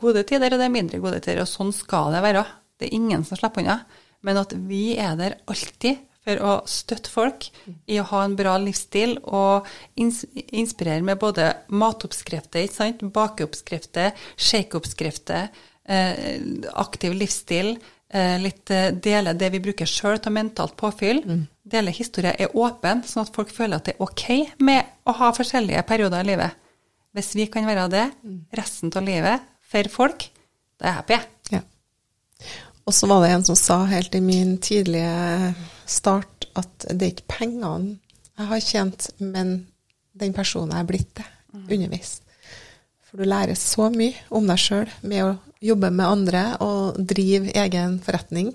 gode 0.00 0.24
tider, 0.28 0.52
og 0.52 0.60
det 0.60 0.66
er 0.66 0.74
mindre 0.74 1.00
gode 1.00 1.22
tider. 1.24 1.40
Og 1.46 1.48
sånn 1.48 1.72
skal 1.72 2.12
det 2.12 2.20
være. 2.26 2.44
Det 2.76 2.90
er 2.90 2.98
ingen 2.98 3.24
som 3.24 3.40
slipper 3.40 3.64
unna. 3.64 3.78
Men 4.26 4.40
at 4.42 4.52
vi 4.68 4.82
er 5.00 5.16
der 5.16 5.38
alltid 5.48 6.04
for 6.24 6.40
å 6.44 6.56
støtte 6.68 7.10
folk 7.10 7.46
i 7.88 7.98
å 8.00 8.06
ha 8.10 8.24
en 8.24 8.36
bra 8.38 8.56
livsstil 8.60 9.16
og 9.24 9.68
inspirere 9.96 11.04
med 11.06 11.20
både 11.20 11.48
matoppskrifter, 11.72 12.68
bakeoppskrifter, 13.00 14.12
shakeoppskrifter, 14.36 15.48
eh, 15.88 16.42
aktiv 16.82 17.16
livsstil, 17.16 17.72
eh, 18.12 18.36
litt 18.42 18.70
eh, 18.70 18.90
dele 18.92 19.34
det 19.34 19.50
vi 19.54 19.62
bruker 19.64 19.88
sjøl 19.88 20.20
til 20.20 20.36
mentalt 20.36 20.76
påfyll. 20.80 21.22
Mm. 21.24 21.46
Dele 21.70 21.94
historier 21.94 22.36
er 22.38 22.56
åpen, 22.56 23.04
sånn 23.06 23.24
at 23.24 23.34
folk 23.34 23.52
føler 23.54 23.80
at 23.80 23.88
det 23.88 23.96
er 23.96 24.04
ok 24.04 24.60
med 24.60 25.08
å 25.08 25.16
ha 25.22 25.32
forskjellige 25.36 25.86
perioder 25.88 26.24
i 26.24 26.32
livet. 26.34 26.56
Hvis 27.16 27.34
vi 27.34 27.48
kan 27.50 27.66
være 27.66 27.88
det 27.90 28.06
resten 28.54 28.92
av 28.94 29.06
livet 29.06 29.48
for 29.66 29.88
folk, 29.90 30.28
da 30.78 30.84
er 30.84 30.92
jeg 30.92 31.00
happy. 31.00 31.18
Ja. 31.56 31.64
Og 32.86 32.94
så 32.94 33.08
var 33.10 33.24
det 33.24 33.32
en 33.34 33.44
som 33.46 33.58
sa 33.58 33.82
helt 33.90 34.14
i 34.14 34.22
min 34.24 34.56
tidlige 34.62 35.54
start 35.90 36.48
at 36.58 36.88
det 36.90 37.06
er 37.06 37.12
ikke 37.14 37.32
pengene 37.38 37.98
jeg 38.40 38.48
har 38.48 38.64
tjent, 38.64 39.10
men 39.20 39.54
den 40.16 40.32
personen 40.32 40.72
jeg 40.72 40.84
er 40.84 40.88
blitt 40.88 41.10
det, 41.18 41.26
mm. 41.52 41.64
underveis. 41.66 42.12
For 43.10 43.20
du 43.20 43.28
lærer 43.28 43.58
så 43.58 43.88
mye 43.92 44.14
om 44.36 44.46
deg 44.48 44.60
sjøl 44.62 44.90
med 45.02 45.24
å 45.26 45.32
jobbe 45.60 45.90
med 45.92 46.06
andre 46.06 46.44
og 46.64 47.00
drive 47.10 47.52
egen 47.58 47.98
forretning. 48.04 48.52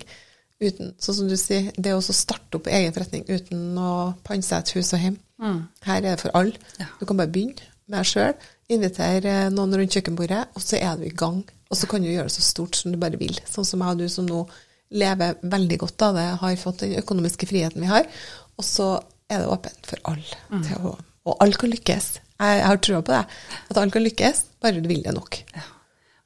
Uten, 0.56 0.94
sånn 0.98 1.18
som 1.20 1.30
du 1.30 1.36
sier, 1.38 1.68
det 1.76 1.92
å 1.92 2.00
starte 2.02 2.58
opp 2.58 2.70
egen 2.72 2.94
forretning 2.96 3.26
uten 3.28 3.76
å 3.78 3.92
panse 4.26 4.56
et 4.56 4.72
hus 4.74 4.94
og 4.96 5.04
hjem. 5.04 5.18
Mm. 5.42 5.60
Her 5.86 5.98
er 6.00 6.08
det 6.08 6.22
for 6.24 6.38
alle. 6.40 6.56
Ja. 6.80 6.88
Du 6.98 7.04
kan 7.06 7.20
bare 7.20 7.30
begynne 7.30 7.68
med 7.86 8.00
deg 8.00 8.10
sjøl, 8.10 8.32
invitere 8.72 9.34
noen 9.54 9.76
rundt 9.76 9.94
kjøkkenbordet, 9.94 10.46
og 10.56 10.64
så 10.64 10.80
er 10.80 10.96
du 10.98 11.04
i 11.06 11.14
gang. 11.14 11.44
Og 11.70 11.78
så 11.78 11.86
kan 11.90 12.02
du 12.02 12.08
gjøre 12.08 12.30
det 12.30 12.38
så 12.38 12.46
stort 12.46 12.78
som 12.78 12.94
du 12.94 12.98
bare 12.98 13.20
vil. 13.20 13.36
Sånn 13.46 13.66
som 13.68 13.84
jeg 13.84 13.98
og 13.98 14.02
du 14.02 14.08
som 14.10 14.26
nå 14.26 14.42
lever 14.90 15.38
veldig 15.42 15.78
godt 15.82 16.06
av 16.06 16.18
det, 16.18 16.26
har 16.42 16.58
fått 16.60 16.84
den 16.84 16.96
økonomiske 17.00 17.48
friheten 17.50 17.82
vi 17.82 17.90
har. 17.90 18.08
Og 18.56 18.66
så 18.66 18.90
er 19.30 19.42
det 19.42 19.50
åpent 19.50 19.88
for 19.88 20.02
alle. 20.12 20.42
Mm. 20.52 20.92
og 21.26 21.40
alle 21.42 21.58
kan 21.58 21.72
lykkes. 21.72 22.10
Jeg, 22.36 22.60
jeg 22.60 22.68
har 22.68 22.82
trua 22.84 23.00
på 23.02 23.14
det. 23.14 23.24
At 23.70 23.80
alle 23.80 23.94
kan 23.94 24.04
lykkes, 24.04 24.44
bare 24.62 24.82
du 24.82 24.88
vil 24.90 25.02
det 25.02 25.16
nok. 25.16 25.40
Ja. 25.56 25.64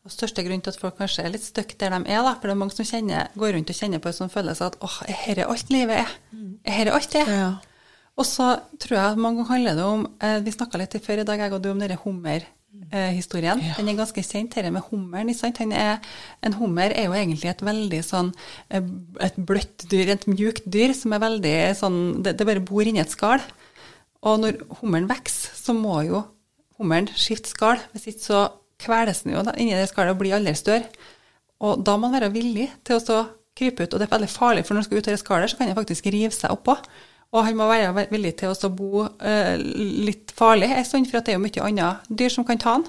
Og 0.01 0.13
Største 0.15 0.43
grunn 0.43 0.63
til 0.65 0.73
at 0.73 0.81
folk 0.81 0.97
kanskje 0.97 1.27
er 1.27 1.33
litt 1.35 1.45
stuck 1.45 1.75
der 1.81 1.93
de 1.93 1.99
er, 2.09 2.23
da, 2.25 2.33
for 2.41 2.49
det 2.49 2.55
er 2.55 2.61
mange 2.63 2.73
som 2.73 2.87
kjenner, 2.89 3.29
går 3.37 3.53
rundt 3.57 3.73
og 3.73 3.77
kjenner 3.77 4.01
på 4.01 4.09
en 4.09 4.17
sånn 4.17 4.33
følelse 4.33 4.71
at 4.71 4.79
åh, 4.81 4.95
er 5.13 5.21
dette 5.29 5.49
alt 5.53 5.73
livet 5.73 6.01
er? 6.01 6.15
Mm. 6.33 6.55
Er 6.65 6.93
alt 6.95 7.13
det? 7.13 7.25
Ja. 7.29 7.51
Og 8.21 8.27
så 8.29 8.47
tror 8.81 8.97
jeg 8.97 9.05
at 9.05 9.21
mange 9.21 9.43
ganger 9.43 9.53
handler 9.55 9.77
det 9.79 9.85
om 9.87 10.03
eh, 10.21 10.41
Vi 10.45 10.53
snakka 10.53 10.81
litt 10.81 10.97
før 11.05 11.23
i 11.23 11.27
dag, 11.29 11.41
jeg 11.41 11.55
og 11.57 11.63
du, 11.63 11.71
om 11.73 11.81
denne 11.81 12.01
hummerhistorien. 12.71 13.63
Ja. 13.65 13.75
Den 13.79 13.91
er 13.91 13.99
ganske 13.99 14.23
kjent, 14.25 14.55
dette 14.55 14.71
med 14.73 14.85
hummeren. 14.91 15.31
Er, 15.75 15.99
en 16.47 16.57
hummer 16.59 16.95
er 16.95 17.09
jo 17.09 17.17
egentlig 17.17 17.51
et 17.51 17.65
veldig 17.67 18.03
sånn 18.07 18.33
eh, 18.71 18.85
et 19.21 19.37
bløtt 19.37 19.87
dyr, 19.91 20.15
et 20.15 20.27
mjukt 20.31 20.67
dyr, 20.71 20.95
som 20.97 21.15
er 21.15 21.25
veldig 21.25 21.57
sånn 21.79 21.99
Det, 22.25 22.37
det 22.39 22.47
bare 22.49 22.65
bor 22.65 22.87
inni 22.87 23.03
et 23.03 23.13
skall. 23.13 23.43
Og 24.27 24.41
når 24.43 24.63
hummeren 24.81 25.09
vokser, 25.11 25.55
så 25.57 25.75
må 25.77 26.03
jo 26.07 26.25
hummeren 26.81 27.11
skifte 27.17 27.51
skall. 27.51 27.81
Hvis 27.95 28.11
ikke 28.13 28.27
så 28.27 28.43
kveles 28.81 29.25
den 29.25 29.35
jo 29.35 29.45
inni 29.57 29.77
det 29.77 29.91
skallet 29.91 30.15
og 30.15 30.23
blir 30.23 30.37
aldri 30.39 30.55
større. 30.57 30.89
Og 31.61 31.83
da 31.85 31.97
må 31.97 32.09
man 32.09 32.17
være 32.17 32.33
villig 32.33 32.71
til 32.87 32.97
å 32.97 33.05
så 33.05 33.21
krype 33.57 33.85
ut. 33.85 33.93
Og 33.93 34.01
det 34.01 34.07
er 34.07 34.15
veldig 34.15 34.31
farlig, 34.33 34.65
for 34.65 34.75
når 34.75 34.85
man 34.85 34.89
skal 34.89 35.01
ut 35.01 35.09
av 35.09 35.17
det 35.17 35.23
skallet, 35.23 35.53
så 35.53 35.59
kan 35.59 35.69
det 35.69 35.77
faktisk 35.77 36.09
rive 36.13 36.33
seg 36.33 36.55
oppå. 36.55 36.77
Og 37.31 37.47
han 37.47 37.59
må 37.59 37.69
være 37.71 38.09
villig 38.11 38.35
til 38.41 38.51
å 38.51 38.73
bo 38.75 39.05
eh, 39.07 39.55
litt 39.61 40.33
farlig 40.35 40.73
en 40.75 40.87
stund, 40.87 41.07
for 41.07 41.23
det 41.23 41.35
er 41.35 41.39
jo 41.39 41.45
mye 41.45 41.67
annet 41.69 42.11
dyr 42.11 42.33
som 42.35 42.47
kan 42.47 42.59
ta 42.59 42.75
han. 42.79 42.87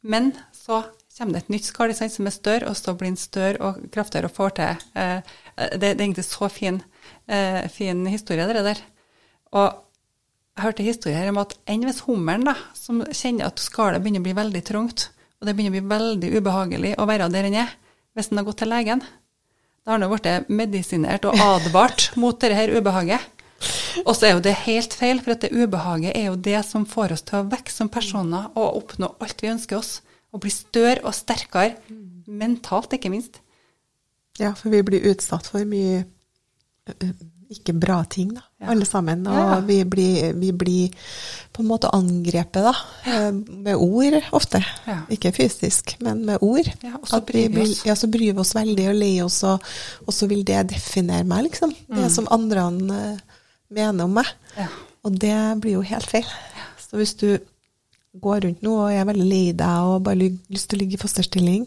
Men 0.00 0.32
så 0.56 0.80
kommer 1.12 1.36
det 1.36 1.42
et 1.44 1.52
nytt 1.52 1.68
skall 1.68 1.92
som 1.94 2.28
er 2.28 2.34
større, 2.34 2.70
og 2.70 2.78
så 2.78 2.94
blir 2.96 3.12
han 3.12 3.20
større 3.20 3.60
og 3.60 3.82
kraftigere 3.92 4.30
og 4.30 4.36
får 4.36 4.54
til 4.56 4.84
eh, 4.96 5.32
det, 5.76 5.78
det, 5.80 5.90
er 5.90 6.06
egentlig 6.06 6.24
så 6.24 6.48
fin, 6.48 6.80
eh, 7.28 7.68
fin 7.68 8.06
historie, 8.08 8.48
det 8.48 8.64
der. 8.64 8.80
Og 9.52 9.68
jeg 10.56 10.64
hørte 10.64 10.86
historier 10.86 11.28
om 11.28 11.40
at 11.42 11.54
enn 11.68 11.84
hvis 11.84 12.02
hummeren, 12.06 12.48
da, 12.48 12.56
som 12.76 13.04
kjenner 13.12 13.50
at 13.50 13.60
skallet 13.60 14.00
begynner 14.00 14.24
å 14.24 14.28
bli 14.28 14.36
veldig 14.40 14.64
trangt, 14.68 15.10
og 15.40 15.48
det 15.48 15.56
begynner 15.56 15.74
å 15.74 15.78
bli 15.80 15.92
veldig 15.92 16.32
ubehagelig 16.38 16.94
å 16.96 17.08
være 17.08 17.28
der 17.32 17.48
den 17.48 17.60
er, 17.60 17.76
hvis 18.16 18.28
den 18.30 18.40
har 18.40 18.48
gått 18.48 18.62
til 18.62 18.72
legen, 18.72 19.04
da 19.82 19.94
har 19.94 20.00
han 20.00 20.12
blitt 20.12 20.50
medisinert 20.52 21.24
og 21.26 21.40
advart 21.42 22.12
mot 22.22 22.40
dette 22.40 22.72
ubehaget. 22.72 23.41
Og 24.04 24.14
så 24.16 24.28
er 24.28 24.34
jo 24.36 24.44
det 24.44 24.54
helt 24.64 24.94
feil, 24.96 25.20
for 25.22 25.34
at 25.34 25.44
det 25.44 25.52
ubehaget 25.52 26.16
er 26.16 26.30
jo 26.30 26.38
det 26.48 26.60
som 26.68 26.86
får 26.88 27.16
oss 27.16 27.26
til 27.28 27.40
å 27.40 27.48
vokse 27.52 27.76
som 27.82 27.90
personer 27.92 28.50
og 28.52 28.78
oppnå 28.82 29.14
alt 29.22 29.44
vi 29.44 29.52
ønsker 29.52 29.80
oss. 29.80 30.00
Og 30.32 30.44
bli 30.44 30.52
større 30.52 31.04
og 31.04 31.16
sterkere. 31.16 31.76
Mentalt, 32.26 32.94
ikke 32.96 33.12
minst. 33.12 33.42
Ja, 34.40 34.54
for 34.56 34.72
vi 34.72 34.80
blir 34.86 35.10
utsatt 35.12 35.50
for 35.52 35.68
mye 35.68 36.04
ikke 37.52 37.74
bra 37.76 37.98
ting, 38.08 38.32
da, 38.34 38.42
ja. 38.60 38.70
alle 38.72 38.86
sammen. 38.88 39.26
Og 39.28 39.38
ja. 39.38 39.58
vi, 39.66 39.78
blir, 39.88 40.32
vi, 40.38 40.52
blir, 40.56 41.10
på 41.52 41.62
en 41.62 41.68
måte 41.68 41.90
angrepet, 41.92 42.64
da, 42.64 43.20
med 43.32 43.76
ord 43.76 44.18
ofte. 44.36 44.62
Ja. 44.88 45.02
Ikke 45.12 45.34
fysisk, 45.36 45.96
men 46.04 46.24
med 46.28 46.42
ord. 46.44 46.70
Ja, 46.84 46.96
og 47.00 47.08
så 47.10 47.20
bryr 47.26 47.52
vi 47.52 47.66
oss. 47.66 47.84
Ja, 47.88 47.96
så 47.98 48.08
bryr 48.12 48.32
vi 48.32 48.44
oss 48.44 48.54
veldig 48.56 48.88
og 48.92 48.98
leier 48.98 49.28
oss, 49.28 49.42
og, 49.48 49.72
og, 50.06 50.14
så 50.16 50.28
vil 50.30 50.44
det 50.48 50.62
definere 50.72 51.28
meg, 51.28 51.50
liksom. 51.50 51.74
Det 51.88 52.06
mm. 52.06 52.12
som 52.16 52.30
andre 52.32 52.66
mener 53.74 54.08
om 54.08 54.18
meg. 54.20 54.28
Ja. 54.58 54.68
Og 55.02 55.16
det 55.22 55.38
blir 55.62 55.78
jo 55.78 55.86
helt 55.86 56.08
feil. 56.08 56.28
Så 56.80 57.00
hvis 57.00 57.14
du 57.18 57.30
går 58.22 58.44
rundt 58.44 58.64
nå 58.64 58.74
og 58.76 58.92
er 58.92 59.06
veldig 59.08 59.24
lei 59.24 59.44
deg 59.56 59.88
og 59.88 60.04
bare 60.06 60.28
lyst 60.52 60.68
til 60.68 60.78
å 60.78 60.82
ligge 60.82 60.98
i 60.98 61.00
fosterstilling 61.00 61.64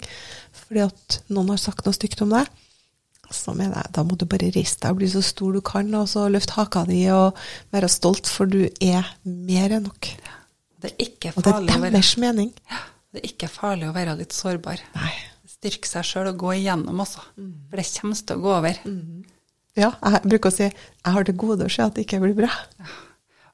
fordi 0.60 0.84
at 0.86 1.18
noen 1.34 1.49
har 1.53 1.62
sagt 1.62 1.86
noe 1.86 1.95
stygt 1.97 2.22
om 2.22 2.32
deg, 2.34 2.47
så 3.34 3.53
mener 3.58 3.80
jeg, 3.80 3.93
da 3.97 4.03
må 4.06 4.18
du 4.18 4.26
bare 4.30 4.51
reise 4.53 4.80
deg 4.82 4.93
og 4.93 4.99
bli 5.01 5.10
så 5.10 5.22
stor 5.26 5.53
du 5.56 5.62
kan, 5.66 5.89
og 5.97 6.08
så 6.10 6.28
løfte 6.30 6.56
haka 6.58 6.86
di 6.89 7.03
og 7.14 7.38
være 7.74 7.89
stolt, 7.91 8.30
for 8.30 8.49
du 8.49 8.64
er 8.82 9.06
mer 9.26 9.76
enn 9.78 9.86
nok. 9.88 10.10
Det 10.82 10.91
er 10.91 11.06
ikke 11.08 11.34
farlig 11.36 11.74
og 11.74 11.86
det 11.86 11.89
er 11.89 11.95
deres 11.97 12.16
mening. 12.22 12.51
Det 13.14 13.22
er 13.22 13.30
ikke 13.30 13.49
farlig 13.49 13.89
å 13.89 13.95
være 13.95 14.18
litt 14.20 14.36
sårbar. 14.36 14.82
Nei. 14.97 15.14
Styrke 15.49 15.89
seg 15.89 16.06
sjøl 16.06 16.30
og 16.34 16.41
gå 16.41 16.56
igjennom 16.60 16.99
også. 17.01 17.24
Mm. 17.39 17.53
For 17.70 17.82
det 17.82 17.86
kommer 17.95 18.22
til 18.22 18.38
å 18.38 18.43
gå 18.43 18.51
over. 18.58 18.82
Mm. 18.86 19.24
Ja, 19.76 19.91
jeg 19.99 20.23
bruker 20.23 20.51
å 20.51 20.55
si 20.55 20.67
jeg 20.69 21.13
har 21.15 21.28
til 21.28 21.36
gode 21.38 21.67
å 21.67 21.71
se 21.71 21.84
at 21.84 21.97
det 21.97 22.05
ikke 22.05 22.21
blir 22.23 22.38
bra. 22.38 22.51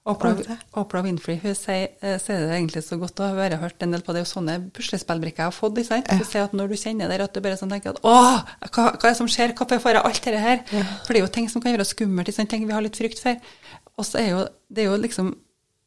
Oprah, 0.02 0.34
Oprah, 0.74 1.04
Winfrey 1.06 1.38
hun 1.44 1.54
sier, 1.54 1.92
eh, 2.02 2.16
sier, 2.18 2.48
det 2.48 2.56
egentlig 2.56 2.82
så 2.82 2.98
godt, 2.98 3.20
og 3.22 3.38
jeg 3.38 3.52
har 3.54 3.62
hørt 3.62 3.84
en 3.86 3.92
del 3.94 4.02
på 4.02 4.16
det. 4.16 4.24
Det 4.24 4.24
er 4.24 4.26
jo 4.26 4.32
sånne 4.32 4.56
puslespillbrikker 4.74 5.44
jeg 5.44 5.52
har 5.52 5.54
fått. 5.54 5.78
ikke 5.78 5.90
sant? 5.92 6.10
Hun 6.10 6.26
sier 6.26 6.48
at 6.48 6.56
Når 6.58 6.72
du 6.74 6.76
kjenner 6.82 7.12
det, 7.12 7.20
at 7.22 7.34
du 7.34 7.42
bare 7.42 7.60
sånn 7.60 7.70
tenker 7.70 7.94
at 7.94 8.02
åh, 8.02 8.42
hva, 8.42 8.88
hva, 8.90 8.98
er 8.98 9.12
det 9.12 9.18
som 9.20 9.30
skjer, 9.30 9.54
hvorfor 9.54 9.78
får 9.84 9.94
jeg 9.94 10.04
alt 10.10 10.24
dette 10.26 10.42
her? 10.42 10.64
Ja. 10.74 10.84
For 11.06 11.14
det 11.14 11.22
er 11.22 11.26
jo 11.28 11.34
ting 11.38 11.50
som 11.54 11.62
kan 11.62 11.78
være 11.78 11.86
skummelt, 11.86 12.34
sånn, 12.34 12.50
ting 12.50 12.66
vi 12.66 12.74
har 12.74 12.82
litt 12.82 12.98
frykt 12.98 13.22
for. 13.22 13.38
Og 13.94 14.08
så 14.10 14.24
er 14.24 14.30
jo 14.32 14.44
det 14.74 14.86
er 14.86 14.90
jo 14.90 14.98
liksom 14.98 15.36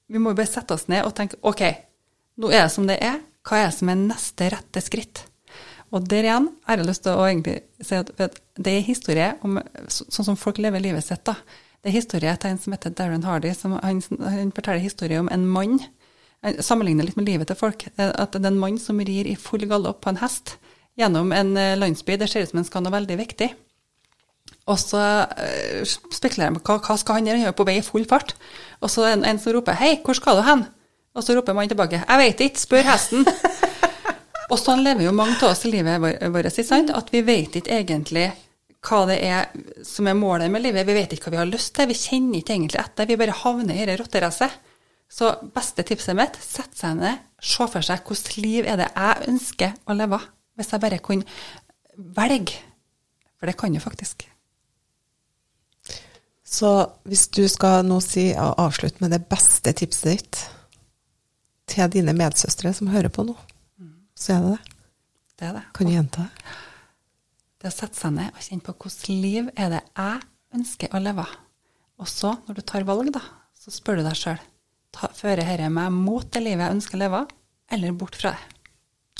Vi 0.06 0.20
må 0.20 0.30
jo 0.30 0.38
bare 0.38 0.52
sette 0.52 0.74
oss 0.76 0.86
ned 0.86 1.02
og 1.08 1.14
tenke 1.16 1.40
OK, 1.42 1.64
nå 2.38 2.52
er 2.52 2.68
det 2.68 2.72
som 2.72 2.86
det 2.86 3.00
er. 3.02 3.18
Hva 3.42 3.64
er 3.64 3.70
det 3.70 3.78
som 3.80 3.90
er 3.90 3.98
neste 3.98 4.50
rette 4.52 4.82
skritt? 4.84 5.24
Og 5.94 6.06
der 6.10 6.26
igjen 6.26 6.48
har 6.66 6.80
jeg 6.80 6.88
lyst 6.88 7.04
til 7.06 7.14
å 7.14 7.26
egentlig 7.28 7.60
si 7.84 7.96
at, 7.96 8.10
det 8.58 8.72
er 8.72 8.86
historie 8.86 9.28
om 9.46 9.60
sånn 9.86 10.26
som 10.32 10.38
folk 10.38 10.58
lever 10.62 10.82
livet 10.82 11.06
sitt. 11.06 11.22
da. 11.26 11.36
Det 11.82 11.92
er 11.92 11.98
historie 12.00 12.32
til 12.40 12.50
en 12.50 12.58
som 12.58 12.74
heter 12.74 12.94
Darren 12.98 13.26
Hardy. 13.26 13.52
Som, 13.54 13.76
han, 13.78 14.00
han, 14.24 14.50
forteller 14.56 14.82
historie 14.82 15.20
om 15.22 15.30
en 15.30 15.46
mann. 15.46 15.78
Han 16.42 16.58
sammenligner 16.64 17.06
litt 17.06 17.18
med 17.20 17.28
livet 17.28 17.50
til 17.50 17.58
folk. 17.60 17.86
At 17.94 18.34
det 18.34 18.42
er 18.42 18.50
en 18.50 18.62
mann 18.62 18.80
som 18.82 18.98
rir 18.98 19.28
i 19.30 19.36
full 19.38 19.68
galopp 19.70 20.02
på 20.02 20.10
en 20.10 20.22
hest 20.22 20.56
gjennom 20.98 21.30
en 21.34 21.54
eh, 21.58 21.76
landsby. 21.78 22.16
Det 22.18 22.30
ser 22.30 22.46
ut 22.46 22.50
som 22.50 22.62
han 22.62 22.66
skal 22.66 22.84
noe 22.86 22.94
veldig 22.94 23.18
viktig. 23.20 23.50
Og 24.70 24.78
så 24.80 25.00
uh, 25.28 25.80
spekulerer 25.84 26.48
han 26.48 26.56
på 26.56 26.64
hva, 26.64 26.78
hva 26.80 26.96
skal 27.00 27.18
han 27.18 27.28
gjøre, 27.28 27.42
han 27.42 27.50
er 27.50 27.56
på 27.56 27.66
vei 27.68 27.76
i 27.80 27.84
full 27.84 28.06
fart. 28.08 28.32
Og 28.80 28.92
så 28.92 29.04
er 29.04 29.18
det 29.20 29.28
en 29.28 29.40
som 29.40 29.52
roper 29.56 29.76
'Hei, 29.76 29.98
hvor 30.04 30.16
skal 30.16 30.40
du 30.40 30.42
hen?' 30.46 30.64
Og 31.14 31.22
så 31.22 31.36
roper 31.36 31.52
mannen 31.52 31.70
tilbake 31.70 32.00
'Jeg 32.00 32.18
veit 32.18 32.40
ikke, 32.40 32.60
spør 32.60 32.88
hesten'. 32.88 33.28
Og 34.52 34.58
sånn 34.60 34.82
lever 34.84 35.06
jo 35.06 35.14
mange 35.16 35.36
av 35.40 35.52
oss 35.52 35.64
i 35.64 35.72
livet 35.72 36.00
vårt, 36.00 36.58
at 36.98 37.12
vi 37.12 37.22
vet 37.24 37.56
ikke 37.60 37.78
egentlig 37.80 38.26
hva 38.84 39.00
det 39.08 39.16
er 39.24 39.48
som 39.86 40.08
er 40.08 40.18
målet 40.18 40.52
med 40.52 40.64
livet. 40.64 40.86
Vi 40.86 40.96
vet 40.96 41.14
ikke 41.14 41.30
hva 41.30 41.36
vi 41.36 41.40
har 41.40 41.50
lyst 41.50 41.72
til, 41.76 41.88
vi 41.88 41.96
kjenner 41.96 42.40
ikke 42.40 42.56
egentlig 42.56 42.80
etter. 42.82 43.08
Vi 43.08 43.18
bare 43.20 43.38
havner 43.40 43.78
i 43.78 43.86
det 43.88 43.96
rotteracet. 44.00 44.60
Så 45.14 45.30
beste 45.54 45.84
tipset 45.86 46.16
mitt, 46.18 46.36
sett 46.40 46.74
seg 46.76 46.98
ned, 46.98 47.20
se 47.38 47.66
for 47.70 47.84
seg 47.84 48.02
hvilket 48.08 48.36
liv 48.40 48.68
er 48.68 48.80
det 48.80 48.90
jeg 48.90 49.28
ønsker 49.30 49.74
å 49.86 49.96
leve. 49.96 50.20
Hvis 50.58 50.72
jeg 50.74 50.82
bare 50.84 51.02
kunne 51.02 52.04
velge. 52.16 52.60
For 53.38 53.50
det 53.50 53.56
kan 53.60 53.74
jo 53.74 53.82
faktisk. 53.82 54.26
Så 56.44 56.70
hvis 57.08 57.26
du 57.34 57.46
skal 57.50 57.86
nå 57.86 57.98
si 58.04 58.28
og 58.38 58.60
avslutte 58.62 59.02
med 59.02 59.14
det 59.14 59.24
beste 59.30 59.72
tipset 59.74 60.12
ditt 60.12 60.42
til 61.72 61.90
dine 61.90 62.14
medsøstre 62.14 62.74
som 62.76 62.92
hører 62.92 63.10
på 63.12 63.24
nå, 63.26 63.34
så 64.24 64.36
er 64.36 64.44
det 64.44 64.54
det. 64.54 64.78
Det 65.34 65.48
er 65.50 65.58
det. 65.58 65.64
Kan 65.76 65.90
du 65.90 65.92
gjenta 65.92 66.24
det? 66.24 66.48
Det 67.60 67.70
å 67.70 67.74
sette 67.74 67.98
seg 67.98 68.16
ned 68.16 68.32
og 68.32 68.42
kjenne 68.44 68.64
på 68.64 68.76
hvilket 68.76 69.12
liv 69.12 69.52
er 69.52 69.70
det 69.76 69.84
jeg 69.84 70.24
ønsker 70.56 70.94
å 70.94 71.02
leve. 71.02 71.28
Og 72.00 72.10
så, 72.10 72.34
når 72.46 72.58
du 72.58 72.64
tar 72.66 72.88
valg, 72.88 73.12
da, 73.14 73.22
så 73.58 73.72
spør 73.72 74.00
du 74.00 74.06
deg 74.06 74.18
sjøl 74.18 74.42
fører 74.94 75.42
dette 75.42 75.68
meg 75.72 75.92
mot 75.92 76.26
det 76.32 76.42
livet 76.44 76.66
jeg 76.66 76.76
ønsker 76.78 76.98
å 76.98 77.02
leve, 77.04 77.22
eller 77.72 77.98
bort 77.98 78.18
fra 78.18 78.34
det. 78.34 78.58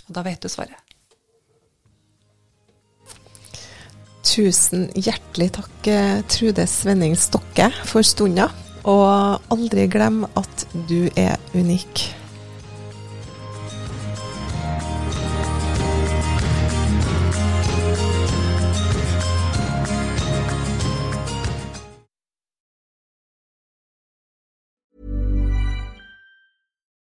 Og 0.07 0.17
da 0.17 0.25
vet 0.27 0.43
du 0.43 0.51
svaret. 0.53 0.81
Tusen 4.25 4.89
hjertelig 4.97 5.51
takk, 5.59 5.87
eh, 5.87 6.23
Trude 6.29 6.67
Svenning 6.67 7.15
Stokke, 7.17 7.71
for 7.85 8.03
stunda. 8.03 8.51
Og 8.85 9.41
aldri 9.53 9.87
glem 9.89 10.25
at 10.37 10.67
du 10.89 11.09
er 11.17 11.39
unik. 11.55 12.24